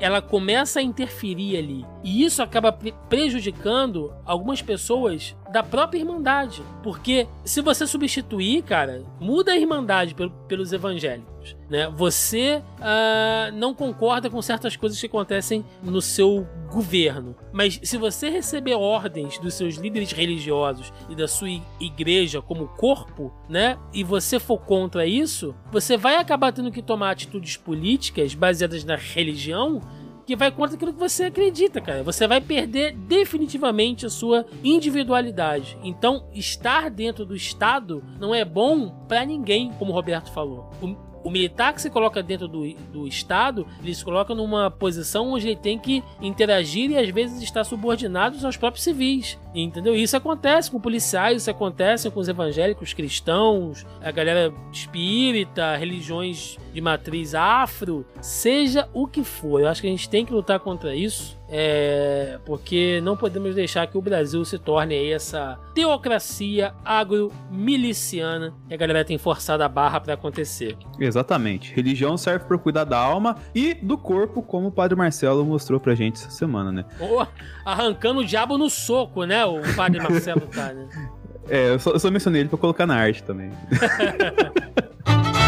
ela 0.00 0.20
começa 0.20 0.80
a 0.80 0.82
interferir 0.82 1.56
ali. 1.56 1.84
E 2.02 2.24
isso 2.24 2.42
acaba 2.42 2.72
prejudicando 3.08 4.12
algumas 4.24 4.62
pessoas 4.62 5.36
da 5.52 5.62
própria 5.62 5.98
Irmandade. 5.98 6.62
Porque 6.82 7.26
se 7.44 7.60
você 7.60 7.86
substituir, 7.86 8.62
cara, 8.62 9.02
muda 9.20 9.52
a 9.52 9.56
Irmandade 9.56 10.14
pelos 10.46 10.72
evangélicos. 10.72 11.37
Né? 11.68 11.88
Você 11.90 12.62
uh, 12.78 13.52
não 13.54 13.74
concorda 13.74 14.30
com 14.30 14.40
certas 14.40 14.76
coisas 14.76 14.98
que 15.00 15.06
acontecem 15.06 15.64
no 15.82 16.00
seu 16.00 16.46
governo. 16.70 17.34
Mas 17.52 17.80
se 17.82 17.96
você 17.96 18.28
receber 18.28 18.74
ordens 18.74 19.38
dos 19.38 19.54
seus 19.54 19.76
líderes 19.76 20.12
religiosos 20.12 20.92
e 21.08 21.14
da 21.14 21.28
sua 21.28 21.48
igreja 21.80 22.42
como 22.42 22.68
corpo, 22.68 23.32
né? 23.48 23.78
E 23.92 24.04
você 24.04 24.38
for 24.38 24.58
contra 24.58 25.06
isso, 25.06 25.54
você 25.70 25.96
vai 25.96 26.16
acabar 26.16 26.52
tendo 26.52 26.70
que 26.70 26.82
tomar 26.82 27.10
atitudes 27.10 27.56
políticas 27.56 28.34
baseadas 28.34 28.84
na 28.84 28.96
religião 28.96 29.80
que 30.28 30.36
vai 30.36 30.50
contra 30.50 30.76
aquilo 30.76 30.92
que 30.92 30.98
você 30.98 31.24
acredita, 31.24 31.80
cara. 31.80 32.02
Você 32.02 32.26
vai 32.26 32.38
perder 32.38 32.94
definitivamente 32.94 34.04
a 34.04 34.10
sua 34.10 34.44
individualidade. 34.62 35.78
Então, 35.82 36.26
estar 36.34 36.90
dentro 36.90 37.24
do 37.24 37.34
Estado 37.34 38.04
não 38.20 38.34
é 38.34 38.44
bom 38.44 38.90
para 39.08 39.24
ninguém, 39.24 39.72
como 39.78 39.90
o 39.90 39.94
Roberto 39.94 40.30
falou. 40.30 40.68
O 40.82 40.94
o 41.28 41.30
militar 41.30 41.74
que 41.74 41.82
se 41.82 41.90
coloca 41.90 42.22
dentro 42.22 42.48
do, 42.48 42.72
do 42.90 43.06
Estado, 43.06 43.66
ele 43.82 43.94
se 43.94 44.02
coloca 44.02 44.34
numa 44.34 44.70
posição 44.70 45.30
onde 45.30 45.46
ele 45.46 45.56
tem 45.56 45.78
que 45.78 46.02
interagir 46.22 46.90
e 46.90 46.96
às 46.96 47.10
vezes 47.10 47.42
estar 47.42 47.64
subordinado 47.64 48.44
aos 48.46 48.56
próprios 48.56 48.82
civis. 48.82 49.38
Entendeu? 49.54 49.94
Isso 49.94 50.16
acontece 50.16 50.70
com 50.70 50.80
policiais, 50.80 51.42
isso 51.42 51.50
acontece 51.50 52.10
com 52.10 52.18
os 52.18 52.28
evangélicos 52.28 52.94
cristãos, 52.94 53.84
a 54.00 54.10
galera 54.10 54.52
espírita, 54.72 55.76
religiões 55.76 56.56
de 56.72 56.80
matriz 56.80 57.34
afro, 57.34 58.06
seja 58.22 58.88
o 58.94 59.06
que 59.06 59.22
for. 59.22 59.60
Eu 59.60 59.68
acho 59.68 59.82
que 59.82 59.86
a 59.86 59.90
gente 59.90 60.08
tem 60.08 60.24
que 60.24 60.32
lutar 60.32 60.58
contra 60.60 60.94
isso. 60.94 61.37
É, 61.50 62.38
porque 62.44 63.00
não 63.02 63.16
podemos 63.16 63.54
deixar 63.54 63.86
que 63.86 63.96
o 63.96 64.02
Brasil 64.02 64.44
se 64.44 64.58
torne 64.58 64.94
aí 64.94 65.12
essa 65.12 65.58
teocracia 65.74 66.74
agro-miliciana 66.84 68.52
que 68.68 68.74
a 68.74 68.76
galera 68.76 69.04
tem 69.04 69.16
forçado 69.16 69.62
a 69.62 69.68
barra 69.68 69.98
para 70.00 70.14
acontecer. 70.14 70.76
Exatamente. 71.00 71.74
Religião 71.74 72.18
serve 72.18 72.44
para 72.44 72.58
cuidar 72.58 72.84
da 72.84 72.98
alma 72.98 73.36
e 73.54 73.72
do 73.72 73.96
corpo, 73.96 74.42
como 74.42 74.68
o 74.68 74.72
Padre 74.72 74.96
Marcelo 74.96 75.44
mostrou 75.44 75.80
pra 75.80 75.94
gente 75.94 76.16
essa 76.16 76.30
semana, 76.30 76.70
né? 76.70 76.84
Oh, 77.00 77.26
arrancando 77.64 78.20
o 78.20 78.24
diabo 78.24 78.58
no 78.58 78.68
soco, 78.68 79.24
né? 79.24 79.44
O 79.46 79.60
Padre 79.74 80.00
Marcelo 80.00 80.42
tá, 80.42 80.72
né? 80.72 80.86
É, 81.50 81.70
eu 81.70 81.78
só, 81.78 81.92
eu 81.92 81.98
só 81.98 82.10
mencionei 82.10 82.42
ele 82.42 82.50
pra 82.50 82.58
colocar 82.58 82.86
na 82.86 82.94
arte 82.94 83.22
também. 83.22 83.50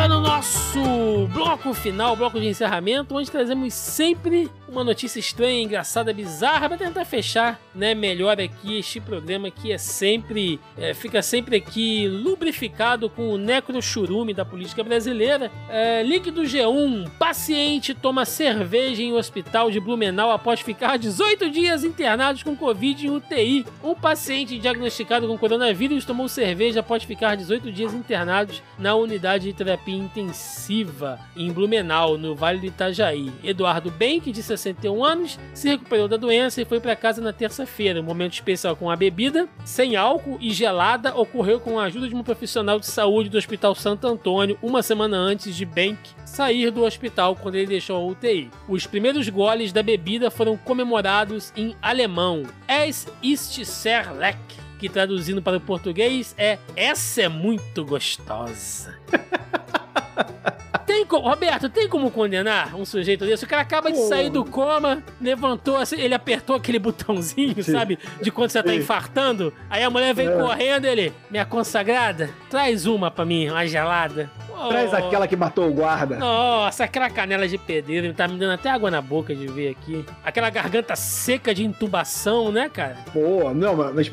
agora 0.00 0.08
no 0.08 0.20
nosso 0.20 1.28
bloco 1.30 1.74
final, 1.74 2.16
bloco 2.16 2.40
de 2.40 2.46
encerramento, 2.46 3.14
onde 3.14 3.30
trazemos 3.30 3.74
sempre 3.74 4.48
uma 4.66 4.82
notícia 4.82 5.18
estranha, 5.18 5.60
engraçada, 5.60 6.12
bizarra 6.12 6.68
para 6.68 6.78
tentar 6.78 7.04
fechar, 7.04 7.60
né, 7.74 7.92
melhor 7.92 8.40
aqui 8.40 8.78
este 8.78 9.00
programa 9.00 9.50
que 9.50 9.72
é 9.72 9.76
sempre 9.76 10.60
é, 10.78 10.94
fica 10.94 11.20
sempre 11.20 11.56
aqui 11.56 12.08
lubrificado 12.08 13.10
com 13.10 13.30
o 13.30 13.36
necrochurume 13.36 14.32
da 14.32 14.44
política 14.44 14.82
brasileira. 14.82 15.50
É, 15.68 16.02
link 16.02 16.30
do 16.30 16.42
G1: 16.42 17.10
paciente 17.18 17.92
toma 17.92 18.24
cerveja 18.24 19.02
em 19.02 19.12
hospital 19.12 19.70
de 19.70 19.80
Blumenau 19.80 20.30
após 20.30 20.60
ficar 20.60 20.96
18 20.96 21.50
dias 21.50 21.84
internados 21.84 22.42
com 22.42 22.56
covid 22.56 23.06
em 23.06 23.10
UTI. 23.10 23.66
Um 23.82 23.94
paciente 23.94 24.58
diagnosticado 24.58 25.26
com 25.26 25.36
coronavírus 25.36 26.04
tomou 26.04 26.28
cerveja 26.28 26.80
após 26.80 27.02
ficar 27.02 27.36
18 27.36 27.70
dias 27.72 27.92
internados 27.92 28.62
na 28.78 28.94
unidade 28.94 29.44
de 29.44 29.52
terapia 29.52 29.89
intensiva 29.90 31.18
em 31.36 31.52
Blumenau, 31.52 32.16
no 32.16 32.34
Vale 32.34 32.60
do 32.60 32.66
Itajaí. 32.66 33.32
Eduardo 33.42 33.90
Benck, 33.90 34.32
de 34.32 34.42
61 34.42 35.04
anos, 35.04 35.38
se 35.54 35.68
recuperou 35.68 36.08
da 36.08 36.16
doença 36.16 36.60
e 36.60 36.64
foi 36.64 36.80
para 36.80 36.96
casa 36.96 37.20
na 37.20 37.32
terça-feira. 37.32 38.00
Um 38.00 38.04
momento 38.04 38.34
especial 38.34 38.76
com 38.76 38.90
a 38.90 38.96
bebida, 38.96 39.48
sem 39.64 39.96
álcool 39.96 40.38
e 40.40 40.52
gelada, 40.52 41.14
ocorreu 41.14 41.60
com 41.60 41.78
a 41.78 41.84
ajuda 41.84 42.08
de 42.08 42.14
um 42.14 42.22
profissional 42.22 42.78
de 42.78 42.86
saúde 42.86 43.28
do 43.28 43.38
Hospital 43.38 43.74
Santo 43.74 44.06
Antônio, 44.06 44.58
uma 44.62 44.82
semana 44.82 45.16
antes 45.16 45.54
de 45.54 45.64
Bank 45.64 45.98
sair 46.30 46.70
do 46.70 46.84
hospital 46.84 47.36
quando 47.36 47.56
ele 47.56 47.66
deixou 47.66 47.96
a 47.96 48.04
UTI. 48.04 48.50
Os 48.68 48.86
primeiros 48.86 49.28
goles 49.28 49.72
da 49.72 49.82
bebida 49.82 50.30
foram 50.30 50.56
comemorados 50.56 51.52
em 51.56 51.74
alemão. 51.82 52.44
Es 52.68 53.06
ist 53.22 53.64
sehr 53.64 54.12
leck 54.16 54.59
que 54.80 54.88
traduzindo 54.88 55.42
para 55.42 55.58
o 55.58 55.60
português 55.60 56.34
é 56.38 56.58
Essa 56.74 57.22
é 57.22 57.28
muito 57.28 57.84
gostosa. 57.84 58.98
Tem 60.90 61.06
Roberto, 61.08 61.68
tem 61.68 61.88
como 61.88 62.10
condenar 62.10 62.74
um 62.74 62.84
sujeito 62.84 63.24
desse? 63.24 63.44
O 63.44 63.46
cara 63.46 63.62
acaba 63.62 63.92
de 63.92 63.98
sair 64.08 64.28
do 64.28 64.44
coma, 64.44 65.00
levantou 65.20 65.76
assim, 65.76 65.94
ele 66.00 66.14
apertou 66.14 66.56
aquele 66.56 66.80
botãozinho, 66.80 67.62
Sim. 67.62 67.70
sabe? 67.70 67.96
De 68.20 68.32
quando 68.32 68.50
você 68.50 68.60
tá 68.60 68.72
Sim. 68.72 68.78
infartando. 68.78 69.54
Aí 69.70 69.84
a 69.84 69.88
mulher 69.88 70.12
vem 70.12 70.26
é. 70.26 70.32
correndo, 70.32 70.86
ele, 70.86 71.12
minha 71.30 71.44
consagrada, 71.46 72.28
traz 72.50 72.86
uma 72.86 73.08
pra 73.08 73.24
mim, 73.24 73.48
uma 73.48 73.64
gelada. 73.68 74.28
Oh. 74.62 74.68
Traz 74.68 74.92
aquela 74.92 75.26
que 75.26 75.36
matou 75.36 75.68
o 75.68 75.72
guarda. 75.72 76.18
Nossa, 76.18 76.84
aquela 76.84 77.08
canela 77.08 77.48
de 77.48 77.56
pedreiro, 77.56 78.12
tá 78.12 78.28
me 78.28 78.36
dando 78.36 78.52
até 78.52 78.68
água 78.68 78.90
na 78.90 79.00
boca 79.00 79.34
de 79.34 79.46
ver 79.46 79.70
aqui. 79.70 80.04
Aquela 80.22 80.50
garganta 80.50 80.94
seca 80.96 81.54
de 81.54 81.64
intubação, 81.64 82.52
né, 82.52 82.68
cara? 82.68 82.98
Pô, 83.12 83.54
não, 83.54 83.74
mas 83.76 84.10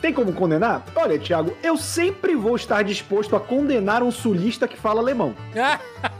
tem 0.00 0.14
como 0.14 0.32
condenar? 0.32 0.84
Olha, 0.96 1.18
Thiago, 1.18 1.54
eu 1.62 1.76
sempre 1.76 2.34
vou 2.34 2.56
estar 2.56 2.82
disposto 2.82 3.36
a 3.36 3.40
condenar 3.40 4.02
um 4.02 4.10
sulista 4.10 4.66
que 4.66 4.76
fala 4.76 5.00
alemão. 5.00 5.34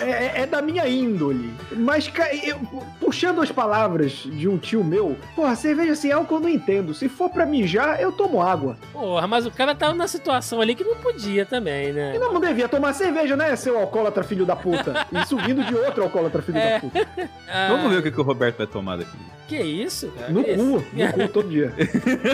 é, 0.00 0.42
é, 0.42 0.46
da 0.46 0.62
minha 0.62 0.88
índole. 0.88 1.52
Mas, 1.76 2.10
eu, 2.42 2.58
puxando 3.00 3.40
as 3.40 3.50
palavras 3.50 4.12
de 4.12 4.48
um 4.48 4.58
tio 4.58 4.84
meu, 4.84 5.16
porra, 5.34 5.54
cerveja 5.54 5.92
assim 5.92 6.10
é 6.10 6.12
algo 6.12 6.26
que 6.26 6.34
eu 6.34 6.40
não 6.40 6.48
entendo. 6.48 6.94
Se 6.94 7.08
for 7.08 7.30
pra 7.30 7.46
mijar, 7.46 8.00
eu 8.00 8.12
tomo 8.12 8.40
água. 8.40 8.76
Porra, 8.92 9.26
mas 9.26 9.46
o 9.46 9.50
cara 9.50 9.74
tava 9.74 9.94
na 9.94 10.06
situação 10.06 10.60
ali 10.60 10.74
que 10.74 10.84
não 10.84 10.96
podia 10.96 11.44
também, 11.44 11.92
né? 11.92 12.14
E 12.16 12.18
não, 12.18 12.32
não 12.32 12.40
devia 12.40 12.68
tomar 12.68 12.92
cerveja, 12.92 13.36
né, 13.36 13.54
seu 13.56 13.78
alcoólatra 13.78 14.24
filho 14.24 14.46
da 14.46 14.56
puta? 14.56 15.06
Isso 15.12 15.36
vindo 15.38 15.64
de 15.64 15.74
outro 15.74 16.02
alcoólatra 16.02 16.42
filho 16.42 16.58
é. 16.58 16.74
da 16.74 16.80
puta. 16.80 17.04
Ah. 17.46 17.68
Vamos 17.68 17.90
ver 17.90 17.98
o 17.98 18.02
que, 18.02 18.10
que 18.10 18.20
o 18.20 18.24
Roberto 18.24 18.58
vai 18.58 18.66
tomar 18.66 18.96
daqui. 18.96 19.16
Que 19.46 19.58
isso? 19.58 20.08
Cara? 20.08 20.32
No 20.32 20.42
cu, 20.42 20.56
no 20.56 21.12
cu 21.12 21.28
todo 21.28 21.48
dia. 21.48 21.72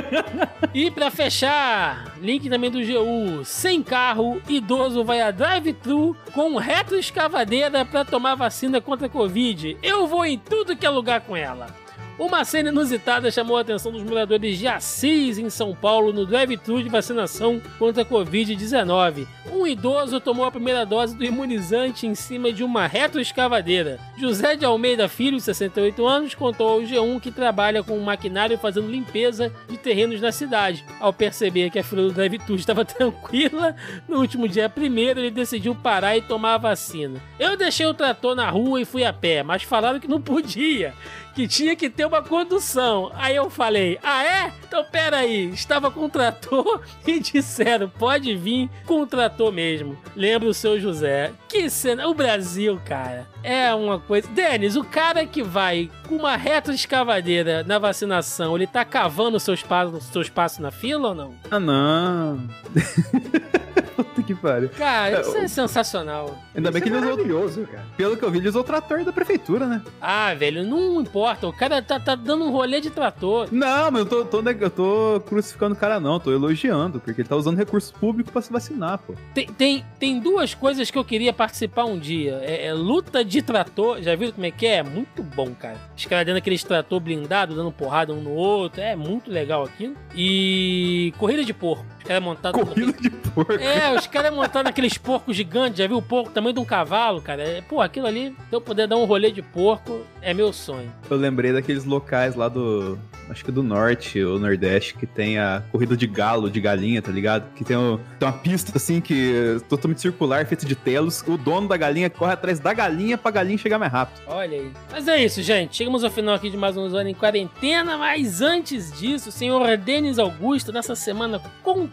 e 0.73 0.91
pra 0.91 1.11
fechar, 1.11 2.15
link 2.21 2.49
também 2.49 2.71
do 2.71 2.79
GU. 2.79 3.45
Sem 3.45 3.83
carro, 3.83 4.41
idoso 4.49 5.05
vai 5.05 5.21
a 5.21 5.31
drive-thru 5.33 6.17
com 6.33 6.57
retroescavadeira 6.61 7.85
pra 7.85 8.05
tomar 8.05 8.35
vacina 8.35 8.81
contra 8.81 9.07
a 9.07 9.11
Covid. 9.11 9.77
Eu 9.83 10.07
vou 10.07 10.25
em 10.25 10.39
tudo 10.39 10.77
que 10.77 10.87
é 10.87 10.91
lugar 10.91 11.23
com 11.23 11.37
ela. 11.37 11.80
Uma 12.21 12.45
cena 12.45 12.69
inusitada 12.69 13.31
chamou 13.31 13.57
a 13.57 13.63
atenção 13.63 13.91
dos 13.91 14.03
moradores 14.03 14.59
de 14.59 14.69
Assis, 14.69 15.39
em 15.39 15.49
São 15.49 15.75
Paulo, 15.75 16.13
no 16.13 16.27
drive-thru 16.27 16.83
de 16.83 16.91
vacinação 16.91 17.63
contra 17.79 18.03
a 18.03 18.05
Covid-19. 18.05 19.27
Um 19.51 19.67
idoso 19.67 20.21
tomou 20.21 20.45
a 20.45 20.51
primeira 20.51 20.85
dose 20.85 21.17
do 21.17 21.25
imunizante 21.25 22.07
em 22.07 22.15
cima 22.15 22.53
de 22.53 22.63
uma 22.63 22.87
retroescavadeira. 22.87 23.99
José 24.19 24.55
de 24.55 24.67
Almeida 24.67 25.09
Filho, 25.09 25.39
de 25.39 25.43
68 25.45 26.07
anos, 26.07 26.35
contou 26.35 26.69
ao 26.69 26.81
G1 26.83 27.21
que 27.21 27.31
trabalha 27.31 27.83
com 27.83 27.97
um 27.97 28.05
maquinário 28.05 28.59
fazendo 28.59 28.91
limpeza 28.91 29.51
de 29.67 29.79
terrenos 29.79 30.21
na 30.21 30.31
cidade. 30.31 30.85
Ao 31.01 31.15
perceber 31.15 31.71
que 31.71 31.79
a 31.79 31.85
fila 31.85 32.03
do 32.03 32.13
drive-thru 32.13 32.55
estava 32.55 32.85
tranquila, 32.87 33.75
no 34.07 34.19
último 34.19 34.47
dia 34.47 34.69
primeiro 34.69 35.21
ele 35.21 35.31
decidiu 35.31 35.75
parar 35.75 36.19
e 36.19 36.23
tomar 36.23 36.57
a 36.57 36.59
vacina. 36.59 37.19
Eu 37.39 37.57
deixei 37.57 37.87
o 37.87 37.95
trator 37.95 38.35
na 38.35 38.51
rua 38.51 38.83
e 38.83 38.85
fui 38.85 39.05
a 39.05 39.13
pé, 39.13 39.43
mas 39.43 39.63
falaram 39.63 39.99
que 39.99 40.07
não 40.07 40.21
podia 40.21 40.93
que 41.41 41.49
tinha 41.49 41.75
que 41.75 41.89
ter 41.89 42.05
uma 42.05 42.23
condução. 42.23 43.11
Aí 43.15 43.35
eu 43.35 43.49
falei: 43.49 43.99
Ah, 44.03 44.25
é? 44.25 44.53
Então 44.67 44.85
pera 44.85 45.19
aí. 45.19 45.49
Estava 45.51 45.91
com 45.91 46.05
o 46.05 46.09
trator 46.09 46.83
e 47.07 47.19
disseram: 47.19 47.89
Pode 47.89 48.37
vir 48.37 48.69
com 48.87 49.01
o 49.01 49.07
trator 49.07 49.51
mesmo. 49.51 49.97
Lembra 50.15 50.49
o 50.49 50.55
seu 50.55 50.79
José. 50.79 51.33
Que 51.49 51.71
cena. 51.71 52.07
O 52.09 52.15
Brasil, 52.15 52.79
cara, 52.85 53.27
é 53.43 53.73
uma 53.75 53.99
coisa. 53.99 54.29
Denis, 54.29 54.77
o 54.77 54.85
cara 54.85 55.25
que 55.25 55.43
vai 55.43 55.91
com 56.07 56.17
uma 56.17 56.37
reta 56.37 56.73
escavadeira 56.73 57.65
na 57.65 57.79
vacinação, 57.79 58.55
ele 58.55 58.67
tá 58.67 58.85
cavando 58.85 59.39
o 59.39 59.41
seu 59.41 59.55
espaço, 59.55 60.01
seu 60.13 60.21
espaço 60.21 60.61
na 60.61 60.71
fila 60.71 61.09
ou 61.09 61.15
não? 61.15 61.35
Ah, 61.51 61.59
não. 61.61 62.49
Puta 64.05 64.23
que 64.23 64.35
pariu. 64.35 64.69
Cara, 64.71 65.21
isso 65.21 65.37
é, 65.37 65.45
é 65.45 65.49
sensacional. 65.49 66.39
Ainda 66.55 66.71
bem 66.71 66.83
que 66.83 66.89
é 66.89 66.93
ele 66.97 67.33
usou. 67.33 67.67
Cara. 67.67 67.85
Pelo 67.97 68.17
que 68.17 68.25
eu 68.25 68.31
vi, 68.31 68.39
ele 68.39 68.49
usou 68.49 68.63
o 68.63 68.65
trator 68.65 69.05
da 69.05 69.13
prefeitura, 69.13 69.67
né? 69.67 69.83
Ah, 70.01 70.35
velho, 70.35 70.65
não 70.65 71.01
importa. 71.01 71.47
O 71.47 71.53
cara 71.53 71.83
tá, 71.83 72.01
tá 72.01 72.15
dando 72.15 72.45
um 72.45 72.51
rolê 72.51 72.81
de 72.81 72.91
trator. 72.91 73.49
Não, 73.53 73.91
mas 73.91 74.01
eu 74.01 74.07
tô, 74.07 74.25
tô, 74.25 74.41
eu 74.49 74.71
tô 74.71 75.21
crucificando 75.27 75.75
o 75.75 75.79
cara, 75.79 76.01
não. 76.01 76.19
Tô 76.19 76.33
elogiando, 76.33 77.01
porque 77.01 77.21
ele 77.21 77.29
tá 77.29 77.37
usando 77.37 77.57
recurso 77.57 77.93
público 77.95 78.33
pra 78.33 78.43
se 78.43 78.53
vacinar, 78.53 78.99
pô. 78.99 79.15
Tem, 79.35 79.47
tem, 79.47 79.85
tem 79.99 80.21
duas 80.21 80.55
coisas 80.55 80.91
que 80.91 80.99
eu 80.99 81.05
queria 81.05 81.33
participar 81.33 81.85
um 81.85 81.99
dia. 81.99 82.41
É, 82.43 82.67
é 82.67 82.75
luta 82.75 83.25
de 83.25 83.43
trator. 83.43 84.01
Já 84.03 84.15
viram 84.15 84.33
como 84.33 84.47
é 84.47 84.51
que 84.51 84.67
é? 84.67 84.77
É 84.77 84.83
muito 84.83 85.23
bom, 85.23 85.55
cara. 85.55 85.77
Os 85.97 86.07
caras 86.07 86.27
dando 86.27 86.37
aquele 86.37 86.59
trator 86.59 87.01
blindado, 87.01 87.55
dando 87.55 87.71
porrada 87.73 88.13
um 88.13 88.21
no 88.21 88.33
outro. 88.33 88.81
É 88.81 88.97
muito 88.97 89.31
legal 89.31 89.65
aquilo. 89.65 89.95
E 90.15 91.13
corrida 91.19 91.45
de 91.45 91.53
porco. 91.53 91.85
Caras 92.11 92.25
montados. 92.25 92.61
Corrida 92.61 92.93
de 93.01 93.09
porco. 93.09 93.53
É, 93.53 93.97
os 93.97 94.05
caras 94.09 94.35
montando 94.35 94.69
aqueles 94.69 94.99
porcos 94.99 95.37
gigantes. 95.37 95.79
Já 95.79 95.87
viu 95.87 95.99
o 95.99 96.03
porco 96.03 96.29
tamanho 96.31 96.53
de 96.53 96.59
um 96.59 96.65
cavalo, 96.65 97.23
cara? 97.23 97.41
É, 97.41 97.63
pô, 97.63 97.81
aquilo 97.81 98.09
ali, 98.09 98.35
se 98.49 98.53
eu 98.53 98.61
puder 98.61 98.89
dar 98.89 98.97
um 98.97 99.05
rolê 99.05 99.31
de 99.31 99.43
porco, 99.43 100.01
é 100.21 100.35
meu 100.35 100.53
sonho. 100.53 100.93
Eu 101.09 101.17
lembrei 101.17 101.53
daqueles 101.53 101.85
locais 101.85 102.35
lá 102.35 102.49
do. 102.49 102.99
Acho 103.29 103.45
que 103.45 103.53
do 103.53 103.63
norte 103.63 104.21
ou 104.21 104.41
nordeste, 104.41 104.95
que 104.95 105.07
tem 105.07 105.39
a 105.39 105.63
corrida 105.71 105.97
de 105.97 106.05
galo, 106.05 106.51
de 106.51 106.61
galinha, 106.61 107.01
tá 107.01 107.13
ligado? 107.13 107.45
Que 107.55 107.63
tem, 107.63 107.77
o, 107.77 108.01
tem 108.19 108.29
uma 108.29 108.37
pista 108.37 108.73
assim 108.75 109.01
que 109.01 109.33
é 109.33 109.61
totalmente 109.69 110.01
circular, 110.01 110.45
feita 110.47 110.67
de 110.67 110.75
telos. 110.75 111.23
O 111.29 111.39
dono 111.39 111.69
da 111.69 111.77
galinha 111.77 112.11
corre 112.11 112.33
atrás 112.33 112.59
da 112.59 112.75
galinha 112.75 113.17
pra 113.17 113.31
galinha 113.31 113.57
chegar 113.57 113.79
mais 113.79 113.93
rápido. 113.93 114.21
Olha 114.27 114.59
aí. 114.59 114.73
Mas 114.91 115.07
é 115.07 115.25
isso, 115.25 115.41
gente. 115.43 115.77
Chegamos 115.77 116.03
ao 116.03 116.11
final 116.11 116.35
aqui 116.35 116.51
de 116.51 116.57
mais 116.57 116.77
um 116.77 116.87
ano 116.87 117.09
em 117.09 117.15
quarentena. 117.15 117.97
Mas 117.97 118.43
antes 118.43 118.91
disso, 118.99 119.31
senhor 119.31 119.77
Denis 119.77 120.19
Augusto, 120.19 120.73
nessa 120.73 120.97
semana 120.97 121.41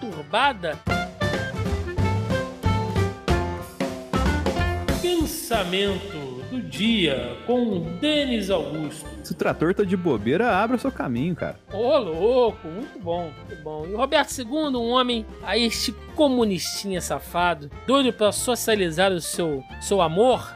conturbada. 0.07 0.79
Pensamento 5.01 6.38
do 6.49 6.61
dia 6.61 7.38
com 7.45 7.81
Denis 7.99 8.49
Augusto. 8.49 9.05
Se 9.23 9.34
o 9.34 9.35
trator 9.35 9.73
tá 9.73 9.84
de 9.84 9.97
bobeira, 9.97 10.55
abra 10.55 10.77
o 10.77 10.79
seu 10.79 10.91
caminho, 10.91 11.35
cara. 11.35 11.59
Ô, 11.71 11.97
louco, 11.97 12.67
muito 12.67 12.99
bom, 12.99 13.31
muito 13.47 13.63
bom. 13.63 13.85
E 13.85 13.93
o 13.93 13.97
Roberto 13.97 14.31
II, 14.38 14.47
um 14.47 14.89
homem, 14.89 15.25
aí 15.43 15.65
este 15.65 15.91
comunistinha 16.15 17.01
safado, 17.01 17.69
doido 17.85 18.13
para 18.13 18.31
socializar 18.31 19.11
o 19.11 19.19
seu, 19.19 19.63
seu 19.81 20.01
amor. 20.01 20.55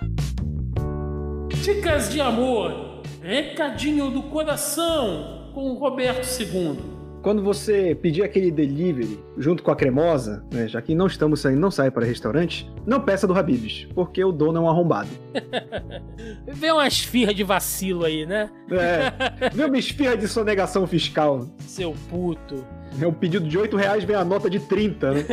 Dicas 1.61 2.09
de 2.09 2.21
amor, 2.21 3.01
recadinho 3.21 4.09
do 4.09 4.23
coração 4.23 5.51
com 5.53 5.71
o 5.71 5.77
Roberto 5.77 6.25
II 6.39 7.00
quando 7.21 7.43
você 7.43 7.95
pedir 7.95 8.23
aquele 8.23 8.51
delivery 8.51 9.19
junto 9.37 9.61
com 9.61 9.71
a 9.71 9.75
cremosa, 9.75 10.43
né, 10.51 10.67
já 10.67 10.81
que 10.81 10.95
não 10.95 11.07
estamos 11.07 11.39
saindo, 11.39 11.59
não 11.59 11.71
sai 11.71 11.91
para 11.91 12.05
restaurante, 12.05 12.69
não 12.85 12.99
peça 12.99 13.27
do 13.27 13.37
Habibs, 13.37 13.87
porque 13.93 14.23
o 14.23 14.31
dono 14.31 14.57
é 14.57 14.61
um 14.61 14.69
arrombado. 14.69 15.09
Vê 16.47 16.71
uma 16.71 16.87
esfirra 16.87 17.33
de 17.33 17.43
vacilo 17.43 18.05
aí, 18.05 18.25
né? 18.25 18.49
É, 18.71 19.49
vê 19.53 19.65
uma 19.65 19.77
esfirra 19.77 20.15
de 20.15 20.27
sonegação 20.27 20.85
fiscal. 20.85 21.47
Seu 21.59 21.95
puto. 22.09 22.65
É 22.99 23.07
um 23.07 23.13
pedido 23.13 23.47
de 23.47 23.57
8 23.57 23.77
reais, 23.77 24.03
vem 24.03 24.15
a 24.15 24.25
nota 24.25 24.49
de 24.49 24.59
30, 24.59 25.11
né? 25.11 25.25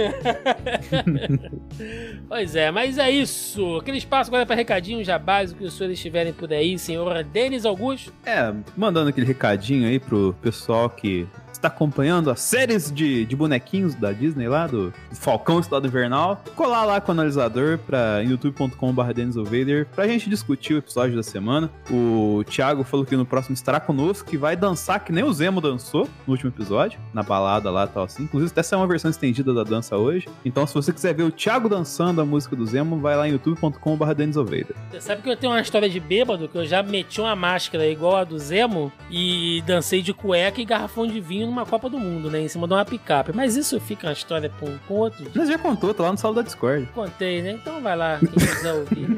pois 2.28 2.54
é, 2.54 2.70
mas 2.70 2.98
é 2.98 3.10
isso. 3.10 3.78
Aquele 3.78 3.98
espaço 3.98 4.30
agora 4.30 4.46
para 4.46 4.54
recadinho 4.54 5.04
já 5.04 5.18
básico 5.18 5.60
que 5.60 5.66
os 5.66 5.74
senhores 5.74 5.98
estiverem 5.98 6.32
por 6.32 6.52
aí, 6.52 6.78
senhor 6.78 7.24
Denis 7.24 7.64
Augusto. 7.64 8.12
É, 8.24 8.54
mandando 8.76 9.10
aquele 9.10 9.26
recadinho 9.26 9.88
aí 9.88 9.98
pro 9.98 10.34
pessoal 10.40 10.88
que 10.88 11.26
está 11.58 11.68
acompanhando 11.68 12.30
as 12.30 12.40
séries 12.40 12.90
de, 12.90 13.24
de 13.24 13.36
bonequinhos 13.36 13.94
da 13.94 14.12
Disney 14.12 14.48
lá, 14.48 14.66
do 14.66 14.92
Falcão 15.12 15.60
Estado 15.60 15.86
Invernal, 15.86 16.42
colar 16.54 16.84
lá 16.84 17.00
com 17.00 17.10
o 17.10 17.12
analisador 17.12 17.78
pra 17.78 18.20
youtube.com.br 18.20 19.12
DenisOvader 19.14 19.86
pra 19.94 20.06
gente 20.06 20.30
discutir 20.30 20.74
o 20.74 20.78
episódio 20.78 21.16
da 21.16 21.22
semana. 21.22 21.70
O 21.90 22.42
Thiago 22.44 22.84
falou 22.84 23.04
que 23.04 23.16
no 23.16 23.26
próximo 23.26 23.54
estará 23.54 23.80
conosco, 23.80 24.28
que 24.28 24.36
vai 24.36 24.56
dançar 24.56 25.04
que 25.04 25.12
nem 25.12 25.24
o 25.24 25.32
Zemo 25.32 25.60
dançou 25.60 26.08
no 26.26 26.32
último 26.32 26.50
episódio, 26.50 26.98
na 27.12 27.22
balada 27.22 27.70
lá 27.70 27.84
e 27.84 27.88
tal 27.88 28.04
assim. 28.04 28.22
Inclusive, 28.24 28.50
até 28.50 28.62
saiu 28.62 28.80
uma 28.80 28.86
versão 28.86 29.10
estendida 29.10 29.52
da 29.52 29.64
dança 29.64 29.96
hoje. 29.96 30.28
Então, 30.44 30.66
se 30.66 30.74
você 30.74 30.92
quiser 30.92 31.14
ver 31.14 31.24
o 31.24 31.30
Thiago 31.30 31.68
dançando 31.68 32.20
a 32.20 32.24
música 32.24 32.54
do 32.54 32.64
Zemo, 32.66 32.98
vai 32.98 33.16
lá 33.16 33.28
em 33.28 33.32
youtube.com.br 33.32 34.14
DenisOvader. 34.14 34.76
Você 34.90 35.00
sabe 35.00 35.22
que 35.22 35.28
eu 35.28 35.36
tenho 35.36 35.52
uma 35.52 35.60
história 35.60 35.88
de 35.88 36.00
bêbado, 36.00 36.48
que 36.48 36.56
eu 36.56 36.66
já 36.66 36.82
meti 36.82 37.20
uma 37.20 37.34
máscara 37.34 37.86
igual 37.86 38.16
a 38.16 38.24
do 38.24 38.38
Zemo 38.38 38.92
e 39.10 39.62
dancei 39.66 40.02
de 40.02 40.14
cueca 40.14 40.60
e 40.60 40.64
garrafão 40.64 41.06
de 41.06 41.20
vinho 41.20 41.47
numa 41.48 41.66
Copa 41.66 41.88
do 41.88 41.98
Mundo, 41.98 42.30
né? 42.30 42.40
Em 42.40 42.48
cima 42.48 42.66
de 42.66 42.74
uma 42.74 42.84
picape. 42.84 43.32
Mas 43.34 43.56
isso 43.56 43.80
fica 43.80 44.06
uma 44.06 44.12
história 44.12 44.50
com, 44.60 44.78
com 44.86 44.94
outro. 44.94 45.26
Mas 45.34 45.48
já 45.48 45.58
contou, 45.58 45.92
tá 45.92 46.04
lá 46.04 46.12
no 46.12 46.18
saldo 46.18 46.36
da 46.36 46.42
Discord. 46.42 46.86
Contei, 46.94 47.42
né? 47.42 47.52
Então 47.52 47.80
vai 47.80 47.96
lá, 47.96 48.18
quem 48.18 48.28
quiser 48.28 48.72
ouvir. 48.72 49.08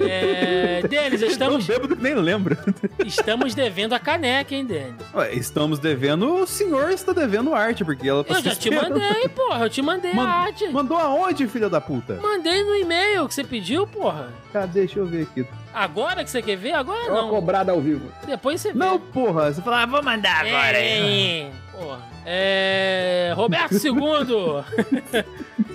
é, 0.00 0.82
Denis, 0.86 1.22
estamos. 1.22 1.66
Bêbado 1.66 1.96
nem 1.96 2.14
lembra. 2.14 2.58
Estamos 3.04 3.54
devendo 3.54 3.94
a 3.94 3.98
caneca, 3.98 4.54
hein, 4.54 4.64
Denis? 4.64 4.94
Ué, 5.14 5.34
estamos 5.34 5.78
devendo. 5.78 6.42
O 6.42 6.46
senhor 6.46 6.90
está 6.90 7.12
devendo 7.12 7.54
arte, 7.54 7.84
porque 7.84 8.08
ela 8.08 8.24
tá 8.24 8.34
Eu 8.34 8.42
já 8.42 8.54
te 8.54 8.70
mandei, 8.70 9.28
porra. 9.28 9.64
Eu 9.64 9.70
te 9.70 9.82
mandei 9.82 10.12
Man 10.14 10.24
a 10.24 10.30
arte. 10.30 10.68
Mandou 10.68 10.96
aonde, 10.96 11.46
filha 11.46 11.68
da 11.68 11.80
puta? 11.80 12.18
Mandei 12.20 12.62
no 12.62 12.74
e-mail 12.74 13.28
que 13.28 13.34
você 13.34 13.44
pediu, 13.44 13.86
porra. 13.86 14.32
Tá, 14.52 14.66
deixa 14.66 14.98
eu 14.98 15.06
ver 15.06 15.22
aqui. 15.22 15.46
Agora 15.74 16.22
que 16.22 16.30
você 16.30 16.42
quer 16.42 16.56
ver? 16.56 16.72
Agora 16.72 17.06
é 17.06 17.08
não. 17.08 17.24
uma 17.24 17.28
cobrada 17.30 17.72
ao 17.72 17.80
vivo. 17.80 18.10
Depois 18.26 18.60
você 18.60 18.72
vê. 18.72 18.78
Não, 18.78 18.98
porra. 18.98 19.52
Você 19.52 19.62
fala, 19.62 19.82
ah, 19.82 19.86
vou 19.86 20.02
mandar 20.02 20.46
agora. 20.46 20.78
É, 20.78 21.50
porra. 21.70 22.12
É... 22.24 23.32
Roberto 23.34 23.74
II. 23.74 24.64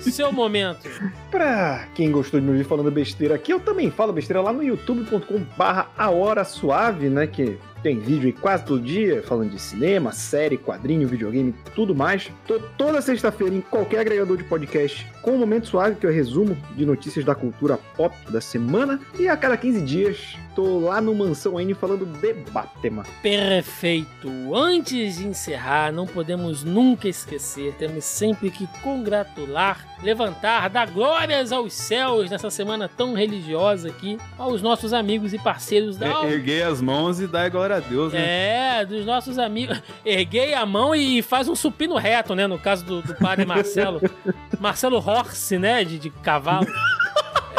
Seu 0.00 0.32
momento. 0.32 0.88
Pra 1.30 1.88
quem 1.94 2.10
gostou 2.10 2.40
de 2.40 2.46
me 2.46 2.52
ouvir 2.52 2.64
falando 2.64 2.90
besteira 2.90 3.34
aqui, 3.34 3.52
eu 3.52 3.60
também 3.60 3.90
falo 3.90 4.12
besteira 4.12 4.40
lá 4.40 4.52
no 4.52 4.62
youtube.com 4.62 5.44
barra 5.56 5.88
a 5.96 6.10
hora 6.10 6.44
suave, 6.44 7.08
né? 7.08 7.26
Que 7.26 7.58
tem 7.82 7.98
vídeo 7.98 8.26
aí 8.26 8.32
quase 8.32 8.64
todo 8.64 8.80
dia, 8.80 9.22
falando 9.22 9.50
de 9.50 9.58
cinema, 9.58 10.12
série, 10.12 10.56
quadrinho, 10.56 11.08
videogame, 11.08 11.54
tudo 11.74 11.94
mais. 11.94 12.30
Tô 12.46 12.58
toda 12.76 13.00
sexta-feira 13.00 13.54
em 13.54 13.60
qualquer 13.60 14.00
agregador 14.00 14.36
de 14.36 14.44
podcast 14.44 15.06
com 15.22 15.32
o 15.32 15.38
Momento 15.38 15.68
Suave, 15.68 15.96
que 15.96 16.06
é 16.06 16.08
o 16.08 16.12
resumo 16.12 16.56
de 16.74 16.86
notícias 16.86 17.24
da 17.24 17.34
cultura 17.34 17.78
pop 17.96 18.14
da 18.30 18.40
semana. 18.40 19.00
E 19.18 19.28
a 19.28 19.36
cada 19.36 19.56
15 19.56 19.80
dias, 19.82 20.36
tô 20.54 20.80
lá 20.80 21.00
no 21.00 21.14
Mansão 21.14 21.60
N 21.60 21.74
falando 21.74 22.06
de 22.06 22.32
Batman. 22.50 23.04
Perfeito. 23.22 24.28
Antes 24.54 25.18
de 25.18 25.26
encerrar, 25.26 25.92
não 25.92 26.06
podemos 26.06 26.64
nunca 26.64 27.08
esquecer, 27.08 27.74
temos 27.74 28.04
sempre 28.04 28.50
que 28.50 28.66
congratular, 28.82 29.86
levantar, 30.02 30.70
dar 30.70 30.90
glórias 30.90 31.52
aos 31.52 31.74
céus 31.74 32.30
nessa 32.30 32.50
semana 32.50 32.88
tão 32.88 33.12
religiosa 33.12 33.88
aqui, 33.88 34.18
aos 34.38 34.62
nossos 34.62 34.92
amigos 34.92 35.34
e 35.34 35.38
parceiros 35.38 35.96
da. 35.96 36.24
Er 36.24 36.32
erguei 36.32 36.62
as 36.62 36.80
mãos 36.80 37.20
e 37.20 37.26
dai 37.26 37.50
glória 37.50 37.67
a 37.76 37.80
Deus, 37.80 38.12
né? 38.12 38.80
É, 38.80 38.84
dos 38.84 39.04
nossos 39.04 39.38
amigos. 39.38 39.80
Erguei 40.04 40.54
a 40.54 40.64
mão 40.64 40.94
e 40.94 41.22
faz 41.22 41.48
um 41.48 41.54
supino 41.54 41.96
reto, 41.96 42.34
né? 42.34 42.46
No 42.46 42.58
caso 42.58 42.84
do, 42.84 43.02
do 43.02 43.14
padre 43.14 43.44
Marcelo. 43.44 44.00
Marcelo 44.58 44.96
Horse, 44.96 45.58
né? 45.58 45.84
De, 45.84 45.98
de 45.98 46.10
cavalo. 46.10 46.66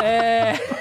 É. 0.02 0.79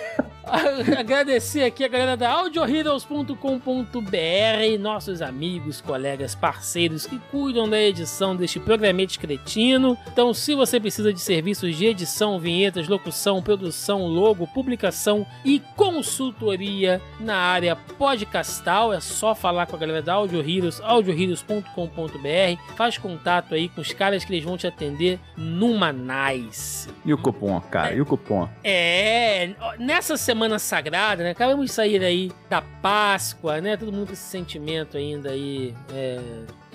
Agradecer 0.98 1.64
aqui 1.64 1.84
a 1.84 1.88
galera 1.88 2.16
da 2.16 2.30
audioheroes.com.br, 2.30 4.80
nossos 4.80 5.20
amigos, 5.20 5.80
colegas, 5.80 6.34
parceiros 6.34 7.06
que 7.06 7.18
cuidam 7.30 7.68
da 7.68 7.78
edição 7.78 8.34
deste 8.34 8.58
programete 8.58 9.18
cretino. 9.18 9.96
Então, 10.06 10.32
se 10.32 10.54
você 10.54 10.80
precisa 10.80 11.12
de 11.12 11.20
serviços 11.20 11.76
de 11.76 11.84
edição, 11.86 12.40
vinhetas, 12.40 12.88
locução, 12.88 13.42
produção, 13.42 14.06
logo, 14.06 14.46
publicação 14.46 15.26
e 15.44 15.60
consultoria 15.76 17.00
na 17.20 17.36
área 17.36 17.76
podcastal, 17.76 18.90
é 18.92 19.00
só 19.00 19.34
falar 19.34 19.66
com 19.66 19.76
a 19.76 19.78
galera 19.78 20.00
da 20.00 20.14
Audio 20.14 20.40
Heroes, 20.40 20.80
audioheroes.com.br. 20.80 22.74
Faz 22.74 22.96
contato 22.96 23.54
aí 23.54 23.68
com 23.68 23.82
os 23.82 23.92
caras 23.92 24.24
que 24.24 24.32
eles 24.32 24.44
vão 24.44 24.56
te 24.56 24.66
atender 24.66 25.20
numa 25.36 25.92
nice. 25.92 26.88
E 27.04 27.12
o 27.12 27.18
cupom, 27.18 27.60
cara? 27.60 27.94
E 27.94 28.00
o 28.00 28.06
cupom? 28.06 28.48
É, 28.64 29.50
nessa 29.78 30.16
semana 30.16 30.37
semana 30.38 30.58
sagrada, 30.60 31.24
né? 31.24 31.30
Acabamos 31.30 31.66
de 31.66 31.72
sair 31.72 32.02
aí 32.04 32.30
da 32.48 32.62
Páscoa, 32.62 33.60
né? 33.60 33.76
Todo 33.76 33.92
mundo 33.92 34.06
com 34.06 34.12
esse 34.12 34.22
sentimento 34.22 34.96
ainda 34.96 35.30
aí 35.30 35.74
é, 35.92 36.20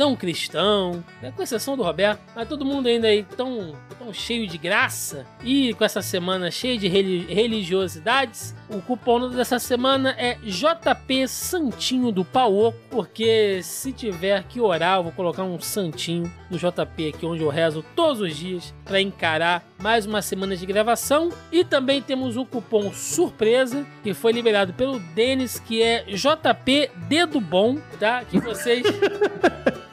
tão 0.04 0.18
cristão, 0.18 1.02
né? 1.22 1.32
com 1.34 1.42
exceção 1.42 1.78
do 1.78 1.84
Roberto, 1.84 2.20
mas 2.36 2.46
todo 2.46 2.66
mundo 2.66 2.88
ainda 2.88 3.08
aí 3.08 3.24
tão, 3.24 3.74
tão 3.98 4.12
cheio 4.12 4.46
de 4.46 4.58
graça 4.58 5.26
e 5.42 5.74
com 5.76 5.86
essa 5.86 6.02
semana 6.02 6.52
cheia 6.52 6.78
de 6.78 6.90
religiosidades. 6.90 8.54
O 8.70 8.82
cupom 8.82 9.30
dessa 9.30 9.60
semana 9.60 10.14
é 10.18 10.36
JP 10.44 11.26
Santinho 11.26 12.12
do 12.12 12.26
Pauoco, 12.26 12.78
porque 12.92 13.62
se 13.64 13.94
tiver 13.94 14.44
que 14.44 14.60
orar, 14.60 14.98
eu 14.98 15.04
vou 15.04 15.12
colocar 15.14 15.44
um 15.44 15.58
santinho 15.62 16.30
no 16.52 16.58
JP 16.58 17.14
aqui, 17.16 17.26
onde 17.26 17.42
eu 17.42 17.50
rezo 17.50 17.82
todos 17.96 18.20
os 18.20 18.36
dias 18.36 18.74
para 18.84 19.00
encarar 19.00 19.64
mais 19.80 20.06
uma 20.06 20.22
semana 20.22 20.58
de 20.58 20.66
gravação. 20.66 21.30
E 21.50 21.64
também 21.64 22.02
temos 22.02 22.36
o 22.36 22.46
cupom 22.46 22.92
surpresa 22.92 23.86
que 24.04 24.14
foi 24.14 24.34
liberado 24.34 24.74
pelo 24.74 25.00
Denis, 25.00 25.60
que 25.60 25.82
é 25.82 26.04
JP 26.04 26.92
Dedo 27.08 27.40
Bom, 27.40 27.78
tá? 28.00 28.26
Que 28.26 28.38
vocês 28.40 28.84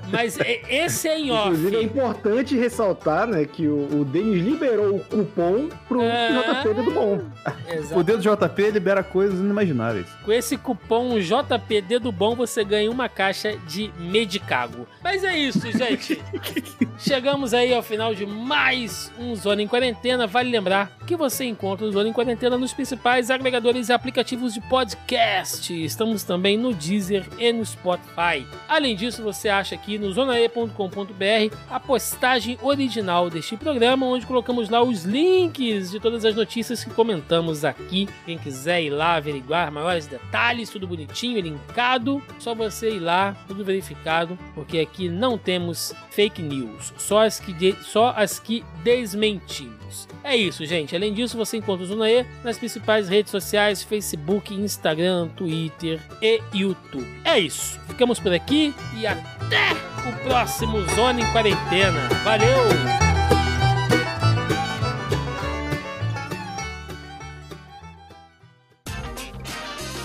Mas 0.11 0.37
esse 0.69 1.07
é 1.07 1.19
em 1.19 1.31
off. 1.31 1.47
Inclusive 1.47 1.75
é 1.77 1.81
importante 1.83 2.57
ressaltar, 2.57 3.27
né, 3.27 3.45
que 3.45 3.67
o, 3.67 4.01
o 4.01 4.05
Denis 4.05 4.43
liberou 4.43 4.95
o 4.95 4.99
cupom 4.99 5.69
pro 5.87 6.01
é... 6.01 6.29
JP 6.31 6.73
do 6.73 6.91
Bom. 6.91 7.21
Exatamente. 7.67 7.93
O 7.93 8.03
dedo 8.03 8.21
JP 8.21 8.71
libera 8.71 9.03
coisas 9.03 9.39
inimagináveis. 9.39 10.07
Com 10.23 10.31
esse 10.31 10.57
cupom 10.57 11.19
JP 11.19 11.81
Dedo 11.81 12.11
Bom, 12.11 12.35
você 12.35 12.63
ganha 12.63 12.89
uma 12.91 13.07
caixa 13.07 13.57
de 13.67 13.91
Medicago. 13.99 14.87
Mas 15.03 15.23
é 15.23 15.37
isso, 15.37 15.71
gente. 15.71 16.21
Chegamos 16.97 17.53
aí 17.53 17.73
ao 17.73 17.81
final 17.81 18.13
de 18.13 18.25
mais 18.25 19.11
um 19.19 19.35
Zona 19.35 19.61
em 19.61 19.67
Quarentena. 19.67 20.27
Vale 20.27 20.51
lembrar 20.51 20.91
que 21.07 21.15
você 21.15 21.45
encontra 21.45 21.85
o 21.85 21.91
Zona 21.91 22.09
em 22.09 22.13
Quarentena 22.13 22.57
nos 22.57 22.73
principais 22.73 23.29
agregadores 23.29 23.89
e 23.89 23.93
aplicativos 23.93 24.53
de 24.53 24.61
podcast. 24.61 25.73
Estamos 25.83 26.23
também 26.23 26.57
no 26.57 26.73
Deezer 26.73 27.25
e 27.37 27.51
no 27.51 27.65
Spotify. 27.65 28.45
Além 28.67 28.95
disso, 28.95 29.23
você 29.23 29.49
acha 29.49 29.75
aqui 29.75 29.97
no 30.01 30.11
zonae.com.br 30.11 31.55
a 31.69 31.79
postagem 31.79 32.57
original 32.61 33.29
deste 33.29 33.55
programa, 33.55 34.05
onde 34.05 34.25
colocamos 34.25 34.69
lá 34.69 34.81
os 34.81 35.03
links 35.03 35.91
de 35.91 35.99
todas 35.99 36.25
as 36.25 36.35
notícias 36.35 36.83
que 36.83 36.89
comentamos 36.89 37.63
aqui. 37.63 38.09
Quem 38.25 38.37
quiser 38.37 38.81
ir 38.81 38.89
lá 38.89 39.15
averiguar 39.15 39.71
maiores 39.71 40.07
detalhes, 40.07 40.69
tudo 40.69 40.87
bonitinho, 40.87 41.39
linkado, 41.39 42.21
só 42.39 42.55
você 42.55 42.95
ir 42.95 42.99
lá, 42.99 43.35
tudo 43.47 43.63
verificado, 43.63 44.37
porque 44.55 44.79
aqui 44.79 45.07
não 45.07 45.37
temos 45.37 45.93
fake 46.09 46.41
news, 46.41 46.93
só 46.97 47.25
as 47.25 47.39
que, 47.39 47.53
de, 47.53 47.75
só 47.83 48.13
as 48.17 48.39
que 48.39 48.65
desmentimos. 48.83 49.80
É 50.23 50.35
isso, 50.35 50.65
gente. 50.65 50.95
Além 50.95 51.13
disso, 51.13 51.37
você 51.37 51.57
encontra 51.57 51.83
o 51.83 51.87
Zonae 51.87 52.25
nas 52.43 52.57
principais 52.57 53.09
redes 53.09 53.31
sociais: 53.31 53.83
Facebook, 53.83 54.53
Instagram, 54.53 55.29
Twitter 55.29 55.99
e 56.21 56.41
YouTube. 56.53 57.07
É 57.23 57.39
isso. 57.39 57.79
Ficamos 57.87 58.19
por 58.19 58.33
aqui 58.33 58.73
e 58.97 59.07
até 59.07 59.71
o 60.07 60.23
próximo 60.23 60.81
Zona 60.95 61.21
em 61.21 61.31
Quarentena. 61.31 62.07
Valeu! 62.23 63.01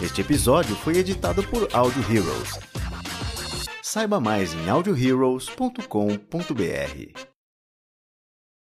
Este 0.02 0.20
episódio 0.20 0.76
foi 0.76 0.98
editado 0.98 1.42
por 1.42 1.66
Audio 1.72 2.02
Heroes. 2.02 2.60
Saiba 3.82 4.20
mais 4.20 4.54
em 4.54 4.68
audioheroes.com.br. 4.68 7.35